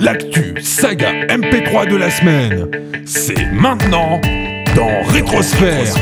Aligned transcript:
L'actu 0.00 0.60
saga 0.60 1.12
MP3 1.28 1.88
de 1.88 1.94
la 1.94 2.10
semaine, 2.10 2.68
c'est 3.06 3.52
maintenant 3.52 4.20
dans 4.74 5.04
Rétrosphère. 5.04 5.94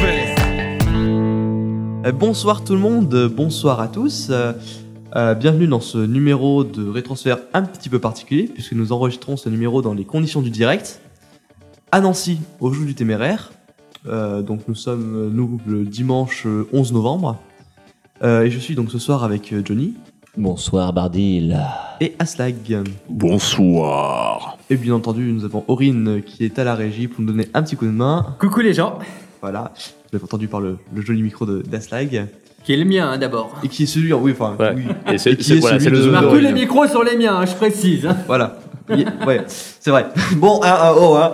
Euh, 2.06 2.12
bonsoir 2.12 2.64
tout 2.64 2.72
le 2.72 2.78
monde, 2.78 3.12
euh, 3.12 3.28
bonsoir 3.28 3.82
à 3.82 3.88
tous. 3.88 4.30
Euh, 4.30 5.34
bienvenue 5.34 5.66
dans 5.66 5.80
ce 5.80 5.98
numéro 5.98 6.64
de 6.64 6.88
rétransfert 6.88 7.40
un 7.52 7.64
petit 7.64 7.90
peu 7.90 7.98
particulier, 7.98 8.44
puisque 8.44 8.72
nous 8.72 8.92
enregistrons 8.92 9.36
ce 9.36 9.50
numéro 9.50 9.82
dans 9.82 9.92
les 9.92 10.06
conditions 10.06 10.40
du 10.40 10.48
direct, 10.48 11.02
à 11.92 12.00
Nancy, 12.00 12.40
au 12.58 12.72
jour 12.72 12.86
du 12.86 12.94
téméraire. 12.94 13.52
Euh, 14.08 14.42
donc 14.42 14.60
nous 14.68 14.74
sommes, 14.74 15.14
euh, 15.16 15.30
nous, 15.32 15.60
le 15.66 15.84
dimanche 15.84 16.44
euh, 16.46 16.66
11 16.72 16.92
novembre. 16.92 17.36
Euh, 18.22 18.42
et 18.44 18.50
je 18.50 18.58
suis 18.58 18.74
donc 18.74 18.90
ce 18.90 18.98
soir 18.98 19.24
avec 19.24 19.52
Johnny 19.64 19.94
Bonsoir 20.36 20.92
Bardil. 20.92 21.58
et 22.00 22.14
Aslag. 22.18 22.54
Bonsoir. 23.08 24.58
Et 24.70 24.76
bien 24.76 24.94
entendu, 24.94 25.32
nous 25.32 25.44
avons 25.44 25.64
Aurine 25.68 26.22
qui 26.24 26.44
est 26.44 26.58
à 26.58 26.64
la 26.64 26.74
régie 26.74 27.08
pour 27.08 27.20
nous 27.22 27.28
donner 27.28 27.48
un 27.54 27.62
petit 27.62 27.76
coup 27.76 27.86
de 27.86 27.90
main. 27.90 28.34
Coucou 28.38 28.60
les 28.60 28.74
gens, 28.74 28.98
Voilà, 29.40 29.72
vous 30.10 30.16
avez 30.16 30.24
entendu 30.24 30.48
par 30.48 30.60
le, 30.60 30.78
le 30.94 31.02
joli 31.02 31.22
micro 31.22 31.46
de 31.46 31.62
d'Aslag. 31.62 32.26
qui 32.64 32.72
est 32.72 32.76
le 32.76 32.84
mien 32.84 33.10
hein, 33.12 33.18
d'abord. 33.18 33.54
Et 33.62 33.68
qui 33.68 33.84
est 33.84 33.86
celui, 33.86 34.12
oui, 34.12 34.32
enfin, 34.32 34.56
Ouais. 34.58 34.72
oui. 34.76 34.84
Et 35.12 35.18
c'est 35.18 35.32
Et 35.32 35.36
qui 35.36 35.52
est 35.52 35.56
voilà, 35.56 35.78
celui 35.78 35.84
c'est 35.84 35.90
le 35.90 35.96
de- 35.98 36.02
zoom 36.02 36.12
Marc, 36.12 36.24
tous 36.24 36.30
d'Aurélien. 36.30 36.48
les 36.52 36.60
micros 36.60 36.86
sont 36.86 37.02
les 37.02 37.16
miens, 37.16 37.36
hein, 37.36 37.46
je 37.46 37.54
précise. 37.54 38.06
hein. 38.06 38.16
Voilà. 38.26 38.58
Ouais, 38.88 39.40
c'est 39.46 39.90
vrai. 39.90 40.06
Bon, 40.36 40.60
ah, 40.62 40.78
ah, 40.80 40.94
oh, 40.96 41.14
hein. 41.16 41.32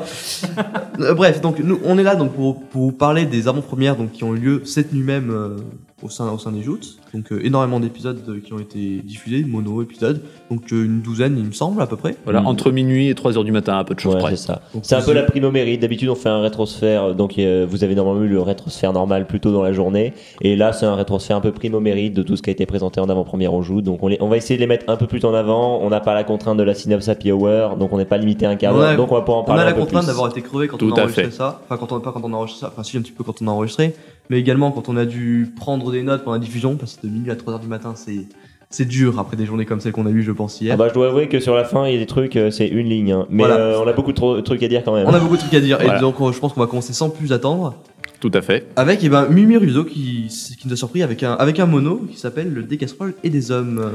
Euh, 1.00 1.14
bref, 1.14 1.40
donc 1.40 1.58
nous, 1.58 1.80
on 1.84 1.98
est 1.98 2.02
là 2.02 2.14
donc 2.14 2.32
pour, 2.32 2.62
pour 2.62 2.82
vous 2.82 2.92
parler 2.92 3.26
des 3.26 3.48
avant-premières 3.48 3.96
donc 3.96 4.12
qui 4.12 4.24
ont 4.24 4.34
eu 4.34 4.38
lieu 4.38 4.62
cette 4.64 4.92
nuit 4.92 5.02
même 5.02 5.30
euh, 5.30 5.56
au 6.02 6.08
sein 6.08 6.30
au 6.32 6.38
sein 6.38 6.52
des 6.52 6.62
joutes. 6.62 6.96
Donc 7.14 7.30
euh, 7.32 7.40
énormément 7.44 7.78
d'épisodes 7.80 8.20
euh, 8.28 8.40
qui 8.44 8.52
ont 8.52 8.58
été 8.58 9.00
diffusés, 9.04 9.44
mono 9.44 9.82
épisodes. 9.82 10.20
Donc 10.50 10.72
euh, 10.72 10.84
une 10.84 11.00
douzaine, 11.02 11.36
il 11.38 11.44
me 11.44 11.52
semble 11.52 11.80
à 11.82 11.86
peu 11.86 11.96
près. 11.96 12.16
Voilà, 12.24 12.40
Mm. 12.40 12.46
entre 12.46 12.70
minuit 12.70 13.08
et 13.08 13.14
3 13.14 13.36
heures 13.36 13.44
du 13.44 13.52
matin, 13.52 13.76
à 13.78 13.84
peu 13.84 13.94
de 13.94 14.00
choses 14.00 14.14
Ouais, 14.14 14.20
près. 14.20 14.30
c'est 14.36 14.46
ça. 14.46 14.62
Donc, 14.74 14.84
C'est 14.84 14.94
un 14.94 15.02
peu 15.02 15.12
la 15.12 15.22
mérite. 15.50 15.80
D'habitude, 15.80 16.08
on 16.08 16.14
fait 16.14 16.28
un 16.28 16.40
rétrosphère. 16.40 17.14
Donc, 17.14 17.38
euh, 17.38 17.66
vous 17.68 17.84
avez 17.84 17.94
normalement 17.94 18.24
eu 18.24 18.28
le 18.28 18.40
rétrosphère 18.40 18.92
normal 18.92 19.26
plus 19.26 19.40
tôt 19.40 19.52
dans 19.52 19.62
la 19.62 19.72
journée. 19.72 20.14
Et 20.40 20.56
là, 20.56 20.72
c'est 20.72 20.86
un 20.86 20.94
rétrosphère 20.94 21.36
un 21.36 21.40
peu 21.40 21.52
mérite 21.80 22.14
de 22.14 22.22
tout 22.22 22.36
ce 22.36 22.42
qui 22.42 22.50
a 22.50 22.52
été 22.52 22.66
présenté 22.66 23.00
en 23.00 23.08
avant-première 23.08 23.52
au 23.54 23.62
joue. 23.62 23.82
Donc, 23.82 24.02
on, 24.02 24.08
les- 24.08 24.18
on 24.20 24.28
va 24.28 24.36
essayer 24.36 24.56
de 24.56 24.60
les 24.60 24.66
mettre 24.66 24.84
un 24.88 24.96
peu 24.96 25.06
plus 25.06 25.24
en 25.24 25.34
avant. 25.34 25.80
On 25.82 25.90
n'a 25.90 26.00
pas 26.00 26.14
la 26.14 26.24
contrainte 26.24 26.56
de 26.58 26.62
la 26.62 26.74
Synapse 26.74 27.08
Happy 27.08 27.30
Hour. 27.32 27.76
Donc, 27.76 27.92
on 27.92 27.98
n'est 27.98 28.04
pas 28.04 28.18
limité 28.18 28.46
à 28.46 28.50
un 28.50 28.56
quart 28.56 28.74
On 28.74 28.80
a- 28.80 28.88
d'heure. 28.88 28.96
Donc, 28.96 29.12
on 29.12 29.14
va 29.14 29.20
pouvoir 29.20 29.38
en 29.38 29.42
On 29.42 29.44
parler 29.44 29.62
a 29.62 29.64
la 29.66 29.70
un 29.70 29.74
peu 29.74 29.80
contrainte 29.80 30.02
plus. 30.04 30.06
d'avoir 30.08 30.30
été 30.30 30.42
crevé 30.42 30.68
quand 30.68 30.78
Tout 30.78 30.90
on 30.92 30.96
a 30.96 31.00
enregistré 31.00 31.24
fait. 31.24 31.30
ça. 31.30 31.60
Enfin, 31.64 31.76
quand 31.76 31.92
on 31.92 32.00
pas 32.00 32.12
quand 32.12 32.22
on 32.24 32.32
a 32.32 32.36
enregistré 32.36 32.66
ça. 32.66 32.72
Enfin, 32.72 32.82
si 32.82 32.96
un 32.96 33.02
petit 33.02 33.12
peu 33.12 33.24
quand 33.24 33.40
on 33.42 33.46
a 33.48 33.50
enregistré, 33.50 33.94
mais 34.30 34.38
également 34.38 34.70
quand 34.70 34.88
on 34.88 34.96
a 34.96 35.04
dû 35.04 35.52
prendre 35.56 35.90
des 35.92 36.02
notes 36.02 36.24
pendant 36.24 36.36
la 36.36 36.42
diffusion 36.42 36.76
parce 36.76 36.96
que 36.96 37.06
de 37.06 37.12
minuit 37.12 37.30
à 37.30 37.34
3h 37.34 37.60
du 37.60 37.66
matin, 37.68 37.94
c'est 37.96 38.26
c'est 38.70 38.86
dur 38.86 39.18
après 39.18 39.36
des 39.36 39.44
journées 39.44 39.66
comme 39.66 39.80
celles 39.80 39.92
qu'on 39.92 40.06
a 40.06 40.10
eues, 40.10 40.22
je 40.22 40.32
pense 40.32 40.58
hier. 40.62 40.72
Ah 40.72 40.76
bah, 40.78 40.88
je 40.88 40.94
dois 40.94 41.08
avouer 41.08 41.28
que 41.28 41.40
sur 41.40 41.54
la 41.54 41.64
fin, 41.64 41.86
il 41.86 41.92
y 41.92 41.96
a 41.96 41.98
des 41.98 42.06
trucs, 42.06 42.36
euh, 42.36 42.50
c'est 42.50 42.66
une 42.68 42.88
ligne. 42.88 43.12
hein. 43.12 43.26
Mais 43.28 43.42
Voilà. 43.44 43.56
euh, 43.56 43.80
on 43.84 43.86
a 43.86 43.92
beaucoup 43.92 44.12
de 44.14 44.40
trucs 44.40 44.62
à 44.62 44.68
dire 44.68 44.82
quand 44.82 44.94
même. 44.94 45.06
On 45.06 45.12
a 45.12 45.20
beaucoup 45.20 45.34
de 45.36 45.40
trucs 45.40 45.52
à 45.52 45.60
dire 45.60 45.76
Voilà. 45.78 45.98
et 45.98 46.00
donc 46.00 46.14
euh, 46.22 46.32
je 46.32 46.38
pense 46.38 46.54
qu'on 46.54 46.60
va 46.60 46.66
commencer 46.66 46.94
sans 46.94 47.10
plus 47.10 47.32
attendre. 47.34 47.74
Tout 48.20 48.30
à 48.32 48.40
fait. 48.40 48.66
Avec 48.76 49.00
eh 49.04 49.10
ben, 49.10 49.26
Mimi 49.28 49.58
Ruzo 49.58 49.84
qui, 49.84 50.28
qui 50.58 50.66
nous 50.68 50.72
a 50.72 50.76
surpris 50.76 51.02
avec 51.02 51.22
un, 51.22 51.32
avec 51.34 51.60
un 51.60 51.66
mono 51.66 52.06
qui 52.10 52.16
s'appelle 52.18 52.50
Le 52.54 52.62
Des 52.62 52.78
casseroles 52.78 53.12
et 53.24 53.28
des 53.30 53.50
hommes. 53.50 53.90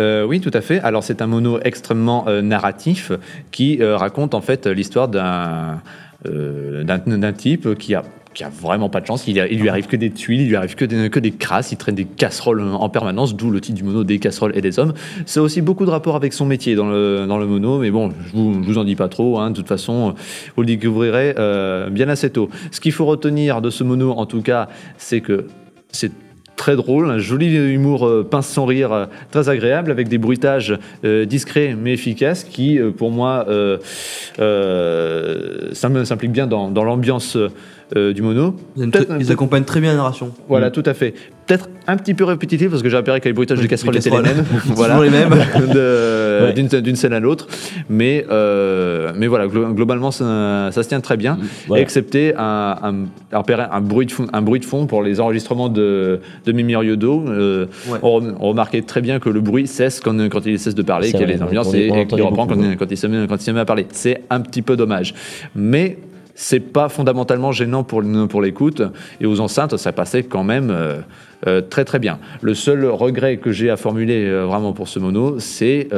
Euh, 0.00 0.26
oui, 0.26 0.40
tout 0.40 0.50
à 0.52 0.60
fait. 0.60 0.80
Alors, 0.80 1.04
c'est 1.04 1.22
un 1.22 1.26
mono 1.28 1.60
extrêmement 1.62 2.26
euh, 2.26 2.42
narratif 2.42 3.12
qui 3.52 3.80
euh, 3.80 3.96
raconte 3.96 4.34
en 4.34 4.40
fait 4.40 4.66
l'histoire 4.66 5.06
d'un 5.08 5.80
euh, 6.26 6.82
d'un 6.84 6.98
d'un 6.98 7.32
type 7.32 7.74
qui 7.78 7.94
a 7.94 8.02
qui 8.34 8.44
a 8.44 8.48
vraiment 8.50 8.88
pas 8.88 9.00
de 9.00 9.06
chance, 9.06 9.26
il, 9.28 9.36
il 9.50 9.60
lui 9.60 9.68
arrive 9.68 9.86
que 9.86 9.96
des 9.96 10.10
tuiles, 10.10 10.42
il 10.42 10.48
lui 10.48 10.56
arrive 10.56 10.74
que 10.74 10.84
des, 10.84 11.08
que 11.08 11.20
crasses, 11.38 11.72
il 11.72 11.76
traîne 11.76 11.94
des 11.94 12.04
casseroles 12.04 12.60
en 12.62 12.88
permanence, 12.88 13.36
d'où 13.36 13.50
le 13.50 13.60
titre 13.60 13.76
du 13.76 13.84
mono 13.84 14.04
des 14.04 14.18
casseroles 14.18 14.56
et 14.56 14.60
des 14.60 14.78
hommes. 14.78 14.92
C'est 15.24 15.40
aussi 15.40 15.62
beaucoup 15.62 15.86
de 15.86 15.90
rapport 15.90 16.16
avec 16.16 16.32
son 16.32 16.44
métier 16.44 16.74
dans 16.74 16.88
le, 16.90 17.26
dans 17.26 17.38
le 17.38 17.46
mono, 17.46 17.78
mais 17.78 17.90
bon, 17.90 18.10
je 18.26 18.32
vous, 18.36 18.62
je 18.62 18.66
vous 18.68 18.78
en 18.78 18.84
dis 18.84 18.96
pas 18.96 19.08
trop, 19.08 19.38
hein. 19.38 19.50
de 19.50 19.56
toute 19.56 19.68
façon, 19.68 20.14
vous 20.56 20.62
le 20.62 20.66
découvrirez 20.66 21.34
euh, 21.38 21.88
bien 21.90 22.08
assez 22.08 22.30
tôt. 22.30 22.48
Ce 22.72 22.80
qu'il 22.80 22.92
faut 22.92 23.06
retenir 23.06 23.62
de 23.62 23.70
ce 23.70 23.84
mono, 23.84 24.12
en 24.12 24.26
tout 24.26 24.42
cas, 24.42 24.68
c'est 24.98 25.20
que 25.20 25.46
c'est 25.92 26.12
très 26.56 26.76
drôle, 26.76 27.10
un 27.10 27.18
joli 27.18 27.52
humour 27.54 28.06
euh, 28.06 28.26
pince 28.28 28.46
sans 28.46 28.64
rire, 28.64 28.92
euh, 28.92 29.06
très 29.32 29.48
agréable, 29.48 29.90
avec 29.90 30.08
des 30.08 30.18
bruitages 30.18 30.78
discrets 31.02 31.76
mais 31.80 31.92
efficaces 31.92 32.44
qui, 32.44 32.78
pour 32.96 33.10
moi, 33.10 33.46
euh, 33.48 33.78
euh, 34.38 35.68
ça 35.72 35.88
me- 35.88 36.04
s'implique 36.04 36.32
bien 36.32 36.46
dans, 36.46 36.70
dans 36.70 36.84
l'ambiance 36.84 37.36
euh, 37.96 38.12
du 38.12 38.22
mono. 38.22 38.56
Ils, 38.76 39.32
accompagnent 39.32 39.64
très 39.64 39.80
bien 39.80 39.90
la 39.90 39.96
narration. 39.96 40.30
Voilà, 40.48 40.70
tout 40.70 40.82
à 40.86 40.94
fait. 40.94 41.14
Peut-être 41.46 41.68
un 41.86 41.96
petit 41.98 42.14
peu 42.14 42.24
répétitif 42.24 42.70
parce 42.70 42.82
que 42.82 42.88
j'ai 42.88 42.96
repéré 42.96 43.20
que 43.20 43.28
les 43.28 43.34
bruitages 43.34 43.58
Oui, 43.58 43.64
des 43.64 43.68
casseroles 43.68 43.94
les 43.94 44.06
étaient 44.06 44.16
les 44.16 44.22
mêmes. 44.22 44.44
Toujours 44.66 45.02
les 45.02 45.10
mêmes. 45.10 45.30
De- 45.74 46.24
Ouais. 46.44 46.52
d'une 46.52 46.96
scène 46.96 47.12
à 47.12 47.20
l'autre. 47.20 47.46
Mais, 47.88 48.26
euh, 48.30 49.12
mais 49.16 49.28
voilà, 49.28 49.46
glo- 49.46 49.72
globalement, 49.72 50.10
ça, 50.10 50.70
ça 50.72 50.82
se 50.82 50.88
tient 50.88 51.00
très 51.00 51.16
bien. 51.16 51.38
Voilà. 51.68 51.82
Excepté 51.82 52.34
un, 52.36 52.76
un, 52.82 53.38
un, 53.70 53.80
bruit 53.80 54.06
de 54.06 54.12
fond, 54.12 54.26
un 54.32 54.42
bruit 54.42 54.60
de 54.60 54.64
fond 54.64 54.86
pour 54.86 55.02
les 55.02 55.20
enregistrements 55.20 55.68
de, 55.68 56.20
de 56.44 56.52
Mimi 56.52 56.74
Riodo. 56.76 57.24
Euh, 57.28 57.66
Ouais. 57.88 57.98
on, 58.02 58.10
rem- 58.20 58.34
on 58.40 58.48
remarquait 58.48 58.82
très 58.82 59.00
bien 59.00 59.20
que 59.20 59.28
le 59.28 59.40
bruit 59.40 59.66
cesse 59.66 60.00
quand, 60.00 60.16
quand 60.28 60.44
il 60.44 60.58
cesse 60.58 60.74
de 60.74 60.82
parler, 60.82 61.10
qu'il 61.10 61.20
y 61.20 61.24
a 61.24 61.26
les 61.26 61.42
ambiances 61.42 61.72
et, 61.74 61.88
qu'il 62.08 62.22
reprend 62.22 62.46
beaucoup, 62.46 62.60
quand, 62.60 62.68
ouais. 62.68 62.76
quand 62.76 62.90
il 62.90 62.96
se 62.96 63.06
met, 63.06 63.26
quand 63.28 63.36
il 63.36 63.42
se 63.44 63.50
met 63.52 63.60
à 63.60 63.64
parler. 63.64 63.86
C'est 63.92 64.22
un 64.30 64.40
petit 64.40 64.62
peu 64.62 64.76
dommage. 64.76 65.14
Mais 65.54 65.98
c'est 66.34 66.60
pas 66.60 66.88
fondamentalement 66.88 67.52
gênant 67.52 67.84
pour, 67.84 68.02
l'écoute. 68.02 68.82
Et 69.20 69.26
aux 69.26 69.40
enceintes, 69.40 69.76
ça 69.76 69.92
passait 69.92 70.24
quand 70.24 70.44
même 70.44 70.70
euh, 70.70 70.98
euh, 71.46 71.60
très 71.60 71.84
très 71.84 71.98
bien. 71.98 72.18
Le 72.42 72.54
seul 72.54 72.84
regret 72.86 73.36
que 73.38 73.52
j'ai 73.52 73.70
à 73.70 73.76
formuler 73.76 74.24
euh, 74.26 74.44
vraiment 74.44 74.72
pour 74.72 74.88
ce 74.88 74.98
mono, 74.98 75.38
c'est 75.38 75.88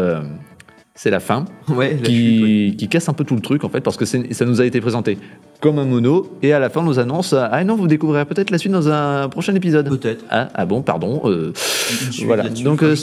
c'est 0.99 1.11
la 1.11 1.21
fin 1.21 1.45
Ouais, 1.69 1.91
chute, 1.91 2.07
qui, 2.07 2.89
casse 2.89 3.11
un 3.11 3.13
peu 3.13 3.25
tout 3.25 3.35
le 3.35 3.43
truc 3.43 3.65
en 3.65 3.69
fait 3.69 3.83
parce 3.83 3.99
que 3.99 4.07
ça 4.07 4.45
nous 4.47 4.61
a 4.63 4.65
été 4.65 4.81
présenté 4.81 5.19
comme 5.61 5.79
un 5.79 5.85
mono. 5.85 6.27
Et 6.43 6.53
à 6.53 6.59
la 6.59 6.69
fin 6.69 6.81
on 6.81 6.85
nous 6.85 6.99
annonce 6.99 7.33
ah 7.35 7.65
non 7.65 7.77
vous 7.77 7.87
découvrirez 7.87 8.25
peut-être 8.25 8.51
la 8.51 8.59
suite 8.59 8.73
dans 8.73 8.89
un 8.89 9.29
prochain 9.29 9.55
épisode. 9.55 9.89
Peut-être. 9.89 10.25
ah, 10.31 10.49
ah 10.55 10.67
bon 10.67 10.83
pardon 10.83 11.23
euh, 11.25 11.53
voilà. 12.25 12.45
donc 12.49 12.83
euh, 12.83 12.95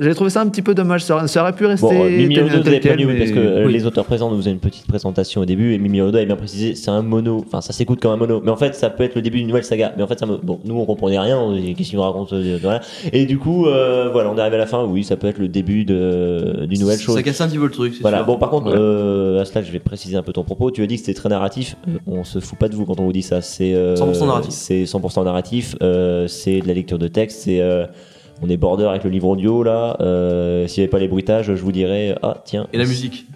j'ai 0.00 0.14
trouvé 0.14 0.30
ça 0.30 0.40
un 0.40 0.46
petit 0.48 0.62
peu 0.62 0.74
dommage. 0.74 1.04
Ça, 1.04 1.26
ça 1.26 1.42
aurait 1.42 1.52
pu 1.54 1.66
rester 1.66 1.86
Bon, 1.86 2.04
euh, 2.04 2.08
Mimi 2.10 2.34
tel- 2.34 2.44
Odo, 2.44 2.62
vous 2.62 2.68
avez 2.68 2.80
prévenu, 2.80 3.06
oui, 3.06 3.18
parce 3.18 3.30
que 3.30 3.38
mais- 3.38 3.46
euh, 3.46 3.66
Oui. 3.66 3.72
les 3.72 3.86
auteurs 3.86 4.04
présents 4.04 4.30
nous 4.30 4.36
faisaient 4.38 4.50
une 4.50 4.58
petite 4.58 4.86
présentation 4.86 5.40
au 5.40 5.44
début, 5.44 5.72
et 5.74 5.78
Mimi 5.78 6.00
Odo 6.00 6.16
avait 6.16 6.26
bien 6.26 6.36
précisé, 6.36 6.74
c'est 6.74 6.90
un 6.90 7.02
mono, 7.02 7.44
enfin 7.46 7.60
ça 7.60 7.72
s'écoute 7.72 8.00
comme 8.00 8.12
un 8.12 8.16
mono, 8.16 8.40
mais 8.44 8.50
en 8.50 8.56
fait 8.56 8.74
ça 8.74 8.90
peut 8.90 9.04
être 9.04 9.14
le 9.14 9.22
début 9.22 9.38
d'une 9.38 9.48
nouvelle 9.48 9.64
saga, 9.64 9.92
mais 9.96 10.02
en 10.02 10.06
fait 10.06 10.18
ça 10.18 10.26
me... 10.26 10.36
bon, 10.36 10.60
nous 10.64 10.76
on 10.78 10.84
comprenait 10.84 11.18
rien, 11.18 11.38
qu'est-ce 11.76 11.90
qu'il 11.90 11.96
nous 11.98 12.02
raconte, 12.04 12.32
euh, 12.32 12.58
voilà. 12.60 12.80
et 13.12 13.26
du 13.26 13.38
coup, 13.38 13.66
euh, 13.66 14.10
voilà, 14.12 14.30
on 14.30 14.36
est 14.36 14.40
arrivé 14.40 14.56
à 14.56 14.60
la 14.60 14.66
fin, 14.66 14.84
oui, 14.84 15.04
ça 15.04 15.16
peut 15.16 15.26
être 15.28 15.38
le 15.38 15.48
début 15.48 15.84
de- 15.84 16.66
d'une 16.66 16.80
nouvelle 16.80 16.98
chose. 16.98 17.14
Ça 17.14 17.22
casse 17.22 17.40
un 17.40 17.48
petit 17.48 17.58
peu 17.58 17.64
le 17.64 17.70
truc, 17.70 17.94
Voilà, 18.00 18.18
sûr. 18.18 18.26
bon 18.26 18.36
par 18.38 18.50
contre, 18.50 18.72
euh, 18.74 19.40
à 19.40 19.44
cela 19.44 19.62
je 19.62 19.72
vais 19.72 19.78
préciser 19.78 20.16
un 20.16 20.22
peu 20.22 20.32
ton 20.32 20.44
propos, 20.44 20.70
tu 20.70 20.82
as 20.82 20.86
dit 20.86 20.94
que 20.96 21.00
c'était 21.00 21.14
très 21.14 21.28
narratif, 21.28 21.76
Euh, 21.88 21.92
on 22.06 22.24
se 22.24 22.40
fout 22.40 22.58
pas 22.58 22.68
de 22.68 22.74
vous 22.74 22.84
quand 22.84 22.98
on 23.00 23.04
vous 23.04 23.12
dit 23.12 23.22
ça, 23.22 23.40
c'est... 23.42 23.74
euh, 23.74 23.94
100% 23.96 24.26
narratif. 24.26 24.50
C'est 24.52 24.84
100% 24.84 25.24
narratif, 25.24 25.76
euh, 25.82 26.26
c'est 26.28 26.60
de 26.60 26.68
la 26.68 26.74
lecture 26.74 26.98
de 26.98 27.08
texte, 27.08 27.42
c'est... 27.42 27.60
euh, 27.60 27.86
on 28.44 28.48
est 28.48 28.56
border 28.56 28.86
avec 28.86 29.04
le 29.04 29.10
livre 29.10 29.28
audio 29.28 29.62
là. 29.62 29.96
Euh, 30.00 30.66
S'il 30.66 30.80
n'y 30.80 30.84
avait 30.84 30.90
pas 30.90 30.98
les 30.98 31.06
bruitages, 31.06 31.46
je 31.54 31.62
vous 31.62 31.70
dirais 31.70 32.16
ah 32.22 32.38
tiens. 32.44 32.66
Et 32.72 32.78
la 32.78 32.86
musique. 32.86 33.26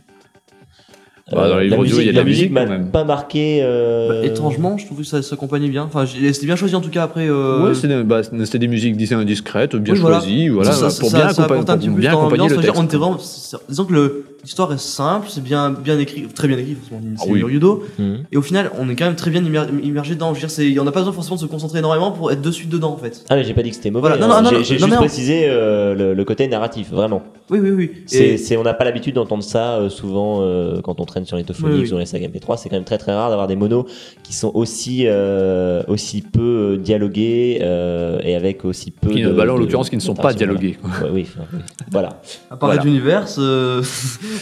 Bah, 1.32 1.48
dans 1.48 1.56
les 1.58 1.62
Euh, 1.62 1.62
livres 1.64 1.74
la 1.76 1.80
audio, 1.82 1.98
il 2.00 2.06
y 2.06 2.08
a 2.08 2.12
de 2.12 2.16
la 2.18 2.24
musique, 2.24 2.52
m'a 2.52 2.66
pas 2.78 3.02
marqué. 3.04 3.58
euh, 3.62 4.20
Bah, 4.22 4.26
étrangement, 4.26 4.78
je 4.78 4.86
trouve 4.86 4.98
que 4.98 5.04
ça 5.04 5.22
s'accompagnait 5.22 5.68
bien. 5.68 5.82
Enfin, 5.84 6.04
j'ai- 6.04 6.32
c'était 6.32 6.46
bien 6.46 6.54
choisi 6.54 6.74
en 6.76 6.80
tout 6.80 6.90
cas 6.90 7.02
après. 7.02 7.26
euh, 7.28 7.66
Ouais, 7.68 7.74
c'était 7.74 8.02
bah, 8.04 8.22
c'était 8.22 8.58
des 8.60 8.68
musiques 8.68 8.96
dis- 8.96 9.12
discrètes, 9.24 9.74
bien 9.74 9.94
Oui, 9.94 10.00
voilà. 10.00 10.18
choisies, 10.20 10.48
voilà, 10.48 10.70
ça, 10.72 10.88
ça- 10.90 11.00
pour 11.00 11.10
ça- 11.10 11.18
bien, 11.18 11.28
ça 11.30 11.42
accompa- 11.42 11.44
apporte 11.54 11.70
un 11.70 11.72
pour 11.74 11.78
petit 11.80 11.88
peu 11.88 11.94
plus 11.94 12.00
bien 12.00 12.10
accompagner 12.12 12.48
le 12.48 12.54
dire, 12.54 12.62
texte. 12.62 12.80
On 12.80 12.84
était 12.84 12.96
vraiment, 12.96 13.18
c'est- 13.18 13.56
disons 13.68 13.84
que 13.86 13.92
le- 13.92 14.24
l'histoire 14.46 14.72
est 14.72 14.78
simple, 14.78 15.26
c'est 15.28 15.42
bien, 15.42 15.70
bien 15.70 15.98
écrit, 15.98 16.28
très 16.28 16.46
bien 16.46 16.56
écrit. 16.56 16.76
forcément, 16.76 17.00
C'est 17.16 17.24
Ah 17.28 17.32
oui. 17.32 17.52
Yudo. 17.54 17.82
Mhm. 17.98 18.18
Et 18.30 18.36
au 18.36 18.42
final, 18.42 18.70
on 18.78 18.88
est 18.88 18.94
quand 18.94 19.04
même 19.06 19.16
très 19.16 19.32
bien 19.32 19.44
immer- 19.44 19.66
immergé 19.82 20.14
dedans. 20.14 20.28
Je 20.30 20.34
veux 20.34 20.46
dire, 20.46 20.50
c'est- 20.50 20.78
on 20.78 20.84
n'a 20.84 20.92
pas 20.92 21.00
besoin 21.00 21.12
forcément 21.12 21.34
de 21.34 21.40
se 21.40 21.46
concentrer 21.46 21.80
énormément 21.80 22.12
pour 22.12 22.30
être 22.30 22.40
de 22.42 22.50
suite 22.52 22.68
dedans 22.70 22.92
en 22.92 22.96
fait. 22.96 23.24
Ah 23.28 23.34
mais 23.34 23.42
j'ai 23.42 23.54
pas 23.54 23.64
dit 23.64 23.70
que 23.70 23.76
c'était 23.76 23.90
mauvais. 23.90 24.08
Voilà, 24.08 24.24
non, 24.24 24.32
hein. 24.32 24.42
non, 24.42 24.44
non, 24.44 24.50
j'ai 24.50 24.56
non, 24.58 24.62
j'ai 24.62 24.74
non, 24.74 24.78
juste 24.86 24.90
non. 24.92 24.96
précisé 24.98 25.42
euh, 25.48 25.94
le, 25.96 26.14
le 26.14 26.24
côté 26.24 26.46
narratif, 26.46 26.90
vraiment. 26.90 27.22
Oui, 27.50 27.58
oui, 27.60 27.70
oui. 27.70 27.90
C'est, 28.06 28.24
Et- 28.28 28.38
c'est- 28.38 28.56
on 28.56 28.62
n'a 28.62 28.72
pas 28.74 28.84
l'habitude 28.84 29.16
d'entendre 29.16 29.42
ça 29.42 29.78
euh, 29.78 29.88
souvent 29.88 30.38
euh, 30.42 30.80
quand 30.80 31.00
on 31.00 31.04
traîne 31.06 31.26
sur 31.26 31.36
les 31.36 31.42
Tophonics 31.44 31.72
Oui, 31.72 31.78
oui. 31.78 31.84
ou 31.84 31.86
sur 31.88 31.98
les 31.98 32.06
sagas 32.06 32.28
MP3. 32.28 32.56
C'est 32.56 32.68
quand 32.68 32.76
même 32.76 32.84
très 32.84 32.98
très 32.98 33.14
rare 33.14 33.30
d'avoir 33.30 33.48
des 33.48 33.56
monos 33.56 33.86
qui 34.22 34.32
sont 34.32 34.52
aussi 34.54 35.06
euh, 35.06 35.82
aussi 35.88 36.22
peu 36.22 36.74
euh, 36.74 36.76
dialogués 36.76 37.58
euh, 37.62 38.20
et 38.22 38.36
avec 38.36 38.64
aussi 38.64 38.92
peu. 38.92 39.10
Qui, 39.10 39.22
de, 39.22 39.30
bah 39.32 39.44
là, 39.44 39.54
en 39.54 39.56
l'occurrence, 39.56 39.90
qui 39.90 39.96
ne 39.96 40.00
sont 40.00 40.14
pas 40.14 40.32
dialogués. 40.32 40.78
voilà. 40.82 41.04
Ouais, 41.06 41.10
oui, 41.12 41.26
enfin, 41.28 41.46
oui. 41.52 41.58
voilà. 41.90 42.08
À 42.50 42.56
part 42.56 42.70
Voilà. 42.70 43.24
Euh, 43.38 43.82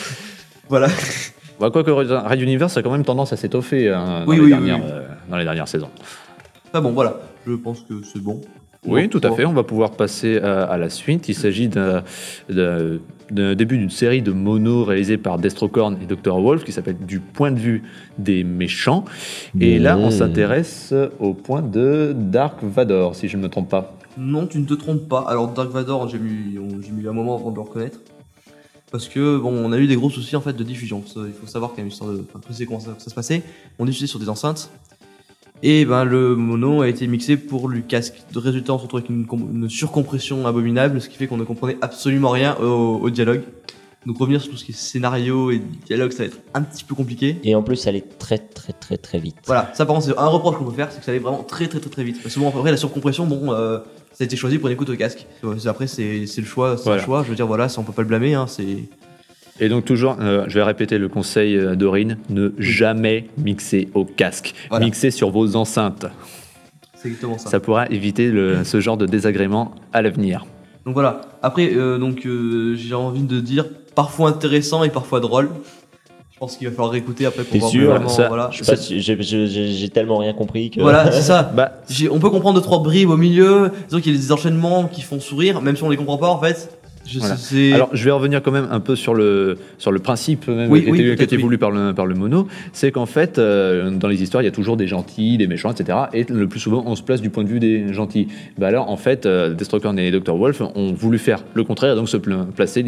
voilà. 0.68 0.88
Bah, 1.60 1.70
Quoique 1.70 1.90
Red 1.90 2.40
Universe 2.40 2.76
a 2.76 2.82
quand 2.82 2.90
même 2.90 3.04
tendance 3.04 3.32
à 3.32 3.36
s'étoffer 3.36 3.88
hein, 3.90 4.24
dans, 4.24 4.30
Oui, 4.30 4.36
les 4.36 4.42
oui, 4.42 4.48
dernières, 4.50 4.76
oui, 4.78 4.82
oui. 4.86 4.90
euh, 4.92 5.02
dans 5.30 5.36
les 5.36 5.44
dernières 5.44 5.68
saisons. 5.68 5.90
Enfin 6.68 6.80
bon, 6.80 6.90
voilà. 6.90 7.20
Je 7.46 7.52
pense 7.54 7.82
que 7.82 8.02
c'est 8.02 8.20
bon. 8.22 8.40
Oui, 8.86 9.02
Bon, 9.04 9.08
tout 9.08 9.20
à 9.26 9.30
fait. 9.32 9.44
On 9.46 9.52
va 9.52 9.62
pouvoir 9.62 9.92
passer 9.92 10.38
à, 10.38 10.64
à 10.64 10.76
la 10.76 10.90
suite. 10.90 11.28
Il 11.28 11.34
s'agit 11.34 11.68
d'un 11.68 12.02
d'un- 12.48 12.98
d'un 13.30 13.54
début 13.54 13.78
d'une 13.78 13.88
série 13.88 14.20
de 14.20 14.32
monos 14.32 14.84
réalisés 14.84 15.16
par 15.16 15.38
Destrocorn 15.38 15.96
et 16.02 16.04
Dr. 16.04 16.38
Wolf 16.38 16.62
qui 16.62 16.72
s'appelle 16.72 16.98
Du 16.98 17.20
point 17.20 17.50
de 17.52 17.58
vue 17.58 17.82
des 18.18 18.44
méchants. 18.44 19.06
Et 19.58 19.78
là, 19.78 19.96
on 19.96 20.08
Mmh. 20.08 20.10
s'intéresse 20.10 20.92
au 21.20 21.32
point 21.32 21.62
de 21.62 22.12
Dark 22.14 22.58
Vador, 22.62 23.14
si 23.14 23.28
je 23.28 23.38
ne 23.38 23.42
me 23.42 23.48
trompe 23.48 23.70
pas. 23.70 23.94
Non, 24.18 24.46
tu 24.46 24.58
ne 24.58 24.66
te 24.66 24.74
trompes 24.74 25.08
pas. 25.08 25.24
Alors 25.26 25.48
Dark 25.48 25.70
Vador, 25.70 26.06
j'ai 26.10 26.18
mis, 26.18 26.58
mis 26.92 27.08
un 27.08 27.12
moment 27.12 27.36
avant 27.36 27.50
de 27.50 27.56
le 27.56 27.62
reconnaître. 27.62 28.00
Parce 28.94 29.08
que 29.08 29.38
bon, 29.38 29.50
on 29.50 29.72
a 29.72 29.78
eu 29.78 29.88
des 29.88 29.96
gros 29.96 30.08
soucis 30.08 30.36
en 30.36 30.40
fait 30.40 30.52
de 30.52 30.62
diffusion. 30.62 31.02
Il 31.16 31.32
faut 31.32 31.48
savoir 31.48 31.72
a 31.80 31.82
une 31.82 31.88
histoire 31.88 32.12
de. 32.12 32.24
Enfin, 32.28 32.38
comment 32.64 32.78
ça, 32.78 32.94
ça 32.96 33.10
se 33.10 33.14
passait. 33.16 33.42
On 33.80 33.86
diffusait 33.86 34.06
sur 34.06 34.20
des 34.20 34.28
enceintes. 34.28 34.70
Et 35.64 35.84
ben 35.84 36.04
le 36.04 36.36
mono 36.36 36.80
a 36.80 36.88
été 36.88 37.08
mixé 37.08 37.36
pour 37.36 37.68
le 37.68 37.80
casque. 37.80 38.22
De 38.32 38.38
résultat, 38.38 38.72
on 38.72 38.78
se 38.78 38.84
retrouve 38.84 39.00
avec 39.00 39.10
une, 39.10 39.26
com- 39.26 39.48
une 39.52 39.68
surcompression 39.68 40.46
abominable, 40.46 41.00
ce 41.00 41.08
qui 41.08 41.16
fait 41.16 41.26
qu'on 41.26 41.36
ne 41.38 41.42
comprenait 41.42 41.76
absolument 41.80 42.30
rien 42.30 42.54
au 43.02 43.10
dialogue. 43.10 43.42
Donc 44.06 44.18
revenir 44.18 44.40
sur 44.40 44.50
tout 44.50 44.56
ce 44.58 44.64
qui 44.64 44.72
est 44.72 44.74
scénario 44.74 45.50
et 45.50 45.62
dialogue, 45.86 46.12
ça 46.12 46.24
va 46.24 46.26
être 46.26 46.38
un 46.52 46.62
petit 46.62 46.84
peu 46.84 46.94
compliqué. 46.94 47.36
Et 47.42 47.54
en 47.54 47.62
plus, 47.62 47.76
ça 47.76 47.88
allait 47.88 48.04
très 48.18 48.38
très 48.38 48.72
très 48.74 48.96
très 48.98 49.18
vite. 49.18 49.36
Voilà, 49.46 49.70
ça 49.74 49.86
par 49.86 49.94
contre 49.96 50.06
c'est 50.08 50.18
un 50.18 50.26
reproche 50.26 50.56
qu'on 50.58 50.64
peut 50.66 50.72
faire, 50.76 50.90
c'est 50.92 50.98
que 50.98 51.04
ça 51.04 51.10
allait 51.10 51.20
vraiment 51.20 51.42
très 51.42 51.66
très 51.68 51.80
très 51.80 51.90
très 51.90 52.04
vite. 52.04 52.22
Parce 52.22 52.34
que 52.34 52.40
bon 52.40 52.48
après 52.48 52.70
la 52.70 52.76
surcompression, 52.76 53.26
bon, 53.26 53.52
euh, 53.52 53.78
ça 54.12 54.22
a 54.22 54.24
été 54.24 54.36
choisi 54.36 54.58
pour 54.58 54.68
une 54.68 54.74
écoute 54.74 54.90
au 54.90 54.96
casque. 54.96 55.26
C'est- 55.58 55.68
Après 55.68 55.86
c'est 55.86 56.26
c'est 56.26 56.40
le 56.42 56.46
choix, 56.46 56.76
c'est 56.76 56.84
Voilà. 56.84 57.00
le 57.00 57.04
choix. 57.06 57.22
Je 57.24 57.30
veux 57.30 57.34
dire 57.36 57.46
voilà, 57.46 57.68
ça, 57.68 57.80
on 57.80 57.84
peut 57.84 57.92
pas 57.92 58.02
le 58.02 58.08
blâmer, 58.08 58.34
hein, 58.34 58.46
c'est. 58.46 58.84
Et 59.60 59.68
donc 59.68 59.84
toujours, 59.84 60.16
euh, 60.20 60.44
je 60.48 60.54
vais 60.54 60.64
répéter 60.64 60.98
le 60.98 61.08
conseil 61.08 61.56
euh, 61.56 61.74
d'Aurine, 61.76 62.18
ne 62.28 62.52
jamais 62.58 63.28
mixer 63.38 63.88
au 63.94 64.04
casque. 64.04 64.52
Voilà. 64.68 64.84
Mixer 64.84 65.10
sur 65.12 65.30
vos 65.30 65.54
enceintes. 65.56 66.06
C'est 66.96 67.08
exactement 67.08 67.38
ça. 67.38 67.48
Ça 67.50 67.60
pourra 67.60 67.86
éviter 67.86 68.30
le- 68.30 68.64
ce 68.64 68.80
genre 68.80 68.96
de 68.96 69.06
désagrément 69.06 69.74
à 69.92 70.02
l'avenir. 70.02 70.44
Donc 70.84 70.94
voilà. 70.94 71.20
Après, 71.42 71.72
euh, 71.74 71.98
donc 71.98 72.26
euh, 72.26 72.74
j'ai 72.76 72.94
envie 72.94 73.22
de 73.22 73.40
dire 73.40 73.66
parfois 73.94 74.28
intéressant 74.30 74.84
et 74.84 74.90
parfois 74.90 75.20
drôle. 75.20 75.50
Je 76.32 76.38
pense 76.40 76.56
qu'il 76.56 76.66
va 76.68 76.72
falloir 76.74 76.90
réécouter 76.90 77.26
après 77.26 77.44
pour 77.44 77.52
voir 77.60 77.70
sûr 77.70 77.90
vraiment. 77.90 78.08
Ça- 78.08 78.26
voilà. 78.28 78.50
J'ai- 78.50 79.88
tellement 79.88 80.18
rien 80.18 80.32
compris 80.34 80.70
que. 80.70 80.80
Voilà, 80.80 81.10
c'est 81.12 81.22
ça. 81.22 81.42
Bah, 81.54 81.72
On 82.10 82.18
peut 82.18 82.30
comprendre 82.30 82.58
deux 82.58 82.64
trois 82.64 82.80
bribes 82.80 83.10
au 83.10 83.16
milieu. 83.16 83.70
Disons 83.88 84.00
qu'il 84.00 84.12
y 84.12 84.18
a 84.18 84.20
des 84.20 84.32
enchaînements 84.32 84.84
qui 84.88 85.02
font 85.02 85.20
sourire, 85.20 85.62
même 85.62 85.76
si 85.76 85.84
on 85.84 85.90
les 85.90 85.96
comprend 85.96 86.18
pas 86.18 86.28
en 86.28 86.40
fait. 86.40 86.76
Je 87.06 87.18
Voilà. 87.18 87.36
sais- 87.36 87.54
c'est- 87.54 87.72
Alors, 87.74 87.90
je 87.92 88.02
vais 88.04 88.10
revenir 88.10 88.42
quand 88.42 88.50
même 88.50 88.66
un 88.70 88.80
peu 88.80 88.96
sur 88.96 89.14
le, 89.14 89.58
sur 89.78 89.92
le 89.92 89.98
principe 89.98 90.48
même 90.48 90.70
Oui, 90.70 90.84
qui, 90.84 90.90
oui, 90.90 91.00
était, 91.02 91.16
qui 91.16 91.22
était 91.22 91.36
oui. 91.36 91.42
voulu 91.42 91.58
par 91.58 91.70
le, 91.70 91.92
par 91.92 92.06
le 92.06 92.14
mono. 92.14 92.48
C'est 92.72 92.92
qu'en 92.92 93.04
fait, 93.06 93.38
euh, 93.38 93.90
dans 93.90 94.08
les 94.08 94.22
histoires, 94.22 94.42
il 94.42 94.46
y 94.46 94.48
a 94.48 94.52
toujours 94.52 94.76
des 94.78 94.86
gentils, 94.86 95.36
des 95.36 95.46
méchants, 95.46 95.70
etc. 95.70 95.98
Et 96.14 96.24
le 96.28 96.48
plus 96.48 96.60
souvent, 96.60 96.82
on 96.86 96.94
se 96.96 97.02
place 97.02 97.20
du 97.20 97.28
point 97.30 97.44
de 97.44 97.48
vue 97.48 97.60
des 97.60 97.92
gentils. 97.92 98.28
Bah 98.58 98.68
alors, 98.68 98.90
en 98.90 98.96
fait, 98.96 99.26
euh, 99.26 99.54
et 99.98 100.10
Dr. 100.10 100.36
Wolf 100.36 100.60
ont 100.62 100.92
voulu 100.92 101.18
faire 101.18 101.44
le 101.54 101.62
contraire, 101.64 101.92
et 101.92 101.96
donc 101.96 102.08
se 102.08 102.16
pla- 102.16 102.46
placer 102.56 102.84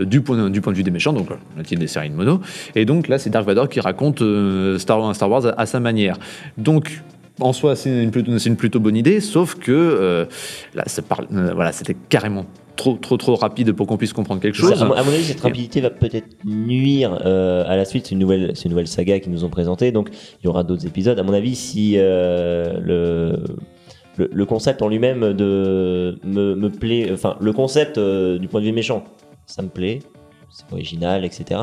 euh, 0.00 0.04
du, 0.04 0.20
point, 0.22 0.48
du 0.48 0.60
point 0.60 0.72
de 0.72 0.78
vue 0.78 0.82
des 0.84 0.90
méchants, 0.90 1.12
donc 1.12 1.30
euh, 1.30 1.34
le 1.58 1.64
titre 1.64 1.80
des 1.80 1.86
séries 1.86 2.10
de 2.10 2.14
mono. 2.14 2.40
Et 2.74 2.84
donc 2.86 3.08
là, 3.08 3.18
c'est 3.18 3.30
Dark 3.30 3.46
Vador 3.46 3.68
qui 3.68 3.80
raconte 3.80 4.22
Star, 4.78 5.14
Star 5.14 5.30
Wars 5.30 5.46
à, 5.46 5.60
à 5.60 5.66
sa 5.66 5.80
manière. 5.80 6.16
Donc, 6.56 7.02
en 7.40 7.52
soi, 7.52 7.76
c'est 7.76 8.02
une, 8.04 8.10
plutôt- 8.10 8.38
c'est 8.38 8.48
une 8.48 8.56
plutôt 8.56 8.80
bonne 8.80 8.96
idée, 8.96 9.20
sauf 9.20 9.56
que 9.56 9.72
euh, 9.72 10.24
là, 10.74 10.84
ça 10.86 11.02
parle, 11.02 11.26
euh, 11.34 11.52
voilà, 11.54 11.72
c'était 11.72 11.96
carrément 12.08 12.46
trop, 12.76 12.94
trop, 12.96 13.16
trop 13.16 13.34
rapide 13.36 13.72
pour 13.72 13.86
qu'on 13.86 13.96
puisse 13.96 14.12
comprendre 14.12 14.40
quelque 14.40 14.54
chose. 14.56 14.74
Ça, 14.74 14.84
à, 14.84 14.88
mon- 14.88 14.94
à 14.94 15.02
mon 15.02 15.10
avis, 15.12 15.24
cette 15.24 15.40
rapidité 15.40 15.80
va 15.80 15.90
peut-être 15.90 16.28
nuire 16.44 17.18
euh, 17.24 17.64
à 17.66 17.76
la 17.76 17.84
suite. 17.84 18.06
C'est 18.06 18.12
une 18.12 18.18
nouvelle, 18.20 18.52
c'est 18.54 18.64
une 18.64 18.70
nouvelle 18.70 18.88
saga 18.88 19.18
qu'ils 19.20 19.32
nous 19.32 19.44
ont 19.44 19.50
présentée, 19.50 19.92
donc 19.92 20.10
il 20.42 20.46
y 20.46 20.48
aura 20.48 20.64
d'autres 20.64 20.86
épisodes. 20.86 21.18
À 21.18 21.22
mon 21.22 21.32
avis, 21.32 21.54
si 21.54 21.94
euh, 21.96 22.78
le, 22.80 23.38
le 24.16 24.30
le 24.32 24.46
concept 24.46 24.80
en 24.82 24.88
lui-même 24.88 25.32
de 25.34 26.18
me, 26.24 26.54
me 26.54 26.70
plaît, 26.70 27.10
enfin 27.12 27.36
le 27.40 27.52
concept 27.52 27.98
euh, 27.98 28.38
du 28.38 28.48
point 28.48 28.60
de 28.60 28.66
vue 28.66 28.72
méchant, 28.72 29.04
ça 29.46 29.62
me 29.62 29.68
plaît, 29.68 30.00
c'est 30.50 30.72
original, 30.72 31.24
etc. 31.24 31.62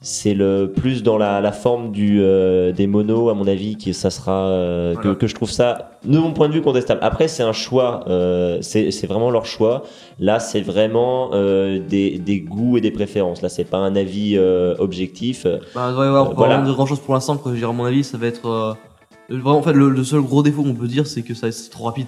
C'est 0.00 0.34
le 0.34 0.70
plus 0.74 1.02
dans 1.02 1.16
la, 1.16 1.40
la 1.40 1.52
forme 1.52 1.90
du 1.90 2.20
euh, 2.20 2.72
des 2.72 2.86
monos 2.86 3.30
à 3.30 3.34
mon 3.34 3.46
avis 3.46 3.76
que 3.78 3.92
ça 3.94 4.10
sera 4.10 4.48
euh, 4.48 4.94
que, 4.96 5.00
Voilà. 5.02 5.14
que 5.16 5.26
je 5.26 5.34
trouve 5.34 5.50
ça 5.50 5.92
de 6.04 6.18
mon 6.18 6.32
point 6.32 6.48
de 6.48 6.52
vue 6.52 6.60
contestable. 6.60 7.00
Après 7.02 7.26
c'est 7.26 7.42
un 7.42 7.52
choix, 7.54 8.04
euh, 8.08 8.58
c'est 8.60 8.90
c'est 8.90 9.06
vraiment 9.06 9.30
leur 9.30 9.46
choix. 9.46 9.84
Là, 10.20 10.40
c'est 10.40 10.60
vraiment 10.60 11.30
euh, 11.32 11.78
des, 11.78 12.18
des 12.18 12.40
goûts 12.40 12.76
et 12.76 12.80
des 12.82 12.90
préférences. 12.90 13.40
Là, 13.42 13.48
c'est 13.48 13.64
pas 13.64 13.78
un 13.78 13.96
avis 13.96 14.36
euh, 14.36 14.74
objectif. 14.78 15.46
Bah, 15.74 15.92
ouais, 15.92 15.98
ouais, 15.98 16.18
on 16.18 16.26
peut 16.26 16.34
voilà. 16.36 16.58
rien 16.58 16.66
de 16.66 16.72
grand 16.72 16.86
chose 16.86 17.00
pour 17.00 17.14
l'instant. 17.14 17.36
quoi. 17.36 17.50
Je 17.52 17.54
veux 17.54 17.60
dire, 17.60 17.70
À 17.70 17.72
mon 17.72 17.84
avis, 17.84 18.04
ça 18.04 18.18
va 18.18 18.26
être. 18.26 18.46
euh, 18.46 18.74
Vraiment, 19.30 19.58
en 19.58 19.62
fait, 19.62 19.72
le, 19.72 19.88
le 19.88 20.04
seul 20.04 20.20
gros 20.20 20.42
défaut 20.42 20.62
qu'on 20.62 20.74
peut 20.74 20.86
dire, 20.86 21.06
c'est 21.06 21.22
que 21.22 21.32
ça 21.32 21.50
c'est 21.50 21.70
trop 21.70 21.84
rapide. 21.84 22.06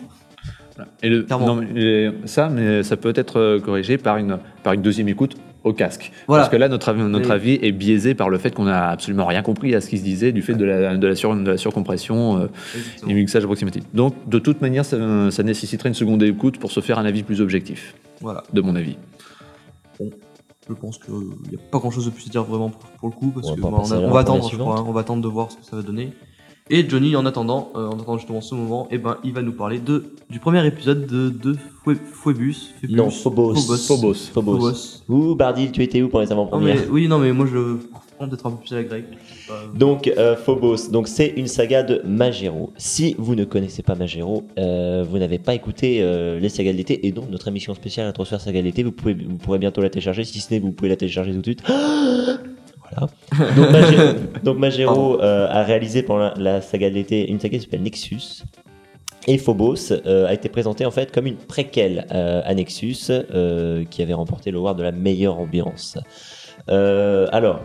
Et 1.02 1.08
le- 1.08 1.22
Clairement. 1.22 1.46
non, 1.56 1.62
mais, 1.72 2.10
ça, 2.26 2.50
mais 2.50 2.82
ça 2.82 2.98
peut 2.98 3.12
être 3.16 3.58
corrigé 3.64 3.96
par 3.96 4.18
une, 4.18 4.38
par 4.62 4.74
une 4.74 4.82
deuxième 4.82 5.08
écoute 5.08 5.34
au 5.66 5.72
casque. 5.72 6.12
Voilà. 6.28 6.44
Parce 6.44 6.52
que 6.52 6.56
là, 6.56 6.68
notre, 6.68 6.88
avis- 6.88 7.02
notre 7.02 7.26
Oui. 7.28 7.32
avis 7.34 7.58
est 7.60 7.72
biaisé 7.72 8.14
par 8.14 8.28
le 8.30 8.38
fait 8.38 8.54
qu'on 8.54 8.64
n'a 8.64 8.88
absolument 8.88 9.26
rien 9.26 9.42
compris 9.42 9.74
à 9.74 9.80
ce 9.80 9.88
qui 9.90 9.98
se 9.98 10.04
disait 10.04 10.30
du 10.32 10.40
fait 10.40 10.54
de 10.54 10.64
la, 10.64 10.96
de 10.96 11.06
la, 11.06 11.14
sur- 11.16 11.34
de 11.34 11.50
la 11.50 11.56
surcompression 11.56 12.38
euh, 12.38 12.46
et 13.04 13.06
du 13.08 13.14
mixage 13.14 13.42
approximatif. 13.42 13.82
Donc, 13.92 14.14
de 14.28 14.38
toute 14.38 14.60
manière, 14.60 14.84
ça, 14.84 14.96
ça 15.30 15.42
nécessiterait 15.42 15.88
une 15.88 15.94
seconde 15.94 16.22
écoute 16.22 16.58
pour 16.58 16.70
se 16.70 16.80
faire 16.80 16.98
un 17.00 17.04
avis 17.04 17.22
plus 17.24 17.40
objectif, 17.40 17.94
Voilà. 18.20 18.42
de 18.52 18.60
mon 18.60 18.76
avis. 18.76 18.96
Je 20.68 20.74
pense 20.74 20.98
qu'il 20.98 21.14
n'y 21.14 21.54
a 21.56 21.70
pas 21.70 21.78
grand 21.78 21.90
chose 21.90 22.06
de 22.06 22.10
plus 22.10 22.26
à 22.26 22.30
dire 22.30 22.42
vraiment 22.44 22.70
pour, 22.70 22.80
pour 22.90 23.08
le 23.08 23.14
coup, 23.14 23.30
parce 23.34 23.46
On 23.46 23.50
va 23.50 23.56
que 23.56 23.60
bah, 23.62 23.68
on, 23.72 23.92
a- 23.92 23.98
on 23.98 24.10
va 24.10 24.20
attendre, 24.20 24.42
je 24.42 24.48
suivante. 24.48 24.68
crois, 24.68 24.80
hein, 24.80 24.84
on 24.88 24.92
va 24.92 25.00
attendre 25.00 25.22
de 25.22 25.28
voir 25.28 25.50
ce 25.52 25.56
que 25.58 25.64
ça 25.64 25.76
va 25.76 25.82
donner. 25.82 26.10
Et 26.68 26.88
Johnny, 26.88 27.14
en 27.14 27.24
attendant, 27.26 27.70
euh, 27.76 27.86
en 27.86 27.92
attendant 27.92 28.18
justement 28.18 28.40
ce 28.40 28.56
moment, 28.56 28.88
eh 28.90 28.98
ben, 28.98 29.18
il 29.22 29.32
va 29.32 29.40
nous 29.40 29.52
parler 29.52 29.78
de, 29.78 30.04
du 30.28 30.40
premier 30.40 30.66
épisode 30.66 31.06
de, 31.06 31.28
de 31.28 31.56
Phoebus. 31.84 32.74
Non, 32.88 33.08
Phobos. 33.08 33.54
Phobos. 33.54 33.76
Phobos. 33.86 34.14
Phobos. 34.32 34.58
Phobos. 34.58 35.02
Ouh, 35.08 35.36
Bardil, 35.36 35.70
tu 35.70 35.84
étais 35.84 36.02
où 36.02 36.08
pour 36.08 36.20
les 36.20 36.32
avant-premières 36.32 36.90
oui, 36.90 37.06
non, 37.06 37.20
mais 37.20 37.32
moi 37.32 37.46
je 37.46 37.76
prends 38.16 38.26
peut-être 38.26 38.46
un 38.46 38.50
peu 38.50 38.56
plus 38.56 38.72
à 38.72 38.76
la 38.78 38.82
grecque. 38.82 39.04
Euh, 39.48 39.54
Donc 39.76 40.08
euh, 40.08 40.34
Phobos, 40.34 40.88
donc 40.90 41.06
c'est 41.06 41.28
une 41.36 41.46
saga 41.46 41.84
de 41.84 42.02
Magero. 42.04 42.72
Si 42.76 43.14
vous 43.16 43.36
ne 43.36 43.44
connaissez 43.44 43.84
pas 43.84 43.94
Magero, 43.94 44.42
euh, 44.58 45.04
vous 45.08 45.18
n'avez 45.18 45.38
pas 45.38 45.54
écouté 45.54 46.00
les 46.40 46.48
sagas 46.48 46.72
de 46.72 46.78
l'été 46.78 47.06
et 47.06 47.12
donc 47.12 47.30
notre 47.30 47.46
émission 47.46 47.74
spéciale 47.74 48.08
Introsphère 48.08 48.40
Saga 48.40 48.58
de 48.58 48.64
l'été, 48.64 48.82
vous 48.82 48.90
pouvez, 48.90 49.14
vous 49.14 49.36
pourrez 49.36 49.58
bientôt 49.60 49.82
la 49.82 49.90
télécharger. 49.90 50.24
Si 50.24 50.40
ce 50.40 50.52
n'est, 50.52 50.58
vous 50.58 50.72
pouvez 50.72 50.88
la 50.88 50.96
télécharger 50.96 51.30
tout 51.30 51.38
de 51.38 51.44
suite. 51.44 51.62
Donc 53.56 53.70
Magero, 53.70 54.18
donc, 54.42 54.58
Magero, 54.58 55.20
euh, 55.20 55.48
a 55.50 55.62
réalisé 55.62 56.02
pendant 56.02 56.32
la, 56.36 56.60
saga 56.60 56.90
de 56.90 56.94
l'été 56.94 57.30
une 57.30 57.40
saga 57.40 57.58
qui 57.58 57.64
s'appelle 57.64 57.82
Nexus. 57.82 58.42
Et 59.28 59.38
Phobos 59.38 59.90
euh, 59.90 60.28
a 60.28 60.32
été 60.32 60.48
présenté 60.48 60.86
en 60.86 60.92
fait 60.92 61.10
comme 61.10 61.26
une 61.26 61.36
préquelle 61.36 62.06
euh, 62.12 62.42
à 62.44 62.54
Nexus 62.54 63.10
qui 63.90 64.02
avait 64.02 64.14
remporté 64.14 64.50
l'award 64.50 64.78
de 64.78 64.84
la 64.84 64.92
meilleure 64.92 65.38
ambiance. 65.38 65.98
Alors, 66.68 67.60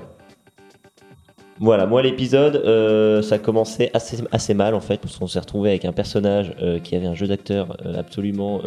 voilà, 1.61 1.85
moi 1.85 2.01
l'épisode, 2.01 2.55
euh, 2.55 3.21
ça 3.21 3.37
commençait 3.37 3.91
assez, 3.93 4.17
assez 4.31 4.55
mal 4.55 4.73
en 4.73 4.79
fait, 4.79 4.97
parce 4.97 5.19
qu'on 5.19 5.27
s'est 5.27 5.39
retrouvé 5.39 5.69
avec 5.69 5.85
un 5.85 5.91
personnage 5.91 6.55
euh, 6.59 6.79
qui 6.79 6.95
avait 6.95 7.05
un 7.05 7.13
jeu 7.13 7.27
d'acteur 7.27 7.77
euh, 7.85 7.99
absolument 7.99 8.61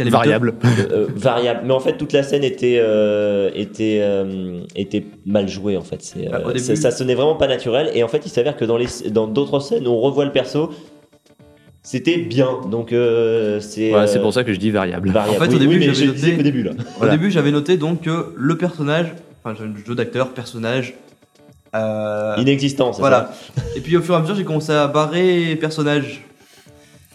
euh, 0.00 0.04
le 0.04 0.10
Variable. 0.10 0.54
euh, 0.92 1.06
variable. 1.14 1.60
Mais 1.64 1.72
en 1.72 1.80
fait, 1.80 1.96
toute 1.96 2.12
la 2.12 2.22
scène 2.22 2.44
était, 2.44 2.78
euh, 2.80 3.50
était, 3.54 3.98
euh, 4.02 4.60
était 4.76 5.04
mal 5.26 5.48
jouée 5.48 5.76
en 5.76 5.82
fait. 5.82 6.02
C'est, 6.02 6.28
Bah, 6.28 6.40
euh, 6.44 6.46
début- 6.48 6.58
c'est- 6.58 6.76
ça 6.76 6.90
sonnait 6.90 7.14
vraiment 7.14 7.36
pas 7.36 7.46
naturel. 7.46 7.90
Et 7.94 8.02
en 8.02 8.08
fait, 8.08 8.22
il 8.26 8.28
s'avère 8.30 8.56
que 8.56 8.64
dans, 8.64 8.76
les, 8.76 8.86
dans 9.10 9.26
d'autres 9.26 9.60
scènes 9.60 9.86
où 9.86 9.90
on 9.90 10.00
revoit 10.00 10.24
le 10.24 10.32
perso, 10.32 10.70
c'était 11.82 12.16
bien. 12.16 12.60
Donc, 12.70 12.92
euh, 12.92 13.60
c'est. 13.60 13.90
Voilà, 13.90 14.06
c'est 14.06 14.18
euh, 14.18 14.22
pour 14.22 14.32
ça 14.32 14.42
que 14.44 14.52
je 14.52 14.58
dis 14.58 14.70
variable. 14.70 15.10
variable. 15.10 15.36
En 15.42 15.46
fait, 15.46 15.50
au 15.50 15.58
Oui, 15.58 15.58
début, 15.58 15.78
oui, 15.88 15.94
j'avais 15.94 16.06
noté- 16.12 16.42
début 16.42 16.62
là. 16.62 16.70
Au 17.00 17.06
début, 17.08 17.30
j'avais 17.30 17.50
noté 17.50 17.76
donc 17.76 18.02
que 18.02 18.32
le 18.36 18.56
personnage, 18.56 19.12
enfin, 19.44 19.54
j'ai 19.58 19.64
un 19.64 19.74
jeu 19.86 19.94
d'acteur, 19.94 20.30
personnage. 20.30 20.94
euh, 21.76 22.36
Inexistant, 22.38 22.92
c'est 22.92 23.00
voilà. 23.00 23.32
Et 23.76 23.80
puis 23.80 23.96
au 23.96 24.02
fur 24.02 24.14
et 24.14 24.16
à 24.18 24.20
mesure, 24.20 24.34
j'ai 24.34 24.44
commencé 24.44 24.72
à 24.72 24.86
barrer 24.86 25.56
personnage. 25.60 26.22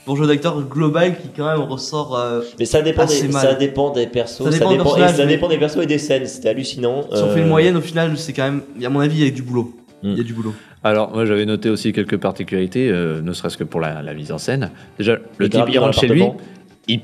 Pour 0.10 0.18
jeu 0.18 0.26
d'acteur 0.26 0.60
global 0.64 1.16
qui 1.20 1.28
quand 1.38 1.46
même 1.46 1.62
ressort. 1.70 2.18
euh, 2.18 2.42
Mais 2.58 2.66
ça 2.66 2.82
dépend, 2.82 3.04
Assez 3.04 3.28
des, 3.28 3.32
mal. 3.34 3.42
ça 3.44 3.54
dépend 3.54 3.92
des 3.92 4.08
persos, 4.08 4.38
Ça 4.44 4.46
ça 4.46 4.58
dépend 4.58 4.72
dépend, 4.72 4.96
des 4.96 5.04
et 5.04 5.08
ça 5.10 5.26
dépend 5.28 5.48
des 5.48 5.58
persos 5.60 5.84
et 5.84 5.86
des 5.86 6.00
scènes. 6.00 6.26
C'était 6.26 6.50
hallucinant. 6.50 7.04
Si 7.14 7.22
on 7.22 7.30
fait 7.32 7.42
une 7.42 7.48
moyenne, 7.48 7.78
au 7.78 7.82
final, 7.82 8.18
c'est 8.18 8.34
quand 8.34 8.46
même. 8.46 8.62
À 8.84 8.90
mon 8.90 9.02
avis, 9.02 9.20
il 9.20 9.26
y 9.26 9.28
a 9.28 9.32
du 9.32 9.44
boulot. 9.44 9.72
Il 10.02 10.10
y 10.10 10.20
a 10.20 10.24
Mm. 10.24 10.26
du 10.26 10.34
boulot. 10.34 10.54
Alors, 10.84 11.12
moi, 11.14 11.26
j'avais 11.28 11.46
noté 11.46 11.70
aussi 11.70 11.94
quelques 11.94 12.18
particularités, 12.18 12.90
euh, 12.90 13.22
ne 13.22 13.34
serait-ce 13.34 13.56
que 13.56 13.64
pour 13.64 13.82
la, 13.82 14.02
la 14.02 14.14
mise 14.16 14.32
en 14.32 14.40
scène. 14.40 14.72
Déjà, 14.98 15.18
le 15.38 15.48
type, 15.48 15.66
il 15.72 15.78
rentre 15.78 16.00
chez 16.00 16.08
lui, 16.08 16.24
il, 16.88 17.02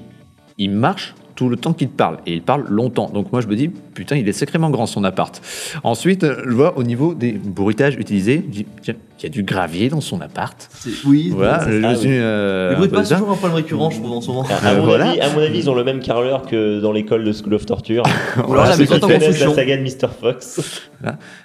il 0.57 0.71
marche 0.71 1.13
tout 1.35 1.49
le 1.49 1.57
temps 1.57 1.73
qu'il 1.73 1.89
te 1.89 1.95
parle, 1.97 2.17
et 2.25 2.33
il 2.33 2.41
parle 2.41 2.63
longtemps. 2.69 3.09
Donc 3.13 3.31
moi, 3.31 3.41
je 3.41 3.47
me 3.47 3.55
dis, 3.55 3.67
putain, 3.67 4.15
il 4.15 4.27
est 4.29 4.33
sacrément 4.33 4.69
grand, 4.69 4.85
son 4.85 5.03
appart. 5.03 5.41
Ensuite, 5.83 6.23
euh, 6.23 6.41
je 6.45 6.51
vois 6.53 6.77
au 6.77 6.83
niveau 6.83 7.13
des 7.13 7.33
bruitages 7.33 7.95
utilisés, 7.95 8.43
je 8.47 8.51
dis, 8.51 8.65
tiens, 8.81 8.93
il 9.19 9.23
y 9.23 9.25
a 9.27 9.29
du 9.29 9.43
gravier 9.43 9.89
dans 9.89 10.01
son 10.01 10.21
appart. 10.21 10.55
C'est- 10.71 10.89
Oui. 11.05 11.31
Voilà, 11.33 11.65
je 11.69 11.81
Ah 11.83 11.89
oui. 11.91 11.97
suis... 11.97 12.09
euh, 12.11 12.69
Les 12.71 12.75
bruits 12.77 12.87
de 12.89 12.93
passe, 12.93 13.09
ça. 13.09 13.15
toujours 13.15 13.31
un 13.31 13.35
problème 13.35 13.55
récurrent, 13.57 13.89
je 13.89 13.99
trouve, 13.99 14.11
en 14.11 14.21
ce 14.21 14.27
moment. 14.27 14.45
À, 14.49 14.67
à 14.69 14.75
mon 14.75 14.83
voilà. 14.85 15.09
avis, 15.11 15.19
à 15.21 15.29
mon 15.33 15.39
avis, 15.41 15.59
ils 15.59 15.69
ont 15.69 15.75
le 15.75 15.83
même 15.83 15.99
carreleur 15.99 16.45
que 16.45 16.79
dans 16.79 16.91
l'école 16.91 17.23
de 17.23 17.31
School 17.33 17.53
of 17.53 17.65
Torture. 17.65 18.03
Ou 18.37 18.39
alors, 18.39 18.47
Voilà, 18.47 18.73
Ceux 18.73 18.85
qui 18.85 18.93
en 18.93 18.99
connaissent 18.99 19.39
la 19.39 19.53
saga 19.53 19.77
de 19.77 19.81
Mr. 19.83 20.07
Fox. 20.19 20.81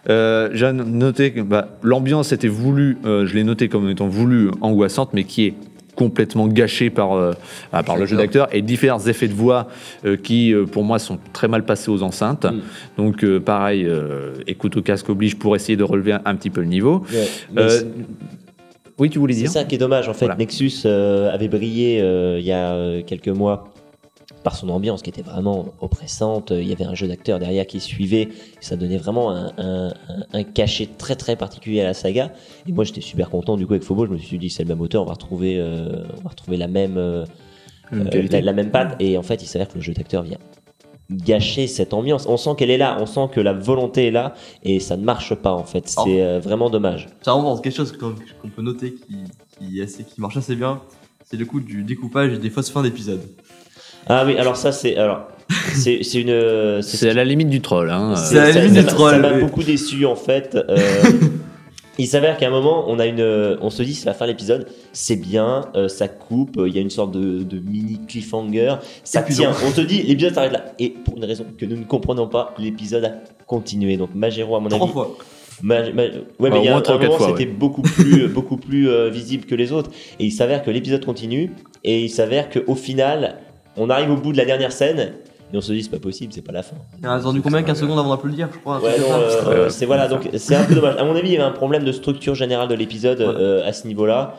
Euh, 0.09 0.51
J'ai 0.53 0.73
noté 0.73 1.33
que 1.33 1.41
bah, 1.41 1.69
l'ambiance 1.83 2.33
était 2.33 2.49
voulue, 2.49 2.99
euh, 3.05 3.27
je 3.27 3.35
l'ai 3.35 3.45
noté 3.45 3.69
comme 3.69 3.89
étant 3.89 4.09
voulue 4.09 4.51
angoissante, 4.61 5.11
mais 5.13 5.25
qui 5.25 5.47
est 5.47 5.55
complètement 5.95 6.47
gâché 6.47 6.91
par, 6.91 7.13
euh, 7.13 7.33
ah, 7.73 7.83
par 7.83 7.97
le 7.97 8.07
jeu 8.07 8.17
d'acteur 8.17 8.49
et 8.53 8.63
différents 8.63 9.05
effets 9.07 9.29
de 9.29 9.35
voix 9.35 9.69
euh, 10.05 10.17
qui, 10.17 10.53
euh, 10.53 10.65
pour 10.67 10.85
moi, 10.85 10.99
sont 10.99 11.19
très 11.33 11.49
mal 11.49 11.65
passés 11.65 11.91
aux 11.91 12.03
enceintes. 12.03 12.45
Mm. 12.45 12.61
Donc, 12.97 13.39
pareil, 13.41 13.89
écoute 14.47 14.77
au 14.77 14.83
casque 14.83 15.09
oblige 15.09 15.37
pour 15.37 15.57
essayer 15.57 15.77
de 15.77 15.85
relever 15.85 16.13
un, 16.13 16.23
un 16.25 16.35
petit 16.35 16.51
peu 16.51 16.61
le 16.61 16.67
niveau. 16.67 17.05
Ouais. 17.13 17.69
C'est- 17.69 17.87
oui, 18.99 19.09
tu 19.09 19.19
voulais 19.19 19.33
c'est 19.33 19.41
dire? 19.41 19.51
ça 19.51 19.65
qui 19.65 19.77
est 19.77 19.79
dommage. 19.79 20.09
En 20.11 20.13
fait, 20.13 20.27
Voilà. 20.27 20.37
Nexus 20.39 20.87
avait 20.87 21.49
brillé 21.49 21.99
il 22.39 22.45
y 22.45 22.53
a 22.53 23.01
quelques 23.03 23.29
mois 23.29 23.73
par 24.43 24.57
son 24.57 24.69
ambiance 24.71 25.03
qui 25.03 25.11
était 25.11 25.23
vraiment 25.23 25.67
oppressante. 25.81 26.51
Il 26.51 26.67
y 26.69 26.73
avait 26.73 26.85
un 26.85 26.95
jeu 26.95 27.07
d'acteurs 27.09 27.39
derrière 27.39 27.67
qui 27.67 27.81
suivait. 27.81 28.29
Ça 28.61 28.77
donnait 28.77 28.97
vraiment 28.99 29.31
un, 29.31 29.53
un- 29.59 29.89
un- 30.09 30.25
un 30.33 30.43
cachet 30.45 30.89
très 30.99 31.17
très 31.17 31.37
particulier 31.37 31.81
à 31.81 31.85
la 31.85 31.95
saga. 31.95 32.33
Et 32.67 32.73
moi, 32.73 32.85
j'étais 32.85 33.01
super 33.03 33.29
content 33.31 33.57
du 33.57 33.67
coup 33.67 33.75
avec 33.75 33.83
Phobo. 33.85 34.07
Je 34.07 34.11
me 34.13 34.19
suis 34.19 34.39
dit, 34.39 34.51
c'est 34.51 34.63
le 34.63 34.69
même 34.69 34.81
auteur, 34.81 35.03
on 35.03 35.07
va 35.07 35.13
retrouver, 35.13 35.59
euh, 35.59 36.05
on 36.19 36.23
va 36.23 36.31
retrouver 36.31 36.57
la 36.57 36.69
même. 36.69 36.97
euh, 36.97 37.25
euh, 37.93 38.05
la, 38.31 38.41
la 38.41 38.53
même 38.53 38.71
patte. 38.71 38.97
Et 39.01 39.19
en 39.19 39.23
fait, 39.23 39.43
il 39.43 39.47
s'avère 39.47 39.69
que 39.69 39.75
le 39.75 39.81
jeu 39.81 39.93
d'acteur 39.93 40.23
vient 40.23 40.39
gâcher 41.11 41.67
cette 41.67 41.93
ambiance. 41.93 42.27
On 42.29 42.37
sent 42.37 42.51
qu'elle 42.57 42.71
est 42.71 42.79
là, 42.79 42.97
on 43.01 43.07
sent 43.07 43.29
que 43.33 43.41
la 43.41 43.53
volonté 43.53 44.07
est 44.07 44.11
là, 44.13 44.35
et 44.63 44.79
ça 44.79 44.97
ne 44.97 45.03
marche 45.05 45.35
pas 45.35 45.53
en 45.53 45.65
fait. 45.65 45.93
Oh. 45.99 46.03
C'est 46.05 46.23
euh, 46.23 46.39
vraiment 46.39 46.71
dommage. 46.71 47.09
Ça 47.23 47.33
renforce 47.33 47.61
quelque 47.61 47.75
chose 47.77 47.93
qu'on 47.93 48.49
peut 48.49 48.63
noter 48.63 48.95
qui, 49.59 49.83
assez- 49.83 50.05
qui 50.05 50.21
marche 50.21 50.37
assez 50.37 50.55
bien. 50.55 50.81
C'est 51.25 51.37
le 51.37 51.45
coup 51.47 51.59
du 51.61 51.83
découpage 51.83 52.33
et 52.35 52.39
des 52.39 52.51
fausses 52.51 52.71
fins 52.71 52.83
d'épisodes. 52.83 53.23
Ah 54.09 54.25
oui, 54.27 54.37
alors 54.39 54.57
ça 54.57 54.73
c'est 54.73 54.97
alors 54.97 55.29
c'est 55.75 56.03
c'est 56.03 56.21
une 56.21 56.31
euh, 56.31 56.83
c'est- 56.83 57.09
à 57.11 57.15
la 57.15 57.25
limite 57.25 57.49
du 57.49 57.61
troll. 57.61 57.91
Hein. 57.91 58.15
C'est 58.17 58.39
à 58.39 58.45
la 58.53 58.61
limite 58.63 58.75
ça 58.77 58.81
du 58.83 58.87
troll, 58.89 59.11
Ça 59.13 59.19
m'a 59.19 59.33
oui. 59.33 59.41
beaucoup 59.41 59.63
déçu 59.63 60.05
en 60.07 60.17
fait. 60.17 60.57
Euh, 60.69 60.77
il 61.99 62.07
s'avère 62.07 62.37
qu'à 62.39 62.47
un 62.47 62.51
moment, 62.51 62.85
on 62.89 62.99
a 62.99 63.07
une, 63.07 63.57
on 63.61 63.69
se 63.71 63.83
dit 63.83 63.95
c'est 63.95 64.07
la 64.07 64.15
fin 64.15 64.25
de 64.27 64.31
l'épisode, 64.31 64.67
c'est 64.93 65.17
bien, 65.17 65.67
euh, 65.77 65.89
ça 65.89 66.09
coupe, 66.09 66.57
euh, 66.59 66.69
il 66.69 66.75
y 66.75 66.79
a 66.79 66.83
une 66.83 66.91
sorte 66.91 67.13
de, 67.13 67.43
de 67.43 67.59
mini 67.59 68.01
cliffhanger, 68.09 68.77
ça 69.05 69.23
tient. 69.23 69.53
On 69.67 69.71
te 69.71 69.81
dit 69.81 70.03
l'épisode 70.03 70.35
s'arrête 70.35 70.53
là. 70.53 70.65
Et 70.79 70.89
pour 70.91 71.17
une 71.17 71.25
raison 71.25 71.45
que 71.59 71.67
nous 71.67 71.77
ne 71.77 71.85
comprenons 71.85 72.27
pas, 72.29 72.55
l'épisode 72.59 73.05
a 73.05 73.13
continué. 73.47 73.97
Donc 73.97 74.11
Magero 74.15 74.57
à 74.57 74.61
mon 74.61 74.69
Trois 74.69 74.83
avis 74.85 74.93
fois. 74.93 75.17
Ma- 75.63 75.83
ma- 75.93 76.05
ouais, 76.05 76.11
mais 76.41 76.49
Bah, 76.51 76.57
il 76.59 76.65
y 76.65 76.69
a 76.69 76.77
un, 76.77 76.99
moment, 76.99 77.19
c'était 77.19 77.45
beaucoup 77.45 77.83
plus, 77.83 78.29
beaucoup 78.35 78.57
plus 78.57 78.89
euh, 78.89 79.11
visible 79.11 79.45
que 79.45 79.55
les 79.55 79.73
autres. 79.73 79.91
Et 80.19 80.25
il 80.25 80.31
s'avère 80.31 80.63
que 80.63 80.71
l'épisode 80.71 81.05
continue, 81.05 81.53
et 81.85 82.01
il 82.03 82.09
s'avère 82.09 82.49
qu'au 82.49 82.75
final, 82.75 83.37
on 83.81 83.91
arrive 83.91 84.11
au 84.11 84.17
bout 84.17 84.33
de 84.33 84.37
la 84.37 84.45
dernière 84.45 84.73
scène, 84.73 85.15
et 85.53 85.57
on 85.57 85.61
se 85.61 85.73
dit, 85.73 85.83
c'est 85.83 85.91
pas 85.91 85.99
possible, 85.99 86.33
c'est 86.33 86.43
pas 86.43 86.53
la 86.53 86.63
fin. 86.63 86.77
On 87.03 87.09
a 87.09 87.15
attendu 87.15 87.41
combien 87.41 87.63
15 87.63 87.81
secondes 87.81 87.99
avant 87.99 88.11
d'applaudir, 88.11 88.49
je 88.53 88.59
crois. 88.59 88.81
Ouais, 88.81 88.99
non, 89.01 89.07
euh, 89.49 89.69
c'est 89.69 89.87
voilà, 89.87 90.07
donc 90.07 90.29
c'est 90.37 90.55
un 90.55 90.65
peu 90.65 90.75
dommage. 90.77 90.97
À 90.97 91.05
mon 91.05 91.17
avis, 91.17 91.29
il 91.29 91.33
y 91.33 91.37
avait 91.37 91.45
un 91.45 91.51
problème 91.51 91.83
de 91.85 91.91
structure 91.93 92.35
générale 92.37 92.69
de 92.69 92.75
l'épisode 92.75 93.19
Ouais. 93.21 93.27
euh, 93.27 93.67
à 93.67 93.73
ce 93.73 93.87
niveau-là. 93.89 94.37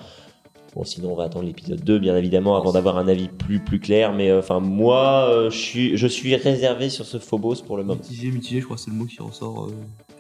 Bon, 0.74 0.86
sinon, 0.86 1.12
on 1.12 1.16
va 1.16 1.26
attendre 1.26 1.46
l'épisode 1.46 1.84
2, 1.84 2.00
bien 2.00 2.16
évidemment, 2.16 2.56
avant 2.56 2.72
d'avoir 2.72 2.98
un 2.98 3.10
avis 3.10 3.28
plus, 3.28 3.60
plus 3.60 3.82
clair. 3.82 4.14
Mais 4.14 4.30
euh, 4.32 4.40
enfin, 4.40 4.62
moi, 4.62 5.28
euh, 5.30 5.50
je 5.50 5.58
suis, 5.58 5.98
je 5.98 6.08
suis 6.08 6.34
réservé 6.38 6.88
sur 6.88 7.04
ce 7.06 7.18
Phobos 7.18 7.56
pour 7.68 7.76
le 7.76 7.84
moment. 7.84 8.00
Mitigé, 8.02 8.32
mitigé, 8.32 8.62
je 8.62 8.66
crois 8.66 8.78
que 8.78 8.82
c'est 8.82 8.92
le 8.92 8.96
mot 8.96 9.04
qui 9.04 9.22
ressort. 9.22 9.66
euh, 9.66 9.74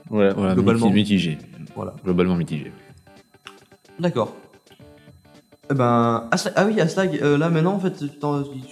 Voilà, 0.09 0.33
voilà, 0.33 0.53
Globalement. 0.53 0.89
mitigé. 0.89 1.37
Voilà. 1.73 1.93
Globalement 2.03 2.35
mitigé. 2.35 2.69
D'accord. 3.97 4.33
Eh 5.71 5.73
ben, 5.73 6.27
Aslag- 6.31 6.51
ah 6.57 6.65
oui, 6.65 6.79
Aslag, 6.81 7.17
euh, 7.23 7.37
là 7.37 7.49
maintenant 7.49 7.73
en 7.75 7.79
fait, 7.79 7.93
tu 7.97 8.05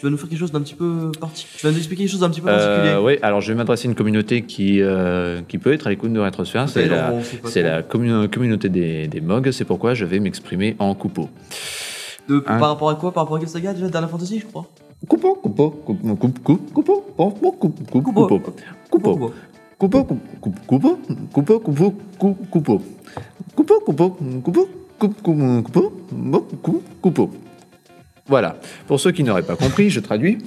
vas 0.04 0.10
nous 0.10 0.18
faire 0.18 0.28
quelque 0.30 0.38
chose 0.40 0.52
d'un 0.52 0.60
petit 0.62 0.76
peu 0.76 1.12
particulier. 1.20 1.54
Tu 1.58 1.66
vas 1.66 1.72
nous 1.72 1.78
expliquer 1.78 2.04
quelque 2.04 2.12
chose 2.12 2.20
d'un 2.20 2.30
petit 2.30 2.42
peu 2.42 2.48
particulier. 2.48 2.94
Euh, 2.94 3.02
oui, 3.02 3.18
alors 3.22 3.40
je 3.40 3.52
vais 3.52 3.56
m'adresser 3.58 3.88
à 3.88 3.92
une 3.92 3.96
communauté 3.96 4.42
qui, 4.42 4.82
euh, 4.82 5.42
qui 5.48 5.58
peut 5.60 5.72
être 5.72 5.88
à 5.88 5.92
l'écoute 5.92 6.12
de 6.12 6.20
Rétrosphère. 6.20 6.68
C'est 6.68 6.88
la, 6.90 7.12
c'est 7.46 7.62
la 7.62 7.84
communauté 7.84 8.68
des, 8.70 9.08
des 9.08 9.22
MOG. 9.22 9.52
C'est 9.52 9.64
pourquoi 9.66 9.94
je 9.94 10.04
vais 10.04 10.20
m'exprimer 10.20 10.76
en 10.80 10.94
coupeau. 10.94 11.30
De- 12.28 12.44
Hein 12.48 12.60
Par 12.60 12.70
rapport 12.70 12.90
à 12.90 12.96
quoi 12.96 13.12
Par 13.14 13.24
rapport 13.24 13.38
à 13.38 13.40
quelle 13.40 13.50
saga 13.50 13.74
déjà 13.74 13.88
Dernière 13.90 14.10
Fantasy, 14.10 14.40
je 14.40 14.46
crois? 14.46 14.66
Coupeau, 15.08 15.36
coupeau, 15.36 15.70
coupeau, 15.86 16.16
coupeau, 16.18 16.58
coupeau, 16.74 17.06
coupeau, 17.16 17.52
coupeau, 17.54 17.72
Coupeau. 18.02 18.40
coupeau, 18.90 19.34
coupeau, 19.80 20.06
coupeau, 20.06 20.06
coupeau, 20.68 20.98
coupeau, 21.32 21.60
coupeau, 21.60 21.60
coupeau, 21.60 21.60
coupeau, 21.60 21.60
coupeau, 21.62 21.92
coupeau, 22.20 22.36
coupeau, 22.52 22.82
coupeau, 23.56 23.80
coupeau, 23.80 23.80
coupeau, 23.86 24.42
coupeau. 24.44 24.68
Voilà. 28.28 28.58
Pour 28.86 29.00
ceux 29.00 29.12
qui 29.12 29.24
n'auraient 29.24 29.42
pas 29.44 29.56
compris, 29.56 29.90
je 29.90 30.00
traduis. 30.00 30.38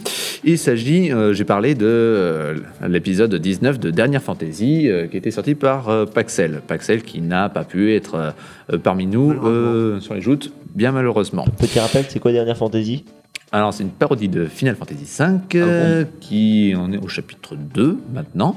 Il 0.45 0.57
s'agit, 0.57 1.13
euh, 1.13 1.33
j'ai 1.33 1.45
parlé 1.45 1.75
de 1.75 1.85
euh, 1.87 2.55
l'épisode 2.89 3.35
19 3.35 3.81
de 3.81 3.91
Dernière 3.91 4.23
Fantasy 4.23 4.89
euh, 4.89 5.09
qui 5.09 5.17
était 5.17 5.33
sorti 5.33 5.55
par 5.57 5.89
euh, 5.89 6.05
Paxel. 6.05 6.63
Paxel 6.67 7.03
qui 7.03 7.21
n'a 7.21 7.49
pas 7.49 7.65
pu 7.65 7.95
être 7.95 8.35
parmi 8.85 9.07
nous 9.07 9.33
sur 10.01 10.15
les 10.15 10.21
joutes, 10.21 10.53
bien 10.75 10.93
malheureusement. 10.93 11.45
Petit 11.59 11.81
rappel, 11.81 12.05
c'est 12.09 12.21
quoi 12.21 12.33
Dernière 12.33 12.57
Fantasy 12.57 13.05
Alors, 13.51 13.75
c'est 13.75 13.83
une 13.83 13.91
parodie 13.91 14.29
de 14.29 14.47
Final 14.47 14.77
Fantasy 14.77 15.05
V 15.19 15.25
euh, 15.57 16.05
qui 16.21 16.75
en 16.77 16.93
est 16.93 16.99
au 16.99 17.09
chapitre 17.09 17.55
2 17.57 17.99
maintenant. 18.15 18.57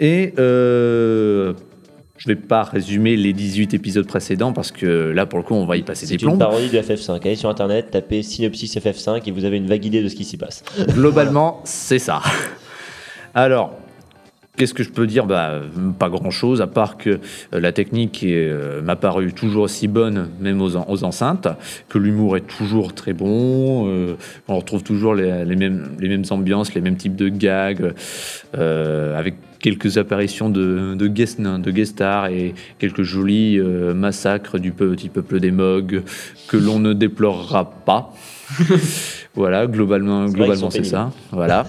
Et 0.00 0.34
euh, 0.38 1.52
je 2.18 2.28
ne 2.28 2.34
vais 2.34 2.40
pas 2.40 2.62
résumer 2.64 3.16
les 3.16 3.32
18 3.32 3.72
épisodes 3.74 4.06
précédents 4.06 4.52
parce 4.52 4.70
que 4.72 4.86
là, 5.10 5.24
pour 5.24 5.38
le 5.38 5.44
coup, 5.44 5.54
on 5.54 5.64
va 5.66 5.76
y 5.76 5.82
passer 5.82 6.04
C'est 6.06 6.16
des 6.16 6.22
une 6.24 6.30
plombs. 6.30 6.38
parodie 6.38 6.68
de 6.68 6.78
FF5. 6.78 7.20
Allez 7.24 7.36
sur 7.36 7.48
internet, 7.48 7.90
tapez 7.92 8.22
synopsis 8.22 8.76
FF5 8.76 9.22
et 9.26 9.30
vous 9.30 9.44
avez 9.44 9.56
une 9.56 9.66
vague 9.68 9.84
idée 9.84 10.02
de 10.02 10.08
ce 10.08 10.14
qui 10.16 10.24
s'y 10.24 10.36
passe. 10.36 10.62
Globalement, 10.90 11.60
c'est 11.64 11.98
ça. 12.00 12.20
Alors, 13.34 13.72
qu'est-ce 14.58 14.74
que 14.74 14.82
je 14.82 14.90
peux 14.90 15.06
dire? 15.06 15.24
Bah, 15.24 15.60
Pas 15.98 16.10
grand-chose, 16.10 16.60
à 16.60 16.66
part 16.66 16.98
que 16.98 17.10
euh, 17.10 17.18
la 17.60 17.72
technique 17.72 18.22
euh, 18.24 18.82
m'a 18.82 18.96
paru 18.96 19.32
toujours 19.32 19.62
aussi 19.62 19.88
bonne, 19.88 20.28
même 20.40 20.60
aux, 20.60 20.76
en- 20.76 20.84
aux 20.88 21.04
enceintes, 21.04 21.48
que 21.88 21.96
l'humour 21.98 22.36
est 22.36 22.46
toujours 22.46 22.92
très 22.92 23.14
bon, 23.14 23.88
euh, 23.88 24.16
on 24.48 24.56
retrouve 24.56 24.82
toujours 24.82 25.14
les, 25.14 25.56
mêmes, 25.56 26.24
ambiances, 26.30 26.74
les 26.74 26.80
mêmes 26.80 26.96
types 26.96 27.16
de 27.16 27.28
gags, 27.28 27.92
avec 28.52 29.34
quelques 29.60 29.98
apparitions 29.98 30.50
de, 30.50 30.94
de, 30.94 31.06
guest, 31.06 31.40
stars 31.84 32.26
et 32.28 32.54
quelques 32.78 33.02
jolis 33.02 33.58
massacres 33.94 34.58
du 34.58 34.72
petit 34.72 35.08
peuple 35.08 35.40
des 35.40 35.50
Mogs 35.52 36.02
que 36.48 36.56
l'on 36.56 36.78
ne 36.80 36.92
déplorera 36.92 37.70
pas. 37.70 38.12
voilà, 39.34 39.66
globalement, 39.66 40.26
globalement 40.26 40.70
c'est 40.70 40.84
ça. 40.84 41.10
Voilà. 41.32 41.66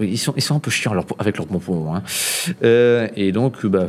Ils, 0.00 0.18
sont, 0.18 0.32
ils 0.36 0.42
sont 0.42 0.56
un 0.56 0.60
peu 0.60 0.70
chiants 0.70 0.94
leur- 0.94 1.06
avec 1.18 1.36
leurs 1.36 1.46
pompons. 1.46 1.94
Hein. 1.94 2.02
Euh, 2.62 3.08
et 3.16 3.32
donc, 3.32 3.64
bah, 3.66 3.86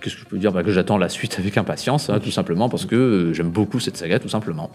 qu'est-ce 0.00 0.14
que 0.14 0.20
je 0.20 0.26
peux 0.26 0.38
dire? 0.38 0.52
Bah, 0.52 0.62
Que 0.62 0.72
j'attends 0.72 0.98
la 0.98 1.08
suite 1.08 1.36
avec 1.38 1.56
impatience, 1.58 2.10
hein, 2.10 2.20
tout 2.22 2.30
simplement, 2.30 2.68
parce 2.68 2.86
que 2.86 2.96
euh, 2.96 3.32
j'aime 3.34 3.50
beaucoup 3.50 3.80
cette 3.80 3.96
saga, 3.96 4.18
tout 4.18 4.28
simplement. 4.28 4.70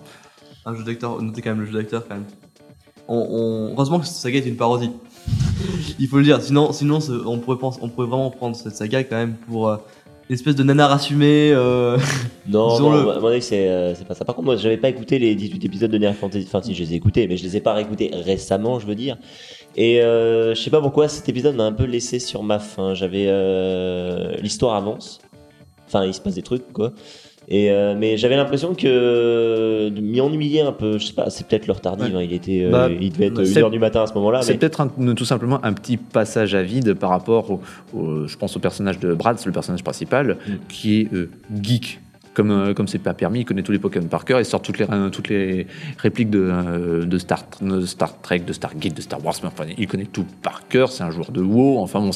Un 0.65 0.75
jeu 0.75 0.83
d'acteur, 0.83 1.21
notez 1.21 1.41
quand 1.41 1.51
même 1.51 1.61
le 1.61 1.65
jeu 1.65 1.73
d'acteur 1.73 2.05
quand 2.07 2.15
même. 2.15 2.25
On, 3.07 3.17
on- 3.17 3.73
Heureusement 3.73 3.99
que 3.99 4.05
cette 4.05 4.15
saga 4.17 4.37
est 4.39 4.45
une 4.47 4.55
parodie. 4.57 4.91
Il 5.99 6.07
faut 6.07 6.17
le 6.17 6.23
dire, 6.23 6.41
sinon, 6.41 6.71
sinon 6.73 6.99
on, 7.25 7.39
pourrait 7.39 7.57
penser, 7.57 7.79
on 7.81 7.89
pourrait 7.89 8.07
vraiment 8.07 8.31
prendre 8.31 8.55
cette 8.55 8.75
saga 8.75 9.03
quand 9.03 9.15
même 9.15 9.35
pour 9.47 9.69
euh, 9.69 9.77
espèce 10.29 10.55
de 10.55 10.63
nanar 10.63 10.91
assumé. 10.91 11.51
euh, 11.53 11.97
Non, 12.47 12.79
non, 12.79 13.09
à 13.11 13.19
mon 13.19 13.27
avis, 13.27 13.41
c'est 13.41 13.69
euh, 13.69 13.93
c'est 13.95 14.05
pas 14.07 14.15
ça. 14.15 14.25
Par 14.25 14.35
contre, 14.35 14.45
moi, 14.45 14.55
j'avais 14.57 14.77
pas 14.77 14.89
écouté 14.89 15.17
les 15.19 15.33
18 15.35 15.63
épisodes 15.65 15.91
de 15.91 15.97
Dernière 15.97 16.17
Fantasy. 16.19 16.45
Enfin, 16.47 16.61
si, 16.61 16.73
je 16.75 16.83
les 16.83 16.93
ai 16.93 16.95
écoutés, 16.95 17.27
mais 17.27 17.37
je 17.37 17.43
les 17.43 17.57
ai 17.57 17.61
pas 17.61 17.73
réécoutés 17.73 18.11
récemment, 18.13 18.79
je 18.79 18.85
veux 18.85 18.95
dire. 18.95 19.17
Et 19.75 20.01
euh, 20.01 20.53
je 20.55 20.61
sais 20.61 20.69
pas 20.69 20.81
pourquoi 20.81 21.07
cet 21.07 21.27
épisode 21.29 21.55
m'a 21.55 21.63
un 21.65 21.71
peu 21.71 21.85
laissé 21.85 22.19
sur 22.19 22.43
ma 22.43 22.59
faim. 22.59 22.93
J'avais. 22.93 23.25
euh, 23.27 24.35
L'histoire 24.41 24.75
avance. 24.75 25.19
Enfin, 25.87 26.05
il 26.05 26.13
se 26.13 26.21
passe 26.21 26.35
des 26.35 26.41
trucs, 26.41 26.71
quoi. 26.73 26.91
Et 27.55 27.69
euh, 27.69 27.93
mais 27.95 28.17
j'avais 28.17 28.35
l'impression 28.35 28.73
que 28.73 29.89
de 29.89 30.01
m'y 30.01 30.19
ennuyer 30.21 30.61
un 30.61 30.71
peu. 30.71 30.97
Je 30.97 31.05
sais 31.05 31.13
pas, 31.13 31.29
c'est 31.29 31.45
peut-être 31.47 31.67
l'heure 31.67 31.81
tardive. 31.81 32.15
Ouais. 32.15 32.21
hein, 32.23 32.27
il 32.27 32.33
était, 32.33 32.63
euh, 32.63 32.71
Bah, 32.71 32.89
il 32.89 33.11
devait 33.11 33.27
être 33.27 33.43
c'est- 33.43 33.59
1h 33.61 33.69
du 33.69 33.77
matin 33.77 34.01
à 34.01 34.07
ce 34.07 34.13
moment-là. 34.15 34.41
c'est 34.41 34.53
Mais... 34.53 34.57
peut-être 34.57 34.87
tout 35.15 35.25
simplement 35.25 35.59
un 35.63 35.73
petit 35.73 35.97
passage 35.97 36.55
à 36.55 36.63
vide 36.63 36.95
par 36.95 37.11
rapport 37.11 37.51
au, 37.51 37.61
au- 37.95 38.25
je 38.25 38.35
pense 38.37 38.55
au 38.57 38.59
personnage 38.59 38.97
de 38.99 39.13
Brad, 39.13 39.37
c'est 39.37 39.45
le 39.45 39.51
personnage 39.51 39.83
principal, 39.83 40.37
Mm. 40.47 40.51
qui 40.67 41.01
est 41.01 41.13
euh, 41.13 41.29
geek. 41.61 41.99
Comme 42.33 42.49
euh, 42.49 42.73
comme 42.73 42.87
c'est 42.87 42.97
pas 42.97 43.13
permis, 43.13 43.41
il 43.41 43.45
connaît 43.45 43.61
tous 43.61 43.71
les 43.71 43.77
Pokémon 43.77 44.07
par 44.07 44.25
cœur, 44.25 44.39
il 44.39 44.45
sort 44.45 44.63
toutes 44.63 44.79
les 44.79 44.87
euh, 44.89 45.09
toutes 45.11 45.29
les 45.29 45.67
répliques 45.99 46.31
de, 46.31 46.49
euh, 46.51 47.05
de 47.05 47.17
Star 47.19 47.43
de 47.61 47.81
Star 47.85 48.19
Trek, 48.23 48.39
de 48.39 48.53
Stargate, 48.53 48.95
de 48.95 49.01
Star 49.01 49.23
Wars, 49.23 49.35
mais 49.43 49.49
enfin 49.49 49.65
il 49.77 49.85
connaît 49.87 50.09
tout 50.11 50.25
par 50.41 50.67
cœur. 50.67 50.91
C'est 50.91 51.03
un 51.03 51.11
joueur 51.11 51.29
de 51.31 51.41
WoW, 51.43 51.77
enfin 51.77 51.99
bon, 51.99 52.09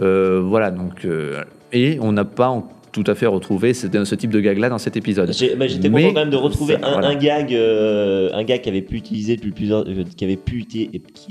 euh, 0.00 0.40
voilà 0.44 0.70
donc 0.70 1.04
euh, 1.04 1.42
et 1.72 1.98
on 2.00 2.12
n'a 2.12 2.24
pas 2.24 2.62
tout 2.92 3.04
à 3.06 3.14
fait 3.14 3.26
retrouvé 3.26 3.74
ce, 3.74 3.86
ce 4.04 4.14
type 4.14 4.30
de 4.30 4.40
gag 4.40 4.58
là 4.58 4.68
dans 4.68 4.78
cet 4.78 4.96
épisode. 4.96 5.28
Bah, 5.56 5.66
J'étais 5.66 5.88
Mais 5.88 6.02
content 6.02 6.14
quand 6.14 6.20
même 6.20 6.30
de 6.30 6.36
retrouver 6.36 6.74
ça, 6.74 6.86
un, 6.86 6.92
voilà. 6.92 7.08
un 7.08 7.14
gag, 7.14 7.54
euh, 7.54 8.30
un 8.32 8.44
gag 8.44 8.60
qui 8.60 8.68
avait 8.68 8.82
pu 8.82 8.96
utiliser 8.96 9.36
depuis 9.36 9.52
plusieurs, 9.52 9.88
euh, 9.88 10.04
qui 10.16 10.24
avait 10.24 10.36
pu 10.36 10.64
qui, 10.64 10.90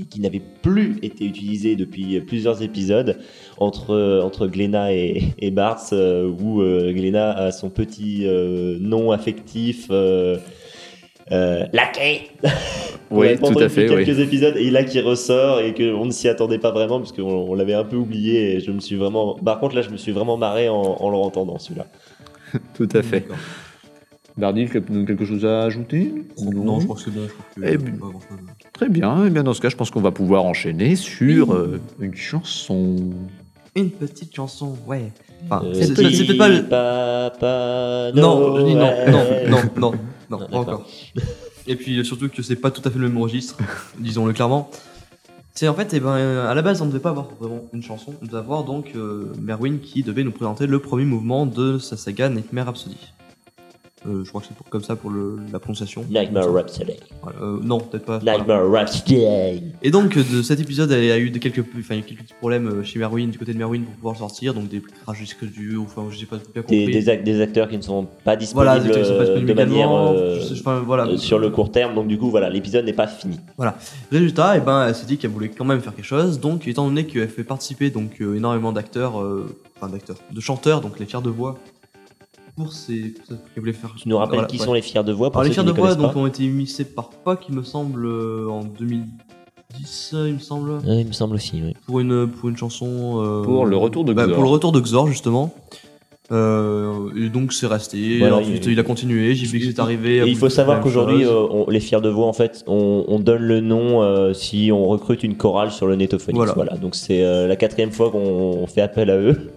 qui 0.09 0.19
n'avait 0.19 0.41
plus 0.61 0.97
été 1.01 1.25
utilisé 1.25 1.75
depuis 1.75 2.19
plusieurs 2.21 2.61
épisodes 2.63 3.17
entre 3.57 3.91
euh, 3.91 4.21
entre 4.21 4.47
Glenna 4.47 4.93
et, 4.93 5.23
et 5.39 5.51
Bartz, 5.51 5.91
euh, 5.93 6.27
où 6.27 6.61
euh, 6.61 6.91
Glenna 6.93 7.31
a 7.31 7.51
son 7.51 7.69
petit 7.69 8.25
euh, 8.25 8.77
nom 8.79 9.11
affectif. 9.11 9.87
Euh, 11.31 11.61
euh, 11.63 11.65
laquais 11.73 12.21
Oui, 13.09 13.38
tout 13.38 13.59
à 13.59 13.69
fait. 13.69 13.89
oui. 13.89 14.05
quelques 14.05 14.19
épisodes 14.19 14.55
et 14.57 14.69
là 14.69 14.83
qui 14.83 15.00
ressort 15.00 15.59
et 15.61 15.73
qu'on 15.73 16.05
ne 16.05 16.11
s'y 16.11 16.27
attendait 16.27 16.59
pas 16.59 16.71
vraiment 16.71 17.00
parce 17.00 17.11
qu'on 17.11 17.23
on 17.23 17.53
l'avait 17.53 17.73
un 17.73 17.83
peu 17.83 17.95
oublié 17.97 18.55
et 18.55 18.59
je 18.59 18.71
me 18.71 18.79
suis 18.79 18.95
vraiment 18.95 19.35
par 19.35 19.59
contre 19.59 19.75
là 19.75 19.81
je 19.81 19.89
me 19.89 19.97
suis 19.97 20.11
vraiment 20.11 20.38
marré 20.38 20.67
en, 20.69 20.75
en 20.81 21.09
le 21.09 21.17
entendant 21.17 21.57
celui-là 21.57 21.88
Tout 22.75 22.89
à 22.93 23.01
fait. 23.01 23.25
Quel- 24.39 25.05
quelque 25.05 25.25
chose 25.25 25.45
à 25.45 25.63
ajouter? 25.63 26.11
Non, 26.41 26.79
je 26.79 26.85
crois 26.85 26.95
que 26.95 27.01
c'est 27.03 27.11
bon. 27.11 27.21
Je 27.27 27.31
crois 27.33 27.45
que 27.55 27.73
Eh 27.73 27.77
ben. 27.77 27.93
Très 28.73 28.89
bien. 28.89 29.25
Eh 29.27 29.29
bien, 29.29 29.43
dans 29.43 29.53
ce 29.53 29.61
cas, 29.61 29.69
je 29.69 29.75
pense 29.75 29.91
qu'on 29.91 30.01
va 30.01 30.11
pouvoir 30.11 30.45
enchaîner 30.45 30.95
sur 30.95 31.53
euh, 31.53 31.79
une 32.00 32.15
chanson. 32.15 32.95
Une 33.75 33.89
petite 33.91 34.33
chanson, 34.35 34.75
ouais. 34.88 35.11
Enfin, 35.45 35.63
Euh, 35.65 35.73
c'est 35.73 35.93
peut-être 35.93 36.38
pas 36.38 36.47
le. 36.50 36.63
Papa 36.63 38.11
Non, 38.15 38.57
non, 38.57 38.75
non, 38.75 38.93
non, 39.50 39.59
non, 39.77 39.91
non, 40.39 40.47
pas 40.47 40.57
encore. 40.57 40.88
Et 41.67 41.75
puis 41.75 42.00
euh, 42.00 42.03
surtout 42.03 42.29
que 42.29 42.41
c'est 42.41 42.55
pas 42.55 42.71
tout 42.71 42.81
à 42.85 42.91
fait 42.91 43.00
le 43.00 43.07
même 43.07 43.17
registre, 43.17 43.57
disons-le 44.00 44.33
clairement. 44.33 44.69
C'est 45.53 45.67
en 45.67 45.73
fait, 45.73 45.93
eh 45.93 46.00
ben, 46.00 46.15
euh, 46.15 46.50
à 46.50 46.53
la 46.53 46.61
base, 46.61 46.81
on 46.81 46.85
ne 46.85 46.91
devait 46.91 47.01
pas 47.01 47.09
avoir 47.09 47.27
vraiment 47.39 47.65
une 47.73 47.83
chanson. 47.83 48.13
On 48.21 48.25
devait 48.25 48.38
avoir 48.38 48.63
donc 48.63 48.93
euh, 48.95 49.33
Merwin 49.39 49.79
qui 49.79 50.01
devait 50.01 50.23
nous 50.23 50.31
présenter 50.31 50.65
le 50.65 50.79
premier 50.79 51.03
mouvement 51.03 51.45
de 51.45 51.77
sa 51.77 51.97
saga 51.97 52.29
Nightmare 52.29 52.67
Rhapsody. 52.67 52.97
Euh, 54.08 54.24
je 54.24 54.29
crois 54.29 54.41
que 54.41 54.48
c'est 54.48 54.70
comme 54.70 54.84
ça 54.84 54.96
pour 54.96 55.12
le- 55.12 55.38
la 55.53 55.60
prononciation. 55.60 56.03
Nightmare 56.10 56.51
Rhapsody. 56.51 56.93
Voilà, 57.22 57.38
euh, 57.41 57.60
non, 57.62 57.79
peut-être 57.79 58.05
pas. 58.05 58.17
Voilà. 58.17 58.38
Nightmare 58.39 58.72
Rhapsody. 58.72 59.22
Et 59.84 59.91
donc 59.91 60.17
euh, 60.17 60.24
de 60.24 60.41
cet 60.41 60.60
épisode, 60.60 60.89
y 60.89 61.12
a 61.12 61.20
eu 61.20 61.29
de 61.29 61.38
quelques, 61.38 61.63
enfin, 61.77 62.01
quelques 62.01 62.22
petits 62.24 62.34
problèmes 62.34 62.67
euh, 62.67 62.84
chez 62.84 62.98
Merwin, 62.98 63.29
du 63.29 63.38
côté 63.38 63.53
de 63.53 63.60
Merwin 63.60 63.84
pour 63.84 63.93
pouvoir 63.93 64.17
sortir, 64.17 64.55
donc 64.55 64.70
des 64.70 64.81
crash 65.05 65.20
disques 65.20 65.46
durs, 65.46 65.84
enfin 65.84 66.05
je 66.10 66.17
sais 66.17 66.25
pas 66.25 66.38
bien 66.53 66.63
compris. 66.63 66.86
Des, 66.88 66.91
des, 66.93 67.05
ac- 67.10 67.24
des 67.24 67.41
acteurs 67.41 67.70
qui 67.70 67.77
ne 67.77 67.81
sont 67.84 68.05
pas 68.24 68.36
voilà, 68.53 68.79
disponibles, 68.79 68.88
des 68.96 69.01
qui 69.01 69.08
sont 69.08 69.13
pas 69.13 69.20
euh, 69.20 69.24
disponibles 69.25 69.48
de 69.48 69.53
manière 69.53 69.91
euh, 69.91 70.39
sais- 70.41 70.53
enfin, 70.60 70.79
voilà. 70.86 71.17
sur 71.17 71.38
le 71.38 71.51
court 71.51 71.72
terme. 71.72 71.93
Donc 71.93 72.08
du 72.08 72.17
coup, 72.17 72.31
voilà, 72.31 72.50
l'épisode 72.50 72.86
n'est 72.86 72.93
pas 72.93 73.05
fini. 73.08 73.39
Résultat, 74.12 74.58
eh 74.58 74.62
ben, 74.62 74.88
elle 74.88 74.96
s'est 74.96 75.05
dit 75.05 75.17
qu'elle 75.17 75.29
voulait 75.31 75.50
quand 75.50 75.65
même 75.65 75.81
faire 75.81 75.96
quelque 75.96 76.05
chose. 76.05 76.39
Donc, 76.39 76.67
étant 76.67 76.86
donné 76.88 77.05
qu'elle 77.05 77.29
fait 77.29 77.43
participer 77.43 77.89
donc 77.91 78.20
énormément 78.20 78.72
d'acteurs, 78.72 79.22
euh, 79.22 79.46
enfin 79.77 79.91
d'acteurs, 79.91 80.17
de 80.31 80.39
chanteurs, 80.41 80.81
donc 80.81 81.00
les 81.00 81.05
fiers 81.05 81.22
de 81.22 81.29
voix, 81.29 81.60
pour 82.55 82.74
ces, 82.74 83.13
faire. 83.74 83.93
Tu 83.98 84.10
nous 84.10 84.17
rappelles 84.17 84.36
Voilà, 84.36 84.48
qui 84.48 84.60
ouais. 84.60 84.65
sont 84.65 84.74
les 84.74 84.81
fiers 84.81 85.03
de 85.03 85.12
voix 85.13 85.31
pour 85.31 85.39
Alors 85.41 85.48
les 85.50 85.53
fiers 85.53 85.63
qui 85.63 85.70
de 85.72 85.75
voix 85.75 85.96
donc 85.96 86.15
ont 86.15 86.27
été 86.27 86.48
mixés 86.48 86.86
par 86.86 87.10
Poc, 87.10 87.39
il 87.50 87.55
me 87.55 87.63
semble, 87.63 88.05
euh, 88.05 88.48
en 88.50 88.63
2010, 88.63 90.12
euh, 90.13 90.27
il 90.29 90.36
me 90.36 90.39
semble, 90.39 90.79
il 90.86 91.08
me 91.08 91.12
semble 91.13 91.36
aussi. 91.36 91.62
Oui. 91.63 91.74
pour 91.86 92.00
une 92.00 92.27
pour 92.27 92.50
une 92.50 92.58
chanson. 92.58 93.20
euh, 93.22 93.43
Pour 93.43 93.65
le 93.65 93.77
retour 93.77 94.03
de 94.05 94.13
bah, 94.13 94.25
Xor. 94.25 94.36
pour 94.36 94.43
le 94.43 94.50
retour 94.50 94.72
de 94.72 94.79
Xor 94.79 95.08
justement. 95.08 95.53
Euh, 96.31 97.10
et 97.17 97.27
donc 97.27 97.51
c'est 97.51 97.67
resté. 97.67 98.20
Voilà, 98.20 98.38
Ensuite, 98.38 98.65
il- 98.65 98.72
il, 98.72 98.79
a 98.79 98.84
continué. 98.84 99.36
J'ai 99.36 99.46
vu 99.48 99.60
que 99.60 99.65
c'est 99.65 99.79
arrivé. 99.81 100.17
Et 100.20 100.27
il 100.29 100.38
faut 100.38 100.48
savoir 100.48 100.79
qu'aujourd'hui, 100.79 101.25
euh, 101.25 101.65
les 101.67 101.81
fiers 101.81 102.00
de 102.00 102.08
voix, 102.08 102.25
en 102.27 102.31
fait, 102.31 102.63
on, 102.67 103.03
on 103.10 103.20
donne 103.20 103.41
le 103.41 103.60
nom 103.60 104.01
euh, 104.01 104.31
si 104.34 104.72
on 104.72 104.88
recrute 104.88 105.24
une 105.24 105.36
chorale 105.36 105.72
sur 105.72 105.88
le 105.88 105.98
Netophonix. 105.98 106.38
Voilà. 106.38 106.53
Voilà. 106.53 106.77
Donc 106.77 106.96
c'est 106.96 107.25
euh, 107.25 107.48
la 107.48 107.58
quatrième 107.58 107.91
fois 107.91 108.12
qu'on 108.12 108.20
on 108.20 108.65
fait 108.67 108.79
appel 108.79 109.10
à 109.10 109.17
eux. 109.17 109.51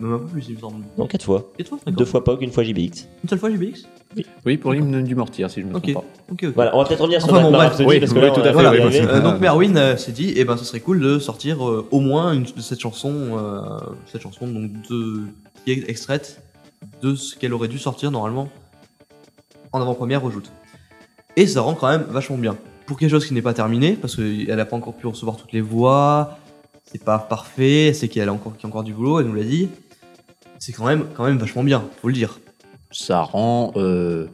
Même 0.00 0.12
un 0.12 0.18
peu 0.18 0.26
plus, 0.26 0.46
il 0.48 0.54
me 0.54 0.60
semble. 0.60 0.84
Non, 0.96 1.06
quatre 1.06 1.24
fois. 1.24 1.50
Toi, 1.58 1.78
d'accord 1.84 1.92
Deux 1.92 2.04
fois 2.04 2.22
POG, 2.22 2.42
une 2.42 2.52
fois 2.52 2.62
JBX. 2.62 3.08
Une 3.24 3.28
seule 3.28 3.38
fois 3.38 3.50
JBX 3.50 3.82
Oui, 4.46 4.56
pour 4.56 4.72
l'hymne 4.72 5.02
du 5.02 5.14
mortier, 5.14 5.48
si 5.48 5.60
je 5.60 5.66
ne 5.66 5.72
me 5.72 5.80
trompe 5.80 5.92
pas. 5.94 6.04
Ok, 6.30 6.44
ok. 6.44 6.52
Voilà, 6.54 6.76
on 6.76 6.78
va 6.78 6.84
peut-être 6.88 7.00
revenir 7.00 7.20
sur 7.20 7.32
Enfin 7.32 7.42
bon, 7.42 7.50
bref, 7.50 7.80
oui, 7.84 7.98
parce 7.98 8.12
que 8.12 8.18
oui, 8.18 8.24
là, 8.26 8.30
tout 8.30 8.40
à 8.40 8.52
fait, 8.52 8.86
oui, 8.86 8.98
Euh, 9.00 9.20
donc 9.20 9.40
Merwin 9.40 9.76
euh, 9.76 9.96
s'est 9.96 10.12
dit, 10.12 10.32
eh 10.36 10.44
ben, 10.44 10.56
ce 10.56 10.64
serait 10.64 10.80
cool 10.80 11.00
de 11.00 11.18
sortir 11.18 11.66
euh, 11.68 11.86
au 11.90 12.00
moins 12.00 12.32
une 12.32 12.44
de 12.44 12.60
cette 12.60 12.80
chanson, 12.80 13.12
euh, 13.12 13.60
cette 14.06 14.22
chanson 14.22 14.46
donc 14.46 14.70
de, 14.88 15.22
qui 15.64 15.72
est 15.72 15.88
extraite 15.90 16.42
de 17.02 17.16
ce 17.16 17.36
qu'elle 17.36 17.52
aurait 17.52 17.68
dû 17.68 17.78
sortir 17.78 18.10
normalement 18.12 18.48
en 19.72 19.80
avant-première 19.80 20.24
au 20.24 20.30
Joute. 20.30 20.50
Et 21.36 21.46
ça 21.46 21.60
rend 21.60 21.74
quand 21.74 21.88
même 21.88 22.04
vachement 22.08 22.38
bien. 22.38 22.56
Pour 22.86 22.98
quelque 22.98 23.10
chose 23.10 23.26
qui 23.26 23.34
n'est 23.34 23.42
pas 23.42 23.52
terminé, 23.54 23.92
parce 24.00 24.16
qu'elle 24.16 24.46
n'a 24.56 24.64
pas 24.64 24.76
encore 24.76 24.94
pu 24.94 25.06
recevoir 25.06 25.36
toutes 25.36 25.52
les 25.52 25.60
voix, 25.60 26.38
c'est 26.84 27.04
pas 27.04 27.18
parfait, 27.18 27.92
c'est 27.92 28.08
qu'elle 28.08 28.28
a 28.28 28.32
encore, 28.32 28.54
qu'il 28.56 28.62
y 28.62 28.66
a 28.66 28.68
encore 28.68 28.82
du 28.84 28.94
boulot, 28.94 29.20
elle 29.20 29.26
nous 29.26 29.34
l'a 29.34 29.44
dit. 29.44 29.68
C'est 30.68 30.74
quand 30.74 30.84
même, 30.84 31.04
quand 31.16 31.24
même 31.24 31.38
vachement 31.38 31.64
bien, 31.64 31.82
faut 32.02 32.08
le 32.08 32.12
dire. 32.14 32.40
Ça 32.90 33.22
rend 33.22 33.72
euh, 33.76 34.26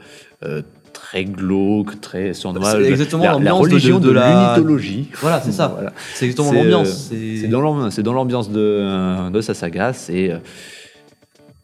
euh, 0.45 0.63
très 0.93 1.25
glauque, 1.25 2.01
très 2.01 2.35
sombre. 2.35 2.61
C'est 2.67 2.81
La- 2.81 2.89
exactement 2.89 3.23
la, 3.23 3.29
la 3.29 3.35
l'ambiance 3.35 3.61
de- 3.69 3.73
religion 3.75 4.01
de, 4.01 4.09
de 4.09 4.13
la- 4.13 4.53
l'unitologie. 4.57 5.11
Voilà, 5.21 5.41
c'est 5.41 5.53
ça. 5.53 5.69
Voilà. 5.69 5.93
C'est 6.15 6.25
exactement 6.25 6.53
l'ambiance. 6.53 7.11
euh, 7.13 7.37
C'est 7.41 7.47
dans 7.47 7.61
l'ambiance, 7.61 7.95
c'est 7.95 8.03
dans 8.03 8.13
l'ambiance 8.15 8.51
de, 8.51 9.31
de 9.31 9.41
sa 9.43 9.55
saga. 9.55 9.93
C'est 9.93 10.33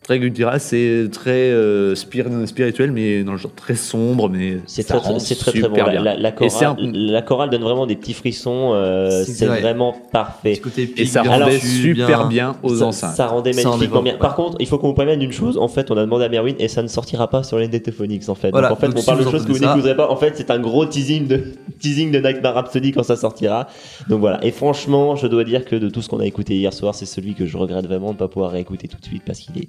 très 0.02 0.18
Gutira, 0.18 0.58
c'est 0.58 1.08
très 1.12 1.30
euh, 1.52 1.94
spir- 1.94 2.46
spirituel, 2.46 2.90
mais 2.90 3.22
dans 3.22 3.32
le 3.32 3.38
genre 3.38 3.54
très 3.54 3.74
sombre, 3.76 4.28
mais 4.28 4.58
C'est 4.66 4.82
très, 4.82 4.98
c'est 5.20 5.34
très, 5.36 5.52
très 5.52 5.60
bon. 5.68 5.74
bien. 5.74 6.02
La, 6.02 6.32
chorale, 6.32 6.66
un- 6.66 6.76
la 6.80 7.22
chorale 7.22 7.50
donne 7.50 7.62
vraiment 7.62 7.86
des 7.86 7.96
petits 7.96 8.14
frissons. 8.14 8.72
euh, 8.74 9.22
C'est 9.24 9.32
c'est 9.32 9.46
vrai. 9.46 9.60
vraiment 9.60 9.94
parfait. 10.10 10.56
Côté 10.56 10.92
Et 10.96 11.04
ça 11.06 11.22
rendait 11.22 11.58
super 11.60 12.26
bien 12.28 12.56
aux 12.62 12.76
ça, 12.76 12.86
enceintes. 12.86 13.14
ça 13.14 13.26
rendait 13.26 13.52
magnifiquement 13.52 14.02
bien. 14.02 14.16
Par 14.16 14.34
contre, 14.34 14.56
il 14.58 14.66
faut 14.66 14.78
qu'on 14.78 14.88
vous 14.88 14.94
prévienne 14.94 15.20
d'une 15.20 15.32
chose. 15.32 15.58
En 15.58 15.68
fait, 15.68 15.90
on 15.90 15.96
a 15.96 16.00
demandé 16.00 16.24
à 16.24 16.28
Merwin 16.28 16.54
et 16.58 16.68
ça 16.68 16.82
ne 16.82 16.88
sortira 16.88 17.28
pas 17.28 17.42
sur 17.42 17.58
les 17.58 17.68
Netophonix 17.68 18.28
en 18.28 18.34
fait. 18.34 18.50
Voilà, 18.50 18.68
donc 18.70 18.78
en 18.78 18.80
fait, 18.80 18.86
donc 18.88 18.96
on 18.96 19.00
si 19.00 19.06
parle 19.06 19.24
de 19.24 19.30
choses 19.30 19.44
que 19.46 19.52
vous 19.52 19.58
n'écouterez 19.60 19.96
pas. 19.96 20.10
En 20.10 20.16
fait, 20.16 20.32
c'est 20.36 20.50
un 20.50 20.58
gros 20.58 20.86
teasing 20.86 21.28
de 21.28 21.42
teasing 21.80 22.10
de 22.10 22.18
Nightmare 22.18 22.54
Rhapsody 22.54 22.92
quand 22.92 23.02
ça 23.04 23.16
sortira. 23.16 23.68
Donc 24.08 24.20
voilà. 24.20 24.42
Et 24.44 24.50
franchement, 24.50 25.14
je 25.14 25.26
dois 25.28 25.44
dire 25.44 25.64
que 25.66 25.76
de 25.76 25.88
tout 25.88 26.02
ce 26.02 26.08
qu'on 26.08 26.20
a 26.20 26.26
écouté 26.26 26.54
hier 26.56 26.72
soir, 26.72 26.94
c'est 26.94 27.06
celui 27.06 27.34
que 27.34 27.46
je 27.46 27.56
regrette 27.56 27.86
vraiment 27.86 28.08
de 28.08 28.14
ne 28.14 28.18
pas 28.18 28.28
pouvoir 28.28 28.50
réécouter 28.50 28.88
tout 28.88 28.98
de 28.98 29.04
suite 29.04 29.22
parce 29.26 29.38
qu'il 29.40 29.56
est 29.62 29.68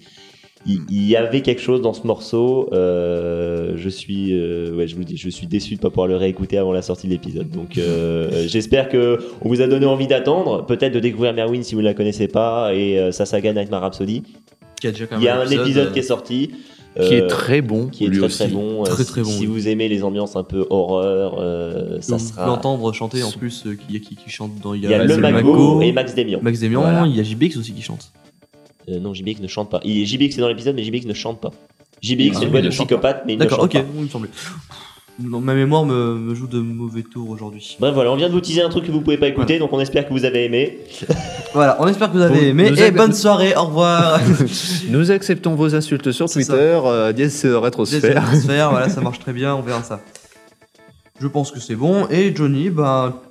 il, 0.66 0.80
il 0.90 1.08
y 1.08 1.16
avait 1.16 1.42
quelque 1.42 1.62
chose 1.62 1.82
dans 1.82 1.94
ce 1.94 2.06
morceau. 2.06 2.70
euh, 2.74 3.74
je 3.76 3.90
suis, 3.90 4.34
euh, 4.34 4.74
ouais, 4.76 4.88
je 4.88 4.96
vous 4.96 5.04
dis, 5.04 5.18
je 5.18 5.30
suis 5.30 5.48
déçu 5.48 5.76
de 5.76 5.80
pas 5.80 5.90
pouvoir 5.90 6.08
le 6.08 6.16
réécouter 6.16 6.58
avant 6.58 6.72
la 6.72 6.82
sortie 6.82 7.08
de 7.08 7.12
l'épisode. 7.14 7.50
Donc, 7.50 7.78
euh, 7.78 8.44
j'espère 8.48 8.90
que 8.90 9.20
on 9.42 9.50
vous 9.50 9.62
a 9.62 9.68
donné 9.68 9.86
envie 9.86 10.08
d'attendre, 10.08 10.66
peut-être 10.66 10.94
de 10.94 11.00
découvrir 11.00 11.34
Merwin 11.34 11.64
si 11.64 11.74
vous 11.76 11.82
ne 11.82 11.86
la 11.86 11.94
connaissez 11.94 12.28
pas 12.28 12.74
et 12.76 13.12
sa 13.12 13.26
saga 13.26 13.54
Nightmare 13.54 13.82
Rhapsody. 13.82 14.24
qui 14.80 14.88
a 14.88 14.92
déjà 14.92 15.08
quand 15.08 15.18
Il 15.18 15.24
y 15.24 15.28
a 15.30 15.40
un 15.40 15.50
épisode 15.50 15.92
qui 15.94 16.00
est 16.00 16.04
sorti. 16.04 16.52
qui 17.00 17.14
est 17.14 17.28
très 17.28 17.62
bon, 17.62 17.88
qui 17.88 18.06
est 18.06 18.08
lui 18.10 18.18
très 18.18 18.26
aussi. 18.28 18.38
très 18.40 18.48
bon. 18.50 18.84
Très, 18.84 19.04
très 19.06 19.22
bon, 19.22 19.30
Si 19.30 19.40
oui. 19.42 19.46
vous 19.48 19.68
aimez 19.70 19.88
les 19.88 20.04
ambiances 20.04 20.36
un 20.36 20.44
peu 20.44 20.66
horreur, 20.70 21.40
ça 22.02 22.20
sera. 22.20 22.46
l'entendre 22.46 22.92
chanter 22.94 23.24
en 23.24 23.32
plus 23.32 23.66
qui, 23.88 24.00
qui, 24.02 24.16
qui 24.16 24.30
chante 24.30 24.52
dans 24.62 24.74
Il 24.74 24.82
y 24.84 24.94
a 24.94 25.04
le 25.04 25.18
Mago, 25.18 25.38
Mago 25.54 25.82
et 25.82 25.92
Max 25.92 26.14
Demian. 26.16 26.40
Max 26.42 26.60
Demian, 26.60 26.82
Voilà. 26.82 27.08
il 27.08 27.16
y 27.16 27.20
a 27.20 27.24
JBX 27.24 27.58
aussi 27.58 27.72
qui 27.74 27.82
chante. 27.82 28.12
Euh, 28.90 29.00
non, 29.00 29.14
JBX 29.14 29.40
ne 29.42 29.48
chante 29.48 29.70
pas. 29.70 29.80
Il, 29.84 30.06
JBX 30.06 30.38
est 30.38 30.42
dans 30.42 30.48
l'épisode, 30.48 30.76
mais 30.76 30.84
JBX 30.84 31.06
ne 31.06 31.14
chante 31.14 31.40
pas. 31.42 31.52
JBX 32.02 32.32
Ah, 32.34 32.40
c'est 32.40 32.42
une 32.42 32.46
oui, 32.46 32.50
voix 32.52 32.60
il 32.60 32.64
de 32.64 32.68
ne 32.68 32.72
chante 32.72 32.90
pas. 32.90 32.96
psychopathe, 32.96 33.24
mais 33.28 33.34
il 33.34 33.38
ne 33.38 33.42
D'accord, 33.44 33.60
chante 33.60 33.66
ok, 33.76 33.82
pas. 33.82 33.88
oui, 33.88 33.96
il 34.00 34.04
me 34.04 34.10
semblait. 34.10 34.30
Non, 35.22 35.40
ma 35.40 35.54
mémoire 35.54 35.86
me, 35.86 36.16
me 36.16 36.34
joue 36.34 36.48
de 36.48 36.60
mauvais 36.60 37.04
tours 37.04 37.30
aujourd'hui. 37.30 37.78
Bref, 37.80 37.94
voilà, 37.94 38.12
on 38.12 38.16
vient 38.16 38.28
de 38.28 38.34
vous 38.34 38.42
teaser 38.42 38.62
un 38.64 38.70
truc 38.70 38.86
que 38.86 38.92
vous 38.92 39.02
pouvez 39.02 39.18
pas 39.18 39.28
écouter, 39.28 39.60
donc 39.60 39.72
on 39.72 39.80
espère 39.80 40.08
que 40.08 40.14
vous 40.14 40.26
avez 40.26 40.46
aimé. 40.46 40.80
Voilà, 41.54 41.78
on 41.80 41.88
espère 41.88 42.08
que 42.12 42.18
vous 42.18 42.24
avez 42.24 42.40
Vous- 42.40 42.46
aimé 42.46 42.72
et 42.76 42.90
bonne 42.92 43.14
soirée, 43.14 43.54
au 43.56 43.66
revoir. 43.66 44.20
Nous 44.90 45.12
acceptons 45.12 45.54
vos 45.54 45.76
insultes 45.76 46.12
sur. 46.12 46.28
Twitter, 46.28 46.54
euh, 46.86 47.12
dièse 47.12 47.46
rétrosphère. 47.46 48.36
Sphère, 48.36 48.72
voilà, 48.72 48.90
ça 48.90 49.02
marche 49.02 49.20
très 49.20 49.34
bien, 49.34 49.54
on 49.54 49.62
verra 49.62 49.84
ça. 49.84 50.00
Je 51.20 51.28
pense 51.28 51.52
que 51.52 51.60
c'est 51.60 51.76
bon. 51.76 52.08
Et 52.10 52.34
Johnny, 52.36 52.72
bah, 52.72 53.22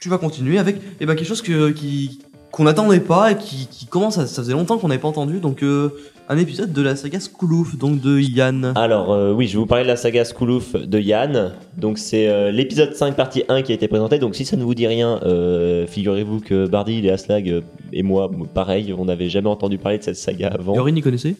tu 0.00 0.10
vas 0.10 0.18
continuer 0.18 0.58
avec 0.58 0.76
eh 1.00 1.06
ben, 1.06 1.14
quelque 1.14 1.28
chose 1.28 1.40
que, 1.40 1.70
qui, 1.70 2.18
qu'on 2.50 2.64
n'attendait 2.64 3.00
pas 3.00 3.32
et 3.32 3.36
qui, 3.36 3.66
qui 3.70 3.86
commence 3.86 4.18
à, 4.18 4.26
ça 4.26 4.42
faisait 4.42 4.52
longtemps 4.54 4.78
qu'on 4.78 4.88
n'avait 4.88 5.00
pas 5.00 5.08
entendu. 5.08 5.38
Donc, 5.40 5.62
euh, 5.62 5.90
un 6.30 6.36
épisode 6.36 6.72
de 6.74 6.82
la 6.82 6.94
saga 6.94 7.20
Skoulouf, 7.20 7.76
donc 7.78 8.00
de 8.00 8.18
Yann. 8.20 8.72
Alors, 8.76 9.12
euh, 9.12 9.32
oui, 9.32 9.46
je 9.46 9.52
vais 9.54 9.58
vous 9.60 9.66
parler 9.66 9.84
de 9.84 9.88
la 9.88 9.96
saga 9.96 10.24
Skoulouf 10.26 10.74
de 10.74 10.98
Yann. 10.98 11.52
Donc, 11.78 11.96
c'est 11.98 12.28
euh, 12.28 12.50
l'épisode 12.50 12.94
5, 12.94 13.16
partie 13.16 13.44
1 13.48 13.62
qui 13.62 13.72
a 13.72 13.74
été 13.74 13.88
présenté. 13.88 14.18
Donc, 14.18 14.34
si 14.34 14.44
ça 14.44 14.56
ne 14.56 14.62
vous 14.62 14.74
dit 14.74 14.86
rien, 14.86 15.20
euh, 15.24 15.86
figurez-vous 15.86 16.40
que 16.40 16.66
Bardi, 16.66 17.00
et 17.06 17.10
Aslag 17.10 17.62
et 17.92 18.02
moi, 18.02 18.30
pareil, 18.52 18.94
on 18.96 19.06
n'avait 19.06 19.28
jamais 19.30 19.48
entendu 19.48 19.78
parler 19.78 19.98
de 19.98 20.02
cette 20.02 20.16
saga 20.16 20.48
avant. 20.48 20.74
Yorin, 20.74 20.94
y 20.96 21.00
connaissait 21.00 21.36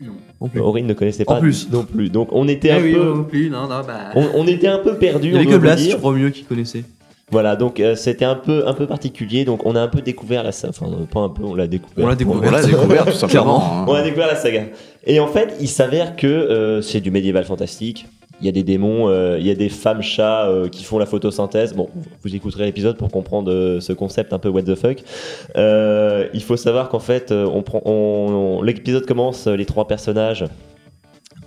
Non. 0.00 0.12
Aurine 0.62 0.86
ne 0.86 0.94
connaissait 0.94 1.24
En 1.26 1.34
pas 1.34 1.40
plus. 1.40 1.68
non 1.70 1.84
plus. 1.84 2.08
Donc, 2.08 2.28
on 2.32 2.48
était 2.48 2.68
Eh 2.68 2.72
un 2.72 2.82
oui, 2.82 2.92
peu. 2.94 3.04
non 3.14 3.24
plus, 3.24 3.50
non, 3.50 3.62
non, 3.68 3.82
bah. 3.86 4.12
On, 4.14 4.26
on 4.34 4.46
était 4.46 4.68
un 4.68 4.78
peu 4.78 4.94
perdu. 4.96 5.28
Il 5.28 5.34
y 5.34 5.36
avait 5.36 5.44
que 5.46 5.50
le 5.56 5.76
je 5.76 5.96
crois 5.96 6.12
mieux, 6.12 6.30
qui 6.30 6.44
connaissait. 6.44 6.84
Voilà, 7.32 7.56
donc 7.56 7.80
euh, 7.80 7.96
c'était 7.96 8.24
un 8.26 8.34
peu, 8.36 8.68
un 8.68 8.74
peu 8.74 8.86
particulier. 8.86 9.44
Donc, 9.44 9.66
on 9.66 9.74
a 9.74 9.80
un 9.80 9.88
peu 9.88 10.00
découvert 10.02 10.44
la 10.44 10.52
saga. 10.52 10.74
Enfin, 10.78 10.92
euh, 10.92 11.04
pas 11.06 11.20
un 11.20 11.28
peu, 11.30 11.42
on 11.44 11.54
l'a 11.54 11.66
découvert. 11.66 12.04
On 12.04 12.08
l'a 12.08 12.12
On 12.12 12.16
découvert. 12.16 12.52
l'a 12.52 12.62
découvert 12.66 13.04
tout 13.06 13.12
simplement. 13.12 13.62
hein. 13.64 13.84
On 13.88 13.94
a 13.94 14.02
découvert 14.02 14.26
la 14.28 14.36
saga. 14.36 14.64
Et 15.06 15.18
en 15.18 15.26
fait, 15.26 15.54
il 15.60 15.68
s'avère 15.68 16.14
que 16.14 16.26
euh, 16.28 16.82
c'est 16.82 17.00
du 17.00 17.10
médiéval 17.10 17.44
fantastique. 17.44 18.06
Il 18.40 18.46
y 18.46 18.48
a 18.48 18.52
des 18.52 18.64
démons, 18.64 19.08
euh, 19.08 19.36
il 19.38 19.46
y 19.46 19.50
a 19.50 19.54
des 19.54 19.68
femmes 19.68 20.02
chats 20.02 20.46
euh, 20.48 20.68
qui 20.68 20.82
font 20.84 20.98
la 20.98 21.06
photosynthèse. 21.06 21.74
Bon, 21.74 21.88
vous 22.24 22.34
écouterez 22.34 22.64
l'épisode 22.64 22.96
pour 22.96 23.08
comprendre 23.10 23.52
euh, 23.52 23.80
ce 23.80 23.92
concept 23.92 24.32
un 24.32 24.38
peu 24.38 24.48
what 24.48 24.62
the 24.62 24.74
fuck. 24.74 24.98
Euh, 25.56 26.26
il 26.34 26.42
faut 26.42 26.56
savoir 26.56 26.88
qu'en 26.88 26.98
fait, 26.98 27.30
on 27.32 27.62
prend, 27.62 27.80
on- 27.84 28.58
on- 28.58 28.62
l'épisode 28.62 29.06
commence, 29.06 29.46
les 29.46 29.64
trois 29.64 29.86
personnages 29.86 30.44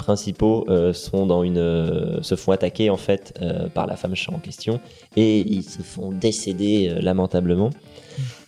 principaux 0.05 0.65
euh, 0.69 0.93
euh, 1.13 2.21
se 2.21 2.35
font 2.35 2.51
attaquer 2.51 2.89
en 2.91 2.97
fait 2.97 3.33
euh, 3.41 3.67
par 3.69 3.87
la 3.87 3.95
femme 3.95 4.15
chat 4.15 4.31
en 4.31 4.39
question 4.39 4.79
et 5.15 5.39
ils 5.39 5.63
se 5.63 5.81
font 5.81 6.11
décéder 6.11 6.95
lamentablement. 7.01 7.71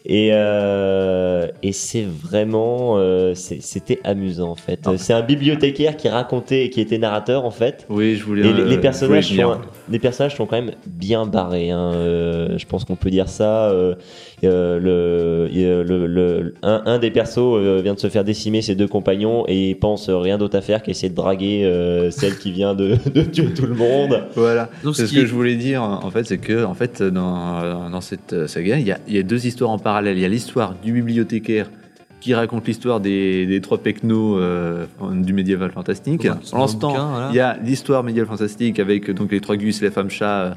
Et, 0.10 0.30
euh, 0.32 1.48
et 1.64 1.74
c'est 1.74 2.06
vraiment, 2.06 2.94
euh, 2.98 3.34
c'était 3.36 4.00
amusant 4.06 4.50
en 4.52 4.56
fait. 4.56 4.80
Ah. 4.86 4.94
C'est 4.98 5.12
un 5.12 5.22
bibliothécaire 5.22 5.98
qui 5.98 6.08
racontait, 6.08 6.70
qui 6.70 6.80
était 6.80 6.98
narrateur 6.98 7.44
en 7.44 7.52
fait. 7.52 7.86
Oui, 7.90 8.16
je 8.16 8.24
voulais. 8.24 8.48
Et 8.48 8.54
les, 8.54 8.62
euh, 8.62 8.66
les 8.70 8.78
personnages 8.78 9.28
je 9.28 9.34
voulais 9.34 9.44
sont, 9.44 9.60
les 9.90 10.00
personnages 10.00 10.36
sont 10.38 10.46
quand 10.46 10.56
même 10.62 10.72
bien 10.86 11.26
barrés. 11.26 11.72
hein, 11.72 11.92
euh, 11.94 12.58
je 12.58 12.66
pense 12.66 12.86
qu'on 12.86 12.96
peut 12.96 13.10
dire 13.10 13.28
ça. 13.28 13.66
euh, 13.70 13.96
euh, 14.44 14.80
le, 14.80 15.50
euh, 15.58 15.84
le, 15.84 16.06
le- 16.08 16.54
un, 16.62 16.84
un 16.86 17.00
des 17.00 17.10
persos 17.10 17.40
euh, 17.40 17.82
vient 17.84 17.96
de 17.96 18.00
se 18.00 18.08
faire 18.08 18.24
décimer 18.24 18.62
ses 18.62 18.76
deux 18.76 18.88
compagnons 18.88 19.44
et 19.48 19.72
il 19.72 19.76
pense 19.76 20.10
rien 20.10 20.38
d'autre 20.38 20.56
à 20.58 20.62
faire 20.62 20.84
qu'essayer 20.84 21.10
de 21.10 21.16
draguer 21.16 21.64
euh, 21.66 22.12
celle 22.12 22.38
qui 22.38 22.52
vient 22.52 22.76
de, 22.76 22.98
de 23.14 23.22
tuer 23.24 23.52
tout 23.54 23.66
le 23.66 23.74
monde. 23.74 24.24
Voilà. 24.36 24.70
Donc, 24.84 24.96
C'est 24.96 25.02
ce 25.02 25.08
ce 25.08 25.14
qui 25.14 25.20
que 25.22 25.26
je 25.26 25.34
voulais 25.34 25.56
dire, 25.56 25.82
en 25.82 26.12
fait, 26.12 26.24
c'est 26.26 26.38
que 26.38 26.64
en 26.64 26.76
fait, 26.76 27.02
dans, 27.02 27.90
dans 27.90 28.02
cette 28.02 28.34
euh, 28.34 28.48
saga, 28.48 28.78
il 28.78 28.88
y, 28.88 29.16
y 29.16 29.18
a 29.20 29.24
deux 29.24 29.48
histoires 29.48 29.72
en 29.72 29.80
parallèle. 29.80 29.97
Il 30.06 30.20
y 30.20 30.26
a 30.26 30.28
l'histoire 30.28 30.76
du 30.84 30.92
bibliothécaire 30.92 31.70
qui 32.20 32.34
raconte 32.34 32.66
l'histoire 32.68 33.00
des, 33.00 33.46
des 33.46 33.62
trois 33.62 33.78
pecnos 33.78 34.38
euh, 34.40 34.86
du 35.14 35.34
médiéval 35.34 35.72
fantastique. 35.72 36.24
Ouais, 36.24 36.32
En 36.52 36.60
l'instant, 36.60 36.90
voilà. 36.92 37.30
il 37.32 37.36
y 37.36 37.40
a 37.40 37.58
l'histoire 37.64 38.04
médiéval 38.04 38.28
fantastique 38.28 38.80
avec 38.80 39.12
donc 39.12 39.32
les 39.32 39.40
trois 39.40 39.56
gus 39.56 39.82
et 39.82 39.86
la 39.86 39.92
femme 39.92 40.10
chat 40.10 40.56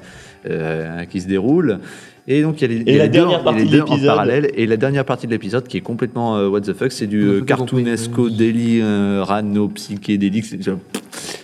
euh, 0.49 1.05
qui 1.05 1.21
se 1.21 1.29
déroule. 1.29 1.79
Et 2.27 2.43
donc 2.43 2.61
il 2.61 2.63
y 2.63 2.65
a 2.65 2.69
les, 2.79 2.85
il 2.87 2.93
y 2.93 2.95
a 2.95 2.99
la 2.99 3.05
les 3.05 3.09
deux, 3.11 3.19
dernière 3.21 3.41
en- 3.41 3.45
partie 3.45 3.59
les 3.65 3.67
de 3.67 3.71
deux 3.77 3.83
en 3.83 3.99
parallèle. 4.07 4.51
Et 4.55 4.67
la 4.67 4.77
dernière 4.79 5.05
partie 5.05 5.27
de 5.27 5.33
l'épisode 5.33 5.67
qui 5.69 5.77
est 5.77 5.81
complètement 5.83 6.37
euh, 6.39 6.49
what 6.49 6.63
the 6.63 6.73
fuck, 6.73 6.93
c'est 6.93 7.07
du 7.07 7.23
euh, 7.25 7.41
cartoonesco 7.43 8.31
délit 8.31 8.81
euh, 8.81 9.23
rano 9.23 9.69
psychédélique. 9.69 10.47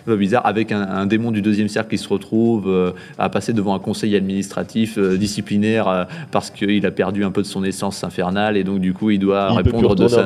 Un 0.03 0.13
peu 0.13 0.17
bizarre 0.17 0.47
avec 0.47 0.71
un, 0.73 0.81
un 0.83 1.07
démon 1.07 1.33
du 1.33 1.43
deuxième 1.43 1.69
cercle 1.69 1.91
qui 1.91 1.99
se 1.99 2.09
retrouve 2.09 2.69
euh, 2.69 2.93
à 3.19 3.29
passer 3.29 3.53
devant 3.53 3.75
un 3.75 3.79
conseil 3.81 4.15
administratif 4.15 4.99
euh, 4.99 5.17
disciplinaire 5.17 5.89
euh, 5.89 6.05
parce 6.31 6.51
qu'il 6.51 6.87
a 6.87 6.91
perdu 6.93 7.25
un 7.25 7.31
peu 7.33 7.43
de 7.43 7.47
son 7.47 7.65
essence 7.65 8.05
infernale 8.05 8.57
et 8.57 8.63
donc 8.65 8.81
du 8.81 8.93
coup 8.93 9.11
il 9.11 9.19
doit 9.19 9.49
Il 9.51 9.57
répondre 9.57 9.95
de 9.97 10.07
sa 10.09 10.23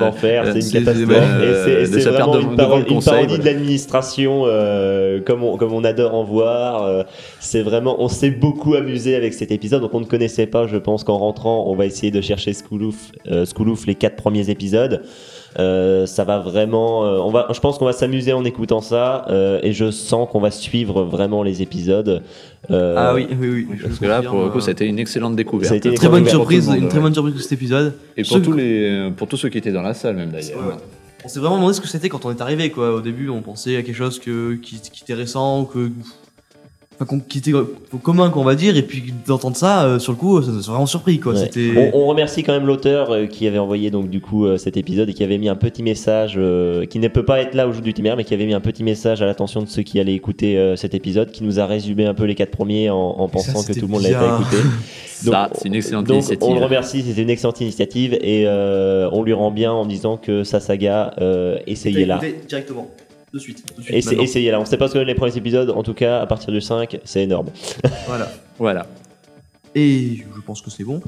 c'est 0.61 0.79
une 0.79 0.85
catastrophe. 0.85 1.09
de 1.09 1.85
c'est- 1.87 2.11
vraiment 2.11 2.55
devant- 2.57 2.77
une, 2.77 2.83
une 2.83 2.95
conseil, 2.95 3.13
parodie 3.15 3.39
de 3.39 3.45
l'administration 3.45 4.45
comme, 5.27 5.43
on, 5.43 5.57
comme 5.57 5.73
on 5.73 5.85
adore 5.85 6.15
en 6.15 6.25
voir. 6.25 7.05
c'est 7.39 7.63
vraiment, 7.63 7.97
on 8.03 8.09
s'est 8.09 8.31
beaucoup 8.31 8.75
amusé 8.75 9.17
avec 9.17 9.33
cet 9.35 9.51
épisode. 9.51 9.81
Donc 9.83 9.95
on 9.95 10.01
ne 10.01 10.05
connaissait 10.05 10.47
pas. 10.47 10.67
Je 10.67 10.77
pense 10.77 11.05
qu'en 11.05 11.19
rentrant, 11.19 11.65
on 11.69 11.75
va 11.75 11.87
essayer 11.87 12.11
de 12.13 12.21
chercher 12.21 12.53
Skoulouf, 12.53 13.13
Skoulouf 13.45 13.87
les 13.87 13.95
quatre 13.95 14.17
premiers 14.17 14.51
épisodes. 14.51 15.03
Euh, 15.59 16.07
ça 16.07 16.23
va 16.25 16.39
vraiment. 16.39 17.05
euh, 17.05 17.19
on 17.19 17.31
va, 17.31 17.49
je 17.53 17.59
pense 17.59 17.77
qu'on 17.79 17.85
va 17.85 17.93
s'amuser 17.93 18.33
en 18.33 18.45
écoutant 18.45 18.81
ça 18.81 19.25
euh, 19.31 19.59
et 19.65 19.73
je 19.73 19.91
sens 19.91 20.29
qu'on 20.31 20.39
va 20.41 20.51
suivre 20.53 21.03
vraiment 21.03 21.43
les 21.43 21.61
épisodes. 21.61 22.23
Euh, 22.71 22.95
Ah 22.97 23.15
oui, 23.15 23.27
oui, 23.41 23.67
oui. 23.69 23.79
parce 23.83 23.99
que 23.99 24.07
là 24.07 24.23
pour 24.23 24.43
le 24.43 24.49
coup 24.51 24.59
euh, 24.59 24.61
c'était 24.61 24.87
une 24.87 24.99
excellente 25.01 25.35
découverte. 25.35 25.69
Ça 25.69 25.75
a 25.75 25.79
été 25.79 25.89
une 25.89 25.95
Très 25.97 26.09
bonne 26.09 26.23
Découverte 26.23 26.51
surprise, 26.51 26.69
une 26.83 26.89
très 26.89 27.01
bonne 27.01 27.15
surprise 27.15 27.35
de 27.35 27.41
cet 27.41 27.53
épisode. 27.53 27.95
Et 28.17 28.23
pour 28.23 28.41
tous 28.41 28.53
les 28.53 29.11
pour 29.17 29.27
tous 29.27 29.37
ceux 29.37 29.49
qui 29.49 29.59
étaient 29.59 29.73
dans 29.73 29.83
la 29.83 29.95
salle 29.95 30.15
même 30.17 30.31
d'ailleurs. 30.31 30.59
Ouais. 30.59 30.75
On 31.25 31.29
s'est 31.29 31.41
vraiment 31.41 31.57
demandé 31.57 31.75
ce 31.75 31.81
que 31.81 31.89
c'était 31.89 32.09
quand 32.09 32.25
on 32.25 32.31
est 32.31 32.41
arrivé 32.41 32.71
quoi. 32.71 32.95
Au 32.95 33.01
début, 33.01 33.29
on 33.29 33.43
pensait 33.43 33.77
à 33.77 33.83
quelque 33.83 33.97
chose 33.97 34.19
que, 34.21 34.55
qui, 34.55 34.81
qui 34.81 35.03
était 35.03 35.13
récent, 35.15 35.65
que 35.65 35.79
enfin, 35.79 35.91
qu'on- 35.91 36.30
qui 37.29 37.39
était 37.39 37.53
au 37.53 37.99
commun 38.03 38.31
qu'on 38.31 38.45
va 38.45 38.55
dire, 38.55 38.77
et 38.77 38.83
puis 38.83 39.13
d'entendre 39.27 39.57
ça 39.57 39.85
euh, 39.85 39.99
sur 39.99 40.13
le 40.13 40.19
coup, 40.19 40.43
ça 40.43 40.51
nous 40.51 40.69
a 40.69 40.73
vraiment 40.73 40.87
surpris 40.87 41.19
quoi. 41.19 41.33
Ouais. 41.33 41.39
C'était 41.39 41.91
On, 41.95 42.03
on 42.03 42.07
remercie 42.07 42.43
quand 42.43 42.53
même 42.53 42.67
l'auteur 42.67 43.11
euh, 43.11 43.27
qui 43.27 43.47
avait 43.47 43.59
envoyé 43.59 43.91
donc 43.91 44.11
du 44.11 44.21
coup 44.21 44.47
euh, 44.47 44.57
cet 44.57 44.77
épisode 44.77 45.09
et 45.09 45.15
qui 45.15 45.25
avait 45.25 45.39
mis 45.39 45.49
un 45.49 45.57
petit 45.57 45.83
message 45.83 46.35
euh, 46.37 46.87
qui 46.87 46.99
ne 46.99 47.09
peut 47.09 47.25
pas 47.25 47.41
être 47.41 47.55
là 47.55 47.67
au 47.69 47.73
jour 47.73 47.83
du 47.83 47.95
Timéraire 47.95 48.17
mais 48.17 48.25
qui 48.25 48.35
avait 48.35 48.47
mis 48.47 48.55
un 48.55 48.61
petit 48.61 48.85
message 48.85 49.23
à 49.23 49.27
l'attention 49.27 49.63
de 49.63 49.69
ceux 49.69 49.83
qui 49.83 49.99
allaient 50.01 50.15
écouter 50.15 50.59
euh, 50.59 50.77
cet 50.77 50.95
épisode 50.95 51.31
qui 51.31 51.45
nous 51.45 51.59
a 51.59 51.67
résumé 51.67 52.07
un 52.07 52.15
peu 52.15 52.25
les 52.25 52.35
quatre 52.35 52.51
premiers 52.51 52.91
en, 52.91 52.97
en 52.97 53.29
pensant 53.29 53.63
que 53.63 53.73
tout 53.73 53.87
le 53.87 53.93
monde 53.93 54.03
l'avait 54.03 54.27
écouté. 54.27 54.57
Ça, 55.23 55.51
c'est 55.55 55.69
une 55.69 55.75
excellente 55.75 56.07
donc, 56.07 56.17
initiative. 56.17 56.49
On 56.49 56.55
le 56.55 56.65
remercie, 56.65 57.03
c'était 57.03 57.23
une 57.23 57.31
excellente 57.31 57.61
initiative 57.61 58.15
et 58.23 58.45
euh, 58.47 59.09
on 59.13 59.23
lui 59.23 59.33
rend 59.33 59.51
bien 59.51 59.71
en 59.71 59.85
disant 59.85 60.17
que 60.17 60.45
sa 60.45 60.61
saga, 60.61 61.13
euh, 61.21 61.59
essayez-la. 61.67 62.21
Directement, 62.49 62.89
de 63.35 63.39
suite. 63.39 63.65
de 63.77 63.83
suite, 63.83 63.97
Essa- 63.97 64.11
maintenant. 64.11 64.25
Essayez-la. 64.25 64.59
On 64.59 64.63
ne 64.63 64.67
sait 64.67 64.77
pas 64.77 64.89
ce 64.89 64.95
que 64.95 64.99
donnent 64.99 65.07
les 65.07 65.15
premiers 65.15 65.37
épisodes, 65.37 65.71
en 65.71 65.83
tout 65.83 65.95
cas 65.95 66.21
à 66.21 66.27
partir 66.27 66.53
du 66.53 66.61
5, 66.61 66.99
c'est 67.05 67.23
énorme. 67.23 67.47
Voilà. 68.07 68.29
Voilà. 68.59 68.87
Et 69.75 70.17
je 70.17 70.41
pense 70.45 70.61
que 70.63 70.71
c'est 70.71 70.83
bon. 70.85 71.01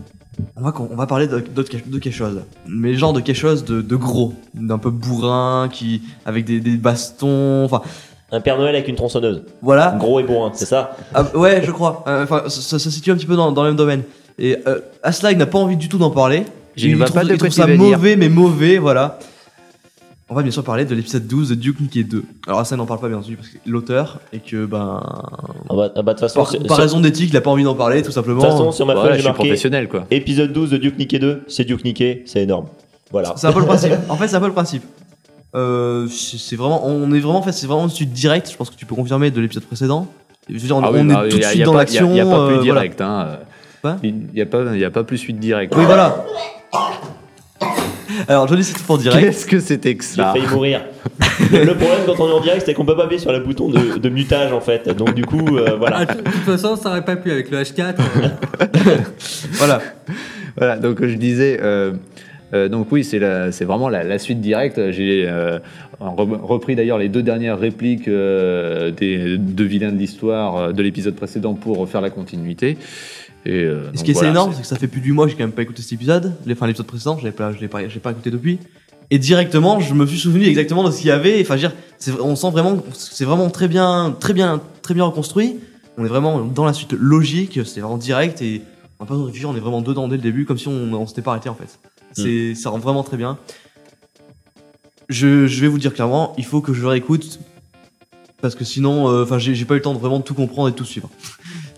On 0.56 0.62
va, 0.62 0.72
on 0.78 0.94
va 0.94 1.06
parler 1.06 1.26
de, 1.26 1.40
quelque- 1.40 1.88
de 1.90 1.98
quelque 1.98 2.14
chose. 2.14 2.40
Mais 2.68 2.94
genre 2.94 3.12
de 3.12 3.20
quelque 3.20 3.36
chose 3.36 3.64
de, 3.64 3.82
de 3.82 3.96
gros, 3.96 4.34
d'un 4.54 4.78
peu 4.78 4.90
bourrin, 4.90 5.68
qui 5.70 6.02
avec 6.24 6.44
des, 6.44 6.60
des 6.60 6.76
bastons. 6.76 7.64
Enfin, 7.64 7.82
Un 8.30 8.40
Père 8.40 8.56
Noël 8.58 8.74
avec 8.76 8.86
une 8.88 8.94
tronçonneuse. 8.94 9.42
voilà. 9.62 9.96
Gros 9.98 10.20
et 10.20 10.22
bourrin, 10.22 10.52
c'est 10.54 10.64
ça 10.66 10.96
Ah, 11.12 11.24
ouais, 11.36 11.62
je 11.64 11.72
crois. 11.72 12.04
Euh, 12.06 12.22
Enfin, 12.22 12.44
ça, 12.48 12.60
ça 12.62 12.78
se 12.78 12.90
situe 12.90 13.10
un 13.10 13.16
petit 13.16 13.26
peu 13.26 13.34
dans, 13.36 13.50
dans 13.50 13.64
le 13.64 13.70
même 13.70 13.76
domaine. 13.76 14.02
Et 14.38 14.56
euh, 14.68 14.80
Aslag 15.02 15.36
n'a 15.36 15.46
pas 15.46 15.58
envie 15.58 15.76
du 15.76 15.88
tout 15.88 15.98
d'en 15.98 16.10
parler. 16.10 16.44
Je 16.76 16.86
Il 16.86 16.92
ne 16.92 16.96
vois 16.98 17.06
trouve- 17.06 17.16
pas 17.20 17.24
de 17.26 17.32
il 17.32 17.38
trouve 17.38 17.50
ça 17.50 17.66
mauvais, 17.66 18.14
mais 18.16 18.28
mauvais, 18.28 18.78
voilà. 18.78 19.18
On 20.32 20.34
va 20.34 20.40
bien 20.40 20.50
sûr 20.50 20.64
parler 20.64 20.86
de 20.86 20.94
l'épisode 20.94 21.26
12 21.26 21.50
de 21.50 21.54
Duke 21.56 21.78
Nukem 21.80 22.04
2. 22.04 22.24
Alors 22.46 22.60
Aslag 22.60 22.78
n'en 22.78 22.86
parle 22.86 23.00
pas 23.00 23.08
bien 23.08 23.18
entendu 23.18 23.36
parce 23.36 23.48
que 23.50 23.58
l'auteur 23.66 24.18
et 24.32 24.38
que 24.38 24.64
ben 24.64 24.98
Ah 25.68 25.74
bah, 25.74 25.90
ah 25.94 26.00
bah, 26.00 26.14
de 26.14 26.18
toute 26.18 26.20
façon, 26.20 26.42
par, 26.42 26.66
par 26.68 26.78
raison 26.78 27.00
d'éthique, 27.00 27.28
il 27.28 27.36
a 27.36 27.42
pas 27.42 27.50
envie 27.50 27.64
d'en 27.64 27.74
parler 27.74 28.00
tout 28.00 28.08
de 28.08 28.14
simplement. 28.14 28.40
toute 28.40 28.50
façon, 28.50 28.72
sur 28.72 28.86
ma 28.86 28.94
Voilà, 28.94 29.10
feuille, 29.10 29.18
je 29.18 29.22
j'ai 29.24 29.28
marqué 29.28 29.42
professionnel 29.44 29.88
quoi. 29.90 30.06
épisode 30.10 30.50
12 30.54 30.70
de 30.70 30.76
Duke 30.78 30.98
Nukem 30.98 31.20
2, 31.20 31.42
c'est 31.48 31.64
Duke 31.64 31.84
Nukem, 31.84 32.20
c'est 32.24 32.40
énorme. 32.44 32.64
Voilà. 33.10 33.34
C'est 33.36 33.46
un 33.46 33.52
peu 33.52 33.60
le 33.60 33.66
principe. 33.72 33.92
En 34.08 34.16
fait, 34.16 34.26
c'est 34.28 34.36
un 34.36 34.40
peu 34.40 34.46
le 34.46 34.54
principe. 34.54 34.84
Euh, 35.54 36.08
c'est 36.08 36.56
vraiment, 36.56 36.86
on 36.86 37.12
est 37.12 37.20
vraiment, 37.20 37.40
en 37.40 37.42
fait, 37.42 37.52
c'est 37.52 37.66
vraiment 37.66 37.84
une 37.84 37.90
suite 37.90 38.12
directe. 38.14 38.50
Je 38.50 38.56
pense 38.56 38.70
que 38.70 38.76
tu 38.76 38.86
peux 38.86 38.94
confirmer 38.94 39.30
de 39.30 39.38
l'épisode 39.38 39.64
précédent. 39.64 40.06
Je 40.48 40.54
veux 40.54 40.60
dire, 40.60 40.76
on, 40.78 40.82
Ah 40.82 40.90
oui, 40.90 41.00
on 41.02 41.04
bah, 41.04 41.26
est 41.26 41.28
tout 41.28 41.36
de 41.38 41.42
suite 41.44 41.62
dans 41.64 41.72
pas- 41.72 41.78
l'action. 41.80 42.06
Il 42.08 42.14
n'y 42.14 42.20
a, 42.20 42.24
pas 42.24 42.46
plus 42.46 42.54
euh, 42.54 42.58
voilà. 42.60 42.62
direct. 42.62 43.00
Hein. 43.02 43.38
Quoi? 43.82 43.96
Il 44.02 44.14
n'y 44.32 44.40
a, 44.40 44.46
pas- 44.46 44.74
y 44.76 44.84
a 44.84 44.90
pas 44.90 45.04
plus 45.04 45.18
suite 45.18 45.38
directe. 45.38 45.74
Oui, 45.76 45.84
voilà. 45.84 46.24
Alors, 48.28 48.46
Johnny, 48.48 48.62
c'est 48.64 48.74
tout 48.74 48.84
pour 48.84 48.98
direct. 48.98 49.24
Qu'est-ce 49.24 49.46
que 49.46 49.58
c'était 49.60 49.94
que 49.94 50.04
J'ai 50.04 50.10
ça 50.22 50.32
failli 50.32 50.46
mourir. 50.48 50.82
le 51.52 51.64
problème 51.74 52.00
quand 52.06 52.20
on 52.20 52.28
est 52.28 52.32
en 52.32 52.40
direct, 52.40 52.62
c'est 52.66 52.74
qu'on 52.74 52.84
peut 52.84 52.96
pas 52.96 53.04
appuyer 53.04 53.20
sur 53.20 53.32
le 53.32 53.40
bouton 53.40 53.68
de, 53.68 53.98
de 53.98 54.08
mutage 54.08 54.52
en 54.52 54.60
fait. 54.60 54.88
Donc 54.90 55.14
du 55.14 55.24
coup, 55.24 55.56
euh, 55.56 55.64
Ah, 55.68 55.74
voilà. 55.78 56.04
de 56.06 56.14
toute 56.14 56.26
façon, 56.44 56.76
ça 56.76 56.90
aurait 56.90 57.04
pas 57.04 57.16
pu 57.16 57.30
avec 57.30 57.50
le 57.50 57.58
H4. 57.62 57.94
Voilà. 59.52 59.80
Voilà, 60.56 60.76
donc 60.78 61.04
je 61.04 61.14
disais, 61.16 61.58
euh, 61.62 61.92
euh, 62.52 62.68
donc 62.68 62.88
oui, 62.90 63.04
c'est 63.04 63.18
la- 63.18 63.52
c'est 63.52 63.64
vraiment 63.64 63.88
la, 63.88 64.02
la 64.04 64.18
suite 64.18 64.40
directe. 64.40 64.90
J'ai 64.90 65.24
euh, 65.26 65.58
re- 66.00 66.40
repris 66.42 66.76
d'ailleurs 66.76 66.98
les 66.98 67.08
deux 67.08 67.22
dernières 67.22 67.58
répliques 67.58 68.08
euh, 68.08 68.90
des 68.90 69.38
deux 69.38 69.64
vilains 69.64 69.92
de 69.92 69.98
l'histoire 69.98 70.56
euh, 70.56 70.72
de 70.72 70.82
l'épisode 70.82 71.14
précédent 71.14 71.54
pour 71.54 71.88
faire 71.88 72.00
la 72.02 72.10
continuité. 72.10 72.76
Et, 73.44 73.64
euh, 73.64 73.90
Et 73.92 73.96
ce 73.98 74.04
qui 74.04 74.10
est 74.10 74.14
assez 74.14 74.20
voilà, 74.20 74.30
énorme, 74.30 74.52
c'est 74.54 74.62
que 74.62 74.66
ça 74.68 74.76
fait 74.76 74.86
plus 74.88 75.00
du 75.00 75.12
mois 75.12 75.24
que 75.26 75.32
j'ai 75.32 75.36
quand 75.36 75.42
même 75.44 75.52
pas 75.52 75.62
écouté 75.62 75.82
cet 75.82 75.92
épisode. 75.92 76.32
Enfin, 76.50 76.66
l'épisode 76.66 76.86
précédent, 76.86 77.18
je 77.18 77.24
l'ai 77.24 77.32
pas, 77.32 77.52
je 77.52 77.58
l'ai 77.58 77.68
pas, 77.68 77.88
j'ai 77.88 77.98
pas 78.00 78.12
écouté 78.12 78.30
depuis. 78.30 78.58
Et 79.10 79.18
directement, 79.18 79.80
je 79.80 79.92
me 79.94 80.06
suis 80.06 80.18
souvenu 80.18 80.44
exactement 80.46 80.84
de 80.84 80.90
ce 80.90 80.98
qu'il 80.98 81.08
y 81.08 81.10
avait. 81.10 81.40
Enfin, 81.42 81.56
je 81.56 81.62
veux 81.62 81.68
dire, 81.68 81.76
c'est- 81.98 82.12
on 82.20 82.36
sent 82.36 82.50
vraiment, 82.50 82.78
c'est 82.94 83.24
vraiment 83.24 83.50
très 83.50 83.68
bien, 83.68 84.16
très 84.18 84.32
bien, 84.32 84.60
très 84.80 84.94
bien 84.94 85.04
reconstruit. 85.04 85.56
On 85.98 86.04
est 86.04 86.08
vraiment 86.08 86.40
dans 86.44 86.64
la 86.64 86.72
suite 86.72 86.92
logique. 86.92 87.60
C'est 87.66 87.80
vraiment 87.80 87.98
direct 87.98 88.40
et 88.42 88.62
on 88.98 89.04
n'a 89.04 89.08
pas 89.08 89.14
besoin 89.14 89.22
de 89.24 89.26
réfléchir. 89.26 89.50
On 89.50 89.56
est 89.56 89.60
vraiment 89.60 89.82
dedans 89.82 90.08
dès 90.08 90.16
le 90.16 90.22
début, 90.22 90.44
comme 90.46 90.56
si 90.56 90.68
on, 90.68 90.92
on 90.94 91.06
s'était 91.06 91.20
pas 91.22 91.32
arrêté 91.32 91.48
en 91.48 91.54
fait. 91.54 91.78
C'est, 92.12 92.54
ça 92.54 92.70
rend 92.70 92.78
vraiment 92.78 93.02
très 93.02 93.16
bien. 93.16 93.38
Je, 95.08 95.46
je 95.46 95.60
vais 95.60 95.68
vous 95.68 95.78
dire 95.78 95.92
clairement, 95.92 96.32
il 96.38 96.44
faut 96.44 96.60
que 96.60 96.72
je 96.72 96.86
réécoute 96.86 97.40
parce 98.40 98.54
que 98.54 98.64
sinon, 98.64 99.08
euh, 99.10 99.24
enfin, 99.24 99.38
j'ai, 99.38 99.54
j'ai 99.54 99.64
pas 99.64 99.74
eu 99.74 99.78
le 99.78 99.82
temps 99.82 99.94
de 99.94 99.98
vraiment 99.98 100.20
tout 100.20 100.34
comprendre 100.34 100.68
et 100.68 100.72
tout 100.72 100.84
suivre. 100.84 101.10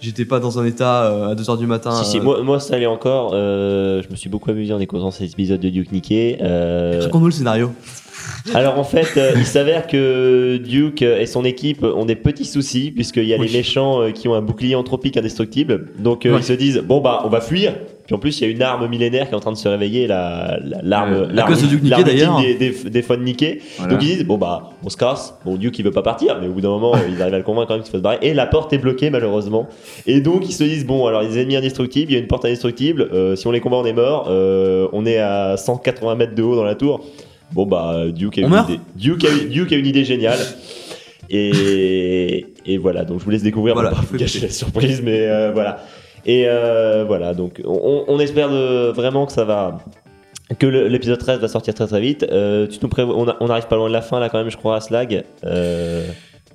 J'étais 0.04 0.24
pas 0.26 0.38
dans 0.40 0.58
un 0.58 0.66
état 0.66 1.04
euh, 1.06 1.30
à 1.32 1.34
2h 1.34 1.58
du 1.58 1.66
matin. 1.66 1.90
Si, 1.92 2.10
si, 2.10 2.18
euh, 2.18 2.22
moi, 2.22 2.42
moi 2.42 2.60
ça 2.60 2.74
allait 2.74 2.86
encore. 2.86 3.30
euh, 3.34 4.02
je 4.02 4.10
me 4.10 4.16
suis 4.16 4.28
beaucoup 4.28 4.50
amusé 4.50 4.72
en 4.74 4.80
écoutant 4.80 5.10
cet 5.10 5.32
épisode 5.32 5.60
de 5.60 5.70
Duke 5.70 5.92
Nukem. 5.92 6.36
Euh, 6.42 7.00
Raconte-nous 7.02 7.26
le 7.28 7.32
scénario. 7.32 7.72
Alors 8.54 8.78
en 8.78 8.84
fait, 8.84 9.16
euh, 9.16 9.32
il 9.36 9.46
s'avère 9.46 9.86
que 9.86 10.58
Duke 10.58 11.02
et 11.02 11.26
son 11.26 11.44
équipe 11.44 11.82
ont 11.82 12.04
des 12.04 12.16
petits 12.16 12.44
soucis 12.44 12.90
puisqu'il 12.90 13.24
y 13.24 13.34
a 13.34 13.38
Oui. 13.38 13.48
les 13.48 13.56
méchants 13.58 14.02
euh, 14.02 14.10
qui 14.10 14.28
ont 14.28 14.34
un 14.34 14.42
bouclier 14.42 14.74
anthropique 14.74 15.16
indestructible. 15.16 15.92
Donc 15.98 16.26
euh, 16.26 16.32
Ouais. 16.34 16.40
ils 16.40 16.44
se 16.44 16.52
disent 16.52 16.78
bon 16.86 17.00
bah 17.00 17.22
on 17.24 17.28
va 17.28 17.40
fuir. 17.40 17.74
Puis 18.06 18.14
en 18.14 18.18
plus 18.18 18.38
il 18.40 18.44
y 18.44 18.46
a 18.46 18.50
une 18.50 18.60
arme 18.62 18.86
millénaire 18.86 19.26
qui 19.28 19.32
est 19.32 19.36
en 19.36 19.40
train 19.40 19.52
de 19.52 19.56
se 19.56 19.66
réveiller, 19.68 20.06
la 20.06 20.58
la- 20.62 20.82
l'arme 20.82 21.12
Euh, 21.14 21.26
l'arme 21.32 21.52
cause 21.54 21.62
Nukem, 21.70 21.88
l'arme 21.88 22.04
d'ailleurs. 22.04 22.40
des, 22.40 22.54
des, 22.54 22.70
des. 22.90 23.00
Voilà. 23.02 23.92
Donc 23.92 24.02
ils 24.02 24.06
disent 24.16 24.24
bon 24.26 24.36
bah 24.36 24.70
on 24.84 24.90
se 24.90 24.96
casse. 24.98 25.34
Bon 25.44 25.56
Duke 25.56 25.78
il 25.78 25.84
veut 25.84 25.90
pas 25.90 26.02
partir, 26.02 26.38
mais 26.40 26.48
au 26.48 26.52
bout 26.52 26.60
d'un 26.60 26.68
moment 26.68 26.92
ils 27.08 27.20
arrivent 27.22 27.34
à 27.34 27.38
le 27.38 27.44
convaincre 27.44 27.68
quand 27.68 27.74
même 27.74 27.82
qu'il 27.82 27.90
faut 27.92 27.96
se 27.98 28.02
barrer. 28.02 28.18
Et 28.22 28.34
la 28.34 28.46
porte 28.46 28.72
est 28.74 28.78
bloquée 28.78 29.08
malheureusement. 29.10 29.68
Et 30.06 30.20
donc 30.20 30.46
ils 30.48 30.52
se 30.52 30.64
disent 30.64 30.84
bon 30.86 31.06
alors 31.06 31.22
les 31.22 31.38
ennemis 31.38 31.56
indestructibles, 31.56 32.12
il 32.12 32.14
y 32.14 32.18
a 32.18 32.20
une 32.20 32.26
porte 32.26 32.44
indestructible. 32.44 33.08
euh, 33.12 33.36
si 33.36 33.46
on 33.46 33.52
les 33.52 33.60
combat 33.60 33.76
on 33.78 33.84
est 33.86 33.92
mort. 33.94 34.26
Euh, 34.28 34.86
on 34.92 35.06
est 35.06 35.18
à 35.18 35.56
180 35.56 36.14
mètres 36.16 36.34
de 36.34 36.42
haut 36.42 36.56
dans 36.56 36.64
la 36.64 36.74
tour. 36.74 37.04
Bon 37.52 37.64
bah 37.66 38.04
Duke 38.14 38.36
a 38.38 38.40
une 38.42 38.52
idée. 38.68 38.80
Duke 38.96 39.24
a, 39.24 39.28
Duke 39.48 39.72
a 39.72 39.76
une 39.76 39.86
idée 39.86 40.04
géniale. 40.04 40.38
Et, 41.30 42.46
et 42.66 42.78
voilà, 42.78 43.04
donc 43.04 43.20
je 43.20 43.24
vous 43.24 43.30
laisse 43.30 43.42
découvrir, 43.42 43.74
Voilà, 43.74 43.90
on 43.90 43.92
va 43.92 44.00
pas 44.00 44.06
faut 44.06 44.12
vous 44.12 44.18
gâcher 44.20 44.40
la 44.40 44.50
surprise, 44.50 45.00
mais 45.02 45.20
euh, 45.22 45.50
voilà. 45.52 45.82
Et 46.26 46.44
euh, 46.48 47.04
voilà, 47.06 47.34
donc 47.34 47.60
on, 47.64 48.04
on 48.08 48.18
espère 48.20 48.48
de- 48.50 48.90
vraiment 48.92 49.26
que 49.26 49.32
ça 49.32 49.44
va. 49.44 49.78
Que 50.58 50.66
l'épisode 50.66 51.18
13 51.18 51.40
va 51.40 51.48
sortir 51.48 51.74
très 51.74 51.86
très 51.86 52.00
vite. 52.00 52.24
Euh, 52.30 52.66
tu 52.66 52.78
nous 52.82 52.88
prévois- 52.88 53.14
on, 53.16 53.28
a- 53.28 53.36
on 53.40 53.48
arrive 53.48 53.66
pas 53.66 53.76
loin 53.76 53.88
de 53.88 53.92
la 53.92 54.02
fin 54.02 54.20
là 54.20 54.28
quand 54.28 54.38
même, 54.38 54.50
je 54.50 54.56
crois, 54.56 54.76
à 54.76 54.80
Slag. 54.80 55.24
Euh, 55.44 56.06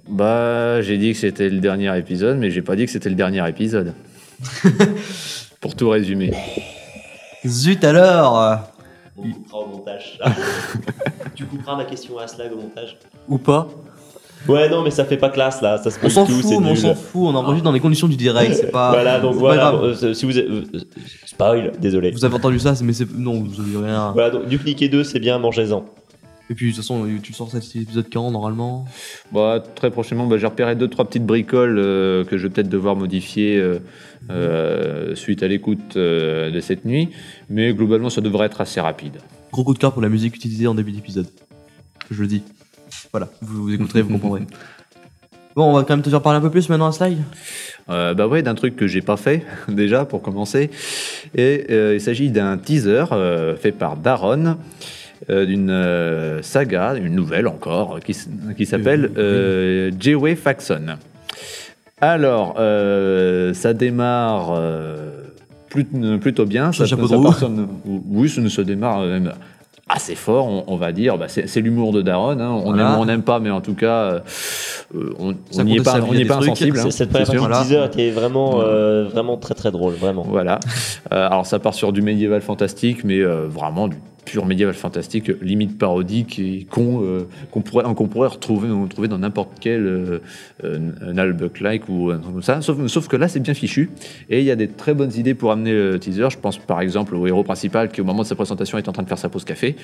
Bah, 0.07 0.81
j'ai 0.81 0.97
dit 0.97 1.11
que 1.13 1.17
c'était 1.19 1.49
le 1.49 1.59
dernier 1.59 1.95
épisode, 1.97 2.37
mais 2.37 2.49
j'ai 2.49 2.63
pas 2.63 2.75
dit 2.75 2.85
que 2.85 2.91
c'était 2.91 3.09
le 3.09 3.15
dernier 3.15 3.47
épisode. 3.47 3.93
Pour 5.61 5.75
tout 5.75 5.89
résumer. 5.89 6.33
Zut 7.45 7.83
alors 7.83 8.59
On 9.17 9.21
coupera 9.31 9.57
au 9.59 9.65
montage. 9.67 10.19
tu 11.35 11.45
couperas 11.45 11.75
ma 11.77 11.85
question 11.85 12.17
à 12.17 12.27
Slag 12.27 12.51
au 12.53 12.57
montage 12.57 12.97
Ou 13.27 13.37
pas 13.37 13.67
Ouais, 14.47 14.69
non, 14.69 14.83
mais 14.83 14.89
ça 14.91 15.03
fait 15.05 15.17
pas 15.17 15.29
classe 15.29 15.61
là. 15.61 15.77
Ça 15.77 15.91
se 15.91 15.97
On 16.03 16.09
s'en 16.09 16.25
tout, 16.25 16.31
fout, 16.33 16.53
on 16.63 16.75
s'en 16.75 16.95
fout, 16.95 17.21
on 17.23 17.35
enregistre 17.35 17.65
dans 17.65 17.71
les 17.73 17.79
conditions 17.79 18.07
du 18.07 18.15
direct, 18.15 18.53
c'est 18.55 18.71
pas. 18.71 18.91
Voilà, 18.91 19.19
donc 19.19 19.33
pas 19.33 19.39
voilà. 19.39 19.71
grave. 19.71 19.83
euh, 20.03 20.13
si 20.13 20.25
vous 20.25 20.37
avez- 20.37 20.47
euh, 20.47 20.63
spoil, 21.25 21.71
désolé. 21.79 22.11
Vous 22.11 22.23
avez 22.25 22.35
entendu 22.35 22.57
ça, 22.59 22.73
mais 22.83 22.93
c'est. 22.93 23.11
Non, 23.17 23.43
vous 23.43 23.59
avez 23.61 23.85
rien. 23.85 24.11
Voilà, 24.13 24.29
donc 24.29 24.47
du 24.47 24.57
cliquer 24.57 24.87
2, 24.87 25.03
c'est 25.03 25.19
bien, 25.19 25.39
mangez-en. 25.39 25.83
Et 26.51 26.55
puis 26.55 26.67
de 26.71 26.75
toute 26.75 26.77
façon, 26.83 27.05
tu 27.21 27.31
sors 27.33 27.51
cet 27.51 27.75
épisode 27.75 28.07
quand 28.11 28.31
normalement? 28.31 28.85
Bah, 29.31 29.61
très 29.75 29.91
prochainement, 29.91 30.25
bah, 30.25 30.37
j'ai 30.39 30.47
repéré 30.47 30.75
deux 30.75 30.87
trois 30.87 31.05
petites 31.05 31.25
bricoles 31.25 31.77
euh, 31.77 32.23
que 32.23 32.39
je 32.39 32.47
vais 32.47 32.49
peut-être 32.53 32.69
devoir 32.69 32.95
modifier 32.95 33.57
euh, 33.57 33.77
euh, 34.31 35.13
suite 35.15 35.43
à 35.43 35.47
l'écoute 35.47 35.95
euh, 35.95 36.49
de 36.49 36.59
cette 36.59 36.85
nuit, 36.85 37.09
mais 37.49 37.73
globalement, 37.73 38.09
ça 38.09 38.21
devrait 38.21 38.47
être 38.47 38.61
assez 38.61 38.81
rapide. 38.81 39.17
Gros 39.51 39.63
coup 39.63 39.73
de 39.75 39.79
cœur 39.79 39.91
pour 39.93 40.01
la 40.01 40.09
musique 40.09 40.35
utilisée 40.35 40.65
en 40.65 40.73
début 40.73 40.91
d'épisode. 40.91 41.27
Je 42.09 42.21
le 42.21 42.27
dis. 42.27 42.41
Voilà, 43.11 43.27
vous, 43.41 43.63
vous 43.63 43.73
écouterez, 43.73 44.01
vous 44.01 44.11
comprendrez. 44.13 44.41
Bon, 45.55 45.65
on 45.71 45.73
va 45.73 45.81
quand 45.83 45.95
même 45.95 46.03
te 46.03 46.09
faire 46.09 46.21
parler 46.21 46.37
un 46.37 46.41
peu 46.41 46.51
plus 46.51 46.69
maintenant 46.69 46.87
à 46.87 46.91
Slide. 46.93 47.17
Euh, 47.89 48.13
bah 48.13 48.27
ouais, 48.27 48.43
d'un 48.43 48.53
truc 48.55 48.75
que 48.77 48.87
j'ai 48.87 49.01
pas 49.01 49.17
fait 49.17 49.43
déjà 49.67 50.05
pour 50.05 50.21
commencer. 50.21 50.69
Et 51.35 51.65
euh, 51.71 51.95
il 51.95 51.99
s'agit 52.01 52.29
d'un 52.29 52.57
teaser 52.57 53.05
euh, 53.11 53.57
fait 53.57 53.71
par 53.73 53.97
Daron 53.97 54.57
euh, 55.29 55.45
d'une 55.45 56.41
saga, 56.43 56.93
une 56.95 57.13
nouvelle 57.13 57.47
encore, 57.47 57.99
qui, 57.99 58.15
qui 58.55 58.65
s'appelle 58.65 59.11
euh, 59.17 59.91
J-Way 59.99 60.35
Faxon. 60.35 60.97
Alors, 61.99 62.53
ça 63.55 63.73
démarre 63.73 64.53
plut- 65.69 66.19
plutôt 66.21 66.45
bien. 66.45 66.71
Ça, 66.71 66.85
ça 66.85 66.95
sur- 66.95 67.51
oui, 68.07 68.29
ça, 68.29 68.47
ça 68.49 68.63
démarre 68.63 69.01
même 69.01 69.33
assez 69.89 70.15
fort, 70.15 70.45
on, 70.47 70.63
on 70.67 70.75
va 70.77 70.91
dire. 70.91 71.17
Bah, 71.17 71.25
c'est 71.27 71.59
l'humour 71.61 71.91
de 71.91 72.01
Daron. 72.01 72.39
hein. 72.39 72.49
On 72.51 72.71
Voilà. 72.73 72.93
aime, 72.93 72.99
on 72.99 73.05
n'aime 73.05 73.23
pas, 73.23 73.39
mais 73.39 73.49
en 73.49 73.59
tout 73.61 73.73
cas, 73.73 73.87
euh, 74.03 74.19
euh, 74.95 75.13
on 75.19 75.63
n'y 75.63 75.77
est 75.77 75.83
pas, 75.83 75.99
on 76.01 76.13
est 76.13 76.29
insensible. 76.31 76.77
hein, 76.79 76.83
C'est- 76.85 76.91
Cette 76.91 77.09
première 77.11 77.39
Voilà. 77.41 77.61
teaser 77.61 77.83
était 77.85 78.11
vraiment, 78.11 78.61
euh, 78.61 79.05
vraiment 79.05 79.35
très 79.37 79.55
très 79.55 79.71
drôle, 79.71 79.93
vraiment. 79.95 80.25
Voilà. 80.27 80.59
Euh, 81.11 81.27
alors 81.27 81.45
ça 81.45 81.59
part 81.59 81.73
sur 81.73 81.91
du 81.91 82.01
médiéval 82.01 82.41
fantastique, 82.41 83.03
mais 83.03 83.19
euh, 83.19 83.47
vraiment 83.49 83.87
du 83.87 83.97
médiéval 84.45 84.73
fantastique, 84.73 85.31
limite 85.41 85.77
parodique 85.77 86.39
et 86.39 86.65
con, 86.69 87.01
euh, 87.03 87.27
qu'on 87.51 87.61
pourrait, 87.61 87.83
qu'on 87.95 88.07
pourrait 88.07 88.29
retrouver, 88.29 88.69
retrouver 88.69 89.07
dans 89.07 89.17
n'importe 89.17 89.51
quel 89.59 89.85
euh, 89.85 90.19
euh, 90.63 91.13
Nalbuck-like 91.13 91.89
ou 91.89 92.11
un 92.11 92.19
truc 92.19 92.33
comme 92.33 92.41
ça. 92.41 92.61
Sauf, 92.61 92.85
sauf 92.87 93.07
que 93.07 93.15
là, 93.15 93.27
c'est 93.27 93.39
bien 93.39 93.53
fichu. 93.53 93.89
Et 94.29 94.39
il 94.39 94.45
y 94.45 94.51
a 94.51 94.55
des 94.55 94.67
très 94.67 94.93
bonnes 94.93 95.13
idées 95.15 95.33
pour 95.33 95.51
amener 95.51 95.71
le 95.71 95.99
teaser. 95.99 96.29
Je 96.29 96.37
pense 96.37 96.57
par 96.57 96.81
exemple 96.81 97.15
au 97.15 97.25
héros 97.27 97.43
principal 97.43 97.89
qui, 97.89 98.01
au 98.01 98.05
moment 98.05 98.23
de 98.23 98.27
sa 98.27 98.35
présentation, 98.35 98.77
est 98.77 98.87
en 98.87 98.91
train 98.91 99.03
de 99.03 99.07
faire 99.07 99.17
sa 99.17 99.29
pause 99.29 99.43
café. 99.43 99.75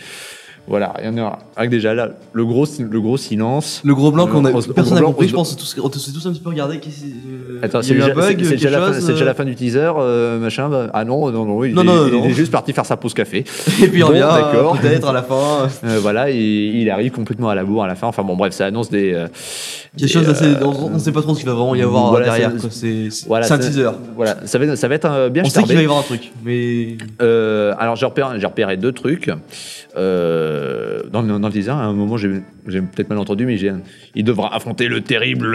Voilà, 0.67 0.93
il 0.99 1.05
y 1.05 1.09
en 1.09 1.17
a 1.23 1.37
avec 1.55 1.69
déjà 1.69 1.93
là 1.93 2.09
le 2.33 2.43
gros, 2.43 2.65
le 2.79 2.99
gros 3.01 3.17
silence. 3.17 3.81
Le 3.85 3.93
gros 3.93 4.11
blanc 4.11 4.25
qu'on 4.25 4.43
a. 4.45 4.51
Personne 4.51 4.95
n'a 4.95 5.01
compris, 5.01 5.27
je 5.27 5.33
pense. 5.35 5.55
Tous, 5.55 5.75
on 5.79 5.91
s'est 5.91 6.11
tous 6.11 6.25
un 6.25 6.31
petit 6.31 6.39
peu 6.41 6.49
regardé. 6.49 6.77
euh, 6.77 7.59
Attends, 7.61 7.83
c'est 7.83 7.91
un 7.91 7.95
déjà, 7.95 8.13
bug, 8.15 8.23
c'est- 8.23 8.29
c'est 8.29 8.35
quelque 8.37 8.51
déjà 8.55 8.69
la 8.71 8.91
fin, 8.91 9.09
euh, 9.11 9.23
la 9.25 9.33
fin 9.35 9.45
du 9.45 9.53
teaser, 9.53 9.91
euh, 9.99 10.39
machin. 10.39 10.67
bah, 10.67 10.89
ah 10.93 11.05
non, 11.05 11.29
non, 11.31 11.45
non, 11.45 11.63
il, 11.63 11.75
Non, 11.75 11.83
est, 11.83 11.85
non, 11.85 12.07
il 12.07 12.13
non. 12.13 12.23
est 12.25 12.31
juste 12.31 12.51
parti 12.51 12.73
faire 12.73 12.85
sa 12.85 12.97
pause 12.97 13.13
café. 13.13 13.39
Et 13.83 13.87
puis 13.87 13.99
il 13.99 14.01
Bon, 14.01 14.07
revient, 14.07 14.21
d'accord. 14.21 14.79
peut-être 14.79 15.07
à 15.07 15.13
la 15.13 15.21
fin. 15.21 15.67
Euh, 15.83 15.99
voilà, 16.01 16.31
il 16.31 16.89
arrive 16.89 17.11
complètement 17.11 17.49
à 17.49 17.55
la 17.55 17.63
bourre 17.63 17.83
à 17.83 17.87
la 17.87 17.95
fin. 17.95 18.07
Enfin 18.07 18.23
bon, 18.23 18.35
bref, 18.35 18.53
ça 18.53 18.65
annonce 18.65 18.89
des. 18.89 19.13
euh, 19.13 19.27
Quelque 19.97 20.01
des, 20.01 20.07
chose 20.07 20.25
d'assez. 20.25 20.45
euh, 20.45 20.63
On 20.65 20.89
ne 20.89 20.99
sait 20.99 21.11
pas 21.11 21.21
trop 21.21 21.33
ce 21.35 21.39
qu'il 21.39 21.47
va 21.47 21.53
vraiment 21.53 21.75
y 21.75 21.81
avoir 21.81 22.09
voilà, 22.09 22.25
derrière. 22.25 22.51
c'est- 22.71 22.87
un 22.87 23.09
teaser. 23.09 23.25
Voilà, 23.27 23.43
ça 24.45 24.57
va, 24.57 24.75
ça 24.75 24.87
va 24.87 24.95
être 24.95 25.05
euh, 25.05 25.29
bien 25.29 25.43
On 25.45 25.49
sait 25.49 25.61
qu'il 25.63 25.75
va 25.75 25.81
y 25.81 25.85
avoir 25.85 25.99
un 25.99 26.03
truc, 26.03 26.31
mais. 26.43 26.97
Alors 27.19 27.95
j'ai 27.95 28.05
repéré, 28.07 28.39
j'ai 28.39 28.47
repéré 28.47 28.77
deux 28.77 28.91
trucs. 28.93 29.29
Euh, 29.97 30.54
dans, 31.11 31.21
le- 31.21 31.39
dans 31.39 31.47
le 31.47 31.53
teaser, 31.53 31.71
à 31.71 31.75
un 31.75 31.93
moment, 31.93 32.17
j'ai 32.17 32.29
peut-être 32.67 33.09
mal 33.09 33.17
entendu, 33.19 33.45
mais 33.45 33.57
il 34.15 34.23
devra 34.23 34.53
affronter 34.55 34.87
le 34.87 35.01
terrible. 35.01 35.45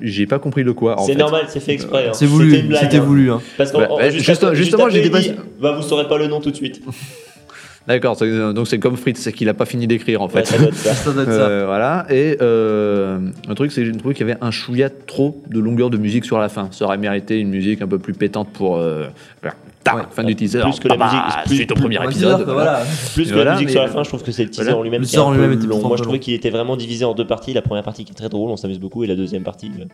J'ai 0.00 0.26
pas 0.26 0.38
compris 0.38 0.62
le 0.62 0.72
quoi. 0.74 0.96
C'est 1.06 1.14
normal, 1.14 1.42
c'est 1.48 1.60
fait 1.60 1.72
exprès. 1.72 2.06
hein. 2.08 2.12
C'est 2.12 2.26
voulu, 2.26 2.50
C'était 2.50 2.62
une 2.62 2.68
blague, 2.68 2.82
c'était 2.82 2.96
hein. 2.98 3.00
voulu. 3.00 3.30
Hein. 3.30 3.40
Parce 3.56 3.72
que 3.72 3.76
Bah, 3.78 3.88
bah, 3.98 4.10
juste- 4.10 4.54
justement, 4.54 4.88
j'ai 4.88 5.02
j'ai 5.02 5.08
dépassé- 5.10 5.34
Bah, 5.60 5.72
vous 5.76 5.82
saurez 5.82 6.06
pas 6.08 6.18
le 6.18 6.26
nom 6.26 6.40
tout 6.40 6.50
de 6.50 6.56
suite. 6.56 6.80
D'accord, 7.86 8.14
c'est- 8.14 8.52
donc 8.52 8.68
c'est 8.68 8.78
comme 8.78 8.96
Fritz, 8.96 9.18
c'est 9.18 9.32
qu'il 9.32 9.48
a 9.48 9.54
pas 9.54 9.64
fini 9.64 9.86
d'écrire 9.86 10.20
en 10.20 10.28
fait. 10.28 10.40
Ouais, 10.40 10.44
ça 10.44 10.58
doit 10.58 10.68
être 10.68 10.74
ça. 10.76 10.94
Ça 10.94 11.12
doit 11.12 11.22
être 11.22 11.32
ça. 11.32 11.48
Euh, 11.48 11.64
voilà. 11.66 12.06
Et 12.10 12.36
euh, 12.42 13.18
un 13.48 13.54
truc, 13.54 13.72
c'est 13.72 13.80
que 13.80 13.86
j'ai 13.90 13.96
trouvé 13.96 14.14
qu'il 14.14 14.26
y 14.28 14.30
avait 14.30 14.38
un 14.42 14.50
chouïa 14.50 14.90
trop 14.90 15.42
de 15.48 15.58
longueur 15.58 15.88
de 15.90 15.96
musique 15.96 16.24
sur 16.26 16.38
la 16.38 16.48
fin. 16.50 16.68
Ça 16.72 16.84
aurait 16.84 16.98
mérité 16.98 17.38
une 17.40 17.48
musique 17.48 17.80
un 17.82 17.88
peu 17.88 17.98
plus 17.98 18.12
pétante 18.12 18.50
pour 18.52 18.76
euh, 18.76 19.06
tac, 19.96 19.96
Ouais. 19.96 20.02
fin 20.10 20.24
du 20.24 20.36
teaser. 20.36 20.60
Plus 20.62 20.78
que 20.80 20.88
la 20.88 20.96
Bah, 20.96 21.04
musique, 21.06 21.44
plus- 21.46 21.56
suite 21.56 21.72
au 21.72 21.74
premier 21.74 22.02
épisode. 22.04 22.42
voilà. 22.48 22.82
Plus 23.14 23.28
que 23.28 23.34
Voilà, 23.34 23.50
la 23.50 23.56
musique 23.56 23.70
sur 23.70 23.82
la 23.82 23.88
fin, 23.88 24.02
je 24.02 24.08
trouve 24.08 24.22
que 24.22 24.32
c'est 24.32 24.44
le 24.44 24.50
teaser 24.50 24.64
Voilà. 24.64 24.78
en 24.78 24.82
lui-même 24.82 25.02
qui 25.02 25.14
est 25.14 25.18
un 25.18 25.22
teaser 25.22 25.22
en 25.22 25.30
peu 25.30 25.36
lui-même 25.40 25.58
était 25.58 25.66
long. 25.66 25.78
trop 25.78 25.88
Moi, 25.88 25.96
je 25.96 26.02
trouvais 26.02 26.18
qu'il 26.18 26.34
était 26.34 26.50
vraiment 26.50 26.76
divisé 26.76 27.04
en 27.04 27.14
deux 27.14 27.26
parties. 27.26 27.52
La 27.52 27.62
première 27.62 27.84
partie 27.84 28.04
qui 28.04 28.12
est 28.12 28.14
très 28.14 28.28
drôle, 28.28 28.50
on 28.50 28.56
s'amuse 28.56 28.78
beaucoup, 28.78 29.04
et 29.04 29.06
la 29.06 29.16
deuxième 29.16 29.42
partie. 29.42 29.70
je 29.76 29.84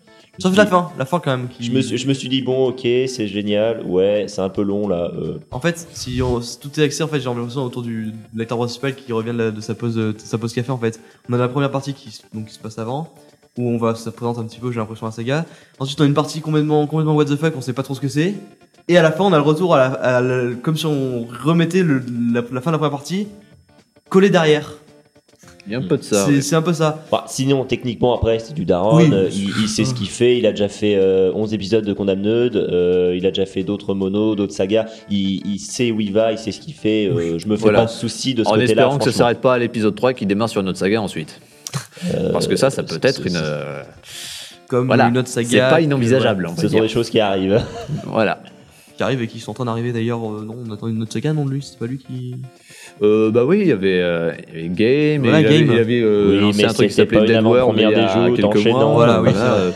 Sauf 0.43 0.57
la 0.57 0.67
fin, 0.67 0.91
la 0.99 1.05
fin 1.05 1.19
quand 1.21 1.31
même. 1.37 1.49
Qui... 1.49 1.65
Je 1.65 1.73
me, 1.73 1.81
suis, 1.81 1.99
je 1.99 2.07
me 2.09 2.15
suis 2.15 2.29
dit, 2.29 2.43
bon, 2.43 2.69
ok, 2.69 2.81
c'est 2.83 3.27
génial, 3.29 3.83
ouais, 3.87 4.27
c'est 4.29 4.41
un 4.41 4.49
peu 4.49 4.63
long 4.63 4.89
là. 4.89 5.11
euh, 5.17 5.39
En 5.51 5.61
fait, 5.61 5.87
si, 5.93 6.21
tout 6.61 6.81
est 6.81 6.83
axé, 6.85 7.03
en 7.03 7.09
fait, 7.09 7.21
j'ai 7.21 7.25
l'impression 7.29 7.63
autour 7.65 7.83
du 7.83 8.07
de 8.07 8.39
l'acteur 8.39 8.59
principal 8.59 8.95
qui 8.95 9.13
revient 9.13 9.33
de, 9.33 9.39
la- 9.39 9.51
de 9.51 9.61
sa 9.61 9.75
pause, 9.75 9.95
de 9.97 10.15
sa 10.19 10.39
pause 10.39 10.53
café. 10.53 10.71
En 10.71 10.79
fait, 10.79 11.01
on 11.29 11.33
a 11.35 11.39
la 11.39 11.49
première 11.49 11.71
partie 11.71 11.95
qui, 11.95 12.11
se- 12.11 12.23
donc, 12.35 12.47
qui 12.47 12.55
se 12.55 12.59
passe 12.59 12.79
avant, 12.79 13.09
où 13.59 13.69
on 13.71 13.79
va 13.79 13.95
se 13.95 14.11
présente 14.11 14.39
un 14.39 14.45
petit 14.45 14.61
peu. 14.61 14.71
J'ai 14.71 14.79
l'impression 14.81 15.07
la 15.07 15.13
saga. 15.13 15.45
Ensuite, 15.79 15.99
on 16.01 16.05
a 16.05 16.07
une 16.07 16.15
partie 16.15 16.41
complètement, 16.41 16.87
complètement 16.87 17.15
what 17.15 17.25
the 17.25 17.37
fuck. 17.37 17.55
On 17.57 17.61
sait 17.61 17.73
pas 17.73 17.83
trop 17.83 17.95
ce 17.95 18.01
que 18.01 18.09
c'est. 18.09 18.35
Et 18.89 18.97
à 18.99 19.03
la 19.03 19.11
fin, 19.13 19.25
on 19.25 19.33
a 19.33 19.37
le 19.37 19.43
retour 19.43 19.75
à 19.75 19.79
la, 19.79 19.85
à 19.95 20.21
la- 20.21 20.55
comme 20.63 20.77
si 20.77 20.87
on 20.87 21.27
remettait 21.45 21.83
le- 21.83 22.03
la, 22.33 22.43
la 22.53 22.61
fin 22.61 22.71
de 22.71 22.75
la 22.77 22.79
première 22.79 22.91
partie 22.91 23.27
collé 24.09 24.31
derrière. 24.31 24.75
Il 25.67 25.73
y 25.73 25.75
a 25.75 25.79
un 25.79 25.83
peu 25.83 25.97
de 25.97 26.03
ça. 26.05 26.27
C'est 26.27 26.33
ouais. 26.53 26.55
un 26.55 26.63
peu 26.63 26.73
ça. 26.73 27.05
Bah, 27.11 27.25
sinon, 27.27 27.65
techniquement, 27.65 28.15
après, 28.15 28.39
c'est 28.39 28.55
du 28.55 28.65
Daron. 28.65 28.99
Oui. 28.99 29.11
euh, 29.13 29.29
il, 29.33 29.49
il 29.63 29.69
sait 29.69 29.85
ce 29.85 29.95
qu'il 29.95 30.09
fait. 30.09 30.39
Il 30.39 30.47
a 30.47 30.53
déjà 30.53 30.69
fait 30.69 30.95
euh, 30.95 31.33
11 31.35 31.53
épisodes 31.55 31.85
de 31.85 31.93
Condamned. 31.93 32.55
euh, 32.55 33.15
il 33.17 33.27
a 33.27 33.31
déjà 33.31 33.47
fait 33.47 33.65
d'autres 33.65 33.93
monos, 33.93 34.37
d'autres 34.37 34.53
sagas. 34.55 34.87
Il, 35.11 35.45
il 35.45 35.59
sait 35.59 35.91
où 35.91 36.01
il 36.01 36.13
va, 36.13 36.31
il 36.31 36.39
sait 36.39 36.53
ce 36.53 36.61
qu'il 36.61 36.75
fait. 36.75 37.07
euh, 37.09 37.41
je 37.41 37.49
me 37.49 37.57
fais 37.57 37.63
Voilà. 37.63 37.81
pas 37.81 37.85
de 37.87 37.91
soucis 37.91 38.35
de 38.35 38.45
ce 38.45 38.49
En 38.49 38.53
côté-là. 38.53 38.71
espérant 38.71 38.99
que 38.99 39.05
ça 39.05 39.11
s'arrête 39.13 39.41
pas 39.41 39.55
à 39.55 39.59
l'épisode 39.59 39.97
3 39.97 40.13
qui 40.15 40.25
démarre 40.27 40.49
sur 40.49 40.61
une 40.61 40.69
autre 40.69 40.79
saga 40.79 41.03
ensuite. 41.03 41.41
Euh, 42.15 42.31
Parce 42.31 42.47
que 42.47 42.55
ça, 42.55 42.71
ça 42.71 42.85
peut 42.85 43.01
être 43.03 43.27
une. 43.27 43.41
Comme 44.69 44.87
Voilà. 44.87 45.09
une 45.09 45.19
autre 45.19 45.29
saga. 45.29 45.49
C'est 45.49 45.59
pas 45.59 45.81
inenvisageable, 45.81 46.49
Ce 46.59 46.69
sont 46.69 46.79
des 46.81 46.89
choses 46.89 47.11
qui 47.11 47.19
arrivent. 47.19 47.61
Voilà. 48.05 48.39
Qui 48.97 49.03
arrive 49.03 49.23
et 49.23 49.27
qui 49.27 49.39
sont 49.41 49.51
en 49.51 49.55
train 49.55 49.65
d'arriver 49.67 49.93
d'ailleurs. 49.93 50.19
euh, 50.21 50.45
non, 50.47 50.57
on 50.69 50.73
attend 50.73 50.89
une 50.89 51.03
autre 51.03 51.13
saga, 51.13 51.33
non, 51.33 51.45
de 51.45 51.51
lui 51.51 51.63
C'est 51.63 51.79
pas 51.79 51.87
lui 51.87 51.99
qui. 51.99 52.37
Euh, 53.03 53.31
bah 53.31 53.45
oui, 53.45 53.61
il 53.63 53.69
y 53.69 53.73
avait, 53.73 54.01
euh, 54.01 54.33
il 54.55 54.61
y 54.61 54.67
avait 54.67 54.69
Game, 54.75 55.23
Voilà, 55.23 55.41
et 55.41 55.43
il, 55.43 55.47
avait, 55.47 55.59
Game. 55.65 55.73
il 55.75 55.79
avait 55.81 56.01
euh, 56.03 56.41
Oui, 56.43 56.53
mais 56.57 56.65
un 56.65 56.73
truc 56.73 56.89
qui 56.89 56.95
c'était 56.95 57.03
s'appelait 57.03 57.19
pas 57.19 57.25
une 57.25 57.33
Dead 57.39 57.45
World 57.45 57.75
il 57.79 57.83
y 57.83 57.85
a 57.85 58.31
quelques 58.31 58.45
enchaînant. 58.57 58.79
mois. 58.79 58.93
Voilà, 58.95 59.21
oui, 59.23 59.31
euh, 59.35 59.71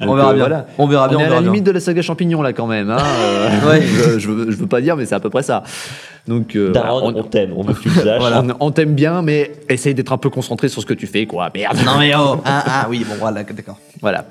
On 0.00 0.14
verra 0.14 0.32
bien. 0.32 0.38
voilà. 0.46 0.66
On 0.78 0.86
verra 0.86 1.08
bien. 1.08 1.16
on 1.18 1.20
est 1.20 1.22
on 1.22 1.26
à 1.26 1.28
verra 1.28 1.34
la 1.36 1.42
bien. 1.42 1.50
limite 1.52 1.64
de 1.66 1.70
la 1.72 1.80
saga 1.80 2.02
champignon 2.02 2.40
là 2.42 2.52
quand 2.52 2.66
même. 2.66 2.88
Hein, 2.90 2.98
euh, 3.00 3.68
Ouais. 3.70 3.82
je, 3.82 4.18
je, 4.18 4.30
veux, 4.30 4.50
je 4.50 4.56
veux 4.56 4.66
pas 4.66 4.80
dire, 4.80 4.96
mais 4.96 5.04
c'est 5.06 5.14
à 5.14 5.20
peu 5.20 5.30
près 5.30 5.42
ça. 5.42 5.62
Donc 6.26 6.56
euh, 6.56 6.72
Daron, 6.72 7.00
voilà, 7.00 7.18
on 7.18 7.22
t'aime, 7.24 7.52
on 7.56 7.62
veut 7.62 7.74
que 7.74 7.80
tu 7.80 7.88
le 7.88 7.94
saches. 7.94 8.22
on, 8.34 8.50
on- 8.50 8.56
on 8.60 8.70
t'aime 8.70 8.94
bien, 8.94 9.22
mais 9.22 9.52
essaye 9.68 9.94
d'être 9.94 10.12
un 10.12 10.18
peu 10.18 10.30
concentré 10.30 10.68
sur 10.68 10.80
ce 10.82 10.86
que 10.86 10.94
tu 10.94 11.06
fais, 11.06 11.26
quoi. 11.26 11.50
Merde. 11.54 11.78
Non 11.84 11.98
mais 11.98 12.12
oh 12.16 12.36
Ah, 12.44 12.62
ah 12.66 12.86
oui, 12.88 13.04
bon, 13.08 13.14
voilà, 13.18 13.42
d'accord. 13.44 13.78
Voilà. 14.00 14.26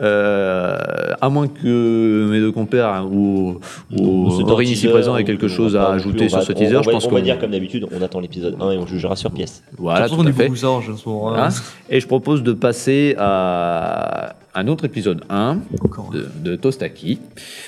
Euh, 0.00 0.76
à 1.20 1.28
moins 1.28 1.48
que 1.48 2.28
mes 2.30 2.38
deux 2.40 2.52
compères 2.52 2.88
hein, 2.88 3.08
ou, 3.10 3.58
ou 3.96 4.28
Aurine 4.48 4.68
ici 4.70 4.86
présent 4.88 5.16
aient 5.16 5.22
on- 5.22 5.26
quelque 5.26 5.48
chose 5.48 5.76
à 5.76 5.90
ajouter 5.90 6.18
plus, 6.18 6.28
sur 6.30 6.38
va- 6.38 6.44
ce 6.44 6.52
teaser, 6.52 6.76
on 6.76 6.82
je 6.82 6.90
pense 6.90 7.04
On 7.06 7.08
qu'on 7.08 7.14
va 7.16 7.20
dire 7.20 7.38
comme 7.38 7.50
d'habitude, 7.50 7.86
on 7.96 8.02
attend 8.02 8.20
l'épisode 8.20 8.54
1 8.60 8.70
et 8.72 8.78
on 8.78 8.86
jugera 8.86 9.16
sur 9.16 9.30
pièce. 9.30 9.62
Voilà, 9.76 10.08
tout 10.08 10.14
à 10.20 10.24
fait. 10.32 10.44
l'impression, 10.44 10.78
hein. 11.28 11.34
Hein 11.36 11.48
Et 11.90 12.00
je 12.00 12.06
propose 12.06 12.42
de 12.42 12.52
passer 12.52 13.14
à 13.18 14.34
un 14.54 14.66
autre 14.66 14.84
épisode 14.86 15.20
1 15.30 15.58
Encore. 15.82 16.10
de, 16.12 16.26
de 16.42 16.56
Tostaki 16.56 17.20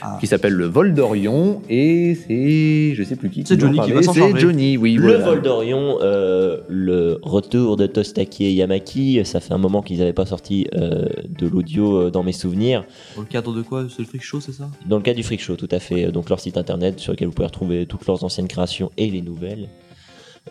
Ah. 0.02 0.16
qui 0.20 0.26
s'appelle 0.26 0.54
Le 0.54 0.66
vol 0.66 0.92
d'Orion 0.94 1.62
et 1.68 2.16
c'est 2.26 2.94
je 2.94 3.02
sais 3.04 3.14
plus 3.16 3.30
qui. 3.30 3.44
C'est 3.46 3.60
Johnny 3.60 3.78
qui 3.80 3.92
va 3.92 4.02
s'en 4.02 4.12
C'est 4.12 4.20
charger. 4.20 4.38
Johnny, 4.40 4.76
oui. 4.76 4.94
Le 4.94 5.02
voilà. 5.12 5.18
vol 5.24 5.42
d'Orion, 5.42 5.98
euh, 6.02 6.58
le 6.68 7.18
retour 7.22 7.76
de 7.76 7.86
Tostaki 7.86 8.44
et 8.46 8.52
Yamaki, 8.52 9.20
ça 9.24 9.38
fait 9.40 9.52
un 9.54 9.58
moment 9.58 9.82
qu'ils 9.82 9.98
n'avaient 9.98 10.12
pas 10.12 10.26
sorti 10.26 10.66
euh, 10.74 11.04
de 11.28 11.46
l'audio 11.46 11.96
euh, 11.96 12.10
dans 12.20 12.24
mes 12.24 12.32
souvenirs. 12.32 12.84
Dans 13.16 13.22
le 13.22 13.26
cadre 13.26 13.54
de 13.54 13.62
quoi? 13.62 13.86
C'est 13.88 14.00
le 14.00 14.04
freak 14.04 14.22
show, 14.22 14.40
c'est 14.40 14.52
ça? 14.52 14.68
Dans 14.84 14.98
le 14.98 15.02
cas 15.02 15.14
du 15.14 15.22
Freak 15.22 15.40
Show, 15.40 15.56
tout 15.56 15.68
à 15.70 15.78
fait. 15.78 16.12
Donc 16.12 16.28
leur 16.28 16.38
site 16.38 16.58
internet 16.58 17.00
sur 17.00 17.12
lequel 17.12 17.28
vous 17.28 17.34
pouvez 17.34 17.46
retrouver 17.46 17.86
toutes 17.86 18.06
leurs 18.06 18.22
anciennes 18.24 18.46
créations 18.46 18.90
et 18.98 19.10
les 19.10 19.22
nouvelles. 19.22 19.68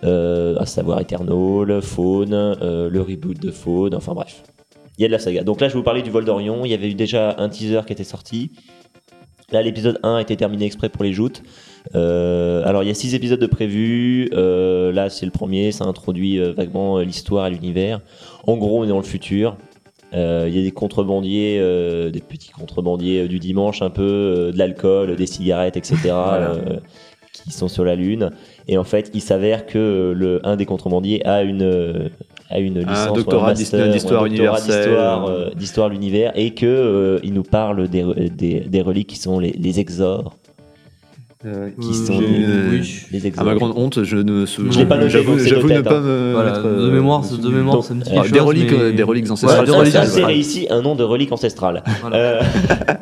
Euh, 0.03 0.57
à 0.57 0.65
savoir 0.65 0.99
Eternal, 0.99 1.81
Faune, 1.83 2.33
euh, 2.33 2.89
le 2.89 3.01
reboot 3.01 3.39
de 3.39 3.51
Faune, 3.51 3.93
enfin 3.93 4.13
bref. 4.13 4.43
Il 4.97 5.03
y 5.03 5.05
a 5.05 5.07
de 5.07 5.11
la 5.11 5.19
saga. 5.19 5.43
Donc 5.43 5.61
là, 5.61 5.67
je 5.67 5.73
vais 5.73 5.79
vous 5.79 5.83
parler 5.83 6.01
du 6.01 6.09
vol 6.09 6.25
d'Orion. 6.25 6.65
Il 6.65 6.71
y 6.71 6.73
avait 6.73 6.89
eu 6.89 6.95
déjà 6.95 7.35
un 7.37 7.49
teaser 7.49 7.81
qui 7.85 7.93
était 7.93 8.03
sorti. 8.03 8.51
Là, 9.51 9.61
l'épisode 9.61 9.99
1 10.01 10.15
a 10.15 10.21
été 10.21 10.35
terminé 10.35 10.65
exprès 10.65 10.89
pour 10.89 11.03
les 11.03 11.13
joutes. 11.13 11.43
Euh, 11.95 12.63
alors, 12.65 12.83
il 12.83 12.87
y 12.87 12.91
a 12.91 12.95
6 12.95 13.13
épisodes 13.13 13.39
de 13.39 13.47
prévus. 13.47 14.29
Euh, 14.33 14.91
là, 14.91 15.09
c'est 15.09 15.25
le 15.25 15.31
premier. 15.31 15.71
Ça 15.71 15.85
introduit 15.85 16.39
vaguement 16.39 16.97
l'histoire 16.99 17.47
et 17.47 17.51
l'univers. 17.51 18.01
En 18.45 18.57
gros, 18.57 18.81
on 18.81 18.83
est 18.85 18.89
dans 18.89 18.97
le 18.97 19.03
futur. 19.03 19.55
Euh, 20.13 20.45
Il 20.47 20.55
y 20.55 20.59
a 20.59 20.63
des 20.63 20.71
contrebandiers, 20.71 21.57
euh, 21.59 22.09
des 22.09 22.21
petits 22.21 22.51
contrebandiers 22.51 23.21
euh, 23.23 23.27
du 23.27 23.39
dimanche, 23.39 23.81
un 23.81 23.89
peu, 23.89 24.01
euh, 24.03 24.51
de 24.51 24.57
l'alcool, 24.57 25.15
des 25.15 25.27
cigarettes, 25.27 25.77
etc., 25.77 25.97
euh, 26.13 26.79
qui 27.33 27.51
sont 27.51 27.67
sur 27.67 27.85
la 27.85 27.95
Lune. 27.95 28.31
Et 28.67 28.77
en 28.77 28.83
fait, 28.83 29.11
il 29.13 29.21
s'avère 29.21 29.65
que 29.67 30.13
le, 30.15 30.41
un 30.43 30.55
des 30.55 30.65
contrebandiers 30.65 31.25
a 31.27 31.43
une, 31.43 32.09
a 32.49 32.59
une 32.59 32.79
licence 32.79 33.09
un 33.09 33.13
doctorat 33.13 33.53
d'histoire 33.53 33.87
d'histoire, 34.27 35.55
d'histoire 35.55 35.89
de 35.89 35.93
l'univers 35.93 36.31
et 36.35 36.55
que 36.55 36.65
euh, 36.65 37.19
il 37.23 37.33
nous 37.33 37.43
parle 37.43 37.87
des, 37.87 38.03
des, 38.31 38.61
des 38.61 38.81
reliques 38.81 39.09
qui 39.09 39.17
sont 39.19 39.39
les, 39.39 39.51
les 39.51 39.79
exors. 39.79 40.38
Euh, 41.45 41.69
Qui 41.79 41.87
Euh, 41.87 41.93
sont 41.93 42.19
les, 42.19 42.27
oui. 42.27 43.05
À 43.23 43.27
exors. 43.27 43.45
ma 43.45 43.55
grande 43.55 43.71
honte, 43.77 44.03
je 44.03 44.17
ne 44.17 44.43
pas 44.83 45.07
j'avoue, 45.07 45.39
c'est 45.39 45.55
ne 45.55 45.79
pas 45.81 45.91
attends. 45.91 46.01
me 46.01 46.31
Voilà, 46.33 46.51
mettre, 46.51 46.63
de 46.63 46.67
euh, 46.67 46.91
mémoire, 46.91 47.21
de 47.21 47.27
souvenir. 47.27 47.51
mémoire, 47.51 47.75
Donc, 47.77 47.85
ça 47.85 47.93
me 47.93 48.01
dit 48.03 48.09
Ah, 48.13 48.23
des 48.23 48.27
chose, 48.27 48.39
reliques, 48.41 48.71
mais- 48.71 48.77
euh, 48.77 48.91
des 48.91 49.03
reliques 49.03 49.23
Ouais, 49.23 49.31
ancestrales. 49.31 49.65
ça, 49.65 49.73
reliques 49.77 49.91
c'est 49.93 49.99
ancestrales. 49.99 50.23
assez 50.25 50.33
réussi, 50.33 50.67
un 50.69 50.81
nom 50.81 50.95
de 50.95 51.03
relique 51.03 51.31
ancestrale. 51.31 51.81
Voilà. 52.01 52.17
Euh, 52.17 52.41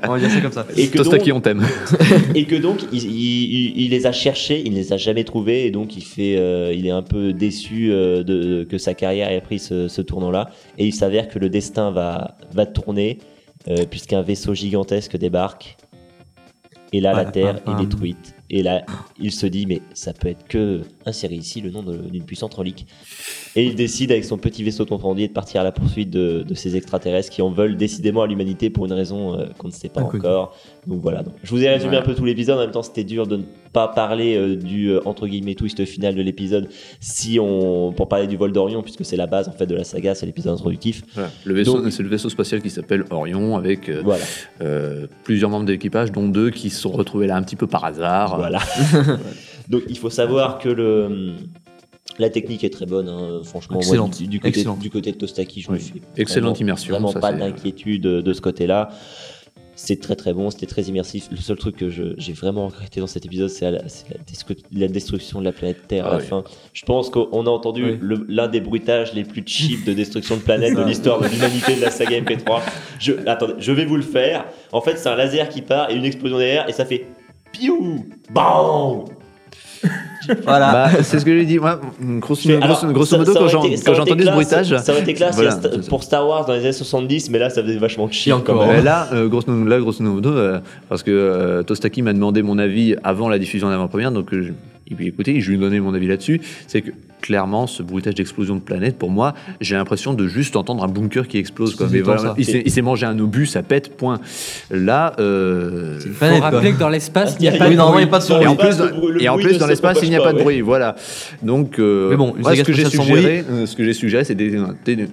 On 0.08 0.12
va 0.12 0.20
dire 0.20 0.30
ça 0.30 0.40
comme 0.42 0.52
ça. 0.52 0.68
et 0.78 0.88
que 0.88 0.98
Tostaki, 1.00 1.30
donc, 1.30 1.38
on 1.40 1.42
t'aime. 1.42 1.66
et 2.36 2.46
que 2.46 2.56
donc 2.56 2.84
il, 2.94 3.04
il- 3.06 3.54
il- 3.54 3.82
il 3.86 3.90
les 3.90 4.06
a 4.06 4.12
cherchés, 4.12 4.62
il 4.64 4.72
ne 4.74 4.78
les 4.78 4.94
a 4.94 4.98
jamais 4.98 5.24
trouvés 5.24 5.66
et 5.66 5.72
donc 5.72 5.98
il 5.98 6.04
fait, 6.04 6.36
euh, 6.38 6.72
il 6.78 6.86
est 6.86 6.92
un 6.92 7.02
peu 7.02 7.34
déçu 7.34 7.90
euh, 7.92 8.22
de, 8.22 8.66
que 8.70 8.78
sa 8.78 8.94
carrière 8.94 9.32
ait 9.32 9.42
pris 9.42 9.58
ce, 9.58 9.88
ce 9.88 10.02
tournant-là. 10.04 10.52
Et 10.78 10.86
il 10.86 10.94
s'avère 10.94 11.28
que 11.28 11.40
le 11.40 11.50
destin 11.50 11.90
va, 11.90 12.38
va 12.54 12.68
tourner 12.68 13.18
euh, 13.68 13.78
puisqu'un 13.90 14.22
vaisseau 14.22 14.54
gigantesque 14.54 15.18
débarque. 15.18 15.76
Et 16.94 17.02
là, 17.02 17.14
la 17.14 17.26
Terre 17.26 17.60
est 17.68 17.76
détruite. 17.86 18.34
Et 18.50 18.64
là, 18.64 18.86
il 19.20 19.32
se 19.34 19.46
dit, 19.46 19.66
mais 19.66 19.82
ça 19.94 20.14
peut 20.14 20.30
être 20.30 20.48
que 20.48 20.82
inséré 21.06 21.36
ici 21.36 21.60
le 21.60 21.70
nom 21.70 21.84
d'une 21.84 22.24
puissante 22.24 22.54
relique. 22.54 22.88
Et 23.58 23.66
il 23.66 23.76
décide 23.76 24.12
avec 24.12 24.24
son 24.24 24.38
petit 24.38 24.64
vaisseau 24.64 24.86
confondu 24.86 25.28
de 25.28 25.34
partir 25.34 25.60
à 25.62 25.64
la 25.66 25.74
poursuite 25.74 26.10
de, 26.10 26.44
de 26.48 26.54
ces 26.54 26.78
extraterrestres 26.78 27.30
qui 27.30 27.42
en 27.42 27.50
veulent 27.50 27.76
décidément 27.76 28.22
à 28.22 28.28
l'humanité 28.28 28.70
pour 28.70 28.86
une 28.86 28.94
raison 28.94 29.38
euh, 29.38 29.48
qu'on 29.58 29.68
ne 29.68 29.74
sait 29.74 29.90
pas 29.90 30.02
encore. 30.02 30.56
Donc 30.86 31.02
voilà. 31.02 31.24
Donc, 31.24 31.34
je 31.44 31.50
vous 31.50 31.62
ai 31.62 31.68
résumé 31.68 31.90
Voilà. 31.90 32.04
un 32.04 32.06
peu 32.06 32.16
tout 32.16 32.24
l'épisode. 32.24 32.58
En 32.58 32.62
même 32.62 32.72
temps, 32.72 32.84
c'était 32.84 33.04
dur 33.04 33.28
de 33.28 33.38
ne 33.38 33.44
pas 33.78 33.88
parler 33.90 34.36
euh, 34.36 34.56
du 34.56 34.88
euh, 34.90 35.02
entre 35.06 35.28
guillemets 35.28 35.54
twist 35.54 35.86
final 35.86 36.16
de 36.16 36.22
l'épisode 36.24 36.68
si 37.00 37.38
on 37.40 37.94
pour 37.96 38.08
parler 38.10 38.26
du 38.26 38.36
vol 38.36 38.52
d'Orion 38.52 38.82
puisque 38.82 39.06
c'est 39.06 39.18
la 39.18 39.28
base 39.28 39.48
en 39.48 39.52
fait 39.52 39.68
de 39.68 39.76
la 39.76 39.84
saga, 39.84 40.16
c'est 40.16 40.26
l'épisode 40.26 40.54
introductif. 40.54 41.04
Voilà. 41.14 41.30
Le 41.46 41.54
vaisseau, 41.54 41.88
c'est 41.92 42.02
le 42.02 42.10
vaisseau 42.10 42.30
spatial 42.30 42.64
qui 42.64 42.72
s'appelle 42.72 43.04
Orion 43.12 43.56
avec 43.56 43.88
euh, 43.90 44.02
Voilà. 44.04 44.24
euh, 44.62 45.06
plusieurs 45.24 45.52
membres 45.52 45.66
de 45.66 45.74
l'équipage, 45.74 46.12
dont 46.12 46.28
deux 46.28 46.50
qui 46.50 46.72
se 46.72 46.82
sont 46.82 46.90
retrouvés 46.90 47.28
là 47.28 47.36
un 47.36 47.44
petit 47.44 47.56
peu 47.56 47.68
par 47.68 47.86
hasard. 47.86 48.38
Voilà. 48.38 48.60
Donc 49.70 49.84
il 49.90 49.98
faut 50.00 50.10
savoir 50.10 50.58
que 50.58 50.70
le 50.70 51.36
la 52.18 52.32
technique 52.32 52.64
est 52.64 52.72
très 52.72 52.88
bonne, 52.88 53.10
hein. 53.10 53.42
franchement. 53.44 53.76
moi, 53.76 53.84
Excellente. 53.84 54.18
du, 54.18 54.28
du 54.28 54.40
côté, 54.40 54.50
Excellente. 54.50 54.80
du 54.80 54.90
côté 54.90 55.12
de 55.12 55.18
Tostaki, 55.18 55.62
je 55.62 55.72
me 55.72 55.78
fais 55.78 55.94
Excellente 56.16 56.60
immersion, 56.60 56.94
Vraiment 56.94 57.12
ça, 57.12 57.20
pas 57.20 57.32
d'inquiétude 57.32 58.02
de, 58.02 58.22
de 58.22 58.34
ce 58.34 58.42
côté-là. 58.42 58.90
C'est 59.80 60.00
très 60.02 60.16
très 60.16 60.34
bon, 60.34 60.50
c'était 60.50 60.66
très 60.66 60.82
immersif. 60.82 61.28
Le 61.30 61.38
seul 61.38 61.56
truc 61.56 61.78
que 61.78 61.88
j'ai 61.90 62.34
vraiment 62.34 62.66
regretté 62.68 63.00
dans 63.00 63.06
cet 63.06 63.28
épisode, 63.28 63.50
c'est 63.50 63.70
la, 63.70 64.88
destruction 64.88 65.40
de 65.40 65.46
la 65.46 65.52
planète 65.52 65.88
Terre 65.88 66.06
à 66.08 66.10
Ah 66.10 66.12
la 66.14 66.18
oui. 66.20 66.26
fin. 66.26 66.44
Je 66.74 66.84
pense 66.84 67.12
qu'on 67.12 67.46
a 67.46 67.50
entendu 67.50 68.00
Oui. 68.02 68.18
l'un 68.28 68.48
des 68.48 68.60
bruitages 68.60 69.14
les 69.14 69.24
plus 69.24 69.44
cheap 69.46 69.86
de 69.86 69.94
destruction 69.94 70.36
de 70.38 70.42
planète 70.42 70.76
de 70.76 70.82
l'histoire 70.84 71.22
de 71.22 71.28
l'humanité 71.28 71.76
de 71.76 71.82
la 71.82 71.92
saga 71.92 72.20
MP3. 72.20 72.62
Je, 73.00 73.14
attendez, 73.28 73.54
je 73.60 73.72
vais 73.72 73.86
vous 73.86 73.98
le 73.98 74.02
faire. 74.02 74.46
En 74.72 74.82
fait, 74.82 74.98
c'est 74.98 75.10
un 75.10 75.16
laser 75.16 75.48
qui 75.48 75.62
part 75.62 75.92
et 75.92 75.96
une 75.96 76.06
explosion 76.06 76.40
derrière 76.40 76.68
et 76.68 76.74
ça 76.74 76.84
fait 76.84 77.06
piou, 77.52 78.04
bang. 78.32 79.06
Voilà. 80.46 80.72
Bah, 80.72 80.90
c'est 81.04 81.20
ce 81.20 81.26
que 81.26 81.38
j'ai 81.38 81.46
dit. 81.46 81.60
Moi, 81.60 81.80
grosso, 82.20 82.48
Mais 82.50 82.58
grosso- 82.58 82.84
alors, 82.86 82.94
grosso 82.94 83.18
modo, 83.18 83.34
ça 83.34 83.40
quand 83.40 83.64
été- 83.66 83.78
ça 83.78 83.92
quand 83.94 84.00
entendu 84.02 84.24
ce 84.24 84.30
bruitage, 84.32 84.78
ça 84.78 84.92
aurait 84.92 85.02
été 85.02 85.14
classe 85.14 85.36
Voilà, 85.36 85.58
pour 85.90 86.04
Star 86.04 86.28
Wars 86.28 86.46
dans 86.46 86.54
les 86.54 86.60
années 86.60 86.72
70, 86.74 87.30
mais 87.30 87.40
là 87.40 87.50
ça 87.50 87.62
faisait 87.64 87.78
vachement 87.78 88.10
cheap. 88.12 88.34
encore. 88.34 88.60
quand 88.60 88.68
même. 88.68 88.84
Là, 88.84 89.08
euh, 89.14 89.28
grosso, 89.28 89.48
là, 89.66 89.80
grosso 89.80 90.04
modo, 90.04 90.30
euh, 90.32 90.60
parce 90.90 91.04
que 91.04 91.12
euh, 91.12 91.64
Tostaki 91.64 92.02
m'a 92.02 92.14
demandé 92.14 92.42
mon 92.44 92.58
avis 92.58 92.96
avant 93.04 93.30
la 93.30 93.40
diffusion 93.40 93.70
d'avant-première, 93.70 94.12
donc 94.12 94.34
euh, 94.34 94.42
je, 94.44 94.52
il 94.90 94.98
lui 94.98 95.08
écouté, 95.08 95.40
je 95.42 95.50
lui 95.50 95.58
ai 95.58 95.60
donné 95.60 95.80
mon 95.80 95.94
avis 95.94 96.08
là-dessus. 96.08 96.42
C'est 96.68 96.82
que 96.82 96.92
clairement, 97.28 97.68
ce 97.68 97.84
bruitage 97.84 98.16
d'explosion 98.16 98.56
de 98.56 98.62
planète, 98.62 98.98
pour 98.98 99.10
moi, 99.12 99.34
j'ai 99.60 99.76
l'impression 99.76 100.14
de 100.14 100.28
juste 100.28 100.56
entendre 100.56 100.82
un 100.82 100.88
bunker 100.88 101.28
qui 101.28 101.38
explose. 101.38 101.76
Quoi. 101.76 101.88
Mais 101.92 102.00
voilà, 102.00 102.34
il 102.38 102.46
s'est- 102.46 102.64
il 102.66 102.84
mangé 102.84 103.06
un 103.06 103.20
obus, 103.20 103.48
ça 103.48 103.64
pète, 103.64 103.98
point. 103.98 104.22
Là, 104.72 105.14
euh, 105.20 105.96
une 105.96 106.14
Faut 106.14 106.20
planète, 106.20 106.40
quoi. 106.40 106.50
rappeler 106.52 106.72
que 106.72 106.80
dans 106.80 106.88
l'espace, 106.88 107.36
il 107.40 107.42
n'y 107.42 107.50
a 107.50 107.52
Oui, 107.52 107.58
pas 107.60 107.66
Oui, 107.66 107.72
de 107.72 107.78
normalement, 107.78 108.00
il 108.00 108.06
bruit. 108.06 108.06
n'y 108.06 108.10
a 108.10 108.12
pas 108.12 108.20
de 108.20 108.24
son. 108.24 108.34
Dans 108.36 108.42
et 108.42 108.48
en 108.48 108.52
l'espace, 108.54 108.78
plus, 108.78 108.86
le 108.86 108.92
bruit- 108.98 109.12
le 109.16 109.22
et 109.24 109.30
en 109.30 109.38
plus 109.38 109.58
dans 109.58 109.68
l'espace, 109.68 110.00
il 110.04 110.10
n'y 110.10 110.16
a 110.16 110.22
pas 110.22 110.32
de 110.34 110.38
bruit. 110.40 110.62
Voilà. 110.62 110.96
Donc, 111.44 111.80
euh, 111.80 112.10
Mais 112.12 112.16
bon, 112.16 112.34
moi, 112.42 112.56
ce 112.56 112.64
que 112.64 112.72
j'ai 112.72 112.86
suggéré, 112.86 113.44
euh, 113.50 113.66
ce 113.66 113.76
que 113.76 113.84
j'ai 113.84 113.94
suggéré, 113.94 114.24
c'est 114.24 114.36
des- 114.36 114.56
des- 114.86 115.08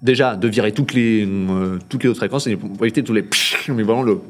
déjà 0.00 0.36
de 0.36 0.48
virer 0.48 0.72
toutes 0.72 0.94
les 0.94 1.26
euh, 1.26 1.76
toutes 1.90 2.02
les 2.04 2.08
autres 2.08 2.18
fréquences 2.20 2.46
et 2.46 2.56
pour 2.56 2.70
éviter 2.86 3.02
tous 3.02 3.12
les 3.12 3.24
mais 3.68 3.82
vraiment 3.82 4.04
le 4.04 4.20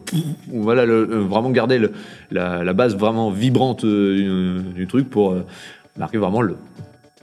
voilà 0.50 0.86
le, 0.86 0.94
euh, 1.12 1.18
vraiment 1.28 1.50
garder 1.50 1.76
le, 1.78 1.92
la, 2.30 2.64
la 2.64 2.72
base 2.72 2.96
vraiment 2.96 3.30
vibrante 3.30 3.84
euh, 3.84 4.60
du 4.74 4.86
truc 4.86 5.10
pour 5.10 5.32
euh, 5.32 5.44
marquer 5.98 6.16
vraiment 6.16 6.40
le 6.40 6.56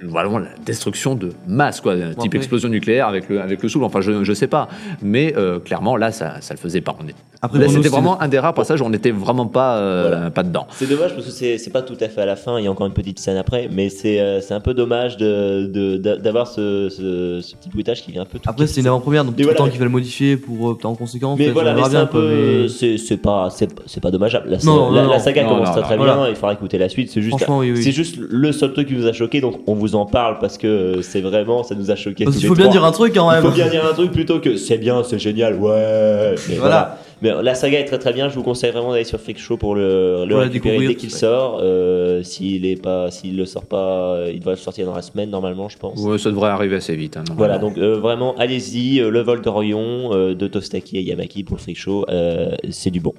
vraiment 0.01 0.39
la 0.39 0.49
destruction 0.65 1.15
de 1.15 1.31
masse 1.47 1.79
quoi 1.81 1.95
type 2.19 2.35
explosion 2.35 2.67
nucléaire 2.69 3.07
avec 3.07 3.29
le 3.29 3.39
avec 3.41 3.63
le 3.63 3.69
souffle 3.69 3.85
enfin 3.85 4.01
je 4.01 4.23
je 4.23 4.33
sais 4.33 4.47
pas 4.47 4.67
mais 5.01 5.33
euh, 5.37 5.59
clairement 5.59 5.95
là 5.95 6.11
ça 6.11 6.41
ça 6.41 6.53
le 6.53 6.59
faisait 6.59 6.81
pas 6.81 6.95
on 7.01 7.07
est 7.07 7.15
Après, 7.41 7.59
là 7.59 7.67
c'était 7.69 7.87
vraiment 7.87 8.19
un 8.21 8.27
des 8.27 8.39
rares 8.39 8.53
passages 8.53 8.81
où 8.81 8.85
on 8.85 8.91
était 8.93 9.11
vraiment 9.11 9.45
pas 9.47 9.77
euh, 9.77 10.07
Voilà. 10.09 10.31
pas 10.31 10.43
dedans 10.43 10.67
C'est 10.71 10.89
dommage 10.89 11.13
parce 11.13 11.25
que 11.27 11.31
c'est 11.31 11.57
c'est 11.57 11.69
pas 11.69 11.81
tout 11.81 11.95
à 12.01 12.09
fait 12.09 12.21
à 12.21 12.25
la 12.25 12.35
fin, 12.35 12.59
il 12.59 12.65
y 12.65 12.67
a 12.67 12.71
encore 12.71 12.87
une 12.87 12.93
petite 12.93 13.19
scène 13.19 13.37
après, 13.37 13.69
mais 13.71 13.89
c'est 13.89 14.19
euh, 14.19 14.41
c'est 14.41 14.53
un 14.53 14.59
peu 14.59 14.73
dommage 14.73 15.15
de- 15.17 15.67
de- 15.67 15.97
d'a- 15.97 16.17
d'avoir 16.17 16.47
ce, 16.47 16.89
ce, 16.89 17.39
ce 17.41 17.55
petit 17.55 17.69
bruitage 17.69 18.03
qui 18.03 18.11
vient 18.11 18.23
un 18.23 18.25
peu 18.25 18.39
tout 18.39 18.49
Après, 18.49 18.67
c'est 18.67 18.81
une 18.81 18.87
avant-première, 18.87 19.23
donc 19.23 19.35
tout 19.35 19.39
le 19.39 19.45
voilà. 19.45 19.57
temps 19.59 19.69
qu'il 19.69 19.79
va 19.79 19.85
le 19.85 19.91
modifier 19.91 20.35
pour 20.37 20.77
en 20.83 20.95
conséquence. 20.95 21.37
Mais 21.39 21.49
voilà, 21.49 21.73
mais 21.73 21.83
c'est 21.89 21.95
un 21.95 22.05
peu. 22.05 22.63
mais- 22.63 22.67
C'est 22.67 22.97
c'est 22.97 23.17
pas, 23.17 23.49
c'est 23.49 23.69
c'est 23.85 24.01
pas 24.01 24.11
dommageable. 24.11 24.49
La, 24.49 24.57
Non, 24.65 24.91
la, 24.91 25.03
non, 25.03 25.09
la 25.09 25.17
non. 25.17 25.23
saga 25.23 25.43
Non, 25.43 25.49
commence 25.49 25.67
non, 25.67 25.71
très 25.73 25.81
non. 25.81 25.87
très 25.87 25.97
Voilà. 25.97 26.15
bien, 26.15 26.27
il 26.29 26.35
faudra 26.35 26.53
écouter 26.53 26.77
la 26.77 26.89
suite. 26.89 27.09
C'est 27.11 27.21
juste. 27.21 27.37
C'est 27.75 27.91
juste 27.91 28.17
le 28.17 28.51
seul 28.51 28.73
truc 28.73 28.87
qui 28.87 28.95
nous 28.95 29.07
a 29.07 29.13
choqué, 29.13 29.39
donc 29.41 29.61
on 29.67 29.75
vous 29.75 29.84
en 29.93 30.07
parle 30.07 30.39
parce 30.39 30.57
que 30.57 30.65
euh, 30.65 31.01
c'est 31.03 31.21
vraiment, 31.21 31.61
ça 31.63 31.75
nous 31.75 31.91
a 31.91 31.95
choqué. 31.95 32.23
Parce 32.25 32.37
qu'il 32.37 32.47
faut 32.47 32.55
bien 32.55 32.63
trois. 32.65 32.73
dire 32.73 32.83
un 32.85 32.91
truc 32.91 33.13
quand 33.13 33.29
Il 33.29 33.35
même. 33.35 33.43
faut 33.43 33.51
bien 33.55 33.67
dire 33.67 33.85
un 33.85 33.93
truc 33.93 34.11
plutôt 34.11 34.39
que 34.39 34.57
c'est 34.57 34.79
bien, 34.79 35.03
c'est 35.03 35.19
génial, 35.19 35.53
ouais. 35.59 36.33
Mais 36.49 36.55
Voilà. 36.55 36.57
voilà. 36.57 36.97
Mais 37.21 37.31
la 37.43 37.55
saga 37.55 37.79
est 37.79 37.85
très 37.85 37.97
très 37.97 38.11
bien. 38.11 38.27
Je 38.27 38.35
vous 38.35 38.43
conseille 38.43 38.71
vraiment 38.71 38.91
d'aller 38.91 39.05
sur 39.05 39.19
Freak 39.19 39.39
Show 39.39 39.55
pour 39.55 39.73
le, 39.75 40.25
le 40.25 40.35
récupérer 40.37 40.85
dès 40.87 40.95
qu'il 40.95 41.11
sort. 41.11 41.59
Euh, 41.61 42.23
s'il 42.23 42.65
est 42.65 42.81
pas, 42.81 43.09
s'il 43.09 43.37
le 43.37 43.45
sort 43.45 43.65
pas, 43.65 44.15
euh, 44.15 44.31
il 44.33 44.39
devrait 44.39 44.57
sortir 44.57 44.85
dans 44.85 44.95
la 44.95 45.01
semaine 45.01 45.29
normalement, 45.29 45.69
je 45.69 45.77
pense. 45.77 45.99
ouais, 46.01 46.17
ça 46.17 46.29
devrait 46.29 46.49
arriver 46.49 46.75
assez 46.75 46.95
vite 46.95 47.15
hein, 47.17 47.23
Voilà, 47.37 47.57
donc 47.57 47.77
euh, 47.77 47.97
vraiment, 47.99 48.35
allez-y, 48.37 48.99
euh, 48.99 49.09
le 49.09 49.21
vol 49.21 49.41
d'Orion 49.41 50.09
euh, 50.13 50.35
de 50.35 50.47
Tostaki 50.47 50.97
et 50.97 51.03
Yamaki 51.03 51.43
pour 51.45 51.55
le 51.55 51.61
Freak 51.61 51.77
Show, 51.77 52.05
euh, 52.09 52.51
c'est 52.69 52.91
du 52.91 52.99
bon. 52.99 53.13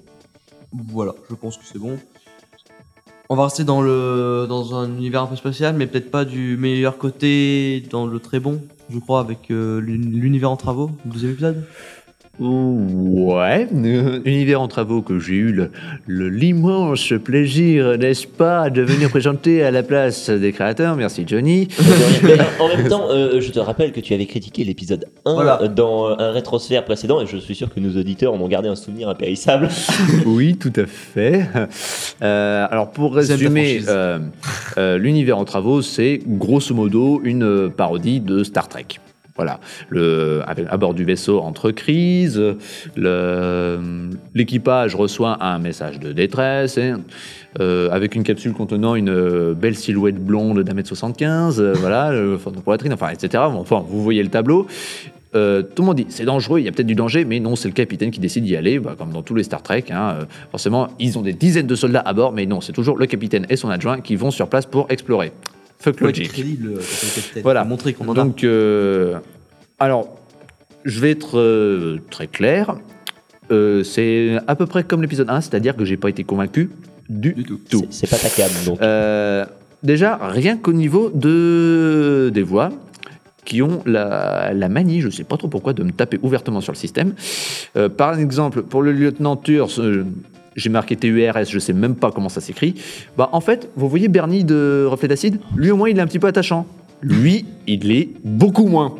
Voilà, 0.92 1.14
je 1.30 1.34
pense 1.34 1.56
que 1.56 1.64
c'est 1.64 1.78
bon. 1.78 1.96
On 3.28 3.34
va 3.34 3.44
rester 3.44 3.64
dans 3.64 3.82
le 3.82 4.46
dans 4.48 4.74
un 4.76 4.86
univers 4.88 5.22
un 5.22 5.26
peu 5.26 5.36
spatial, 5.36 5.74
mais 5.76 5.86
peut-être 5.86 6.10
pas 6.10 6.24
du 6.24 6.56
meilleur 6.56 6.96
côté 6.96 7.82
dans 7.90 8.06
le 8.06 8.20
très 8.20 8.38
bon, 8.38 8.60
je 8.88 8.98
crois, 9.00 9.20
avec 9.20 9.50
euh, 9.50 9.80
l'un- 9.80 9.96
l'univers 10.20 10.50
en 10.50 10.56
travaux, 10.56 10.90
deuxième 11.04 11.32
épisode. 11.32 11.64
Ouais, 12.38 13.66
euh, 13.74 14.20
univers 14.24 14.60
en 14.60 14.68
travaux 14.68 15.00
que 15.02 15.18
j'ai 15.18 15.34
eu 15.34 15.52
le- 15.52 15.70
le- 16.06 16.28
l'immense 16.28 17.12
plaisir, 17.24 17.96
n'est-ce 17.98 18.26
pas, 18.26 18.68
de 18.70 18.82
venir 18.82 19.08
présenter 19.10 19.62
à 19.62 19.70
la 19.70 19.82
place 19.82 20.28
des 20.30 20.52
créateurs. 20.52 20.96
Merci 20.96 21.24
Johnny. 21.26 21.68
Mais 22.22 22.36
en 22.60 22.68
même 22.68 22.88
temps, 22.88 23.06
euh, 23.10 23.40
je 23.40 23.50
te 23.50 23.58
rappelle 23.58 23.92
que 23.92 24.00
tu 24.00 24.12
avais 24.14 24.26
critiqué 24.26 24.64
l'épisode 24.64 25.06
1 25.24 25.32
Voilà. 25.34 25.62
euh, 25.62 25.68
dans 25.68 26.08
un 26.18 26.30
rétrosphère 26.32 26.84
précédent, 26.84 27.20
et 27.22 27.26
je 27.26 27.36
suis 27.38 27.54
sûr 27.54 27.72
que 27.72 27.80
nos 27.80 27.98
auditeurs 27.98 28.34
en 28.34 28.40
ont 28.40 28.48
gardé 28.48 28.68
un 28.68 28.76
souvenir 28.76 29.08
impérissable. 29.08 29.68
Oui, 30.26 30.56
tout 30.56 30.72
à 30.76 30.86
fait. 30.86 31.46
Euh, 32.22 32.66
alors 32.70 32.90
pour 32.90 33.14
résumer, 33.14 33.80
euh, 33.88 34.18
euh, 34.76 34.98
l'univers 34.98 35.38
en 35.38 35.44
travaux, 35.44 35.80
c'est 35.82 36.20
grosso 36.26 36.74
modo 36.74 37.20
une 37.24 37.70
parodie 37.70 38.20
de 38.20 38.42
Star 38.44 38.68
Trek. 38.68 38.86
Voilà, 39.36 39.60
à 40.70 40.76
bord 40.76 40.94
du 40.94 41.04
vaisseau 41.04 41.40
entre 41.40 41.70
crises, 41.70 42.42
l'équipage 44.34 44.94
reçoit 44.94 45.42
un 45.44 45.58
message 45.58 46.00
de 46.00 46.12
détresse, 46.12 46.78
et, 46.78 46.92
euh, 47.60 47.88
avec 47.90 48.14
une 48.14 48.22
capsule 48.22 48.52
contenant 48.52 48.94
une 48.94 49.08
euh, 49.08 49.54
belle 49.54 49.76
silhouette 49.76 50.22
blonde 50.22 50.62
d'un 50.62 50.74
mètre 50.74 50.88
75, 50.88 51.60
euh, 51.60 51.72
voilà, 51.74 52.12
le 52.12 52.36
fond 52.36 52.50
de 52.50 52.58
poitrine, 52.58 52.92
enfin, 52.92 53.08
etc. 53.10 53.44
Enfin, 53.46 53.84
vous 53.86 54.02
voyez 54.02 54.22
le 54.22 54.28
tableau. 54.28 54.66
Euh, 55.34 55.62
tout 55.62 55.82
le 55.82 55.86
monde 55.86 55.96
dit 55.96 56.06
c'est 56.08 56.24
dangereux, 56.24 56.60
il 56.60 56.64
y 56.64 56.68
a 56.68 56.72
peut-être 56.72 56.86
du 56.86 56.94
danger, 56.94 57.24
mais 57.24 57.40
non, 57.40 57.56
c'est 57.56 57.68
le 57.68 57.74
capitaine 57.74 58.10
qui 58.10 58.20
décide 58.20 58.44
d'y 58.44 58.56
aller, 58.56 58.78
bah, 58.78 58.94
comme 58.96 59.10
dans 59.10 59.22
tous 59.22 59.34
les 59.34 59.42
Star 59.42 59.62
Trek. 59.62 59.84
hein, 59.90 60.18
forcément, 60.50 60.88
ils 60.98 61.18
ont 61.18 61.22
des 61.22 61.34
dizaines 61.34 61.66
de 61.66 61.74
soldats 61.74 62.02
à 62.04 62.12
bord, 62.12 62.32
mais 62.32 62.46
non, 62.46 62.60
c'est 62.60 62.72
toujours 62.72 62.96
le 62.96 63.06
capitaine 63.06 63.46
et 63.48 63.56
son 63.56 63.68
adjoint 63.68 64.00
qui 64.00 64.16
vont 64.16 64.30
sur 64.30 64.48
place 64.48 64.66
pour 64.66 64.86
explorer. 64.90 65.32
Fuck 65.78 66.00
logic. 66.00 66.28
crédible, 66.32 66.74
euh. 66.78 67.40
Voilà. 67.42 67.64
Montrer 67.64 67.92
qu'on 67.92 68.08
en 68.08 68.12
a. 68.12 68.14
Donc, 68.14 68.42
euh, 68.44 69.18
alors, 69.78 70.16
je 70.84 71.00
vais 71.00 71.10
être 71.10 71.38
euh, 71.38 71.98
très 72.10 72.26
clair. 72.26 72.76
Euh, 73.52 73.82
c'est 73.84 74.38
à 74.46 74.56
peu 74.56 74.66
près 74.66 74.82
comme 74.84 75.02
l'épisode 75.02 75.30
1, 75.30 75.40
c'est-à-dire 75.42 75.76
que 75.76 75.84
j'ai 75.84 75.96
pas 75.96 76.08
été 76.10 76.24
convaincu 76.24 76.70
du, 77.08 77.32
Du 77.34 77.44
tout. 77.44 77.60
tout. 77.70 77.86
C'est- 77.90 78.06
C'est 78.06 78.10
pas 78.10 78.16
ta 78.16 78.28
cam, 78.34 78.50
donc. 78.64 78.80
Euh, 78.82 79.44
déjà, 79.82 80.18
rien 80.20 80.56
qu'au 80.56 80.72
niveau 80.72 81.10
de, 81.14 82.30
des 82.34 82.42
voix, 82.42 82.70
qui 83.44 83.62
ont 83.62 83.82
la, 83.86 84.52
la 84.52 84.68
manie, 84.68 85.00
je 85.00 85.08
sais 85.10 85.22
pas 85.22 85.36
trop 85.36 85.46
pourquoi, 85.46 85.72
de 85.72 85.84
me 85.84 85.92
taper 85.92 86.18
ouvertement 86.22 86.60
sur 86.60 86.72
le 86.72 86.76
système. 86.78 87.14
Euh, 87.76 87.88
par 87.88 88.18
exemple, 88.18 88.62
pour 88.62 88.82
le 88.82 88.90
lieutenant 88.90 89.36
Turs, 89.36 89.68
euh, 89.78 90.04
j'ai 90.56 90.70
marqué 90.70 90.96
TURS, 90.96 91.44
je 91.48 91.58
sais 91.58 91.72
même 91.72 91.94
pas 91.94 92.10
comment 92.10 92.28
ça 92.28 92.40
s'écrit. 92.40 92.74
Bah 93.16 93.28
en 93.32 93.40
fait, 93.40 93.68
vous 93.76 93.88
voyez 93.88 94.08
Bernie 94.08 94.44
de 94.44 94.86
Reflet 94.88 95.08
d'Acide? 95.08 95.38
Lui 95.56 95.70
au 95.70 95.76
moins 95.76 95.88
il 95.88 95.98
est 95.98 96.02
un 96.02 96.06
petit 96.06 96.18
peu 96.18 96.26
attachant. 96.26 96.66
Lui, 97.02 97.44
il 97.66 97.92
est 97.92 98.08
beaucoup 98.24 98.66
moins. 98.66 98.94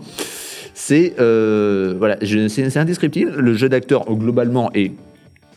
C'est 0.75 1.15
euh, 1.19 1.95
voilà, 1.99 2.19
c'est 2.49 2.77
indescriptible. 2.77 3.33
Le 3.35 3.55
jeu 3.55 3.69
d'acteur 3.69 4.05
globalement 4.05 4.71
est 4.75 4.93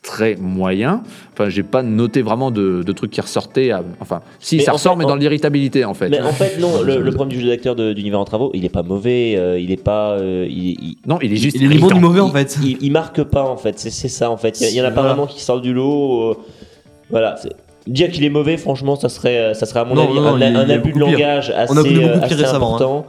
très 0.02 0.36
moyen. 0.36 1.02
Enfin, 1.34 1.50
j'ai 1.50 1.64
pas 1.64 1.84
noté 1.84 2.22
vraiment 2.22 2.52
de, 2.52 2.84
de 2.84 2.92
trucs 2.94 3.12
qui 3.12 3.22
ressortaient. 3.22 3.72
à- 3.72 3.84
enfin, 4.00 4.22
si 4.40 4.58
Mais 4.58 4.64
ça 4.64 4.72
en 4.72 4.76
ressort, 4.76 4.94
fait, 4.94 5.00
mais 5.00 5.06
en- 5.06 5.10
dans 5.10 5.16
l'irritabilité 5.16 5.86
en 5.86 5.94
fait. 5.94 6.10
Mais 6.10 6.22
en 6.22 6.32
fait, 6.32 6.58
non, 6.60 6.82
le, 6.84 7.02
le 7.02 7.12
problème 7.14 7.38
du 7.38 7.42
jeu 7.44 7.50
d'acteur 7.50 7.76
d'univers 7.76 8.20
en 8.20 8.26
travaux, 8.26 8.52
il 8.54 8.64
est 8.66 8.70
pas 8.70 8.84
mauvais, 8.84 9.36
euh, 9.38 9.60
il 9.60 9.72
est 9.72 9.84
pas. 9.84 10.12
euh, 10.12 10.46
il, 10.50 10.70
il- 10.70 10.98
Non, 11.06 11.20
il 11.22 11.34
est 11.34 11.38
juste. 11.38 11.56
Il 11.58 11.64
est 11.64 11.68
ni 11.68 11.76
bon 11.78 11.88
ni 11.88 11.92
irritant. 11.94 12.00
mauvais 12.08 12.20
en 12.22 12.30
fait. 12.32 12.58
il, 12.64 12.78
il 12.82 12.92
marque 12.92 13.24
pas 13.24 13.44
en 13.44 13.58
fait, 13.58 13.78
c'est 13.80 13.90
ça 14.08 14.30
en 14.32 14.38
fait. 14.38 14.60
Il 14.62 14.70
y 14.76 14.82
en 14.82 14.86
a 14.86 14.92
pas 14.92 15.02
vraiment 15.04 15.28
qui 15.28 15.42
sortent 15.42 15.62
du 15.64 15.74
lot. 15.74 16.32
euh, 16.32 16.36
voilà. 17.10 17.36
Dire 17.88 18.12
qu'il 18.12 18.24
est 18.24 18.30
mauvais, 18.30 18.58
franchement, 18.58 18.96
ça 18.96 19.10
serait, 19.10 19.54
ça 19.56 19.66
serait 19.66 19.80
à 19.80 19.86
mon 19.86 19.96
Non, 19.96 20.04
avis 20.04 20.14
non, 20.20 20.36
un, 20.36 20.70
abus 20.70 20.90
de 20.92 20.98
pire. 20.98 21.08
langage 21.08 21.50
assez, 21.50 21.74
On 21.74 21.78
a 21.78 21.82
connu 21.82 22.00
beaucoup 22.02 22.14
pire 22.14 22.24
assez 22.24 22.36
récemment, 22.36 22.72
hein. 22.74 22.76
important. 22.76 23.06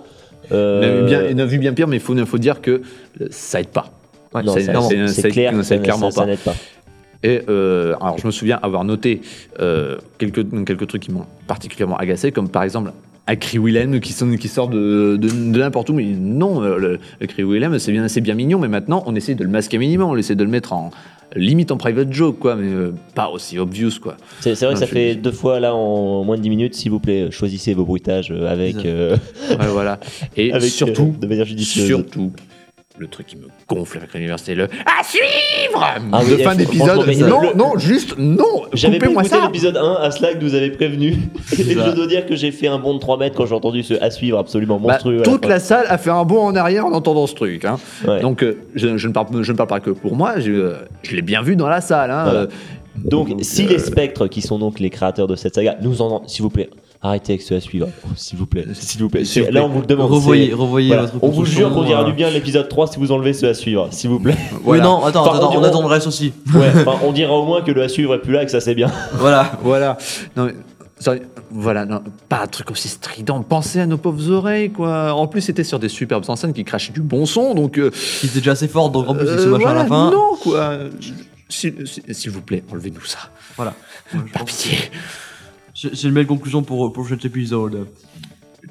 On 0.50 0.54
a 0.54 0.56
Euh, 0.56 1.00
vu 1.02 1.06
bien, 1.06 1.22
on 1.34 1.38
a 1.38 1.44
vu 1.44 1.58
bien 1.58 1.72
pire, 1.74 1.86
mais 1.88 1.96
il 1.96 2.00
faut, 2.02 2.16
faut 2.24 2.38
dire 2.38 2.60
que 2.62 2.80
ça 3.30 3.60
aide 3.60 3.68
pas. 3.68 3.90
Ouais, 4.32 4.42
non, 4.44 4.52
c'est- 4.54 4.62
clair, 5.28 5.52
ça 5.64 5.78
clairement 5.78 6.10
ça- 6.10 6.16
ça 6.16 6.20
pas. 6.22 6.26
n'aide 6.28 6.38
pas. 6.38 6.54
Et 7.22 7.42
euh, 7.48 7.94
alors, 8.00 8.18
je 8.18 8.26
me 8.26 8.32
souviens 8.32 8.58
avoir 8.62 8.84
noté 8.84 9.20
euh, 9.60 9.98
quelques, 10.18 10.48
quelques 10.64 10.86
trucs 10.86 11.02
qui 11.02 11.12
m'ont 11.12 11.26
particulièrement 11.46 11.96
agacé, 11.96 12.32
comme 12.32 12.48
par 12.48 12.62
exemple 12.62 12.92
un 13.26 13.36
cri 13.36 13.58
Willem 13.58 14.00
qui, 14.00 14.12
sort 14.12 14.68
de, 14.68 15.16
de, 15.16 15.28
de 15.28 15.58
n'importe 15.58 15.90
où. 15.90 15.92
Mais 15.92 16.04
non, 16.04 16.62
euh, 16.62 16.78
le, 16.78 16.98
le 17.20 17.26
cri 17.26 17.44
Willem, 17.44 17.78
c'est 17.78 17.92
bien, 17.92 18.08
c'est 18.08 18.20
bien 18.20 18.34
mignon, 18.34 18.58
mais 18.58 18.68
maintenant, 18.68 19.02
on 19.06 19.14
essaie 19.14 19.34
de 19.34 19.44
le 19.44 19.50
masquer 19.50 19.78
minimum, 19.78 20.08
on 20.10 20.16
essaie 20.16 20.34
de 20.34 20.44
le 20.44 20.50
mettre 20.50 20.72
en 20.72 20.90
limite 21.36 21.70
en 21.70 21.76
private 21.76 22.12
joke, 22.12 22.38
quoi, 22.38 22.56
mais 22.56 22.68
euh, 22.72 22.92
pas 23.14 23.28
aussi 23.28 23.58
obvious, 23.58 23.92
quoi. 24.00 24.16
C'est 24.40 24.54
vrai 24.60 24.74
que 24.74 24.80
ça 24.80 24.86
fait 24.86 25.14
deux 25.14 25.32
fois 25.32 25.60
là 25.60 25.74
en 25.74 26.24
moins 26.24 26.36
de 26.36 26.42
10 26.42 26.50
minutes. 26.50 26.74
S'il 26.74 26.90
vous 26.90 27.00
plaît, 27.00 27.30
choisissez 27.30 27.74
vos 27.74 27.84
bruitages 27.84 28.32
avec, 28.32 28.84
euh, 28.84 29.16
Ouais, 29.50 29.66
voilà. 29.68 30.00
Et 30.36 30.52
avec 30.52 30.70
surtout, 30.70 31.14
euh, 31.14 31.20
de 31.20 31.26
manière 31.26 31.44
judicieuse. 31.46 31.86
surtout, 31.86 32.32
le 33.00 33.08
truc 33.08 33.26
qui 33.28 33.36
me 33.36 33.46
gonfle 33.66 33.96
avec 33.96 34.12
l'univers, 34.12 34.38
c'est 34.38 34.54
le 34.54 34.64
à 34.64 35.02
suivre 35.02 35.82
Ah 36.12 36.22
de 36.22 36.34
oui, 36.34 36.42
fin 36.42 36.54
d'épisode. 36.54 36.98
Non, 37.28 37.40
le- 37.40 37.54
non, 37.56 37.78
juste 37.78 38.14
non. 38.18 38.44
J'avais 38.74 38.98
pas 38.98 39.06
écouté 39.08 39.28
ça. 39.30 39.40
l'épisode 39.46 39.76
1, 39.78 39.94
à 40.02 40.10
cela 40.10 40.34
que 40.34 40.44
nous 40.44 40.54
avait 40.54 40.70
prévenu. 40.70 41.16
Et 41.58 41.62
je 41.62 41.90
dois 41.94 42.06
dire 42.06 42.26
que 42.26 42.36
j'ai 42.36 42.50
fait 42.52 42.66
un 42.68 42.78
bond 42.78 42.92
de 42.94 42.98
3 42.98 43.16
mètres 43.16 43.34
quand 43.36 43.46
j'ai 43.46 43.54
entendu 43.54 43.82
ce 43.82 43.94
à 44.02 44.10
suivre 44.10 44.38
absolument 44.38 44.78
Bah, 44.78 44.92
monstrueux. 44.92 45.22
toute 45.22 45.46
la 45.46 45.58
salle 45.60 45.86
a 45.88 45.96
fait 45.96 46.10
un 46.10 46.24
bond 46.24 46.42
en 46.42 46.54
arrière 46.56 46.84
en 46.84 46.92
entendant 46.92 47.26
ce 47.26 47.34
truc. 47.34 47.64
hein. 47.64 47.78
Ouais. 48.06 48.20
Donc, 48.20 48.42
euh, 48.42 48.58
je, 48.74 48.98
je 48.98 49.08
ne 49.08 49.12
parle, 49.14 49.42
je 49.42 49.50
ne 49.52 49.56
parle 49.56 49.68
pas 49.70 49.80
que 49.80 49.90
pour 49.90 50.14
moi, 50.14 50.38
je, 50.38 50.52
euh, 50.52 50.74
je 51.02 51.16
l'ai 51.16 51.22
bien 51.22 51.40
vu 51.40 51.56
dans 51.56 51.68
la 51.68 51.80
salle. 51.80 52.10
hein. 52.10 52.24
Voilà. 52.24 52.40
Euh, 52.40 52.46
Donc, 52.96 53.30
si 53.40 53.64
euh, 53.64 53.68
les 53.70 53.78
spectres, 53.78 54.26
qui 54.26 54.42
sont 54.42 54.58
donc 54.58 54.78
les 54.78 54.90
créateurs 54.90 55.26
de 55.26 55.36
cette 55.36 55.54
saga, 55.54 55.76
nous 55.80 56.02
en 56.02 56.22
s'il 56.26 56.42
vous 56.42 56.50
plaît, 56.50 56.68
arrêtez 57.02 57.32
avec 57.34 57.42
ce 57.42 57.54
à 57.54 57.60
suivre. 57.60 57.88
Oh, 58.04 58.08
s'il 58.16 58.38
vous 58.38 58.46
plaît, 58.46 58.66
s'il 58.74 59.00
vous 59.02 59.08
plaît. 59.08 59.24
S'il 59.24 59.44
vous 59.44 59.50
Là, 59.52 59.64
on 59.64 59.68
vous 59.68 59.80
le 59.80 59.86
demande. 59.86 60.10
Revoyez, 60.10 60.52
revoyez 60.54 60.88
voilà. 60.88 61.02
votre 61.04 61.22
On 61.24 61.28
vous 61.28 61.44
jure 61.44 61.72
qu'on 61.72 61.84
dira 61.84 62.02
euh, 62.02 62.06
du 62.06 62.12
bien 62.12 62.28
de 62.28 62.34
l'épisode 62.34 62.68
3 62.68 62.88
si 62.88 62.98
vous 62.98 63.10
enlevez 63.12 63.32
ce 63.32 63.46
à 63.46 63.54
suivre, 63.54 63.88
s'il 63.90 64.10
vous 64.10 64.20
plaît. 64.20 64.36
Oui, 64.52 64.58
voilà. 64.62 64.82
non, 64.84 65.04
attends, 65.04 65.26
Enfin, 65.26 65.38
attends, 65.38 65.54
on 65.56 65.62
attend 65.64 65.80
le 65.82 65.86
reste 65.88 66.06
aussi. 66.06 66.32
Ouais, 66.54 66.70
enfin, 66.74 66.98
on 67.04 67.12
dira 67.12 67.32
au 67.32 67.44
moins 67.46 67.62
que 67.62 67.70
le 67.70 67.82
à 67.82 67.88
suivre 67.88 68.14
est 68.14 68.20
plus 68.20 68.32
là 68.32 68.42
et 68.42 68.46
que 68.46 68.50
ça 68.52 68.60
c'est 68.60 68.74
bien. 68.74 68.90
voilà. 69.14 69.52
Voilà. 69.62 69.96
Non, 70.36 70.44
mais, 70.46 70.54
sorry, 70.98 71.22
voilà, 71.50 71.84
non, 71.86 72.02
pas 72.28 72.42
un 72.42 72.46
truc 72.46 72.70
aussi 72.70 72.88
strident. 72.88 73.42
Pensez 73.42 73.80
à 73.80 73.86
nos 73.86 73.96
pauvres 73.98 74.30
oreilles, 74.30 74.70
quoi. 74.70 75.12
En 75.14 75.26
plus, 75.26 75.40
c'était 75.40 75.64
sur 75.64 75.78
des 75.78 75.88
superbes 75.88 76.24
enceintes 76.28 76.54
qui 76.54 76.64
crachaient 76.64 76.92
du 76.92 77.00
bon 77.02 77.24
son, 77.26 77.54
donc. 77.54 77.78
euh, 77.78 77.90
Il 78.22 78.28
était 78.28 78.38
déjà 78.40 78.52
assez 78.52 78.68
fort, 78.68 78.90
donc 78.90 79.08
en 79.08 79.14
plus, 79.14 79.26
il 79.26 79.38
se 79.38 79.46
euh, 79.46 79.50
machin 79.50 79.54
à 79.54 79.72
voilà, 79.72 79.82
la 79.82 79.88
fin. 79.88 80.10
Non, 80.10 80.36
quoi. 80.42 80.74
S'il 81.48 81.86
s'il- 81.88 82.14
s'il 82.14 82.30
vous 82.30 82.42
plaît, 82.42 82.62
enlevez-nous 82.70 83.04
ça. 83.04 83.18
Voilà. 83.56 83.74
Par 84.32 84.44
pitié. 84.44 84.78
J'ai 85.80 85.88
j'ai 85.94 86.08
une 86.08 86.14
belle 86.14 86.26
conclusion 86.26 86.62
pour, 86.62 86.92
pour 86.92 87.08
cet 87.08 87.24
épisode. 87.24 87.86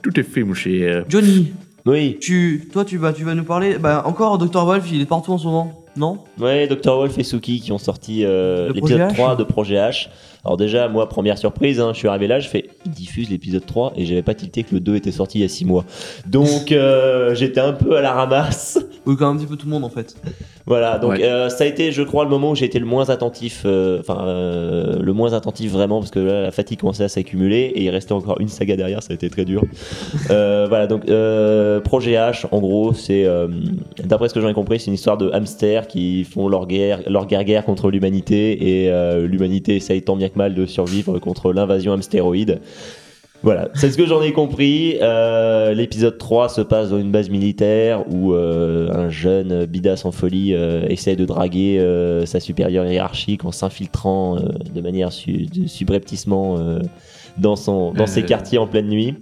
Tout 0.03 0.19
est 0.19 0.23
fait, 0.23 0.43
mon 0.43 0.53
cher. 0.53 1.05
Johnny, 1.09 1.51
Oui, 1.85 2.17
tu, 2.21 2.69
toi, 2.71 2.85
tu 2.85 2.97
vas, 2.97 3.13
tu 3.13 3.23
vas 3.23 3.33
nous 3.33 3.43
parler. 3.43 3.79
Bah, 3.79 4.03
encore 4.05 4.37
Dr. 4.37 4.63
Wolf, 4.63 4.85
il 4.91 5.01
est 5.01 5.05
partout 5.07 5.31
en 5.31 5.39
ce 5.39 5.45
moment, 5.45 5.85
non? 5.97 6.19
Ouais, 6.39 6.67
Dr. 6.67 6.95
Wolf 6.97 7.17
et 7.17 7.23
Suki 7.23 7.61
qui 7.61 7.71
ont 7.71 7.79
sorti 7.79 8.23
euh, 8.23 8.67
Le 8.67 8.73
l'épisode 8.73 8.99
projet 9.07 9.13
H 9.13 9.15
3 9.15 9.35
de 9.37 9.43
Projet 9.43 9.75
H. 9.75 10.09
Alors 10.45 10.55
déjà, 10.57 10.87
moi, 10.87 11.09
première 11.09 11.37
surprise, 11.37 11.79
hein, 11.81 11.91
je 11.93 11.97
suis 11.99 12.07
arrivé 12.07 12.27
là, 12.27 12.39
je 12.39 12.47
fais, 12.47 12.69
ils 12.85 12.91
diffusent 12.91 13.29
l'épisode 13.29 13.65
3 13.65 13.93
et 13.97 14.05
j'avais 14.05 14.21
pas 14.21 14.33
tilté 14.33 14.63
que 14.63 14.73
le 14.73 14.79
2 14.79 14.95
était 14.95 15.11
sorti 15.11 15.39
il 15.39 15.41
y 15.41 15.45
a 15.45 15.49
6 15.49 15.65
mois. 15.65 15.83
Donc 16.27 16.71
euh, 16.71 17.35
j'étais 17.35 17.59
un 17.59 17.73
peu 17.73 17.97
à 17.97 18.01
la 18.01 18.13
ramasse. 18.13 18.79
Oui, 19.05 19.15
quand 19.17 19.27
même 19.27 19.35
un 19.35 19.39
petit 19.39 19.47
peu 19.47 19.55
tout 19.57 19.65
le 19.65 19.71
monde 19.71 19.83
en 19.83 19.89
fait. 19.89 20.15
Voilà, 20.65 20.99
donc 20.99 21.11
Ouais. 21.13 21.23
euh, 21.23 21.49
ça 21.49 21.63
a 21.63 21.67
été, 21.67 21.91
je 21.91 22.03
crois, 22.03 22.23
le 22.25 22.29
moment 22.29 22.51
où 22.51 22.55
j'ai 22.55 22.65
été 22.65 22.77
le 22.79 22.85
moins 22.85 23.09
attentif, 23.09 23.63
euh, 23.65 23.99
enfin 24.01 24.23
euh, 24.27 24.99
le 25.01 25.13
moins 25.13 25.33
attentif 25.33 25.71
vraiment, 25.71 25.99
parce 25.99 26.11
que 26.11 26.19
là, 26.19 26.41
la 26.43 26.51
fatigue 26.51 26.79
commençait 26.79 27.03
à 27.05 27.09
s'accumuler 27.09 27.71
et 27.75 27.83
il 27.83 27.89
restait 27.89 28.11
encore 28.13 28.39
une 28.39 28.49
saga 28.49 28.75
derrière, 28.75 29.01
ça 29.01 29.11
a 29.11 29.15
été 29.15 29.29
très 29.29 29.45
dur. 29.45 29.63
Euh, 30.31 30.67
voilà, 30.69 30.85
donc 30.85 31.09
euh, 31.09 31.79
Projet 31.79 32.11
H, 32.13 32.45
en 32.51 32.59
gros, 32.59 32.93
c'est, 32.93 33.25
euh, 33.25 33.47
d'après 34.03 34.29
ce 34.29 34.33
que 34.35 34.41
j'en 34.41 34.49
ai 34.49 34.53
compris, 34.53 34.79
c'est 34.79 34.87
une 34.87 34.93
histoire 34.93 35.17
de 35.17 35.31
hamsters 35.31 35.87
qui 35.87 36.23
font 36.23 36.47
leur 36.47 36.67
guerre, 36.67 37.01
leur 37.07 37.25
guerre, 37.25 37.43
guerre 37.45 37.65
contre 37.65 37.89
l'humanité 37.89 38.83
et 38.83 38.91
euh, 38.91 39.25
l'humanité 39.25 39.75
essaye 39.75 40.03
tant 40.03 40.15
bien 40.15 40.28
que 40.29 40.37
mal 40.37 40.55
de 40.55 40.65
survivre 40.65 41.19
contre 41.19 41.51
l'invasion 41.53 41.93
hamstéroïde. 41.93 42.59
Voilà, 43.41 43.69
c'est 43.73 43.89
ce 43.89 43.97
que 43.97 44.05
j'en 44.05 44.21
ai 44.21 44.33
compris. 44.33 44.97
Euh, 45.01 45.73
L'épisode 45.73 46.17
3 46.17 46.49
se 46.49 46.59
passe 46.59 46.89
dans 46.89 46.99
une 46.99 47.09
base 47.11 47.29
militaire 47.29 48.03
où 48.11 48.33
euh, 48.33 48.89
un 48.93 49.09
jeune 49.09 49.65
bidas 49.65 50.01
en 50.03 50.11
folie 50.11 50.53
euh, 50.53 50.85
essaie 50.89 51.15
de 51.15 51.23
draguer 51.23 51.81
sa 52.25 52.41
supérieure 52.41 52.85
hiérarchique 52.85 53.45
en 53.45 53.53
s'infiltrant 53.53 54.35
de 54.35 54.81
manière 54.81 55.13
su 55.13 55.45
de- 55.45 55.67
subrepticement 55.67 56.57
dans, 57.37 57.55
son, 57.55 57.93
dans 57.93 58.07
ses 58.07 58.23
quartiers 58.23 58.57
en 58.57 58.67
pleine 58.67 58.89
nuit. 58.89 59.15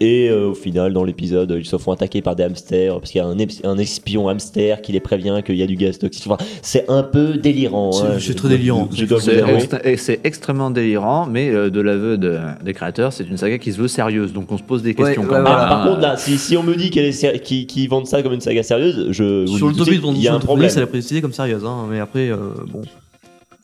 Et 0.00 0.28
euh, 0.30 0.50
au 0.50 0.54
final, 0.54 0.92
dans 0.92 1.02
l'épisode, 1.02 1.52
ils 1.58 1.66
se 1.66 1.76
font 1.76 1.90
attaquer 1.90 2.22
par 2.22 2.36
des 2.36 2.44
hamsters 2.44 2.98
parce 3.00 3.10
qu'il 3.10 3.20
y 3.20 3.24
a 3.24 3.26
un, 3.26 3.78
espion 3.78 4.28
hamster 4.28 4.80
qui 4.80 4.92
les 4.92 5.00
prévient 5.00 5.40
qu'il 5.44 5.56
y 5.56 5.62
a 5.62 5.66
du 5.66 5.74
gaz 5.74 5.98
toxique. 5.98 6.24
Enfin, 6.30 6.44
c'est 6.62 6.88
un 6.88 7.02
peu 7.02 7.34
délirant. 7.34 7.90
C'est- 7.90 8.06
hein, 8.06 8.16
c'est 8.20 8.34
très 8.34 8.48
délirant. 8.48 8.88
C'est 8.92 9.96
c'est 9.96 10.20
extrêmement 10.24 10.70
délirant, 10.70 11.26
mais 11.26 11.50
euh, 11.50 11.70
de 11.70 11.80
l'aveu 11.80 12.16
de- 12.16 12.38
des 12.64 12.74
créateurs, 12.74 13.12
c'est 13.12 13.24
une 13.24 13.36
saga 13.36 13.58
qui 13.58 13.72
se 13.72 13.78
veut 13.80 13.88
sérieuse, 13.88 14.32
donc 14.32 14.50
on 14.52 14.58
se 14.58 14.62
pose 14.62 14.82
des 14.82 14.94
questions. 14.94 15.22
Ouais, 15.22 15.28
quand 15.28 15.34
ouais, 15.34 15.42
même. 15.42 15.52
Ah, 15.56 15.66
par 15.68 15.86
contre, 15.88 16.00
là, 16.00 16.16
si, 16.16 16.38
si 16.38 16.56
on 16.56 16.62
me 16.62 16.76
dit 16.76 16.90
qu'ils 16.90 17.88
vendent 17.88 18.06
ça 18.06 18.22
comme 18.22 18.32
une 18.34 18.40
saga 18.40 18.62
sérieuse, 18.62 19.08
je 19.10 19.46
vous 19.46 19.56
Sur 19.56 19.68
le 19.68 19.74
suite, 19.74 20.02
il 20.14 20.22
y 20.22 20.28
a 20.28 20.34
un 20.34 20.38
problème. 20.38 20.70
ça 20.70 20.80
l'a 20.80 20.86
précisé 20.86 21.20
comme 21.20 21.32
sérieuse, 21.32 21.64
hein. 21.64 21.86
Mais 21.90 21.98
après, 21.98 22.30
euh, 22.30 22.36
bon. 22.72 22.82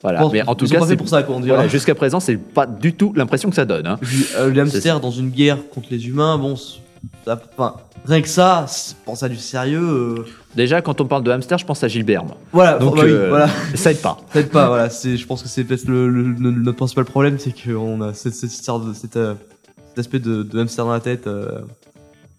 Voilà. 0.05 0.29
Mais 0.33 0.47
en 0.47 0.55
tout 0.55 0.67
cas, 0.69 0.81
c'est 0.87 0.97
pour 0.97 1.09
ça, 1.09 1.23
quoi, 1.25 1.35
on 1.35 1.41
dirait. 1.41 1.55
Voilà, 1.55 1.69
jusqu'à 1.69 1.95
présent, 1.97 2.21
c'est 2.21 2.37
pas 2.37 2.67
du 2.67 2.93
tout 2.93 3.13
l'impression 3.17 3.49
que 3.49 3.57
ça 3.57 3.65
donne. 3.65 3.87
hein. 3.87 3.99
Euh, 4.37 4.51
le 4.51 4.61
hamster 4.61 5.01
dans 5.01 5.11
une 5.11 5.31
guerre 5.31 5.59
contre 5.75 5.89
les 5.91 6.07
humains, 6.07 6.37
bon, 6.39 6.55
ça- 6.57 7.41
enfin, 7.57 7.75
rien 8.07 8.21
que 8.21 8.29
ça, 8.29 8.67
pense 9.07 9.23
à 9.23 9.29
du 9.29 9.37
sérieux. 9.37 9.81
euh, 9.83 10.25
Déjà, 10.55 10.83
quand 10.83 11.01
on 11.01 11.07
parle 11.07 11.25
de 11.25 11.31
hamster, 11.31 11.57
je 11.59 11.65
pense 11.67 11.83
à 11.83 11.89
Gilbert. 11.89 12.23
moi. 12.25 12.37
Voilà, 12.53 12.79
Donc, 12.79 12.95
bah 12.97 13.03
oui, 13.05 13.11
euh, 13.11 13.29
voilà. 13.31 13.49
Ça 13.75 13.91
aide 13.91 14.01
pas. 14.03 14.19
Peut-être 14.33 14.51
pas, 14.51 14.69
voilà. 14.69 14.89
Je 14.89 15.25
pense 15.27 15.43
que 15.43 15.49
c'est 15.49 15.65
peut-être 15.65 15.87
le, 15.89 16.09
le- 16.09 16.23
le- 16.39 16.51
notre 16.51 16.77
principal 16.77 17.07
problème, 17.07 17.39
c'est 17.39 17.53
qu'on 17.65 18.01
a 18.03 18.13
cette, 18.15 18.35
cette 18.35 18.53
histoire 18.53 18.79
de, 18.81 18.93
cette, 18.93 19.17
euh, 19.17 19.35
cet 19.89 19.99
aspect 20.01 20.19
de, 20.21 20.43
de 20.43 20.61
hamster 20.61 20.85
dans 20.85 20.93
la 20.93 21.01
tête 21.01 21.27
euh, 21.27 21.61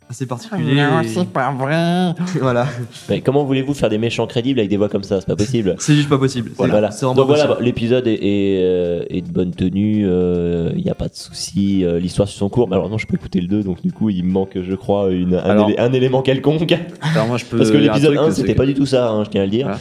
assez 0.10 0.26
particulier. 0.26 0.74
et- 0.74 1.26
pas 1.26 1.52
vrai. 1.52 2.14
voilà, 2.42 2.68
Mais 3.10 3.22
comment 3.22 3.44
voulez-vous 3.44 3.74
faire 3.74 3.90
des 3.90 3.98
méchants 3.98 4.28
crédibles 4.28 4.60
avec 4.60 4.70
des 4.70 4.78
voix 4.78 4.90
comme 4.90 5.04
ça? 5.04 5.20
C'est 5.20 5.28
pas 5.28 5.36
possible. 5.36 5.76
c'est 5.80 5.96
juste 5.96 6.10
pas 6.10 6.18
possible. 6.18 6.52
C'est- 6.58 6.68
Voilà. 6.68 6.92
C'est 6.92 7.06
vraiment 7.06 7.16
Donc 7.16 7.28
pas 7.28 7.34
voilà, 7.34 7.44
possible. 7.48 7.60
bah, 7.60 7.66
l'épisode 7.66 8.08
est, 8.08 8.14
est, 8.22 8.60
euh, 8.64 9.04
est 9.10 9.22
de 9.22 9.32
bonne 9.32 9.52
tenue, 9.52 10.02
il 10.06 10.84
n'y 10.84 10.90
a 10.92 10.96
pas 10.96 11.08
de 11.08 11.16
souci, 11.16 11.84
euh, 11.84 12.00
l'histoire 12.00 12.28
suit 12.28 12.38
son 12.38 12.50
cours. 12.50 12.68
Mais 12.70 12.76
alors 12.76 12.90
non, 12.90 12.98
je 12.98 13.08
peux 13.08 13.16
écouter 13.16 13.42
le 13.42 13.48
2, 13.48 13.64
donc 13.64 13.82
du 13.82 13.92
coup 13.92 14.10
il 14.10 14.24
me 14.24 14.32
manque, 14.32 14.58
je 14.62 14.76
crois, 14.76 15.10
une, 15.12 15.36
un, 15.36 15.40
Alors- 15.40 15.70
élé- 15.70 15.80
un 15.80 15.92
élément 15.94 16.22
quelconque. 16.22 16.72
Alors 17.14 17.28
moi, 17.28 17.38
je 17.38 17.46
peux. 17.46 17.58
Parce 17.58 17.72
que 17.72 17.78
un 17.78 17.82
l'épisode 17.82 18.16
truc, 18.16 18.28
1, 18.28 18.32
c'est 18.32 18.42
c'était 18.42 18.54
que- 18.54 18.58
pas 18.58 18.66
du 18.66 18.74
tout 18.76 18.86
ça, 18.86 19.10
hein, 19.10 19.24
je 19.24 19.30
tiens 19.32 19.42
à 19.42 19.46
le 19.46 19.52
dire. 19.52 19.66
Voilà. 19.66 19.80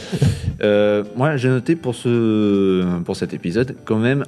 Euh, 0.63 1.03
moi, 1.15 1.37
j'ai 1.37 1.49
noté 1.49 1.75
pour 1.75 1.93
ce 1.95 2.83
pour 3.03 3.15
cet 3.15 3.33
épisode 3.33 3.75
quand 3.85 3.97
même 3.97 4.23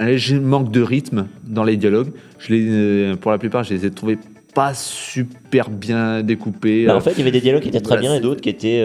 un 0.00 0.06
léger 0.06 0.38
manque 0.38 0.70
de 0.70 0.80
rythme 0.82 1.26
dans 1.46 1.64
les 1.64 1.76
dialogues. 1.76 2.10
Je 2.38 2.52
les, 2.54 2.66
euh, 2.68 3.16
pour 3.16 3.30
la 3.32 3.38
plupart, 3.38 3.64
je 3.64 3.74
les 3.74 3.84
ai 3.86 3.90
trouvés 3.90 4.18
pas 4.58 4.74
super 4.74 5.70
bien 5.70 6.22
découpés. 6.22 6.86
Bah, 6.86 6.94
Euh, 6.94 6.96
en 6.96 7.00
fait, 7.00 7.12
il 7.12 7.18
y 7.18 7.22
avait 7.22 7.30
des 7.30 7.40
dialogues 7.40 7.62
qui 7.62 7.68
étaient 7.68 7.80
très 7.80 7.94
Voilà, 7.96 8.00
bien 8.10 8.14
et 8.16 8.20
d'autres 8.20 8.40
qui 8.40 8.48
étaient 8.48 8.84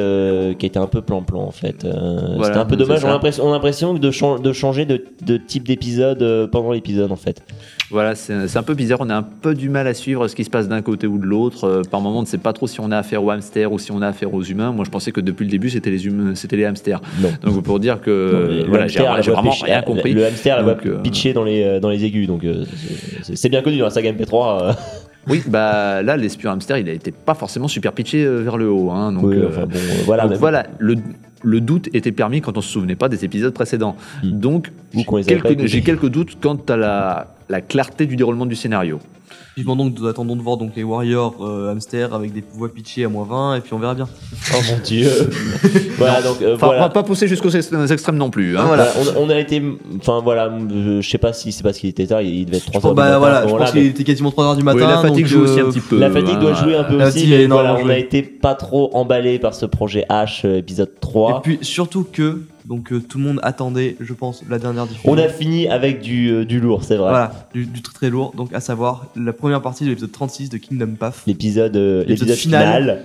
qui, 0.52 0.56
qui 0.58 0.66
étaient 0.68 0.78
un 0.78 0.86
peu 0.88 1.02
plan-plan 1.02 1.42
en 1.42 1.52
fait. 1.52 1.84
Euh, 1.84 2.36
Voilà, 2.36 2.46
c'était 2.46 2.58
un 2.60 2.66
peu 2.66 2.76
dommage. 2.76 3.04
On 3.04 3.08
a 3.10 3.12
l'impression- 3.52 3.94
de, 3.96 4.12
chan- 4.12 4.38
de 4.40 4.54
changer 4.54 4.86
de, 4.86 5.04
de 5.26 5.38
type 5.38 5.68
d'épisode 5.68 6.22
euh, 6.22 6.48
pendant 6.48 6.72
l'épisode 6.72 7.12
en 7.12 7.16
fait. 7.16 7.42
Voilà, 7.90 8.16
c'est 8.16 8.58
un 8.58 8.64
peu 8.64 8.74
bizarre. 8.76 9.00
On 9.02 9.10
a 9.10 9.16
un 9.16 9.24
peu 9.24 9.54
du 9.56 9.70
mal 9.70 9.88
à 9.88 9.94
suivre 9.94 10.28
ce 10.28 10.36
qui 10.36 10.44
se 10.44 10.50
passe 10.50 10.68
d'un 10.68 10.82
côté 10.82 11.06
ou 11.08 11.18
de 11.18 11.26
l'autre. 11.26 11.66
Euh, 11.66 11.82
par 11.90 12.02
moment, 12.02 12.20
on 12.20 12.22
ne 12.22 12.28
sait 12.28 12.38
pas 12.38 12.54
trop 12.54 12.66
si 12.68 12.80
on 12.80 12.92
a 12.92 12.98
affaire 12.98 13.24
aux 13.24 13.30
hamsters 13.32 13.72
ou 13.72 13.78
si 13.80 13.92
on 13.92 14.02
a 14.02 14.08
affaire 14.08 14.34
aux 14.34 14.42
humains. 14.44 14.72
Moi, 14.72 14.86
je 14.86 14.90
pensais 14.92 15.12
que 15.12 15.22
depuis 15.22 15.44
le 15.46 15.52
début, 15.52 15.70
c'était 15.70 15.92
les 15.92 16.06
humains, 16.06 16.34
c'était 16.36 16.56
les 16.56 16.66
hamsters. 16.66 17.02
Non. 17.22 17.30
Donc, 17.44 17.64
pour 17.64 17.80
dire 17.80 18.00
que 18.02 18.64
voilà, 18.68 18.88
j'ai 18.88 19.00
vraiment 19.32 19.52
rien 19.52 19.82
compris. 19.82 20.14
Le 20.14 20.26
hamster, 20.26 20.62
la 20.64 20.68
euh, 20.86 21.02
pitchée 21.02 21.34
dans 21.34 21.44
les, 21.44 21.64
euh, 21.64 21.80
dans 21.80 21.90
les 21.90 22.04
aigus, 22.06 22.28
donc 22.28 22.44
euh, 22.46 22.64
c'est 23.22 23.50
bien 23.50 23.62
connu 23.62 23.78
dans 23.78 23.86
la 23.86 23.92
saga 23.92 24.12
MP3. 24.12 24.76
Oui, 25.30 25.42
bah 25.48 26.02
là, 26.02 26.18
l'espion 26.18 26.52
hamster, 26.52 26.78
il 26.78 26.90
a 26.90 26.92
été 26.94 27.12
pas 27.12 27.34
forcément 27.34 27.68
super 27.68 27.94
pitché 27.94 28.24
euh, 28.26 28.42
vers 28.42 28.58
le 28.58 28.70
haut. 28.70 28.92
hein, 28.92 29.12
donc, 29.14 29.24
Oui, 29.24 29.38
euh, 29.38 29.48
enfin 29.50 29.66
bon, 29.66 29.76
euh, 29.78 30.02
voilà. 30.06 30.24
donc 30.24 30.32
mais- 30.34 30.38
voilà, 30.38 30.66
le, 30.80 30.96
le 31.44 31.62
doute 31.62 31.90
était 31.94 32.12
permis 32.12 32.42
quand 32.42 32.58
on 32.58 32.62
se 32.62 32.70
souvenait 32.70 32.96
pas 32.96 33.10
des 33.10 33.24
épisodes 33.24 33.54
précédents. 33.54 33.96
Hmm. 34.24 34.32
Donc, 34.32 34.72
pas 34.94 35.24
quelques- 35.24 35.66
j'ai 35.66 35.82
quelques 35.82 36.10
doutes 36.10 36.38
quant 36.42 36.58
à 36.70 36.76
la, 36.78 37.33
la 37.50 37.62
clarté 37.62 38.06
du 38.06 38.16
déroulement 38.16 38.46
du 38.46 38.56
scénario. 38.56 39.00
Vivement 39.56 39.76
donc, 39.76 39.94
nous 40.00 40.08
attendons 40.08 40.36
de 40.36 40.42
voir 40.42 40.58
donc 40.58 40.72
les 40.76 40.82
Warriors 40.84 41.36
euh, 41.42 41.72
hamsters 41.72 42.12
avec 42.16 42.34
des 42.34 42.44
voix 42.56 42.74
pitchées 42.74 43.06
à 43.06 43.10
moins 43.10 43.24
20 43.24 43.58
et 43.58 43.62
puis 43.62 43.74
on 43.74 43.80
verra 43.80 43.94
bien. 43.94 44.08
Oh 44.52 44.58
mon 44.72 44.80
dieu. 44.84 45.08
voilà, 45.98 46.22
donc 46.24 46.42
euh, 46.42 46.56
Enfin, 46.56 46.66
on 46.68 46.70
voilà. 46.70 46.82
va 46.84 46.90
pas 46.90 47.04
pousser 47.04 47.28
jusqu'aux 47.28 47.50
ex- 47.52 47.72
extrêmes 47.92 48.16
non 48.18 48.32
plus. 48.32 48.58
hein. 48.58 48.64
Voilà. 48.66 48.88
On, 49.18 49.26
on 49.26 49.30
a 49.30 49.38
été, 49.38 49.62
enfin 50.00 50.22
voilà, 50.24 50.48
euh, 50.48 51.02
je 51.02 51.08
sais 51.08 51.20
pas 51.20 51.34
si 51.34 51.52
c'est 51.52 51.62
parce 51.62 51.78
qu'il 51.78 51.90
était 51.90 52.08
tard, 52.08 52.22
il 52.24 52.46
devait 52.46 52.58
être 52.58 52.72
3 52.72 52.84
heures 52.86 52.92
du 52.94 52.98
bah 52.98 53.04
matin 53.06 53.20
voilà, 53.20 53.48
je 53.48 53.54
pense 53.56 53.74
mais 53.76 53.82
qu'il 53.82 53.90
était 53.92 54.04
quasiment 54.04 54.30
3h 54.30 54.58
du 54.58 54.64
matin. 54.64 54.78
Oui, 54.80 54.84
la 54.88 54.98
fatigue 54.98 55.18
donc, 55.26 55.26
joue 55.28 55.42
aussi 55.44 55.60
euh, 55.60 55.68
un 55.68 55.70
petit 55.70 55.82
peu. 55.82 56.00
La 56.00 56.10
fatigue 56.10 56.40
doit 56.40 56.52
hein. 56.52 56.64
jouer 56.64 56.76
un 56.76 56.84
peu 56.84 56.98
la 56.98 57.08
aussi, 57.10 57.28
mais 57.28 57.46
voilà, 57.46 57.76
on 57.76 57.82
jouer. 57.82 57.94
a 57.94 57.98
été 58.00 58.24
pas 58.24 58.56
trop 58.56 58.90
emballé 58.96 59.38
par 59.38 59.54
ce 59.54 59.68
projet 59.68 60.06
H 60.10 60.46
euh, 60.46 60.58
épisode 60.58 60.90
Et 60.96 61.00
3. 61.00 61.42
puis 61.44 61.60
surtout 61.62 62.06
que 62.12 62.42
donc 62.66 62.92
euh, 62.94 63.00
tout 63.02 63.18
le 63.18 63.24
monde 63.26 63.40
attendait, 63.44 63.96
je 64.00 64.14
pense, 64.14 64.44
la 64.50 64.58
dernière 64.60 64.86
diffusion. 64.88 65.12
On 65.12 65.18
a 65.18 65.28
fini 65.28 65.68
avec 65.68 66.02
du, 66.02 66.30
euh, 66.32 66.46
du 66.46 66.60
lourd, 66.60 66.84
c'est 66.84 66.96
vrai. 66.96 67.10
voilà 67.10 67.48
du, 67.54 67.66
du 67.66 67.82
très 67.82 67.94
très 67.94 68.10
lourd. 68.10 68.34
Donc 68.38 68.54
à 68.54 68.60
savoir 68.60 69.08
la 69.16 69.34
première 69.34 69.62
partie 69.62 69.84
de 69.84 69.90
l'épisode 69.90 70.12
36 70.12 70.50
de 70.50 70.58
Kingdom 70.58 70.96
Path. 71.00 71.16
L'épisode 71.28 71.76
euh, 71.76 72.00
L'épisode 72.08 72.28
l'épisode 72.30 72.36
final. 72.38 72.82
final. 72.82 73.04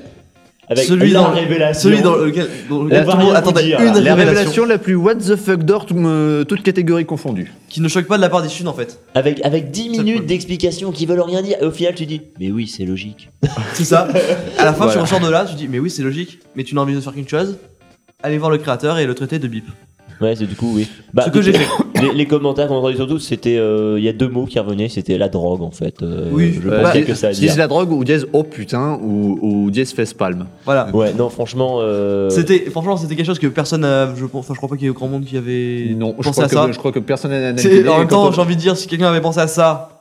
Avec 0.70 0.84
Celui 0.84 1.12
la 1.12 1.20
dans- 1.20 1.30
révélation. 1.30 1.80
Celui 1.90 2.02
dans 2.02 2.14
lequel, 2.16 2.46
dans 2.68 2.82
lequel 2.82 3.02
On 3.02 3.06
va 3.06 3.12
tout 3.12 3.18
le 3.18 3.24
monde 3.24 3.32
rien 3.32 3.40
vous 3.40 3.48
attendait 3.48 3.62
dire, 3.64 3.78
une. 3.80 3.84
La 3.86 3.92
révélation, 3.94 4.16
révélation 4.26 4.64
la 4.66 4.76
plus 4.76 4.94
what 4.96 5.14
the 5.14 5.34
fuck 5.34 5.62
d'or, 5.62 5.86
tout- 5.86 6.44
toute 6.46 6.62
catégorie 6.62 7.06
confondue. 7.06 7.50
qui 7.70 7.80
ne 7.80 7.88
choque 7.88 8.04
pas 8.06 8.18
de 8.18 8.22
la 8.22 8.28
part 8.28 8.42
des 8.42 8.50
Chines 8.50 8.68
en 8.68 8.74
fait. 8.74 9.00
Avec, 9.14 9.42
avec 9.46 9.70
10 9.70 9.96
le 9.96 10.02
minutes 10.04 10.26
d'explications 10.26 10.92
qui 10.92 11.06
veulent 11.06 11.22
rien 11.22 11.40
dire. 11.40 11.56
Et 11.62 11.64
au 11.64 11.70
final, 11.70 11.94
tu 11.94 12.04
dis, 12.04 12.20
mais 12.38 12.50
oui, 12.50 12.66
c'est 12.68 12.84
logique. 12.84 13.30
C'est 13.72 13.84
ça. 13.84 14.08
À 14.58 14.66
la 14.66 14.74
fin, 14.74 14.88
tu 14.92 14.98
ressors 14.98 15.20
de 15.20 15.30
là, 15.30 15.46
tu 15.46 15.54
dis 15.54 15.68
mais 15.68 15.78
oui 15.78 15.88
c'est 15.88 16.02
logique, 16.02 16.38
mais 16.54 16.64
tu 16.64 16.74
n'as 16.74 16.82
envie 16.82 16.94
de 16.94 17.00
faire 17.00 17.14
qu'une 17.14 17.26
chose. 17.26 17.56
Allez 18.22 18.38
voir 18.38 18.50
le 18.50 18.58
créateur 18.58 18.98
et 18.98 19.06
le 19.06 19.14
traiter 19.14 19.38
de 19.38 19.46
bip. 19.46 19.64
Ouais, 20.20 20.34
c'est 20.34 20.46
du 20.46 20.56
coup, 20.56 20.72
oui. 20.74 20.88
Bah, 21.14 21.26
Ce 21.26 21.30
que 21.30 21.40
j'ai 21.40 21.52
fait. 21.58 21.66
Les, 22.02 22.12
les 22.14 22.26
commentaires 22.26 22.66
qu'on 22.68 22.74
a 22.74 22.78
entendus 22.78 22.96
surtout, 22.96 23.18
c'était. 23.20 23.56
euh, 23.58 23.96
Il 23.98 24.04
y 24.04 24.08
a 24.08 24.12
deux 24.12 24.28
mots 24.28 24.44
qui 24.46 24.58
revenaient, 24.58 24.88
c'était 24.88 25.18
la 25.18 25.28
drogue 25.28 25.62
en 25.62 25.70
fait. 25.70 26.02
Euh, 26.02 26.28
Oui, 26.32 26.58
je 26.60 26.68
euh, 26.68 26.80
a 26.80 26.82
bah, 26.92 27.00
que 27.02 27.14
ça 27.14 27.30
dire. 27.30 27.56
la 27.56 27.66
drogue 27.68 27.90
ou 27.92 28.02
dièse 28.04 28.26
oh 28.32 28.42
putain 28.44 28.98
ou, 29.02 29.38
ou 29.40 29.70
dièse 29.70 29.92
facepalm. 29.92 30.46
Voilà. 30.64 30.94
Ouais, 30.94 31.12
non, 31.12 31.28
franchement. 31.28 31.78
euh, 31.80 32.28
C'était 32.30 32.70
franchement 32.70 32.96
c'était 32.96 33.14
quelque 33.16 33.26
chose 33.26 33.38
que 33.40 33.46
personne 33.48 33.80
n'a 33.82 34.12
je 34.16 34.24
pense 34.26 34.44
enfin 34.44 34.54
je 34.54 34.58
crois 34.58 34.68
pas 34.68 34.76
qu'il 34.76 34.86
y 34.86 34.90
ait 34.90 34.92
grand 34.94 35.08
monde 35.08 35.24
qui 35.24 35.36
avait 35.36 35.92
Non, 35.96 36.14
je 36.18 36.24
pensé 36.24 36.30
crois, 36.32 36.44
à 36.44 36.48
ça. 36.48 36.66
que, 36.66 36.72
je 36.72 36.78
crois 36.78 36.92
que 36.92 36.98
personne 37.00 37.30
n'a 37.32 37.36
analysé. 37.48 37.88
en 37.88 37.98
même 37.98 38.08
temps, 38.08 38.30
j'ai 38.32 38.40
envie 38.40 38.54
de 38.56 38.60
dire 38.60 38.76
si 38.76 38.86
quelqu'un 38.88 39.08
avait 39.08 39.20
pensé 39.20 39.40
à 39.40 39.46
ça, 39.48 39.97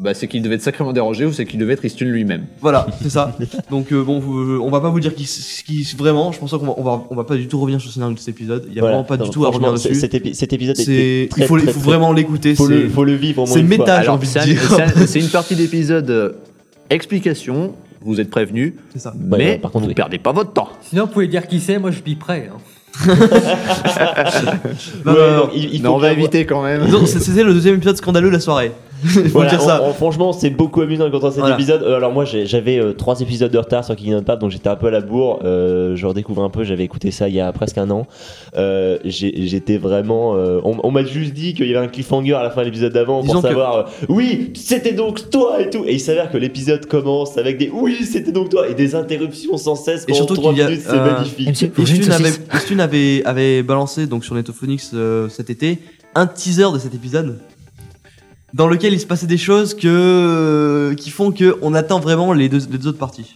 bah, 0.00 0.12
c'est 0.12 0.26
qu'il 0.26 0.42
devait 0.42 0.56
être 0.56 0.62
sacrément 0.62 0.92
dérangé 0.92 1.24
ou 1.24 1.32
c'est 1.32 1.46
qu'il 1.46 1.58
devait 1.60 1.74
être 1.74 1.84
Istune 1.84 2.08
lui-même. 2.10 2.46
voilà, 2.60 2.86
c'est 3.00 3.10
ça. 3.10 3.36
Donc 3.70 3.92
euh, 3.92 4.02
bon, 4.02 4.18
vous- 4.18 4.58
on 4.60 4.68
va 4.70 4.80
pas 4.80 4.88
vous 4.90 4.98
dire 4.98 5.14
qui, 5.14 5.24
qui 5.24 5.84
vraiment, 5.96 6.32
je 6.32 6.38
pense 6.40 6.50
qu'on 6.50 6.58
va, 6.58 6.74
on 6.76 6.82
va 6.82 7.04
on 7.10 7.14
va 7.14 7.22
pas 7.24 7.36
du 7.36 7.46
tout 7.46 7.60
revenir 7.60 7.80
sur 7.80 7.90
le 7.90 7.92
scénario 7.92 8.14
de 8.14 8.18
cet 8.18 8.30
épisode, 8.30 8.64
il 8.68 8.74
y 8.74 8.78
a 8.78 8.80
voilà. 8.80 8.96
vraiment 8.96 9.06
pas 9.08 9.16
Non, 9.16 9.24
du 9.26 9.30
tout 9.30 9.44
à 9.44 9.50
revenir 9.50 9.72
dessus. 9.72 9.94
Cet, 9.94 10.14
épi- 10.14 10.34
cet 10.34 10.52
épisode 10.52 10.76
C'est 10.76 10.82
était 10.82 11.28
très, 11.30 11.42
il 11.42 11.46
faut 11.46 11.56
très, 11.58 11.66
il 11.66 11.72
faut 11.72 11.78
très- 11.80 11.88
vraiment 11.90 12.12
l'écouter, 12.12 12.56
Faut 12.56 12.66
le, 12.66 12.82
c'est 12.82 12.88
faut 12.88 13.04
le 13.04 13.14
vivre 13.14 13.42
au 13.42 13.46
moins 13.46 13.54
c'est 13.54 13.60
une 13.60 13.68
fois. 13.68 13.78
méta, 13.78 13.96
j'ai 13.98 14.02
Alors, 14.02 14.14
envie 14.16 14.26
de 14.26 14.32
c'est 14.32 14.40
un- 14.40 14.44
dire. 14.46 14.60
c'est 14.68 14.82
un- 15.02 15.06
c'est 15.06 15.20
une 15.20 15.28
partie 15.30 15.54
d'épisode 15.54 16.10
euh, 16.10 16.32
explication, 16.90 17.74
vous 18.02 18.20
êtes 18.20 18.30
prévenus, 18.30 18.72
C'est 18.94 18.98
ça. 18.98 19.10
Ouais, 19.10 19.38
mais 19.38 19.44
ouais, 19.50 19.58
par 19.58 19.70
contre, 19.70 19.84
vous 19.84 19.88
oui. 19.90 19.94
perdez 19.94 20.18
pas 20.18 20.32
votre 20.32 20.52
temps. 20.52 20.70
Sinon, 20.82 21.04
vous 21.06 21.12
pouvez 21.12 21.28
dire 21.28 21.46
qui 21.46 21.60
c'est, 21.60 21.78
moi 21.78 21.90
je 21.92 22.00
biperai. 22.02 22.48
Hein. 22.52 22.58
Non, 25.04 25.12
Ouais, 25.12 25.18
non, 25.18 25.30
non. 25.30 25.38
donc, 25.44 25.50
il, 25.54 25.74
il 25.74 25.82
Non, 25.82 25.90
faut 25.90 25.96
on 25.96 25.98
va 25.98 26.10
bien 26.14 26.18
éviter 26.22 26.46
quand 26.46 26.62
même. 26.62 26.88
Donc, 26.88 27.08
c'est- 27.08 27.20
C'était 27.20 27.42
le 27.44 27.52
deuxième 27.54 27.76
épisode 27.76 27.96
scandaleux 27.96 28.28
de 28.28 28.34
la 28.34 28.40
soirée. 28.40 28.72
Il 29.04 29.10
faut 29.10 29.28
Voilà, 29.30 29.50
dire 29.50 29.60
ça. 29.60 29.82
on- 29.82 29.88
on- 29.88 29.92
franchement, 29.92 30.32
c'est 30.32 30.50
beaucoup 30.50 30.80
amusant 30.80 31.10
quand 31.10 31.22
on 31.24 31.30
cet 31.30 31.40
Voilà. 31.40 31.54
épisode. 31.54 31.82
Euh, 31.82 31.96
alors 31.96 32.12
moi, 32.12 32.24
j'avais 32.24 32.78
euh, 32.78 32.92
trois 32.92 33.20
épisodes 33.20 33.50
de 33.50 33.58
retard 33.58 33.84
sur 33.84 33.94
Kingdom 33.96 34.22
Path, 34.22 34.38
donc 34.40 34.50
j'étais 34.50 34.68
un 34.68 34.76
peu 34.76 34.86
à 34.86 34.90
la 34.90 35.00
bourre. 35.00 35.40
Euh, 35.44 35.94
je 35.96 36.06
redécouvre 36.06 36.42
un 36.42 36.50
peu. 36.50 36.64
J'avais 36.64 36.84
écouté 36.84 37.10
ça 37.10 37.28
il 37.28 37.34
y 37.34 37.40
a 37.40 37.52
presque 37.52 37.78
un 37.78 37.90
an. 37.90 38.06
Euh, 38.56 38.98
J'étais 39.04 39.76
vraiment. 39.76 40.36
euh, 40.36 40.60
on 40.64 40.76
on 40.82 40.90
m'a 40.90 41.04
juste 41.04 41.34
dit 41.34 41.54
qu'il 41.54 41.66
y 41.66 41.74
avait 41.74 41.84
un 41.84 41.88
cliffhanger 41.88 42.34
à 42.34 42.42
la 42.42 42.50
fin 42.50 42.60
de 42.62 42.66
l'épisode 42.66 42.92
d'avant 42.92 43.22
pour 43.22 43.34
que- 43.42 43.48
savoir. 43.48 43.76
euh, 43.76 43.82
oui, 44.08 44.52
c'était 44.54 44.92
donc 44.92 45.28
toi 45.30 45.60
et 45.60 45.70
tout. 45.70 45.84
Et 45.86 45.94
il 45.94 46.00
s'avère 46.00 46.30
que 46.30 46.36
l'épisode 46.38 46.86
commence 46.86 47.36
avec 47.38 47.58
des 47.58 47.70
oui, 47.72 47.96
c'était 48.04 48.32
donc 48.32 48.48
toi 48.50 48.68
et 48.68 48.74
des 48.74 48.94
interruptions 48.94 49.56
sans 49.56 49.74
cesse. 49.76 50.04
Et 50.08 50.14
surtout 50.14 50.34
trois 50.34 50.50
qu'il 50.52 50.60
y 50.60 50.62
a, 50.62 50.68
minutes, 50.68 50.82
c'est 50.86 50.94
euh, 50.96 51.12
magnifique. 51.12 51.62
Istune 52.54 52.80
avait, 52.80 53.22
avait, 53.24 53.62
balancé 53.62 54.06
donc 54.06 54.24
sur 54.24 54.34
Netophonix 54.34 54.90
euh, 54.94 55.28
cet 55.28 55.50
été 55.50 55.78
un 56.14 56.26
teaser 56.26 56.72
de 56.72 56.78
cet 56.78 56.94
épisode 56.94 57.38
dans 58.54 58.66
lequel 58.68 58.92
il 58.94 59.00
se 59.00 59.06
passait 59.06 59.26
des 59.26 59.36
choses 59.36 59.74
que 59.74 60.94
qui 60.96 61.10
font 61.10 61.30
que 61.32 61.56
on 61.60 61.74
attend 61.74 62.00
vraiment 62.00 62.32
les 62.32 62.48
deux, 62.48 62.60
les 62.70 62.78
deux 62.78 62.88
autres 62.88 62.98
parties. 62.98 63.34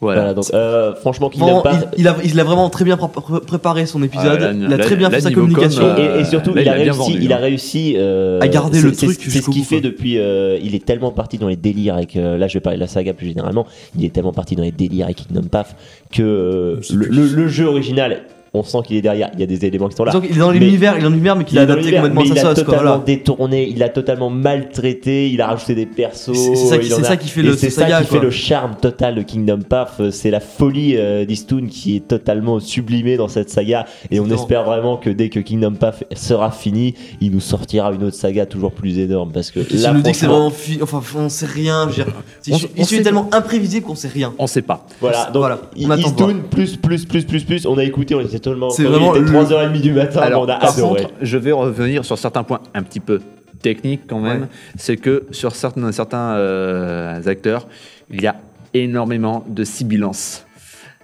Voilà. 0.00 0.20
Voilà, 0.20 0.34
donc 0.34 0.44
euh, 0.52 0.94
franchement, 0.96 1.30
Kingdom 1.30 1.46
Vraiment, 1.46 1.62
Path. 1.62 1.88
il, 1.96 2.00
il 2.02 2.08
a, 2.08 2.16
il 2.24 2.38
a 2.40 2.44
vraiment 2.44 2.68
très 2.68 2.84
bien 2.84 2.96
pré- 2.98 3.40
préparé 3.46 3.86
son 3.86 4.02
épisode. 4.02 4.38
Ah, 4.42 4.46
là, 4.46 4.52
il 4.52 4.64
a 4.66 4.76
là, 4.76 4.84
très 4.84 4.96
bien 4.96 5.08
là, 5.08 5.16
fait 5.16 5.22
sa 5.22 5.30
communication. 5.30 5.82
com, 5.82 5.94
Et, 5.96 6.06
euh, 6.08 6.20
et- 6.20 6.24
surtout, 6.24 6.52
là, 6.52 6.60
il, 6.60 6.64
il 6.64 6.68
a 6.68 6.72
a 6.72 6.74
réussi, 6.76 6.98
vendu, 6.98 7.18
il 7.22 7.32
a 7.32 7.36
hein. 7.36 7.40
réussi 7.40 7.94
euh, 7.96 8.38
À 8.42 8.48
garder 8.48 8.82
le 8.82 8.92
truc 8.92 9.16
C'est 9.18 9.40
ce 9.40 9.48
qu'il 9.50 9.64
fait 9.64 9.80
depuis. 9.80 10.18
euh, 10.18 10.58
il 10.62 10.74
est 10.74 10.84
tellement 10.84 11.10
parti 11.12 11.38
dans 11.38 11.48
les 11.48 11.56
délires 11.56 11.94
avec. 11.94 12.16
euh, 12.16 12.36
là, 12.36 12.48
je 12.48 12.54
vais 12.54 12.60
parler 12.60 12.76
de 12.76 12.82
la 12.82 12.88
saga 12.88 13.14
plus 13.14 13.28
généralement. 13.28 13.66
Il 13.96 14.04
est 14.04 14.10
tellement 14.12 14.32
parti 14.32 14.56
dans 14.56 14.62
les 14.64 14.72
délires 14.72 15.06
avec 15.06 15.26
Kingdom 15.26 15.48
Path 15.48 15.74
que 16.12 16.22
euh, 16.22 16.80
le, 16.92 17.06
le- 17.06 17.26
le 17.28 17.48
jeu 17.48 17.64
original, 17.66 18.24
on 18.54 18.62
sent 18.62 18.78
qu'il 18.86 18.96
est 18.96 19.02
derrière. 19.02 19.30
Il 19.34 19.40
y 19.40 19.42
a 19.42 19.46
des 19.46 19.64
éléments 19.66 19.88
qui 19.88 19.96
sont 19.96 20.04
là. 20.04 20.12
Disons 20.12 20.22
qu'il 20.24 20.36
est 20.36 20.38
dans 20.40 20.50
l'univers, 20.50 20.94
il 20.96 21.00
est 21.00 21.02
dans 21.02 21.10
l'univers, 21.10 21.36
mais 21.36 21.44
qu'il 21.44 21.56
Il 21.56 21.58
a 21.58 21.62
est 21.62 21.64
adapté 21.64 21.92
complètement 21.92 22.20
mais 22.22 22.28
sa 22.28 22.34
il 22.34 22.38
a 22.38 22.42
sauce. 22.42 22.54
Totalement 22.64 22.82
voilà. 22.82 23.02
détourné, 23.04 23.68
il 23.68 23.82
a 23.82 23.88
totalement 23.88 24.30
maltraité, 24.30 25.30
il 25.30 25.40
a 25.40 25.46
rajouté 25.48 25.74
des 25.74 25.86
persos. 25.86 26.32
C'est- 26.34 26.56
ça 26.56 26.78
qui- 26.78 26.86
il 26.86 26.92
en 26.94 26.96
c'est 26.96 27.02
a- 27.02 27.08
ça 27.08 27.16
qui 27.16 27.28
fait 27.28 27.42
le- 27.42 27.56
c'est 27.56 27.70
ça 27.70 27.84
qui 27.84 27.90
quoi. 27.90 28.02
fait 28.04 28.20
le 28.20 28.30
charme 28.30 28.76
total 28.80 29.14
de 29.16 29.22
Kingdom 29.22 29.60
Path. 29.68 29.94
euh, 30.00 30.10
C'est 30.10 30.30
la 30.30 30.40
folie 30.40 30.96
euh, 30.96 31.24
d'Eastwood 31.24 31.66
qui 31.68 31.96
est 31.96 32.06
totalement 32.08 32.60
sublimée 32.60 33.16
dans 33.16 33.28
cette 33.28 33.50
saga. 33.50 33.84
Et 34.10 34.20
on 34.20 34.30
espère 34.30 34.64
vraiment 34.64 34.96
que 34.96 35.10
dès 35.10 35.28
que 35.28 35.40
Kingdom 35.40 35.74
Path 35.74 36.04
sera 36.14 36.50
fini, 36.50 36.94
il 37.20 37.32
nous 37.32 37.40
sortira 37.40 37.92
une 37.92 38.04
autre 38.04 38.16
saga 38.16 38.46
toujours 38.46 38.72
plus 38.72 38.98
énorme. 38.98 39.32
Parce 39.32 39.50
que 39.50 39.60
là, 39.60 39.92
nous 39.92 40.02
que 40.02 40.12
c'est 40.12 40.26
vraiment 40.26 40.50
fi- 40.50 40.78
enfin 40.82 41.00
on 41.16 41.28
sait 41.28 41.46
rien. 41.46 41.88
je 41.90 41.98
veux 41.98 42.04
dire, 42.04 42.14
c'est- 42.42 42.52
On- 42.52 42.56
il 42.58 42.82
on 42.82 42.84
suit 42.84 42.96
sait- 42.98 43.02
tellement 43.02 43.28
imprévisible 43.32 43.84
qu'on 43.86 43.94
sait 43.94 44.08
rien. 44.08 44.32
On 44.38 44.46
sait 44.46 44.62
pas. 44.62 44.86
Voilà, 45.00 45.26
donc 45.32 45.42
Voilà. 45.42 45.58
Eastwood 45.98 46.42
plus 46.50 46.76
plus 46.76 47.04
plus 47.04 47.24
plus 47.24 47.44
plus. 47.44 47.66
On 47.66 47.76
a 47.78 47.84
écouté, 47.84 48.14
on 48.14 48.20
était 48.20 48.38
C'est 48.70 48.84
vraiment 48.84 49.14
il 49.14 49.22
était 49.22 49.30
le- 49.32 49.38
3h30 49.38 49.80
du 49.80 49.92
matin, 49.92 50.20
Alors, 50.20 50.42
on 50.42 50.48
a 50.48 50.56
par 50.58 50.72
adoré. 50.76 51.02
contre, 51.02 51.14
je 51.22 51.38
vais 51.38 51.52
revenir 51.52 52.04
sur 52.04 52.18
certains 52.18 52.42
points 52.44 52.60
un 52.74 52.82
petit 52.82 53.00
peu 53.00 53.20
techniques 53.62 54.02
quand 54.08 54.20
même. 54.20 54.42
Ouais. 54.42 54.48
C'est 54.76 54.96
que 54.96 55.24
sur 55.30 55.54
certains, 55.54 55.90
certains 55.92 56.34
euh, 56.36 57.20
acteurs, 57.26 57.66
il 58.10 58.20
y 58.22 58.26
a 58.26 58.36
énormément 58.74 59.44
de 59.48 59.64
sibilances. 59.64 60.44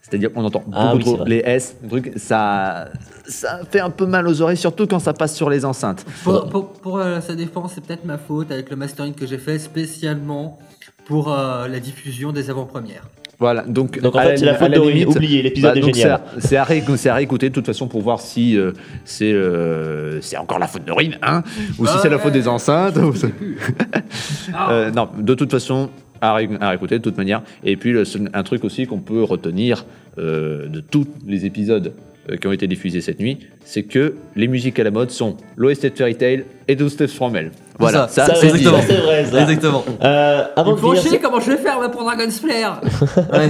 C'est-à-dire 0.02 0.32
qu'on 0.32 0.44
entend 0.44 0.64
Ah 0.72 0.92
beaucoup 0.94 1.10
oui, 1.10 1.16
trop 1.16 1.24
les 1.24 1.42
S, 1.44 1.76
truc, 1.88 2.12
ça, 2.16 2.86
ça 3.28 3.60
fait 3.70 3.78
un 3.78 3.90
peu 3.90 4.06
mal 4.06 4.26
aux 4.26 4.42
oreilles, 4.42 4.56
surtout 4.56 4.88
quand 4.88 4.98
ça 4.98 5.12
passe 5.12 5.36
sur 5.36 5.48
les 5.48 5.64
enceintes. 5.64 6.04
Pour, 6.24 6.48
pour- 6.48 6.72
pour, 6.72 6.98
euh, 6.98 7.20
sa 7.20 7.36
défense, 7.36 7.72
c'est 7.76 7.84
peut-être 7.86 8.04
ma 8.04 8.18
faute 8.18 8.50
avec 8.50 8.70
le 8.70 8.76
mastering 8.76 9.14
que 9.14 9.24
j'ai 9.24 9.38
fait 9.38 9.60
spécialement 9.60 10.58
pour 11.06 11.32
euh, 11.32 11.68
la 11.68 11.78
diffusion 11.78 12.32
des 12.32 12.50
avant-premières. 12.50 13.04
Voilà, 13.40 13.62
donc, 13.62 13.98
Donc 14.00 14.14
en 14.14 14.20
fait, 14.20 14.36
c'est 14.36 14.44
la 14.44 14.52
à 14.52 14.54
faute 14.56 14.70
d'Aurélien. 14.72 15.00
limite, 15.00 15.16
Oubliez, 15.16 15.42
l'épisode 15.42 15.72
bah, 15.74 15.80
est 15.80 15.82
génial. 15.94 16.20
c'est 16.38 16.56
à- 16.56 16.60
à, 16.62 17.10
à 17.12 17.14
réécouter 17.14 17.48
de 17.48 17.54
toute 17.54 17.64
façon 17.66 17.88
pour 17.88 18.02
voir 18.02 18.20
si 18.20 18.56
euh, 18.58 18.72
c'est 19.04 19.32
euh, 19.32 20.20
c'est 20.20 20.36
encore 20.36 20.58
la 20.58 20.66
faute 20.66 20.84
de 20.84 20.92
Rin, 20.92 21.12
hein, 21.22 21.42
ou 21.78 21.86
si 21.86 21.92
Ah 21.96 21.98
c'est 22.02 22.10
la 22.10 22.18
faute 22.18 22.34
des 22.34 22.46
enceintes. 22.46 22.96
ou 22.98 23.12
Ah. 24.54 24.72
Euh, 24.72 24.90
non, 24.90 25.08
de 25.18 25.34
toute 25.34 25.50
façon, 25.50 25.90
à, 26.20 26.34
ré- 26.34 26.48
à 26.60 26.68
réécouter 26.70 26.98
de 26.98 27.02
toute 27.02 27.16
manière. 27.16 27.42
Et 27.64 27.76
puis 27.76 27.92
le 27.92 28.04
un 28.34 28.42
truc 28.42 28.64
aussi 28.64 28.86
qu'on 28.86 28.98
peut 28.98 29.22
retenir 29.22 29.84
euh, 30.18 30.68
de 30.68 30.80
tous 30.80 31.06
les 31.26 31.46
épisodes 31.46 31.92
qui 32.40 32.46
ont 32.46 32.52
été 32.52 32.66
diffusés 32.66 33.00
cette 33.00 33.18
nuit, 33.18 33.38
c'est 33.64 33.82
que 33.82 34.14
les 34.36 34.46
musiques 34.46 34.78
à 34.78 34.84
la 34.84 34.90
mode 34.90 35.10
sont 35.10 35.36
l'OST 35.56 35.86
de 35.86 35.96
Fairy 35.96 36.14
Tail 36.14 36.44
et 36.68 36.76
12 36.76 36.92
Steps 36.92 37.12
from 37.14 37.34
Hell. 37.34 37.50
Voilà, 37.78 38.08
ça, 38.08 38.26
Ça, 38.26 38.34
c'est 38.34 38.48
exactement. 38.48 38.78
c'est 38.86 38.96
vrai. 38.96 39.24
ça. 39.24 39.40
Exactement. 39.40 39.82
Euh, 40.04 40.44
avant 40.54 40.74
de 40.74 40.96
finir, 40.96 41.20
comment 41.22 41.40
je 41.40 41.50
vais 41.52 41.56
faire 41.56 41.78
pour 41.90 42.02
Dragon's 42.04 42.38
Flare 42.38 42.80
Ouais. 43.32 43.48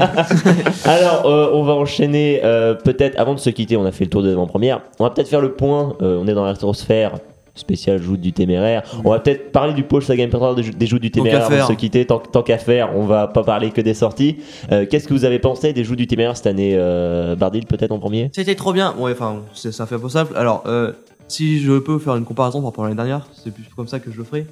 Alors, 0.84 1.26
euh, 1.26 1.50
on 1.52 1.64
va 1.64 1.72
enchaîner 1.72 2.40
euh, 2.44 2.74
peut-être 2.74 3.18
avant 3.18 3.34
de 3.34 3.40
se 3.40 3.50
quitter. 3.50 3.76
On 3.76 3.84
a 3.84 3.90
fait 3.92 4.04
le 4.04 4.10
tour 4.10 4.22
de 4.22 4.28
l'avant-première. 4.30 4.82
On 5.00 5.04
va 5.04 5.10
peut-être 5.10 5.28
faire 5.28 5.40
le 5.40 5.52
point. 5.52 5.96
euh, 6.00 6.20
on 6.22 6.28
est 6.28 6.34
dans 6.34 6.44
la 6.44 6.52
rétrosphère 6.52 7.14
spéciale 7.54 8.00
joute 8.00 8.20
du 8.20 8.32
téméraire. 8.32 8.82
On 9.04 9.10
va 9.10 9.18
peut-être 9.20 9.52
parler 9.52 9.74
du 9.74 9.82
pôle 9.82 10.02
Saga 10.02 10.24
Imperator 10.24 10.54
des, 10.54 10.70
des 10.70 10.86
joutes 10.86 11.02
du 11.02 11.10
téméraire 11.10 11.46
avant 11.46 11.66
de 11.68 11.72
se 11.72 11.76
quitter. 11.76 12.06
Tant, 12.06 12.18
tant 12.18 12.42
qu'à 12.42 12.58
faire, 12.58 12.96
on 12.96 13.04
va 13.06 13.28
pas 13.28 13.42
parler 13.42 13.70
que 13.70 13.80
des 13.80 13.94
sorties. 13.94 14.38
Euh, 14.72 14.86
Qu'est-ce 14.88 15.06
que 15.08 15.14
vous 15.14 15.24
avez 15.24 15.38
pensé 15.38 15.72
des 15.72 15.84
joutes 15.84 15.98
du 15.98 16.06
téméraire 16.06 16.36
cette 16.36 16.46
année, 16.46 16.74
euh, 16.76 17.36
Bardil 17.36 17.66
peut-être 17.66 17.92
en 17.92 17.98
premier? 17.98 18.30
C'était 18.34 18.54
trop 18.54 18.72
bien. 18.72 18.94
Ouais, 18.98 19.12
enfin, 19.12 19.42
c'est 19.54 19.72
ça 19.72 19.86
fait 19.86 19.96
simple. 20.08 20.36
Alors, 20.36 20.64
euh, 20.66 20.92
si 21.28 21.60
je 21.60 21.78
peux 21.78 21.98
faire 21.98 22.16
une 22.16 22.24
comparaison 22.24 22.60
par 22.60 22.70
rapport 22.70 22.84
à 22.84 22.88
l'année 22.88 22.96
dernière, 22.96 23.26
c'est 23.32 23.52
plus 23.52 23.64
comme 23.76 23.88
ça 23.88 24.00
que 24.00 24.10
je 24.10 24.16
le 24.16 24.24
ferai. 24.24 24.46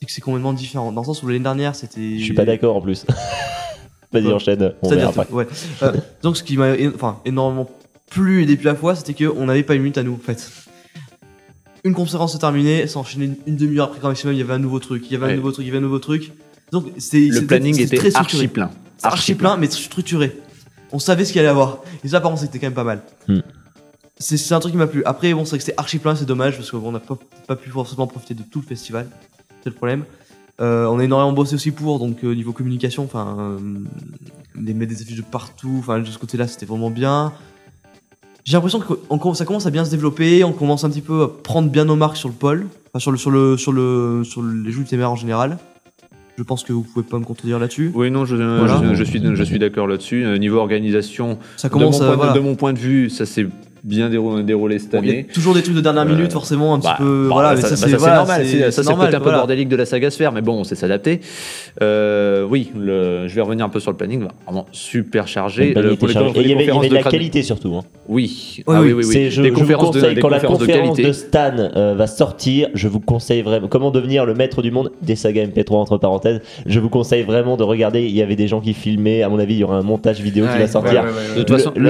C'est 0.00 0.06
que 0.06 0.12
c'est 0.12 0.20
complètement 0.20 0.52
différent. 0.52 0.92
Dans 0.92 1.00
le 1.00 1.06
sens 1.06 1.22
où 1.22 1.28
l'année 1.28 1.40
dernière, 1.40 1.74
c'était. 1.74 2.18
Je 2.18 2.24
suis 2.24 2.34
pas 2.34 2.44
d'accord 2.44 2.76
en 2.76 2.80
plus. 2.80 3.06
Vas-y, 4.12 4.32
enchaîne. 4.32 4.72
On 4.82 4.88
verra 4.88 5.08
après. 5.08 5.26
ouais. 5.32 5.46
Euh, 5.82 5.92
donc, 6.22 6.36
ce 6.36 6.42
qui 6.44 6.56
m'a 6.56 6.74
enfin, 6.94 7.18
énormément 7.24 7.68
plu 8.10 8.44
et 8.44 8.52
à 8.52 8.64
la 8.64 8.74
fois, 8.76 8.94
c'était 8.94 9.14
qu'on 9.14 9.46
n'avait 9.46 9.64
pas 9.64 9.74
une 9.74 9.82
minute 9.82 9.98
à 9.98 10.02
nous, 10.04 10.14
en 10.14 10.18
fait. 10.24 10.50
Une 11.84 11.92
conférence 11.92 12.32
se 12.32 12.38
terminait, 12.38 12.86
ça 12.86 12.98
enchaînait 12.98 13.26
une, 13.26 13.36
une 13.46 13.56
demi-heure 13.56 13.88
après 13.88 14.00
quand 14.00 14.08
maximum, 14.08 14.34
il 14.34 14.38
y 14.38 14.42
avait 14.42 14.54
un 14.54 14.58
nouveau 14.58 14.78
truc, 14.78 15.04
il 15.06 15.12
y 15.12 15.16
avait 15.16 15.26
Ouais. 15.26 15.32
un 15.34 15.36
nouveau 15.36 15.52
truc, 15.52 15.64
il 15.64 15.68
y 15.68 15.70
avait 15.70 15.78
un 15.78 15.82
nouveau 15.82 15.98
truc. 15.98 16.32
Donc, 16.72 16.86
c'est 16.96 17.20
Le 17.20 17.32
c'était- 17.34 17.46
planning 17.46 17.78
était 17.78 17.96
très 17.98 18.16
archi 18.16 18.36
structuré. 18.36 18.48
plein. 18.48 18.70
archi 19.02 19.34
plein, 19.34 19.56
mais 19.58 19.70
structuré. 19.70 20.40
on 20.92 20.98
savait 20.98 21.24
ce 21.24 21.32
qu'il 21.32 21.40
allait 21.40 21.48
avoir. 21.48 21.80
Et 22.04 22.08
ça, 22.08 22.20
par 22.20 22.30
contre, 22.30 22.42
c'était 22.42 22.58
quand 22.58 22.68
même 22.68 22.72
pas 22.74 22.84
mal. 22.84 23.02
Hmm. 23.28 23.40
C'est 24.16 24.36
c'est 24.36 24.54
un 24.54 24.60
truc 24.60 24.72
qui 24.72 24.78
m'a 24.78 24.86
plu. 24.86 25.02
Après, 25.04 25.34
bon, 25.34 25.44
c'est 25.44 25.50
vrai 25.50 25.58
que 25.58 25.64
c'était 25.64 25.76
archi 25.78 25.98
plein, 25.98 26.14
c'est 26.14 26.24
dommage 26.24 26.56
parce 26.56 26.70
qu'on 26.70 26.92
n'a 26.92 27.00
pas, 27.00 27.18
pas 27.48 27.56
pu 27.56 27.68
forcément 27.68 28.06
profiter 28.06 28.32
de 28.34 28.44
tout 28.44 28.60
le 28.60 28.66
festival. 28.66 29.08
C'est 29.62 29.70
le 29.70 29.74
problème. 29.74 30.04
Euh, 30.60 30.86
on 30.86 31.00
a 31.00 31.04
énormément 31.04 31.32
bossé 31.32 31.56
aussi 31.56 31.72
pour, 31.72 31.98
donc 31.98 32.22
euh, 32.22 32.32
niveau 32.32 32.52
communication, 32.52 33.02
enfin, 33.04 33.36
euh, 33.40 33.58
mettre 34.54 34.90
des 34.94 35.02
affiches 35.02 35.16
de 35.16 35.22
partout, 35.22 35.76
enfin, 35.80 35.98
de 35.98 36.04
ce 36.06 36.16
côté-là, 36.16 36.46
c'était 36.46 36.64
vraiment 36.66 36.90
bien. 36.90 37.32
J'ai 38.44 38.52
l'impression 38.58 38.78
que 38.78 38.92
on 39.08 39.34
ça 39.34 39.44
commence 39.46 39.64
à 39.66 39.70
bien 39.70 39.84
se 39.86 39.90
développer, 39.90 40.44
on 40.44 40.52
commence 40.52 40.84
un 40.84 40.90
petit 40.90 41.00
peu 41.00 41.22
à 41.22 41.28
prendre 41.28 41.70
bien 41.70 41.86
nos 41.86 41.96
marques 41.96 42.18
sur 42.18 42.28
le 42.28 42.34
pôle, 42.34 42.66
enfin, 42.88 42.98
sur, 42.98 43.10
le, 43.10 43.16
sur, 43.16 43.30
le, 43.30 43.56
sur, 43.56 43.72
le, 43.72 44.22
sur 44.22 44.42
les 44.42 44.70
jeux 44.70 44.82
éphémères 44.82 45.10
en 45.10 45.16
général. 45.16 45.56
Je 46.36 46.42
pense 46.42 46.62
que 46.62 46.72
vous 46.72 46.82
pouvez 46.82 47.06
pas 47.06 47.18
me 47.18 47.24
contredire 47.24 47.58
là-dessus. 47.58 47.90
Oui, 47.94 48.10
non, 48.10 48.24
je, 48.26 48.36
Voilà. 48.36 48.82
je, 48.90 48.94
je 48.94 49.04
suis, 49.04 49.22
je 49.34 49.42
suis 49.44 49.58
d'accord 49.58 49.86
là-dessus. 49.86 50.24
Euh, 50.26 50.36
niveau 50.36 50.58
organisation, 50.58 51.38
Ça 51.56 51.68
de 51.68 51.72
commence 51.72 52.00
mon, 52.00 52.04
à. 52.04 52.08
point, 52.08 52.16
voilà. 52.16 52.32
de 52.32 52.40
mon 52.40 52.54
point 52.56 52.72
de 52.72 52.78
vue, 52.78 53.08
ça 53.08 53.24
s'est 53.24 53.46
bien 53.84 54.08
déroulé, 54.08 54.42
déroulé 54.42 54.78
cette 54.78 54.92
Bon, 54.92 55.00
il 55.02 55.06
y 55.06 55.10
a 55.10 55.12
année. 55.14 55.24
toujours 55.32 55.54
des 55.54 55.62
trucs 55.62 55.74
de 55.76 55.80
dernière 55.80 56.06
minute, 56.06 56.26
Euh, 56.30 56.32
forcément, 56.32 56.74
un 56.74 56.78
Bah, 56.78 56.94
petit 56.96 57.02
peu. 57.04 57.26
bah, 57.28 57.34
voilà, 57.34 57.54
mais 57.54 57.60
ça, 57.60 57.68
ça, 57.68 57.74
bah, 57.74 57.76
c'est 57.84 57.90
ça, 57.90 57.96
voilà, 57.98 58.16
normal. 58.16 58.42
C'est- 58.46 58.70
Ça, 58.70 58.82
c'est 58.82 58.90
le 58.90 58.96
côté 58.96 59.14
un 59.14 59.18
peu 59.18 59.24
voilà. 59.24 59.38
bordélique 59.38 59.68
de 59.68 59.76
la 59.76 59.84
saga 59.86 60.10
Sphère, 60.10 60.32
mais 60.32 60.40
bon, 60.40 60.54
on 60.54 60.64
sait 60.64 60.74
s'adapter. 60.74 61.20
Euh, 61.82 62.46
oui, 62.48 62.70
le- 62.76 63.28
je 63.28 63.34
vais 63.34 63.40
revenir 63.42 63.64
un 63.64 63.68
peu 63.68 63.80
sur 63.80 63.90
le 63.90 63.96
planning. 63.96 64.24
Vraiment 64.46 64.66
super 64.72 65.28
chargé. 65.28 65.68
Le 65.68 65.74
panier 65.74 65.86
était 65.88 65.96
pour 65.96 66.08
les- 66.08 66.14
chargé. 66.14 66.28
pour 66.32 66.40
Et 66.40 66.44
il 66.44 66.50
y 66.50 66.54
avait, 66.54 66.64
y 66.86 66.88
de 66.88 66.94
la 66.94 67.02
qualité 67.02 67.42
surtout. 67.42 67.74
hein. 67.74 67.82
Oui, 68.08 68.56
Oui, 68.58 68.64
ah, 68.68 68.80
oui. 68.80 68.86
oui, 68.88 68.92
oui, 68.92 68.92
oui. 68.98 69.04
C'est- 69.04 69.30
je, 69.30 69.42
Des 69.42 69.48
je 69.48 69.52
vous 69.54 69.60
conférences 69.60 69.90
de, 69.90 70.00
conseille, 70.00 70.14
des 70.14 70.20
quand 70.20 70.28
la 70.28 70.38
de 70.40 70.46
conférence 70.46 70.96
de. 70.96 71.12
Stan 71.12 71.52
euh, 71.58 71.94
va 71.96 72.06
sortir, 72.06 72.68
je 72.74 72.88
vous 72.88 73.00
conseille 73.00 73.42
vraiment 73.42 73.68
comment 73.68 73.90
devenir 73.90 74.24
le 74.26 74.34
maître 74.34 74.62
du 74.62 74.70
monde 74.70 74.90
des 75.02 75.16
sagas 75.16 75.42
MP3 75.44 75.76
entre 75.80 75.98
parenthèses. 75.98 76.40
Je 76.66 76.80
vous 76.80 76.88
conseille 76.88 77.22
vraiment 77.22 77.56
de 77.56 77.62
regarder. 77.62 78.02
Il 78.02 78.10
y 78.14 78.22
avait 78.22 78.36
des 78.36 78.48
gens 78.48 78.60
qui 78.60 78.74
filmaient. 78.74 79.22
À 79.22 79.28
mon 79.28 79.38
avis, 79.38 79.54
il 79.54 79.58
y 79.60 79.64
aura 79.64 79.76
un 79.76 79.82
montage 79.82 80.20
vidéo 80.20 80.46
qui 80.52 80.58
va 80.58 80.66
sortir. 80.68 81.04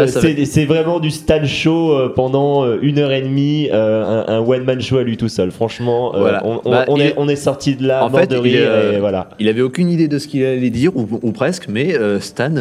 c'est 0.09 0.45
c'est 0.45 0.65
vraiment 0.65 1.01
du 1.01 1.11
Stan 1.11 1.45
show 1.45 1.84
euh, 1.93 2.09
pendant 2.15 2.65
euh, 2.65 2.79
une 2.83 2.99
heure 2.99 3.13
et 3.13 3.23
demie, 3.23 3.69
euh, 3.73 4.25
un, 4.27 4.35
un 4.35 4.39
one 4.41 4.65
man 4.65 4.81
show 4.81 4.99
à 4.99 5.03
lui 5.03 5.17
tout 5.17 5.29
seul. 5.29 5.51
Franchement, 5.51 6.13
Voilà. 6.17 6.43
on, 6.45 6.61
on- 6.65 6.71
Bah, 6.71 6.85
on 6.89 6.97
il 6.97 7.03
est, 7.03 7.15
on 7.17 7.29
est 7.29 7.37
sorti 7.37 7.77
de 7.77 7.87
là 7.87 8.05
En 8.05 8.11
mort 8.11 8.21
fait, 8.21 8.27
de 8.29 8.37
il 8.37 8.41
rire 8.41 8.63
euh, 8.67 8.97
et 8.97 9.01
voilà. 9.01 9.29
Il 9.39 9.49
avait 9.49 9.63
aucune 9.63 9.89
idée 9.91 10.09
de 10.09 10.19
ce 10.19 10.27
qu'il 10.29 10.45
allait 10.45 10.71
dire, 10.71 10.97
ou, 10.97 11.07
ou 11.23 11.33
presque, 11.33 11.67
mais 11.69 11.95
euh, 11.97 12.21
Stan 12.21 12.55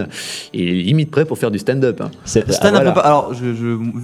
est 0.54 0.58
limite 0.58 1.12
prêt 1.12 1.26
pour 1.26 1.38
faire 1.38 1.52
du 1.52 1.60
stand-up. 1.60 2.02
hein. 2.02 2.12
Stan 2.26 2.42
ah, 2.48 2.70
voilà. 2.72 2.78
a 2.78 2.82
préparé. 2.92 3.08
Alors, 3.08 3.32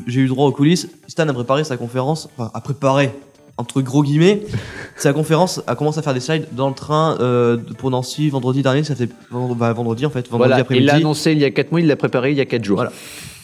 j'ai 0.07 0.19
eu 0.21 0.27
droit 0.27 0.45
aux 0.47 0.51
coulisses. 0.51 0.87
Stan 1.07 1.27
a 1.27 1.33
préparé 1.33 1.63
sa 1.63 1.77
conférence. 1.77 2.29
Enfin, 2.37 2.51
a 2.53 2.61
préparé, 2.61 3.09
entre 3.57 3.81
gros 3.81 4.03
guillemets. 4.03 4.41
sa 4.95 5.11
conférence 5.13 5.61
a 5.67 5.75
commencé 5.75 5.99
à 5.99 6.01
faire 6.01 6.13
des 6.13 6.19
slides 6.19 6.45
dans 6.53 6.69
le 6.69 6.75
train 6.75 7.17
euh, 7.19 7.57
pour 7.77 7.89
Nancy 7.91 8.29
vendredi 8.29 8.61
dernier. 8.61 8.83
Ça 8.83 8.95
fait 8.95 9.09
bah, 9.31 9.73
vendredi 9.73 10.05
en 10.05 10.09
fait, 10.09 10.27
vendredi 10.29 10.51
Voilà, 10.53 10.65
il 10.71 10.85
l'a 10.85 10.95
annoncé 10.95 11.31
il 11.33 11.39
y 11.39 11.45
a 11.45 11.51
4 11.51 11.71
mois, 11.71 11.81
il 11.81 11.87
l'a 11.87 11.95
préparé 11.95 12.31
il 12.31 12.37
y 12.37 12.41
a 12.41 12.45
4 12.45 12.63
jours. 12.63 12.77
Voilà. 12.77 12.91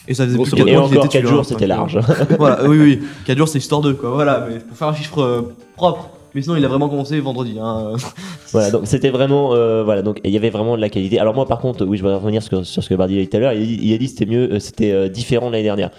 Et 0.08 0.14
ça 0.14 0.24
faisait 0.24 0.36
plus 0.38 0.50
de 0.52 0.56
modo. 0.56 0.64
quatre 0.64 0.68
Et 0.68 0.76
mois 0.76 0.88
qu'il 0.88 0.96
était 0.98 1.08
4 1.08 1.22
dessus, 1.22 1.34
jours, 1.34 1.44
c'était 1.44 1.66
large. 1.66 1.98
voilà, 2.38 2.64
oui, 2.68 2.78
oui. 2.78 3.00
4 3.26 3.36
jours, 3.38 3.48
c'est 3.48 3.58
histoire 3.58 3.80
2, 3.80 3.94
quoi. 3.94 4.10
Voilà, 4.10 4.46
mais 4.48 4.58
pour 4.60 4.76
faire 4.76 4.88
un 4.88 4.94
chiffre 4.94 5.20
euh, 5.20 5.54
propre. 5.76 6.10
Mais 6.34 6.42
sinon, 6.42 6.56
il 6.56 6.64
a 6.64 6.68
vraiment 6.68 6.88
commencé 6.88 7.18
vendredi. 7.20 7.56
Hein. 7.60 7.92
Voilà, 8.52 8.70
donc 8.70 8.82
c'était 8.84 9.10
vraiment, 9.10 9.54
euh, 9.54 9.82
voilà, 9.84 10.02
donc 10.02 10.20
il 10.24 10.30
y 10.30 10.36
avait 10.36 10.50
vraiment 10.50 10.76
de 10.76 10.80
la 10.80 10.88
qualité. 10.88 11.18
Alors 11.18 11.34
moi, 11.34 11.46
par 11.46 11.58
contre, 11.58 11.84
oui, 11.84 11.96
je 11.98 12.02
voudrais 12.02 12.16
revenir 12.18 12.42
sur, 12.42 12.64
sur 12.64 12.82
ce 12.82 12.88
que 12.88 12.94
Bardi 12.94 13.18
a 13.18 13.20
dit 13.22 13.28
tout 13.28 13.36
à 13.36 13.40
l'heure. 13.40 13.52
Il, 13.52 13.62
a 13.62 13.66
dit- 13.66 13.78
il 13.82 13.92
a 13.94 13.98
dit 13.98 14.04
que 14.06 14.10
c'était 14.12 14.26
mieux, 14.26 14.52
euh, 14.52 14.58
c'était 14.60 14.92
euh, 14.92 15.08
différent 15.08 15.48
de 15.48 15.52
l'année 15.52 15.64
dernière. 15.64 15.90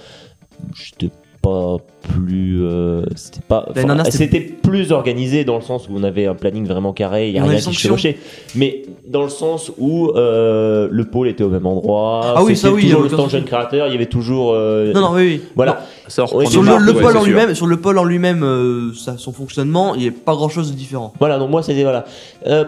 J'étais 0.76 1.12
pas 1.48 1.78
plus, 2.14 2.62
euh, 2.64 3.04
c'était 3.16 3.41
pas, 3.48 3.66
enfin, 3.70 3.84
dernière, 3.86 4.06
c'était- 4.08 4.39
plus 4.39 4.91
organisé 4.91 5.45
dans 5.45 5.56
le 5.56 5.62
sens 5.62 5.88
où 5.89 5.93
on 5.95 6.04
avait 6.04 6.26
un 6.26 6.36
planning 6.36 6.66
vraiment 6.66 6.93
carré, 6.93 7.30
il 7.30 7.36
y 7.36 7.39
a 7.39 7.43
On 7.43 7.48
rien 7.48 7.60
qui 7.60 7.74
chevauchait. 7.74 8.18
Mais 8.56 8.84
dans 9.08 9.24
le 9.24 9.30
sens 9.30 9.72
où 9.78 10.10
euh, 10.16 10.88
le 10.91 11.06
pôle 11.06 11.28
était 11.30 11.43
au 11.43 11.50
même 11.50 11.66
endroit. 11.66 12.34
Ah 12.36 12.43
oui, 12.43 12.56
ça 12.58 12.72
oui, 12.72 12.82
il 12.84 12.88
y 12.88 12.91
toujours 12.91 13.04
le 13.04 13.10
stand 13.10 13.30
jeune 13.30 13.43
créateur. 13.45 13.88
Il 13.88 13.93
y 13.93 13.95
avait 13.95 14.06
toujours, 14.08 14.52
euh, 14.54 14.91
Non, 14.93 15.02
non, 15.02 15.10
oui, 15.14 15.24
oui. 15.36 15.41
voilà. 15.56 15.84
Ça 16.08 16.26
Sur 16.28 16.39
le, 16.39 16.62
marques, 16.62 16.82
le 16.82 16.91
ouais, 16.93 17.02
pôle 17.02 17.18
en 17.18 17.24
lui-même, 17.24 17.56
sur 17.56 17.68
le 17.68 17.78
pôle 17.78 17.98
en 17.98 18.04
lui-même, 18.06 18.91
ça- 18.95 19.18
son 19.18 19.32
fonctionnement, 19.32 19.95
il 19.95 20.02
n'y 20.02 20.08
a 20.08 20.12
pas 20.12 20.34
grand-chose 20.36 20.72
de 20.72 20.76
différent. 20.78 21.14
Voilà, 21.20 21.38
donc 21.39 21.50
moi 21.50 21.64
c'était 21.64 21.84
voilà. 21.84 22.06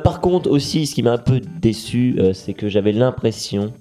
Par 0.03 0.21
contre 0.21 0.49
aussi, 0.49 0.85
ce 0.87 0.95
qui 0.95 1.03
m'a 1.03 1.11
un 1.13 1.17
peu 1.17 1.39
déçu, 1.61 2.17
c'est 2.33 2.53
que 2.53 2.67
j'avais 2.69 2.91
l'impression, 2.91 3.71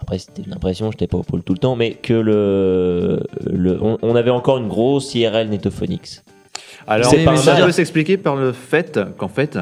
après 0.00 0.18
c'était 0.18 0.42
une 0.42 0.52
impression, 0.52 0.90
j'étais 0.90 1.06
pas 1.06 1.18
au 1.18 1.22
pôle 1.22 1.42
tout 1.42 1.52
le 1.52 1.58
temps, 1.58 1.76
mais 1.76 1.92
que 1.94 2.14
le, 2.14 3.20
le 3.50 3.78
on, 3.82 3.98
on 4.02 4.14
avait 4.16 4.30
encore 4.30 4.58
une 4.58 4.68
grosse 4.68 5.14
IRL 5.14 5.48
Netophonics. 5.50 6.20
Alors, 6.86 7.10
ça 7.36 7.56
peut 7.66 7.72
s'expliquer 7.72 8.16
par 8.16 8.36
le 8.36 8.52
fait 8.52 8.98
qu'en 9.18 9.28
fait, 9.28 9.58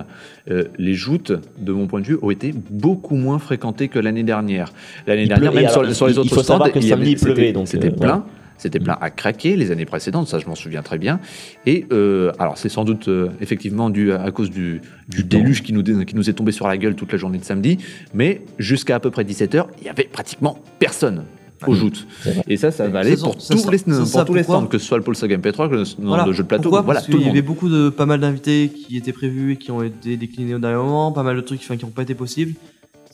euh, 0.51 0.64
les 0.78 0.95
joutes, 0.95 1.32
de 1.59 1.72
mon 1.72 1.86
point 1.86 2.01
de 2.01 2.07
vue, 2.07 2.18
ont 2.22 2.30
été 2.30 2.55
beaucoup 2.70 3.16
moins 3.16 3.39
fréquentées 3.39 3.89
que 3.89 3.99
l'année 3.99 4.22
dernière. 4.22 4.72
L'année 5.07 5.26
dernière, 5.26 5.53
même 5.53 5.68
sur, 5.68 5.80
alors, 5.80 5.95
sur 5.95 6.07
les 6.07 6.12
il- 6.12 6.16
il 6.16 6.20
autres 6.20 6.34
faut 6.34 6.43
stands, 6.43 6.55
savoir 6.55 6.72
que 6.72 6.78
il 6.78 6.84
y 6.84 6.89
samedi, 6.89 7.03
avait- 7.09 7.12
il 7.12 7.18
pleuvait, 7.20 7.41
c'était- 7.43 7.53
donc, 7.53 7.68
c'était 7.68 7.89
euh, 7.89 7.97
plein. 7.97 8.24
C'était 8.59 8.80
plein 8.80 8.98
à 9.00 9.11
craquer 9.11 9.56
les 9.56 9.70
années 9.70 9.86
précédentes, 9.86 10.28
ça 10.28 10.38
je 10.38 10.46
m'en 10.46 10.54
souviens 10.54 10.82
très 10.82 10.98
bien. 10.98 11.20
Et 11.64 11.86
euh, 11.92 12.32
alors 12.38 12.59
c'est 12.59 12.68
sans 12.68 12.84
doute 12.84 13.09
euh, 13.09 13.28
effectivement 13.40 13.88
dû 13.88 14.12
à, 14.12 14.22
à 14.22 14.30
cause 14.30 14.50
du, 14.50 14.80
du 15.09 15.24
déluge 15.24 15.62
qui 15.62 15.72
nous, 15.72 15.82
dé- 15.82 16.04
qui 16.04 16.14
nous 16.16 16.28
est 16.28 16.32
tombé 16.34 16.52
sur 16.52 16.66
la 16.68 16.76
gueule 16.76 16.94
toute 16.96 17.12
la 17.12 17.18
journée 17.18 17.38
de 17.38 17.44
samedi, 17.44 17.78
mais 18.12 18.42
jusqu'à 18.59 18.96
à 18.96 19.00
peu 19.00 19.11
près 19.11 19.24
17h, 19.24 19.66
il 19.80 19.86
y 19.86 19.88
avait 19.88 20.04
pratiquement 20.11 20.59
personne 20.78 21.24
aux 21.66 21.74
joutes. 21.74 22.06
Et 22.46 22.56
ça, 22.56 22.70
ça 22.70 22.86
valait 22.88 23.16
pour 23.16 23.40
ça, 23.40 23.52
tous 23.54 23.61
ça, 23.61 23.70
les, 23.72 23.78
ça, 23.78 24.18
pour 24.18 24.24
tous 24.26 24.34
les 24.34 24.42
stands, 24.44 24.66
que 24.66 24.78
ce 24.78 24.86
soit 24.86 24.96
le 24.96 25.02
Pôle 25.02 25.16
Saga 25.16 25.36
MP3, 25.38 25.68
que 25.68 25.74
le, 25.74 25.84
Voilà. 26.06 26.30
jeu 26.32 26.44
de 26.44 26.48
plateau, 26.48 26.62
Pourquoi 26.64 26.82
voilà, 26.82 27.00
Parce 27.00 27.11
tout 27.11 27.18
qu'il 27.18 27.26
y 27.26 27.30
avait 27.30 27.42
beaucoup 27.42 27.68
de 27.68 27.88
pas 27.88 28.06
mal 28.06 28.20
d'invités 28.20 28.70
qui 28.72 28.96
étaient 28.96 29.12
prévus 29.12 29.52
et 29.52 29.56
qui 29.56 29.72
ont 29.72 29.82
été 29.82 30.16
déclinés 30.16 30.54
au 30.54 30.61
dernier 30.61 30.76
moment, 30.76 31.11
pas 31.11 31.24
mal 31.24 31.34
de 31.34 31.40
trucs 31.40 31.59
qui 31.61 31.72
n'ont 31.84 31.90
pas 31.90 32.02
été 32.02 32.14
possibles. 32.14 32.54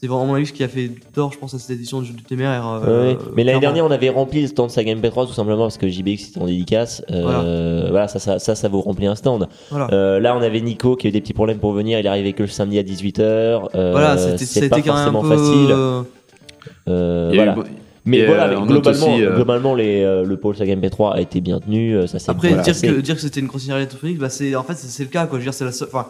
C'est 0.05 0.09
vraiment 0.09 0.35
avis 0.35 0.45
ce 0.45 0.53
qui 0.53 0.63
a 0.63 0.69
fait 0.69 0.91
tort, 1.15 1.33
je 1.33 1.39
pense, 1.39 1.55
à 1.55 1.59
cette 1.59 1.71
édition 1.71 2.03
du 2.03 2.09
jeu 2.09 2.13
du 2.13 2.23
téméraire. 2.23 2.67
euh, 2.87 3.13
Ouais, 3.15 3.19
mais 3.35 3.43
l'année 3.43 3.61
dernière, 3.61 3.87
on 3.87 3.91
avait 3.91 4.11
rempli 4.11 4.43
le 4.43 4.49
stand 4.49 4.69
Saga 4.71 4.95
MP3 4.95 5.27
tout 5.27 5.33
simplement 5.33 5.63
parce 5.63 5.79
que 5.79 5.89
JBX 5.89 6.29
était 6.29 6.41
en 6.43 6.45
dédicace. 6.45 7.03
Euh, 7.11 7.87
voilà, 7.89 8.07
ça, 8.09 8.19
ça, 8.19 8.39
ça, 8.39 8.55
ça 8.55 8.69
vous 8.69 8.83
remplit 8.83 9.07
un 9.07 9.15
stand. 9.15 9.49
Voilà. 9.71 9.89
Euh, 9.93 10.21
là, 10.21 10.37
on 10.37 10.43
avait 10.43 10.61
Nico 10.61 10.95
qui 10.95 11.07
a 11.07 11.09
eu 11.09 11.13
des 11.13 11.23
petits 11.23 11.33
problèmes 11.33 11.57
pour 11.59 11.73
venir. 11.73 11.99
Il 11.99 12.05
est 12.05 12.09
arrivé 12.11 12.35
que 12.35 12.43
le 12.43 12.51
samedi 12.51 12.79
à 12.79 12.83
18h. 12.83 13.71
voilà, 13.73 14.19
c'était 14.37 14.69
pas 14.69 14.83
quand 14.83 14.93
même 14.95 15.09
un 15.09 15.13
forcément 15.13 15.23
peu. 15.23 15.29
facile. 15.39 15.71
euh, 15.71 16.03
Euh, 16.87 17.33
eu 17.33 17.63
Mais 18.05 18.19
Et, 18.19 18.27
voilà, 18.27 18.49
euh, 18.49 18.61
mais 18.61 18.67
globalement, 18.67 19.15
aussi, 19.15 19.25
euh, 19.25 19.35
globalement 19.35 19.75
les, 19.75 20.03
euh, 20.03 20.25
le 20.25 20.37
pôle 20.37 20.55
Saga 20.55 20.77
MP3 20.77 21.15
a 21.15 21.21
été 21.23 21.41
bien 21.41 21.61
tenu. 21.61 21.97
euh, 21.97 22.07
Ça 22.07 22.19
Après, 22.33 22.51
dire, 22.51 22.79
que, 22.79 23.01
dire 23.01 23.15
que 23.15 23.21
c'était 23.23 23.41
une 23.41 23.47
grosse 23.47 23.67
IRL 23.67 23.89
bah 24.19 24.29
c'est, 24.29 24.55
en 24.55 24.63
fait, 24.65 24.75
c'est, 24.75 25.05
le 25.05 25.09
cas. 25.09 25.27
Quoi. 25.27 25.39
Je 25.39 25.45
veux 25.45 25.51
dire, 25.51 25.55
c'est 25.55 25.65
la 25.65 25.71
enfin, 25.71 26.09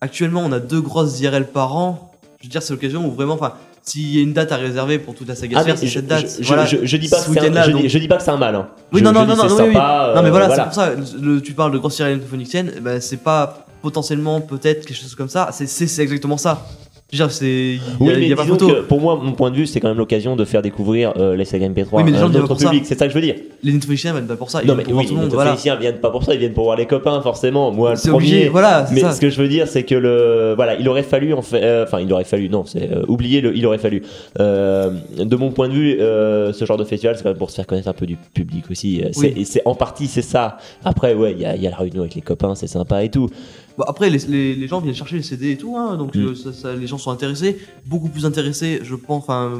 actuellement, 0.00 0.42
on 0.44 0.50
a 0.50 0.58
deux 0.58 0.80
grosses 0.80 1.20
IRL 1.20 1.46
par 1.46 1.76
an. 1.76 2.09
Je 2.40 2.46
veux 2.46 2.50
dire, 2.50 2.62
c'est 2.62 2.72
l'occasion 2.72 3.06
où 3.06 3.10
vraiment. 3.12 3.34
Enfin, 3.34 3.52
s'il 3.82 4.14
y 4.16 4.18
a 4.18 4.22
une 4.22 4.32
date 4.32 4.50
à 4.50 4.56
réserver 4.56 4.98
pour 4.98 5.14
toute 5.14 5.28
la 5.28 5.34
saga 5.34 5.58
Ah, 5.60 5.76
c'est 5.76 5.86
cette 5.86 6.06
date. 6.06 6.26
je- 6.40 6.46
Voilà. 6.46 6.64
je- 6.64 6.78
je 6.84 6.96
dis 6.96 7.08
pas 7.08 7.16
que 7.18 7.22
c'est 7.24 7.28
un, 7.28 7.32
week-end-là, 7.32 7.62
je, 7.66 7.70
donc- 7.72 7.82
dis, 7.82 7.88
je 7.90 7.98
dis 7.98 8.08
pas 8.08 8.16
que 8.16 8.22
c'est 8.22 8.30
un 8.30 8.36
mal. 8.38 8.54
hein. 8.54 8.68
Oui, 8.92 9.02
non, 9.02 9.12
non, 9.12 9.26
non, 9.26 9.36
non, 9.36 9.44
oui, 9.44 9.50
oui. 9.50 9.74
sympa, 9.74 10.12
non, 10.16 10.22
mais 10.22 10.28
euh, 10.28 10.30
voilà, 10.30 10.54
c'est 10.54 10.62
pour 10.64 10.72
ça. 10.72 10.90
Le, 11.20 11.42
tu 11.42 11.52
parles 11.52 11.72
de 11.72 11.78
grosse 11.78 11.96
téléphonique, 11.98 12.56
bah, 12.80 12.98
c'est 13.00 13.18
pas 13.18 13.66
potentiellement, 13.82 14.40
peut-être, 14.40 14.86
quelque 14.86 14.96
chose 14.98 15.14
comme 15.14 15.28
ça. 15.28 15.50
C'est 15.52 15.98
exactement 16.02 16.38
ça. 16.38 16.66
C'est. 17.12 17.78
Oui, 17.98 18.12
mais 18.16 18.28
y 18.28 18.32
a 18.32 18.36
pas 18.36 18.44
photo. 18.44 18.68
que 18.68 18.80
pour 18.82 19.00
moi, 19.00 19.18
mon 19.22 19.32
point 19.32 19.50
de 19.50 19.56
vue, 19.56 19.66
c'est 19.66 19.80
quand 19.80 19.88
même 19.88 19.98
l'occasion 19.98 20.36
de 20.36 20.44
faire 20.44 20.62
découvrir 20.62 21.12
euh, 21.16 21.36
les 21.36 21.44
Saga 21.44 21.68
MP3 21.68 21.86
Oui, 21.92 22.02
mais 22.04 22.12
les 22.12 22.18
gens 22.18 22.28
viennent 22.28 22.46
pour 22.46 22.56
public. 22.56 22.84
C'est 22.86 22.98
ça 22.98 23.06
que 23.06 23.10
je 23.10 23.14
veux 23.14 23.24
dire. 23.24 23.34
Les 23.62 23.72
Netflixiens 23.72 24.12
viennent 24.12 24.26
pas 24.26 24.36
pour 24.36 24.50
ça. 24.50 24.62
Ils 24.62 24.68
non, 24.68 24.74
mais 24.74 24.84
oui, 24.92 25.06
les 25.06 25.14
monde. 25.14 25.30
Voilà. 25.32 25.56
Viennent 25.80 25.98
pas 25.98 26.10
pour 26.10 26.24
ça, 26.24 26.34
ils 26.34 26.40
viennent 26.40 26.52
pour 26.52 26.64
voir 26.64 26.76
les 26.76 26.86
copains, 26.86 27.20
forcément. 27.20 27.70
Moi, 27.72 27.90
le 27.90 27.96
C'est 27.96 28.10
premier. 28.10 28.26
obligé. 28.26 28.48
Voilà, 28.48 28.86
Mais 28.92 29.00
ça. 29.00 29.12
ce 29.12 29.20
que 29.20 29.30
je 29.30 29.40
veux 29.40 29.48
dire, 29.48 29.66
c'est 29.68 29.82
que 29.84 29.94
le 29.94 30.54
voilà, 30.56 30.76
il 30.76 30.88
aurait 30.88 31.02
fallu 31.02 31.32
en 31.34 31.42
fait, 31.42 31.62
euh, 31.62 31.84
enfin, 31.84 32.00
il 32.00 32.12
aurait 32.12 32.24
fallu, 32.24 32.48
non, 32.48 32.64
c'est 32.66 32.90
euh, 32.90 33.04
oublier 33.08 33.40
le, 33.40 33.56
il 33.56 33.64
aurait 33.66 33.78
fallu. 33.78 34.02
Euh, 34.38 34.90
de 35.18 35.36
mon 35.36 35.50
point 35.50 35.68
de 35.68 35.74
vue, 35.74 35.96
ce 35.98 36.64
genre 36.66 36.76
de 36.76 36.84
festival, 36.84 37.16
c'est 37.16 37.22
quand 37.22 37.30
même 37.30 37.38
pour 37.38 37.50
se 37.50 37.56
faire 37.56 37.66
connaître 37.66 37.88
un 37.88 37.92
peu 37.92 38.06
du 38.06 38.16
public 38.16 38.64
aussi. 38.70 39.02
Oui. 39.16 39.32
et 39.36 39.44
c'est 39.44 39.62
en 39.64 39.74
partie, 39.74 40.06
c'est 40.06 40.22
ça. 40.22 40.58
Après, 40.84 41.14
ouais, 41.14 41.32
il 41.32 41.40
y 41.40 41.46
a, 41.46 41.56
il 41.56 41.62
y 41.62 41.66
a 41.66 41.70
la 41.70 41.76
réunion 41.76 42.00
avec 42.02 42.14
les 42.14 42.20
copains, 42.22 42.54
c'est 42.54 42.66
sympa 42.66 43.02
et 43.04 43.08
tout. 43.10 43.28
Bon, 43.80 43.86
après, 43.88 44.10
les, 44.10 44.18
les, 44.28 44.54
les 44.54 44.68
gens 44.68 44.80
viennent 44.80 44.94
chercher 44.94 45.16
les 45.16 45.22
CD 45.22 45.52
et 45.52 45.56
tout, 45.56 45.74
hein, 45.76 45.96
donc 45.96 46.14
Mm. 46.14 46.20
euh, 46.20 46.34
ça, 46.34 46.52
ça- 46.52 46.74
les 46.76 46.86
gens 46.86 46.98
sont 46.98 47.10
intéressés, 47.10 47.58
beaucoup 47.86 48.08
plus 48.10 48.26
intéressés, 48.26 48.80
je 48.82 48.94
pense. 48.94 49.22
Enfin, 49.24 49.52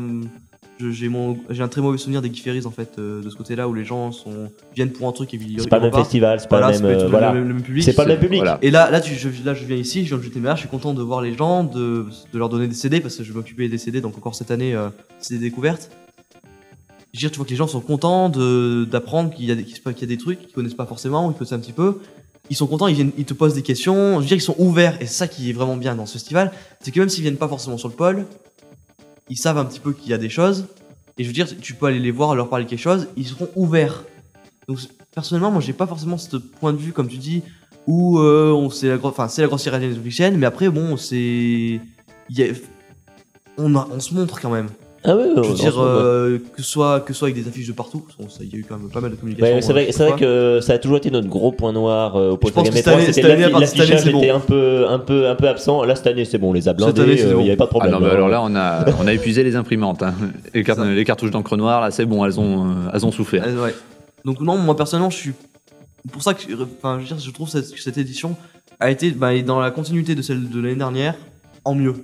j'ai 0.91 1.09
mon, 1.09 1.39
j'ai 1.51 1.63
un 1.63 1.69
très 1.69 1.81
mauvais 1.81 1.97
souvenir 1.99 2.21
des 2.23 2.29
Guiferis 2.31 2.65
en 2.67 2.71
fait 2.71 2.93
euh, 2.99 3.23
de 3.23 3.29
ce 3.31 3.37
côté-là 3.37 3.69
où 3.69 3.75
les 3.75 3.85
gens 3.85 4.13
sont 4.13 4.51
viennent 4.75 4.93
pour 4.93 5.09
un 5.09 5.13
truc 5.13 5.33
et 5.35 5.39
puis 5.39 5.47
ils 5.51 5.61
C'est 5.61 5.69
pas 5.69 5.77
le 5.79 5.85
même 5.91 5.93
festival, 5.95 6.41
c'est 6.41 6.49
pas 6.49 6.59
Voilà, 6.61 6.77
le 6.77 6.83
même, 6.83 6.99
euh, 7.01 7.09
voilà. 7.09 7.33
le, 7.33 7.45
même- 7.45 7.63
public. 7.63 7.85
C'est 7.85 7.93
pas 7.95 8.05
le 8.05 8.13
même 8.13 8.19
public. 8.21 8.41
Voilà. 8.41 8.59
Et 8.63 8.71
là, 8.71 8.91
là, 8.91 9.01
tu, 9.01 9.15
je, 9.15 9.29
là, 9.45 9.53
je 9.55 9.65
viens 9.67 9.77
ici, 9.77 10.05
je 10.05 10.09
viens 10.15 10.19
de 10.19 10.23
jeter 10.23 10.41
je 10.55 10.57
suis 10.61 10.69
content 10.69 10.93
de 10.95 11.03
voir 11.03 11.21
les 11.23 11.35
gens, 11.35 11.65
de, 11.65 12.07
de 12.33 12.39
leur 12.39 12.49
donner 12.49 12.67
des 12.69 12.75
CD 12.75 13.01
parce 13.01 13.17
que 13.17 13.25
je 13.25 13.31
vais 13.33 13.37
m'occuper 13.39 13.69
des 13.69 13.79
CD, 13.79 14.01
donc 14.01 14.17
encore 14.19 14.35
cette 14.35 14.51
année, 14.51 14.75
euh, 14.75 14.89
c'est 15.19 15.35
des 15.35 15.41
découvertes. 15.51 15.91
Je 17.13 17.19
veux 17.19 17.21
dire, 17.21 17.31
tu 17.31 17.37
vois 17.37 17.45
que 17.45 17.51
les 17.51 17.57
gens 17.57 17.67
sont 17.67 17.81
contents 17.81 18.29
d'apprendre 18.31 19.35
qu'il 19.35 19.45
y, 19.47 19.51
a 19.51 19.55
des- 19.57 19.65
qu'il 19.65 19.77
se 19.77 19.81
passe- 19.81 19.95
qu'il 19.95 20.09
y 20.09 20.13
a 20.13 20.15
des 20.17 20.21
trucs 20.23 20.41
qu'ils 20.41 20.53
connaissent 20.53 20.75
pas 20.75 20.87
forcément, 20.87 21.27
ou 21.27 21.31
ils 21.33 21.35
connaissent 21.35 21.53
un 21.53 21.59
petit 21.59 21.73
peu. 21.73 21.99
Ils 22.51 22.57
sont 22.57 22.67
contents, 22.67 22.89
ils, 22.89 23.25
te 23.25 23.33
posent 23.33 23.55
des 23.55 23.63
questions. 23.63 24.17
Je 24.17 24.21
veux 24.21 24.27
dire, 24.27 24.37
ils 24.37 24.41
sont 24.43 24.57
ouverts. 24.59 25.01
Et 25.01 25.07
c'est 25.07 25.15
ça 25.15 25.29
qui 25.29 25.51
est 25.51 25.53
vraiment 25.53 25.77
bien 25.77 25.95
dans 25.95 26.05
ce 26.05 26.15
festival. 26.15 26.53
C'est 26.81 26.91
que 26.91 26.99
même 27.01 27.09
s'ils 27.09 27.23
viennent 27.23 27.37
pas 27.37 27.49
forcément 27.49 27.79
sur 27.79 27.89
le 27.89 27.95
pôle, 27.95 28.27
ils 29.29 29.39
savent 29.39 29.59
un 29.59 29.65
petit 29.65 29.81
peu 29.81 29.93
qu'il 29.93 30.11
y 30.11 30.15
a 30.15 30.19
des 30.19 30.29
choses. 30.29 30.67
Et 31.17 31.23
je 31.23 31.29
veux 31.29 31.35
dire, 31.35 31.47
tu 31.61 31.75
peux 31.75 31.87
aller 31.87 32.01
les 32.01 32.11
voir, 32.11 32.35
leur 32.35 32.49
parler 32.49 32.67
quelque 32.67 32.81
chose, 32.81 33.07
ils 33.17 33.27
seront 33.27 33.49
ouverts. 33.55 34.05
Donc 34.67 34.79
personnellement, 35.15 35.51
moi 35.51 35.61
j'ai 35.61 35.73
pas 35.73 35.87
forcément 35.87 36.19
ce 36.19 36.37
point 36.37 36.73
de 36.73 36.79
vue, 36.79 36.93
comme 36.93 37.09
tu 37.09 37.19
dis, 37.19 37.43
où 37.87 38.19
euh, 38.19 38.69
c'est 38.71 38.89
la, 38.89 38.97
gro- 38.97 39.09
enfin, 39.09 39.29
c'est 39.29 39.43
la 39.43 39.49
grosse 39.49 39.69
mais 39.69 40.47
après 40.47 40.69
bon, 40.71 40.97
c'est. 40.97 41.81
on 43.59 44.01
se 44.01 44.15
montre 44.15 44.41
quand 44.41 44.51
même. 44.51 44.69
Ah 45.03 45.17
ouais, 45.17 45.25
Je 45.35 45.41
veux 45.41 45.55
dire, 45.55 45.81
euh, 45.81 46.39
que, 46.55 46.63
ce 46.63 46.71
soit, 46.71 47.01
que 47.01 47.15
soit 47.15 47.29
avec 47.29 47.43
des 47.43 47.49
affiches 47.49 47.67
de 47.69 47.73
partout, 47.73 48.05
il 48.43 48.53
y 48.53 48.57
a 48.57 48.59
eu 48.59 48.67
quand 48.69 48.77
même 48.77 48.91
pas 48.91 49.01
mal 49.01 49.11
de 49.13 49.17
communication. 49.17 49.55
Ouais, 49.57 49.63
c'est 49.63 49.73
vrai, 49.73 49.89
euh, 49.89 50.09
vrai 50.11 50.19
que 50.21 50.61
ça 50.61 50.75
a 50.75 50.79
toujours 50.79 50.99
été 50.99 51.11
notre 51.11 51.27
gros 51.29 51.53
point 51.53 51.73
noir 51.73 52.17
euh, 52.17 52.31
au 52.31 52.33
Je 52.33 52.37
poste 52.37 52.55
pense 52.55 52.69
que 52.69 52.75
Game 52.75 52.77
cette 52.77 52.85
3, 52.85 52.95
année- 52.97 53.07
c'était 53.07 53.23
cette 53.23 53.31
année, 53.31 53.45
à 53.45 53.49
l'affi- 53.49 53.53
part 53.53 53.61
cette 53.67 53.81
année, 53.81 53.91
l'affichage 53.93 54.05
c'est 54.05 54.13
bon. 54.13 54.19
était 54.19 54.31
un 54.31 54.41
peu, 54.41 54.87
un 54.89 54.99
peu, 54.99 55.29
un 55.29 55.35
peu 55.37 55.49
absent. 55.49 55.85
Là 55.85 55.95
cette 55.97 56.07
année 56.09 56.27
c'est 56.27 56.37
bon, 56.37 56.51
on 56.51 56.53
les 56.53 56.69
a 56.69 56.75
blindés, 56.75 57.01
il 57.19 57.27
n'y 57.27 57.33
bon. 57.33 57.41
avait 57.41 57.57
pas 57.57 57.65
de 57.65 57.69
Ah 57.71 57.71
problème. 57.71 57.93
non, 57.93 58.01
mais 58.01 58.07
hein. 58.09 58.11
alors 58.15 58.29
là, 58.29 58.43
on 58.43 58.55
a, 58.55 58.85
on 59.03 59.07
a 59.07 59.13
épuisé 59.15 59.43
les 59.43 59.57
imprimantes. 59.57 60.03
hein. 60.03 60.13
Les, 60.53 61.05
cartouches 61.05 61.31
d'encre 61.31 61.57
noire, 61.57 61.81
là, 61.81 61.91
c'est 61.91 62.05
bon, 62.05 62.23
elles 62.27 62.39
ont, 62.39 62.67
euh, 62.67 62.91
elles 62.93 63.07
ont 63.07 63.13
souffert. 63.13 63.47
Ouais. 63.47 63.75
Donc 64.27 64.41
non, 64.43 64.59
moi 64.59 64.77
personnellement, 64.77 65.09
je 65.11 65.17
suis 65.17 65.33
pour 66.13 66.23
ça 66.23 66.35
que, 66.35 66.43
je 66.43 66.55
veux 66.57 66.67
dire, 67.05 67.19
je 67.19 67.31
trouve 67.31 67.49
cette, 67.49 67.73
que 67.73 67.81
cette 67.81 67.97
édition 67.97 68.37
a 68.81 68.91
été 68.91 69.13
bah, 69.13 69.31
dans 69.41 69.61
la 69.61 69.71
continuité 69.71 70.15
de 70.15 70.21
celle 70.21 70.51
de 70.51 70.61
l'année 70.61 70.75
dernière, 70.77 71.15
en 71.65 71.75
mieux. 71.75 71.95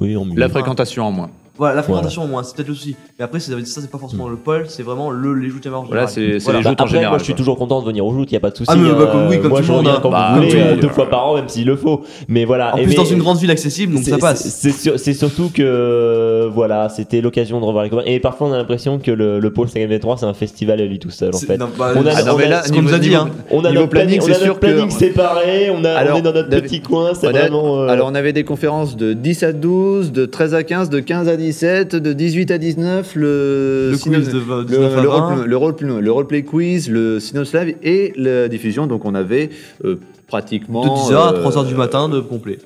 Oui, 0.00 0.16
on 0.16 0.26
La 0.36 0.48
fréquentation 0.48 1.04
en 1.04 1.10
moins. 1.12 1.30
Voilà, 1.56 1.74
la 1.76 1.82
fréquentation 1.82 2.24
au 2.24 2.26
moins, 2.26 2.42
c'est 2.42 2.56
peut-être 2.56 2.68
le 2.68 2.74
souci. 2.74 2.96
Mais 3.18 3.24
après, 3.24 3.38
c'est- 3.40 3.52
ça, 3.66 3.80
c'est 3.80 3.90
pas 3.90 3.98
forcément 3.98 4.28
le 4.28 4.36
pôle, 4.36 4.64
c'est 4.68 4.82
vraiment 4.82 5.10
le, 5.10 5.34
les 5.34 5.48
joutes 5.48 5.66
en 5.68 5.84
Voilà, 5.84 6.06
c'est 6.08 6.38
c'est 6.40 6.44
Voilà. 6.44 6.58
les 6.58 6.64
Bah, 6.64 6.70
joutes 6.70 6.80
en 6.80 6.84
après, 6.84 6.94
général. 6.96 7.10
moi, 7.12 7.18
je 7.18 7.24
suis 7.24 7.34
toujours 7.34 7.56
content 7.56 7.80
de 7.80 7.86
venir 7.86 8.04
au 8.04 8.12
joutes, 8.12 8.30
il 8.30 8.34
n'y 8.34 8.38
a 8.38 8.40
pas 8.40 8.50
de 8.50 8.56
souci. 8.56 8.70
Ah, 8.72 8.76
mais, 8.76 8.88
bah, 8.90 9.12
hein. 9.14 9.26
oui, 9.30 9.38
comme 9.40 9.50
moi, 9.50 9.60
tout 9.60 9.66
je 9.66 9.70
monde, 9.72 9.78
reviens 9.86 9.94
hein. 9.94 10.00
quand 10.02 10.10
Bah, 10.10 10.30
vous 10.34 10.42
voulez, 10.42 10.52
oui, 10.54 10.60
euh, 10.60 10.76
deux 10.76 10.88
fois 10.88 11.08
par 11.08 11.26
an, 11.28 11.34
même 11.36 11.48
s'il 11.48 11.66
le 11.66 11.76
faut. 11.76 12.02
Mais 12.28 12.44
voilà. 12.44 12.74
En 12.74 12.78
Et 12.78 12.82
plus, 12.82 12.90
mais- 12.90 12.96
dans 12.96 13.04
une 13.04 13.18
grande 13.20 13.38
ville 13.38 13.50
accessible, 13.52 13.94
donc 13.94 14.02
ça 14.04 14.18
passe. 14.18 14.44
C'est 14.48 14.72
sur- 14.72 14.98
c'est 14.98 15.14
surtout 15.14 15.50
que 15.54 16.48
voilà, 16.52 16.88
c'était 16.88 17.20
l'occasion 17.20 17.60
de 17.60 17.64
revoir 17.64 17.84
les 17.84 17.90
copains. 17.90 18.02
Et 18.06 18.20
parfois, 18.20 18.48
on 18.48 18.52
a 18.52 18.56
l'impression 18.56 18.98
que 18.98 19.10
le, 19.10 19.38
le 19.40 19.52
pôle 19.52 19.68
Game 19.74 19.98
3 19.98 20.16
c'est 20.18 20.26
un 20.26 20.34
festival 20.34 20.80
à 20.80 20.84
lui 20.84 20.98
tout 20.98 21.10
seul 21.10 21.34
en 21.34 21.38
fait. 21.38 21.56
non, 21.56 21.68
bah, 21.78 21.92
On 21.96 22.06
a- 22.06 22.10
Ah 22.16 22.22
non, 22.22 22.36
mais 22.36 22.44
on 22.44 22.46
a- 22.46 22.50
là, 22.50 22.62
ce 22.64 22.72
qu'on 22.72 22.82
nous 22.82 22.94
a 22.94 22.98
dit, 22.98 23.14
hein. 23.14 23.28
On 23.50 23.64
a 23.64 23.72
notre 23.72 23.88
planning, 23.88 24.20
c'est 24.20 24.34
sûr 24.34 24.58
planning 24.58 24.90
séparé, 24.90 25.70
on, 25.70 25.84
a, 25.84 25.90
Alors, 25.90 26.16
on 26.16 26.18
est 26.18 26.22
dans 26.22 26.32
notre 26.32 26.48
petit 26.50 26.80
coin, 26.80 27.12
c'est 27.14 27.28
vraiment. 27.30 27.82
Alors, 27.84 28.08
on 28.10 28.14
avait 28.14 28.32
des 28.32 28.44
conférences 28.44 28.96
de 28.96 29.12
10 29.12 29.42
à 29.42 29.52
12, 29.52 30.12
de 30.12 30.26
13 30.26 30.54
à 30.54 30.62
15, 30.62 30.90
de 30.90 31.00
15 31.00 31.28
à 31.28 31.36
17, 31.44 31.96
de 31.96 32.12
18 32.12 32.50
à 32.50 32.58
19, 32.58 33.14
le, 33.16 33.90
Le 33.92 33.96
quiz 33.98 34.28
de 34.28 34.38
le, 34.38 34.64
19 34.64 34.98
à 34.98 35.02
le 35.02 35.08
20. 35.08 35.14
role- 35.36 35.46
le 35.46 35.56
role- 35.56 35.74
le 36.00 36.10
roleplay 36.12 36.42
quiz, 36.42 36.90
le 36.90 37.20
Sinoslav 37.20 37.68
et 37.82 38.12
la 38.16 38.48
diffusion. 38.48 38.86
Donc, 38.86 39.04
on 39.04 39.14
avait 39.14 39.50
euh, 39.84 39.96
pratiquement. 40.26 40.84
de 40.84 40.88
10h 40.88 41.14
à 41.16 41.32
euh, 41.34 41.42
3h 41.42 41.66
du 41.66 41.74
matin 41.74 42.08
de 42.08 42.20
complet. 42.20 42.58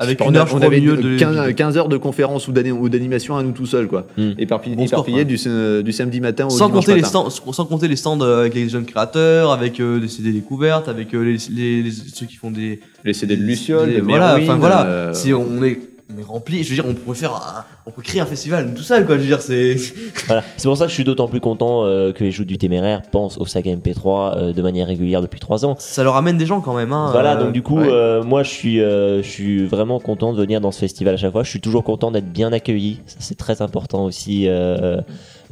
Avec 0.00 0.20
une 0.24 0.36
heure, 0.36 0.46
on 0.54 0.60
avait 0.60 0.80
de. 0.80 1.18
15, 1.18 1.54
15 1.56 1.76
heures 1.76 1.88
de 1.88 1.96
conférence 1.96 2.46
ou 2.46 2.52
d'ani- 2.52 2.70
ou 2.70 2.88
d'animation 2.88 3.36
à 3.36 3.42
nous 3.42 3.50
tout 3.50 3.66
seuls, 3.66 3.88
quoi. 3.88 4.06
Hmm. 4.16 4.30
Éparpillés, 4.38 4.76
Bon 4.76 4.86
score, 4.86 5.00
éparpillés 5.00 5.18
ouais. 5.18 5.24
du, 5.24 5.36
euh, 5.48 5.82
du 5.82 5.90
samedi 5.90 6.20
matin 6.20 6.46
au 6.46 6.50
sans 6.50 6.70
compter, 6.70 6.94
les 6.94 7.00
matin. 7.00 7.28
stands, 7.28 7.52
sans 7.52 7.64
compter 7.66 7.88
les 7.88 7.96
stands 7.96 8.20
euh, 8.20 8.38
avec 8.42 8.54
les 8.54 8.68
jeunes 8.68 8.84
créateurs, 8.84 9.50
avec 9.50 9.80
euh, 9.80 9.98
des 9.98 10.06
CD 10.06 10.30
découvertes, 10.30 10.88
avec 10.88 11.12
euh, 11.14 11.22
les, 11.24 11.36
les- 11.52 11.82
les- 11.82 11.90
ceux 11.90 12.26
qui 12.26 12.36
font 12.36 12.52
des. 12.52 12.78
Les 13.04 13.12
CD 13.12 13.36
de 13.36 13.42
Luciole, 13.42 13.88
des- 13.88 13.96
de 13.96 14.02
voilà, 14.02 14.36
enfin 14.40 14.54
voilà. 14.54 14.86
euh, 14.86 15.12
Si 15.14 15.34
on 15.34 15.64
est, 15.64 15.80
on 16.14 16.18
est 16.18 16.24
rempli, 16.24 16.62
je 16.64 16.70
veux 16.70 16.74
dire, 16.76 16.84
on 16.88 16.94
pourrait 16.94 17.16
faire, 17.16 17.34
un- 17.34 17.64
on 17.86 17.90
peut 17.90 18.00
créer 18.02 18.20
un 18.20 18.26
festival 18.26 18.72
tout 18.74 18.82
seul, 18.82 19.04
quoi. 19.04 19.16
Je 19.16 19.20
veux 19.22 19.26
dire, 19.26 19.42
c'est. 19.42 19.76
Voilà. 20.26 20.42
C'est 20.56 20.68
pour 20.68 20.76
ça 20.76 20.84
que 20.84 20.90
je 20.90 20.94
suis 20.94 21.04
d'autant 21.04 21.28
plus 21.28 21.40
content 21.40 21.84
euh, 21.84 22.12
que 22.12 22.24
les 22.24 22.30
joutes 22.30 22.46
du 22.46 22.56
téméraire 22.58 23.02
pensent 23.10 23.36
au 23.38 23.46
saga 23.46 23.74
MP3 23.74 24.36
euh, 24.36 24.52
de 24.52 24.62
manière 24.62 24.86
régulière 24.86 25.20
depuis 25.22 25.40
3 25.40 25.66
ans. 25.66 25.76
Ça 25.78 26.02
leur 26.04 26.16
amène 26.16 26.38
des 26.38 26.46
gens 26.46 26.60
quand 26.60 26.74
même, 26.74 26.92
hein. 26.92 27.08
Voilà, 27.12 27.36
euh, 27.36 27.44
donc 27.44 27.52
du 27.52 27.62
coup, 27.62 27.78
ouais. 27.78 27.88
euh, 27.90 28.22
moi 28.22 28.42
je 28.42 28.50
suis, 28.50 28.80
euh, 28.80 29.22
je 29.22 29.28
suis 29.28 29.66
vraiment 29.66 30.00
content 30.00 30.32
de 30.32 30.38
venir 30.38 30.60
dans 30.60 30.72
ce 30.72 30.80
festival 30.80 31.14
à 31.14 31.16
chaque 31.18 31.32
fois. 31.32 31.42
Je 31.44 31.50
suis 31.50 31.60
toujours 31.60 31.84
content 31.84 32.10
d'être 32.10 32.32
bien 32.32 32.52
accueilli. 32.52 33.00
Ça, 33.06 33.16
c'est 33.20 33.36
très 33.36 33.60
important 33.62 34.04
aussi, 34.04 34.48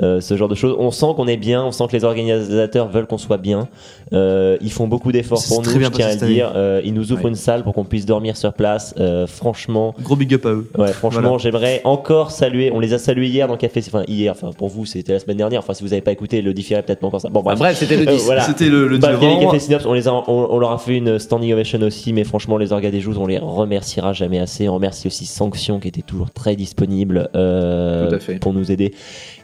euh, 0.03 0.21
ce 0.21 0.37
genre 0.37 0.49
de 0.49 0.55
choses. 0.55 0.77
On 0.79 0.91
sent 0.91 1.07
qu'on 1.17 1.27
est 1.27 1.37
bien, 1.37 1.65
on 1.65 1.73
sent 1.73 1.85
que 1.89 1.93
les 1.97 2.05
organisateurs 2.05 2.89
veulent 2.89 3.07
qu'on 3.07 3.19
soit 3.19 3.37
bien. 3.39 3.69
Euh, 4.13 4.57
ils 4.61 4.71
font 4.71 4.87
beaucoup 4.89 5.11
d'efforts 5.13 5.43
pour 5.49 5.63
nous, 5.63 5.71
je 5.71 5.89
tiens 5.89 6.07
à 6.09 6.15
le 6.15 6.27
dire. 6.27 6.53
Euh, 6.55 6.81
ils 6.85 6.95
nous 6.95 7.13
ouvrent 7.13 7.25
Ouais. 7.25 7.31
une 7.31 7.35
salle 7.37 7.63
pour 7.65 7.73
qu'on 7.75 7.85
puisse 7.85 8.07
dormir 8.07 8.37
sur 8.37 8.53
place. 8.53 8.95
Euh, 8.99 9.27
franchement, 9.27 9.95
Gros 10.03 10.17
big 10.17 10.33
up 10.35 10.47
à 10.47 10.51
eux. 10.51 10.71
Ouais, 10.79 10.93
franchement, 10.93 11.21
Voilà. 11.23 11.39
j'aimerais 11.39 11.81
encore 11.85 12.31
saluer. 12.31 12.71
On 12.73 12.81
les 12.81 12.93
a 12.93 12.99
salués 12.99 13.29
hier 13.29 13.47
dans 13.49 13.55
le 13.55 13.59
café. 13.59 13.81
Enfin, 13.87 14.05
hier, 14.07 14.33
enfin, 14.33 14.51
pour 14.57 14.69
vous, 14.69 14.87
c'était 14.87 15.13
la 15.15 15.19
semaine 15.19 15.37
dernière. 15.39 15.61
Enfin, 15.61 15.75
si 15.75 15.83
vous 15.83 15.89
n'avez 15.91 16.03
pas 16.03 16.13
écouté, 16.13 16.43
le 16.43 16.53
différé 16.55 16.83
peut-être 16.83 17.01
pas 17.01 17.07
encore 17.07 17.21
ça. 17.21 17.29
Bon, 17.31 17.43
bref. 17.43 17.59
bref, 17.59 17.77
c'était 17.79 17.97
le 17.97 18.03
Euh, 18.09 18.13
10. 18.17 18.25
voilà. 18.25 18.43
C'était 18.43 18.69
le, 18.69 18.87
le 18.87 18.99
10 18.99 19.03
Bah, 19.07 19.59
Synops, 19.59 19.87
on, 19.87 19.93
les 19.95 20.07
a, 20.09 20.13
on, 20.13 20.23
on 20.29 20.59
leur 20.59 20.71
a 20.73 20.79
fait 20.79 20.97
une 20.97 21.19
standing 21.19 21.53
ovation 21.53 21.81
aussi, 21.83 22.13
mais 22.13 22.25
franchement, 22.25 22.57
les 22.59 22.73
orgas 22.73 22.91
des 22.91 23.01
joues, 23.01 23.15
on 23.19 23.27
les 23.27 23.39
remerciera 23.39 24.13
jamais 24.13 24.39
assez. 24.39 24.69
On 24.69 24.75
remercie 24.75 25.07
aussi 25.09 25.27
Sanction 25.27 25.81
qui 25.81 25.89
était 25.89 26.03
toujours 26.03 26.31
très 26.31 26.55
disponible 26.57 27.29
euh, 27.35 28.17
pour 28.41 28.53
nous 28.53 28.71
aider. 28.71 28.95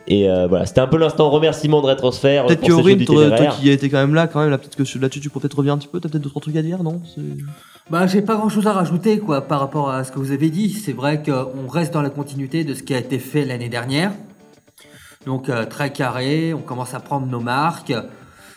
Et 0.06 0.28
euh, 0.28 0.46
voilà, 0.48 0.66
c'était 0.66 0.80
un 0.80 0.86
peu 0.86 0.98
l'instant 0.98 1.30
remerciement 1.30 1.80
de 1.80 1.86
Rétrosphère. 1.86 2.46
Peut-être 2.46 2.66
que 2.66 2.72
Aurine, 2.72 3.04
toi, 3.04 3.30
toi 3.30 3.46
qui 3.46 3.70
a 3.70 3.72
été 3.72 3.88
quand 3.88 3.98
même 3.98 4.14
là, 4.14 4.26
quand 4.26 4.40
même, 4.40 4.50
là, 4.50 4.58
peut-être 4.58 4.76
que 4.76 4.98
là-dessus 4.98 5.20
tu 5.20 5.30
pourrais 5.30 5.42
peut-être 5.42 5.56
revenir 5.56 5.74
un 5.74 5.78
petit 5.78 5.88
peu. 5.88 6.00
T'as 6.00 6.08
peut-être 6.08 6.22
deux 6.22 6.30
trois 6.30 6.42
trucs 6.42 6.56
à 6.56 6.62
dire, 6.62 6.82
non? 6.82 7.00
Bah, 7.90 8.06
j'ai 8.06 8.22
pas 8.22 8.36
grand 8.36 8.48
chose 8.48 8.66
à 8.66 8.72
rajouter 8.72 9.18
quoi 9.18 9.42
par 9.42 9.60
rapport 9.60 9.90
à 9.90 10.04
ce 10.04 10.12
que 10.12 10.18
vous 10.18 10.32
avez 10.32 10.50
dit. 10.50 10.70
C'est 10.70 10.92
vrai 10.92 11.22
qu'on 11.22 11.68
reste 11.68 11.92
dans 11.92 12.02
la 12.02 12.10
continuité 12.10 12.64
de 12.64 12.74
ce 12.74 12.82
qui 12.82 12.94
a 12.94 12.98
été 12.98 13.18
fait 13.18 13.44
l'année 13.44 13.68
dernière. 13.68 14.12
Donc 15.26 15.48
euh, 15.48 15.66
très 15.66 15.92
carré, 15.92 16.52
on 16.54 16.62
commence 16.62 16.94
à 16.94 17.00
prendre 17.00 17.26
nos 17.26 17.40
marques. 17.40 17.94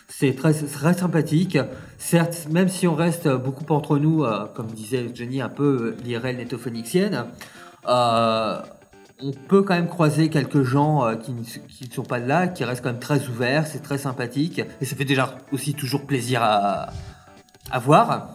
C'est 0.08 0.36
très, 0.36 0.54
sympathique. 0.94 1.58
Certes, 1.98 2.48
même 2.50 2.70
si 2.70 2.88
on 2.88 2.96
reste 2.96 3.28
beaucoup 3.28 3.66
entre 3.74 3.98
nous, 3.98 4.24
euh, 4.24 4.46
comme 4.54 4.68
disait 4.68 5.10
Jenny, 5.14 5.42
un 5.42 5.50
peu 5.50 5.96
l'IRL 6.04 6.38
nétophonixienne, 6.38 7.26
euh, 7.88 8.58
on 9.22 9.32
peut 9.32 9.64
quand 9.64 9.76
même 9.76 9.88
croiser 9.88 10.30
quelques 10.30 10.64
gens 10.64 11.06
euh, 11.06 11.16
qui, 11.16 11.34
ne, 11.34 11.94
sont 11.94 12.04
pas 12.04 12.20
là, 12.20 12.48
qui 12.48 12.64
restent 12.64 12.84
quand 12.84 12.92
même 12.92 13.00
très 13.00 13.28
ouverts, 13.28 13.68
c'est 13.68 13.82
très 13.82 13.98
sympathique. 13.98 14.62
Et 14.82 14.86
ça 14.86 14.96
fait 14.96 15.06
déjà 15.06 15.38
aussi 15.52 15.74
toujours 15.74 16.06
plaisir 16.06 16.42
à, 16.44 16.90
voir. 17.80 18.30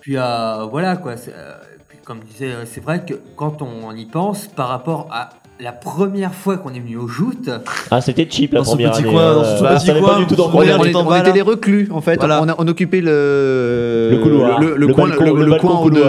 Puis 0.00 0.16
euh, 0.16 0.64
voilà 0.64 0.96
quoi. 0.96 1.14
euh, 1.28 1.58
puis 1.88 1.98
comme 2.04 2.20
disait, 2.20 2.66
c'est 2.66 2.80
vrai 2.80 3.04
que 3.04 3.14
quand 3.36 3.62
on 3.62 3.94
y 3.94 4.06
pense, 4.06 4.46
par 4.46 4.68
rapport 4.68 5.08
à 5.10 5.30
la 5.60 5.70
première 5.72 6.34
fois 6.34 6.56
qu'on 6.58 6.70
est 6.74 6.80
venu 6.80 6.96
au 6.96 7.06
joutes, 7.06 7.48
Ah, 7.90 8.00
c'était 8.00 8.26
cheap 8.28 8.52
la 8.52 8.60
Dans 8.60 8.64
première 8.66 8.90
petit 8.90 9.02
année. 9.02 9.10
coin, 9.12 9.34
dans 9.34 9.44
ce 9.44 9.56
tout 9.58 9.62
Bah, 9.62 9.74
petit 9.76 9.86
ça 9.86 9.92
avait 9.92 10.00
coin, 10.00 10.14
pas 10.14 10.18
du 10.18 10.26
tout 10.26 10.34
dans 10.34 10.50
on 10.52 11.14
était 11.14 11.32
les 11.32 11.42
reclus 11.42 11.88
en 11.92 12.00
fait. 12.00 12.16
Voilà. 12.16 12.42
On, 12.42 12.48
a- 12.48 12.54
on 12.58 12.66
occupait 12.66 13.00
le, 13.00 14.08
Le 14.12 14.18
couloir. 14.18 14.60
le, 14.60 14.70
le 14.76 14.86
Le 14.86 14.94
coin, 14.94 15.08
balcon- 15.08 15.24
le, 15.24 15.32
le 15.38 15.44
le 15.44 15.50
balcon 15.52 15.68
coin 15.68 15.80
haut 15.80 15.90
de, 15.90 16.00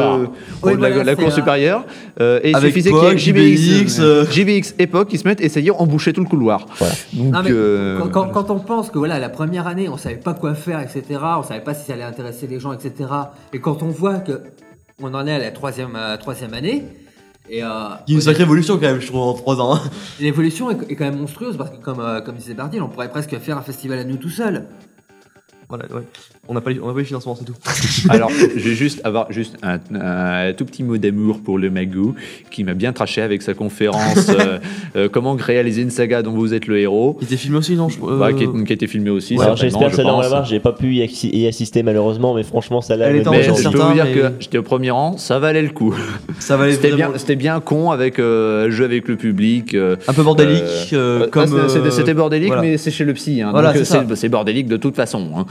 la, 1.04 1.16
cour 1.16 1.26
là. 1.26 1.32
supérieure. 1.32 1.84
Euh, 2.20 2.40
et 2.44 2.50
il 2.50 2.56
Avec 2.56 2.70
suffisait 2.74 2.92
qu'il 2.92 3.04
y 3.04 3.06
ait 3.06 3.18
JBX, 3.18 4.32
JBX, 4.32 4.74
euh, 4.80 4.84
époque 4.84 5.10
qui 5.10 5.18
se 5.20 5.28
mettent 5.28 5.42
et 5.42 5.50
ça 5.50 5.60
y 5.60 5.68
est, 5.68 5.72
on 5.78 5.86
bouchait 5.86 6.12
tout 6.14 6.22
le 6.22 6.28
couloir. 6.30 6.66
Voilà. 6.80 6.94
Donc, 7.14 7.50
euh, 7.52 8.00
quand, 8.00 8.10
quand- 8.10 8.30
quand 8.30 8.50
on 8.52 8.60
pense 8.60 8.90
que 8.90 8.98
voilà 8.98 9.20
la 9.20 9.30
première 9.30 9.68
année 9.68 9.88
on 9.90 9.98
savait 9.98 10.16
pas 10.16 10.34
quoi 10.34 10.56
faire 10.56 10.80
etc 10.80 11.04
on 11.38 11.44
savait 11.44 11.60
pas 11.62 11.74
si 11.74 11.86
ça 11.86 11.94
allait 11.94 12.04
intéresser 12.04 12.48
les 12.48 12.60
gens 12.60 12.74
etc 12.74 12.94
et 13.54 13.60
quand 13.60 13.84
on 13.84 13.88
voit 13.88 14.16
que 14.16 14.42
on 15.02 15.14
en 15.14 15.28
est 15.28 15.34
à 15.34 15.40
la 15.40 15.52
troisième 15.52 15.96
euh, 15.96 16.18
troisième 16.18 16.54
année 16.54 16.84
et 17.50 17.64
euh, 17.64 17.68
Il 18.08 18.12
y 18.12 18.16
a 18.16 18.18
une 18.18 18.22
sacrée 18.22 18.44
évolution 18.44 18.76
quand 18.76 18.82
même, 18.82 19.00
je 19.02 19.08
trouve, 19.08 19.22
en 19.22 19.34
3 19.34 19.62
ans. 19.62 19.76
hein. 19.76 19.82
l'évolution 20.20 20.70
est, 20.72 20.92
est 20.92 20.96
quand 20.96 21.06
même 21.06 21.20
monstrueuse 21.20 21.58
parce 21.58 21.70
que 21.70 21.78
comme 21.78 22.00
euh, 22.00 22.22
comme 22.22 22.36
disait 22.36 22.54
Bardil 22.54 22.82
on 22.82 22.90
pourrait 22.90 23.10
presque 23.10 23.38
faire 23.40 23.58
un 23.58 23.62
festival 23.62 24.00
à 24.00 24.04
nous 24.04 24.18
tout 24.18 24.30
seul 24.30 24.68
Voilà, 25.68 25.86
ouais. 25.86 26.02
On 26.48 26.54
n'a 26.54 26.62
pas, 26.62 26.70
les- 26.70 26.80
on 26.80 26.88
n'a 26.88 26.94
pas 26.94 27.00
les 27.00 27.06
financements, 27.06 27.36
c'est 27.36 27.44
tout. 27.46 27.56
Alors, 28.10 28.30
je 28.30 28.70
vais 28.70 28.76
juste 28.76 29.02
avoir 29.04 29.32
juste 29.32 29.56
un, 29.64 29.80
un 30.00 30.54
tout 30.54 30.64
petit 30.66 30.84
mot 30.84 30.98
d'amour 30.98 31.40
pour 31.44 31.58
le 31.58 31.72
Magou 31.72 32.14
qui 32.52 32.64
m'a 32.64 32.76
bien 32.76 32.94
traché 32.94 33.24
avec 33.24 33.42
sa 33.42 33.56
conférence 33.56 34.30
euh, 34.30 34.60
euh, 34.96 35.10
Comment 35.12 35.34
réaliser 35.36 35.82
une 35.82 35.90
saga 35.90 36.22
dont 36.22 36.34
vous 36.34 36.54
êtes 36.54 36.68
le 36.68 36.78
héros. 36.80 37.18
Il 37.20 37.26
était 37.26 37.38
filmé 37.38 37.58
aussi, 37.58 37.76
non 37.76 37.90
je- 37.90 37.98
euh, 38.04 38.20
Bah, 38.20 38.32
qui, 38.34 38.46
qui 38.46 38.72
a 38.72 38.76
été 38.76 38.86
filmé 38.86 39.10
aussi. 39.10 39.34
Alors, 39.42 39.58
certainement, 39.58 39.80
j'espère 39.80 39.90
je 39.90 39.96
celle-là 39.96 40.14
on 40.14 40.18
va 40.18 40.22
pense. 40.24 40.30
voir. 40.30 40.46
J'ai 40.46 40.60
pas 40.60 40.72
pu 40.74 40.94
y, 40.94 41.02
assi- 41.04 41.36
y 41.36 41.48
assister 41.48 41.82
malheureusement, 41.82 42.36
mais 42.36 42.44
franchement, 42.44 42.82
était 43.22 43.24
donne 43.24 43.34
genre 43.44 43.58
je 43.58 43.68
envie. 43.68 43.78
peux 43.78 43.84
vous 43.84 43.94
dire 43.94 44.06
mais- 44.06 44.14
que 44.14 44.32
j'étais 44.40 44.58
au 44.60 44.64
premier 44.64 44.92
rang, 44.92 45.18
ça 45.18 45.40
valait 45.40 45.64
le 45.64 45.70
coup. 45.70 45.96
Ça 46.40 46.58
va 46.58 46.66
aller 46.66 46.74
C'était 46.74 46.90
vraiment- 46.90 47.10
bien, 47.10 47.18
c'était 47.18 47.36
bien 47.36 47.60
con 47.60 47.90
avec 47.90 48.20
euh, 48.20 48.70
jeu 48.70 48.86
avec 48.86 49.08
le 49.08 49.16
public. 49.16 49.74
euh, 49.74 49.96
Un 50.08 50.14
peu 50.14 50.22
bordélique, 50.22 50.62
euh, 50.94 51.22
euh, 51.22 51.24
euh, 51.24 51.28
comme. 51.28 51.48
c'était- 51.70 52.12
euh, 52.12 52.14
bordélique, 52.14 52.48
voilà. 52.50 52.62
mais 52.62 52.78
c'est 52.78 52.92
chez 52.92 53.04
le 53.04 53.14
psy. 53.14 53.42
Hein, 53.42 53.50
Voilà, 53.52 53.70
donc, 53.70 53.78
c'est 53.80 53.86
ça. 53.86 54.06
c'est 54.08 54.16
c'est 54.16 54.30
bordélique 54.30 54.68
de 54.68 54.78
toute 54.78 54.96
façon. 54.96 55.28
hein. 55.36 55.46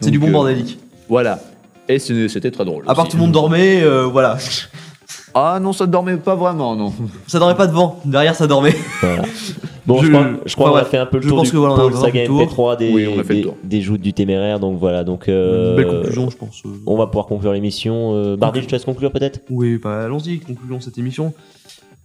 C'est 0.00 0.10
du 0.10 0.18
bon 0.18 0.28
euh, 0.28 0.32
bordélique. 0.32 0.78
Voilà. 1.08 1.40
Et 1.88 1.98
c'était 1.98 2.50
très 2.50 2.64
drôle. 2.64 2.84
À 2.86 2.94
part 2.94 3.04
aussi. 3.04 3.12
tout 3.12 3.16
le 3.16 3.22
monde 3.22 3.32
dormait, 3.32 3.82
euh, 3.82 4.04
voilà. 4.04 4.36
Ah 5.34 5.58
non, 5.60 5.72
ça 5.72 5.86
ne 5.86 5.92
dormait 5.92 6.16
pas 6.16 6.34
vraiment, 6.34 6.74
non. 6.76 6.92
Ça 7.26 7.38
dormait 7.38 7.54
pas 7.54 7.66
devant, 7.66 8.00
derrière 8.04 8.34
ça 8.34 8.46
dormait. 8.46 8.74
Voilà. 9.00 9.22
Bon, 9.86 10.02
je, 10.02 10.06
Je- 10.08 10.10
crois, 10.12 10.26
je 10.44 10.54
crois 10.54 10.68
enfin, 10.70 10.80
qu'on 10.80 10.84
a 10.84 10.90
fait 10.90 10.98
un 10.98 11.06
peu 11.06 11.16
le 11.16 11.22
Je 11.22 11.28
tour 11.28 11.38
pense 11.38 11.46
du 11.46 11.52
que 11.52 11.56
voilà, 11.56 11.72
on 11.72 11.78
a 11.78 11.80
pôle 11.80 11.94
saga 11.94 12.20
un 12.22 12.26
tour. 12.26 12.42
MP3 12.42 12.76
des, 12.76 12.92
Oui, 12.92 13.06
des, 13.26 13.46
des 13.64 13.80
joutes 13.80 14.02
du 14.02 14.12
téméraire. 14.12 14.60
Donc 14.60 14.78
voilà, 14.78 15.02
donc 15.02 15.30
euh, 15.30 15.76
Belle 15.76 15.86
conclusion, 15.86 16.28
je 16.28 16.36
pense. 16.36 16.60
euh. 16.66 16.68
on 16.86 16.94
va 16.98 17.06
pouvoir 17.06 17.24
conclure 17.24 17.54
l'émission. 17.54 18.12
Euh, 18.14 18.36
Bardi, 18.36 18.60
je 18.60 18.66
te 18.66 18.72
laisse 18.72 18.84
conclure 18.84 19.10
peut-être? 19.10 19.40
Oui, 19.48 19.78
bah 19.82 20.04
allons-y, 20.04 20.40
concluons 20.40 20.80
cette 20.80 20.98
émission. 20.98 21.32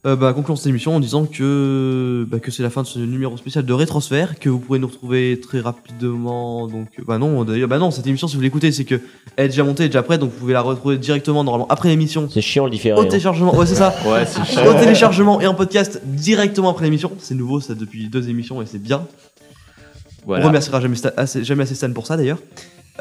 Euh, 0.06 0.18
bah, 0.18 0.34
concluons 0.34 0.58
cette 0.58 0.68
émission 0.68 0.94
en 0.94 1.00
disant 1.00 1.26
que, 1.26 2.28
bah, 2.30 2.40
que 2.40 2.52
c'est 2.52 2.62
la 2.62 2.70
fin 2.70 2.82
de 2.82 2.88
ce 2.88 3.00
numéro 3.00 3.38
spécial 3.38 3.66
de 3.66 3.72
Rétrosphère, 3.72 4.38
que 4.38 4.50
vous 4.50 4.60
pourrez 4.60 4.80
nous 4.80 4.88
retrouver 4.88 5.40
très 5.40 5.62
rapidement. 5.62 6.68
Donc, 6.68 6.90
euh, 7.00 7.04
bah 7.08 7.18
non, 7.18 7.46
d'ailleurs, 7.46 7.70
bah 7.70 7.78
non, 7.78 7.90
cette 7.90 8.06
émission, 8.06 8.28
si 8.28 8.36
vous 8.36 8.42
l'écoutez, 8.42 8.74
c'est 8.74 8.84
que 8.84 9.00
elle 9.38 9.46
est 9.46 9.50
déjà 9.50 9.64
montée, 9.64 9.84
elle 9.84 9.86
est 9.86 9.90
déjà 9.90 10.04
prête, 10.04 10.20
donc 10.20 10.32
vous 10.32 10.40
pouvez 10.40 10.52
la 10.52 10.60
retrouver 10.62 10.98
directement, 10.98 11.46
normalement, 11.46 11.68
après 11.70 11.88
l'émission. 11.88 12.28
C'est 12.30 12.42
chiant 12.42 12.66
le 12.66 12.72
différé. 12.72 13.00
Au 13.00 13.04
hein. 13.04 13.06
téléchargement, 13.06 13.56
ouais, 13.56 13.66
c'est 13.66 13.76
ça. 13.76 13.96
Ouais, 14.06 14.26
c'est 14.26 14.68
Au 14.68 14.74
téléchargement 14.74 15.40
et 15.40 15.48
en 15.48 15.54
podcast 15.54 16.02
directement 16.04 16.70
après 16.70 16.84
l'émission. 16.84 17.14
C'est 17.20 17.36
nouveau, 17.36 17.62
ça 17.62 17.74
depuis 17.74 18.10
deux 18.10 18.28
émissions 18.30 18.62
et 18.62 18.66
c'est 18.66 18.82
bien. 18.82 19.08
On 20.24 20.28
Voilà. 20.28 20.48
remerciera 20.48 20.82
jamais, 20.82 20.98
assez, 21.16 21.46
jamais 21.46 21.64
assez 21.64 21.76
Stan 21.76 21.92
pour 21.94 22.08
ça 22.08 22.18
d'ailleurs. 22.18 22.40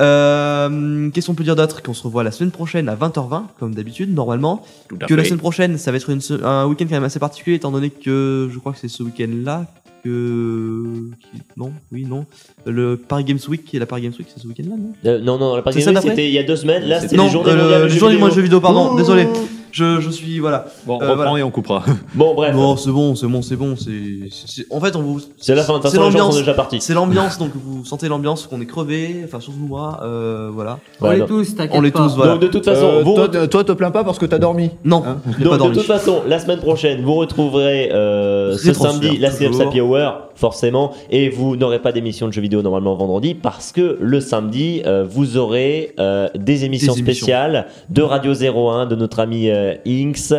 Euh, 0.00 1.10
Qu'est-ce 1.10 1.26
qu'on 1.26 1.34
peut 1.34 1.44
dire 1.44 1.56
d'autre 1.56 1.82
Qu'on 1.82 1.94
se 1.94 2.02
revoit 2.02 2.24
la 2.24 2.30
semaine 2.30 2.50
prochaine 2.50 2.88
à 2.88 2.94
20h20, 2.96 3.44
comme 3.58 3.74
d'habitude, 3.74 4.12
normalement. 4.14 4.64
Que 5.06 5.14
la 5.14 5.22
semaine 5.24 5.38
prochaine, 5.40 5.78
ça 5.78 5.90
va 5.90 5.96
être 5.98 6.10
une 6.10 6.20
se- 6.20 6.42
un 6.44 6.66
week-end 6.66 6.84
quand 6.86 6.94
même 6.94 7.04
assez 7.04 7.18
particulier, 7.18 7.56
étant 7.56 7.70
donné 7.70 7.90
que 7.90 8.48
je 8.52 8.58
crois 8.58 8.72
que 8.72 8.78
c'est 8.78 8.88
ce 8.88 9.02
week-end-là 9.02 9.66
que. 10.02 10.82
qui- 11.20 11.42
Non, 11.56 11.72
oui, 11.92 12.06
non. 12.08 12.24
Le 12.66 12.96
Paris 12.96 13.24
Games 13.24 13.38
Week 13.48 13.72
et 13.74 13.78
la 13.78 13.86
Paris 13.86 14.02
Games 14.02 14.12
Week, 14.18 14.28
c'est 14.34 14.40
ce 14.42 14.46
week-end-là, 14.46 14.76
non 14.76 14.92
Euh, 15.10 15.18
non, 15.20 15.38
non, 15.38 15.56
la 15.56 15.62
Paris 15.62 15.80
Games 15.82 15.94
Week, 15.94 16.02
c'était 16.02 16.28
il 16.28 16.32
y 16.34 16.38
a 16.38 16.42
deux 16.42 16.56
semaines. 16.56 16.84
Là, 16.84 17.00
c'était 17.00 17.16
Non, 17.16 17.24
les 17.24 17.30
journées 17.30 17.50
euh, 17.52 17.86
du 17.88 17.98
jeu 17.98 18.30
jeu 18.30 18.42
vidéo, 18.42 18.60
pardon, 18.60 18.92
Ouh. 18.92 18.96
désolé. 18.96 19.26
Je, 19.74 20.00
je 20.02 20.10
suis. 20.10 20.38
Voilà. 20.38 20.66
Bon, 20.86 20.96
Euh, 21.00 21.06
reprends 21.12 21.14
voilà. 21.16 21.38
et 21.38 21.42
on 21.42 21.50
coupera. 21.50 21.82
Bon, 22.14 22.34
bref. 22.34 22.54
Bon, 22.54 22.76
c'est 22.76 22.90
bon, 22.90 23.14
c'est 23.14 23.26
bon, 23.26 23.40
c'est 23.40 23.56
bon, 23.56 23.74
c'est. 23.74 24.66
En 24.70 24.80
fait, 24.80 24.94
on 24.96 25.00
vous. 25.00 25.22
C'est 25.38 25.54
la 25.54 25.62
fin. 25.62 25.78
De 25.78 25.88
les 25.90 25.96
l'ambiance. 25.98 26.34
sont 26.34 26.40
déjà 26.40 26.52
partis. 26.52 26.78
C'est 26.82 26.92
l'ambiance, 26.92 27.38
donc 27.38 27.52
vous 27.54 27.82
sentez 27.86 28.06
l'ambiance, 28.08 28.46
qu'on 28.46 28.60
est 28.60 28.66
crevé, 28.66 29.22
enfin 29.24 29.40
surtout 29.40 29.60
moi, 29.66 30.00
euh, 30.02 30.50
voilà. 30.52 30.78
On 31.00 31.08
Ouais, 31.08 31.16
non. 31.16 31.26
tous, 31.26 31.54
t'inquiète 31.56 31.74
On 31.74 31.80
pas. 31.90 31.90
tous, 31.90 32.16
voilà. 32.16 32.32
Donc, 32.32 32.42
de 32.42 32.46
toute 32.48 32.66
façon, 32.66 32.84
Euh, 32.86 33.02
vous. 33.02 33.14
toi, 33.46 33.64
te 33.64 33.72
plains 33.72 33.90
pas 33.90 34.04
parce 34.04 34.18
que 34.18 34.26
t'as 34.26 34.38
dormi. 34.38 34.68
Non, 34.84 35.04
Hein 35.06 35.16
pas 35.24 35.56
de 35.56 35.72
toute 35.72 35.82
façon, 35.84 36.20
la 36.28 36.38
semaine 36.38 36.58
prochaine, 36.60 37.02
vous 37.02 37.14
retrouverez 37.14 37.90
euh, 37.94 38.54
ce 38.58 38.74
samedi 38.74 39.16
la 39.16 39.30
CF 39.30 39.52
toujours. 39.52 39.70
Hour, 39.96 40.28
forcément, 40.34 40.92
et 41.10 41.28
vous 41.28 41.56
n'aurez 41.56 41.78
pas 41.80 41.92
d'émission 41.92 42.26
de 42.28 42.32
jeux 42.32 42.40
vidéo 42.42 42.62
normalement 42.62 42.94
vendredi 42.94 43.34
parce 43.34 43.72
que 43.72 43.98
le 44.00 44.20
samedi, 44.20 44.82
euh, 44.86 45.04
vous 45.08 45.36
aurez 45.36 45.92
euh, 46.00 46.28
des 46.34 46.64
émissions 46.64 46.94
Des 46.94 47.00
émissions. 47.00 47.24
spéciales 47.26 47.66
de 47.90 48.02
Radio 48.02 48.32
01 48.34 48.86
de 48.86 48.96
notre 48.96 49.20
ami 49.20 49.48
euh, 49.50 49.74
Inks 49.86 50.32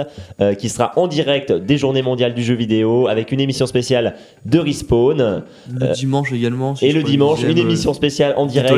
qui 0.60 0.70
sera 0.70 0.91
en 0.95 1.08
direct 1.08 1.51
des 1.51 1.78
Journées 1.78 2.01
mondiales 2.01 2.34
du 2.34 2.43
jeu 2.43 2.56
vidéo 2.56 3.08
avec 3.08 3.32
une 3.32 3.39
émission 3.39 3.66
spéciale 3.66 4.16
de 4.45 4.60
Respawn. 4.60 5.43
Le 5.80 5.93
dimanche 5.93 6.32
également. 6.32 6.76
si 6.76 6.86
Et 6.86 6.91
le 6.91 7.04
dimanche, 7.04 7.43
une 7.43 7.58
émission 7.58 7.93
spéciale 7.93 8.34
en 8.38 8.45
direct 8.45 8.74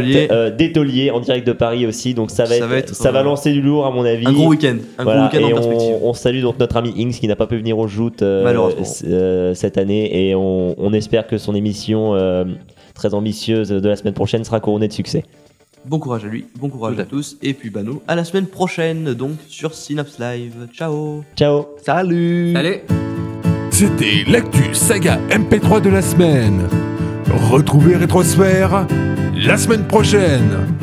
d'Étolier. 0.58 1.12
en 1.12 1.20
direct 1.20 1.46
de 1.48 1.54
Paris 1.54 1.86
aussi. 1.86 2.14
Donc 2.14 2.32
ça 2.32 2.44
va, 2.44 2.50
Ça 2.50 2.56
être, 2.58 2.66
va 2.68 2.78
être, 2.78 2.96
ça 2.96 3.12
va 3.12 3.24
lancer 3.24 3.52
du 3.52 3.62
lourd 3.62 3.86
à 3.86 3.92
mon 3.92 4.04
avis. 4.06 4.26
Un 4.28 4.34
gros 4.34 4.48
week-end. 4.48 4.78
Un 4.98 5.04
Voilà, 5.04 5.30
gros 5.32 5.38
week-end 5.40 5.52
en 5.52 5.56
perspective. 5.62 5.96
on, 6.04 6.14
salue 6.14 6.42
donc 6.42 6.60
notre 6.60 6.78
ami 6.78 6.94
Inks 6.98 7.14
qui 7.20 7.28
n'a 7.28 7.36
pas 7.36 7.48
pu 7.48 7.58
venir 7.58 7.78
au 7.78 7.88
joute 7.88 8.22
Malheureusement. 8.22 8.84
c- 8.84 9.06
euh, 9.08 9.54
cette 9.54 9.78
année 9.78 10.30
et 10.30 10.36
on, 10.36 10.65
on 10.78 10.94
espère 10.94 11.28
que 11.28 11.38
son 11.38 11.54
émission 11.56 12.16
euh, 12.16 12.46
très 12.94 13.14
ambitieuse 13.14 13.70
de 13.70 13.88
la 13.88 13.96
semaine 13.96 14.14
prochaine 14.14 14.44
sera 14.44 14.60
couronnée 14.60 14.88
de 14.88 14.94
succès. 14.94 15.24
Bon 15.86 16.00
courage 16.00 16.26
à 16.26 16.28
lui, 16.28 16.48
bon 16.60 16.70
courage 16.70 16.98
à 16.98 17.04
à 17.04 17.06
tous, 17.06 17.38
et 17.44 17.54
puis 17.54 17.70
bah 17.70 17.84
nous, 17.84 18.02
à 18.08 18.16
la 18.16 18.24
semaine 18.24 18.48
prochaine 18.48 19.14
donc 19.14 19.34
sur 19.48 19.76
Synapse 19.76 20.18
Live. 20.20 20.68
Ciao 20.74 21.24
Ciao 21.36 21.68
Salut 21.86 22.56
Allez 22.56 22.82
C'était 23.70 24.24
l'actu 24.28 24.74
saga 24.74 25.20
MP3 25.30 25.82
de 25.82 25.90
la 25.90 26.02
semaine. 26.02 26.68
Retrouvez 27.52 27.98
Rétrosphère 27.98 28.88
la 29.36 29.58
semaine 29.58 29.86
prochaine. 29.86 30.76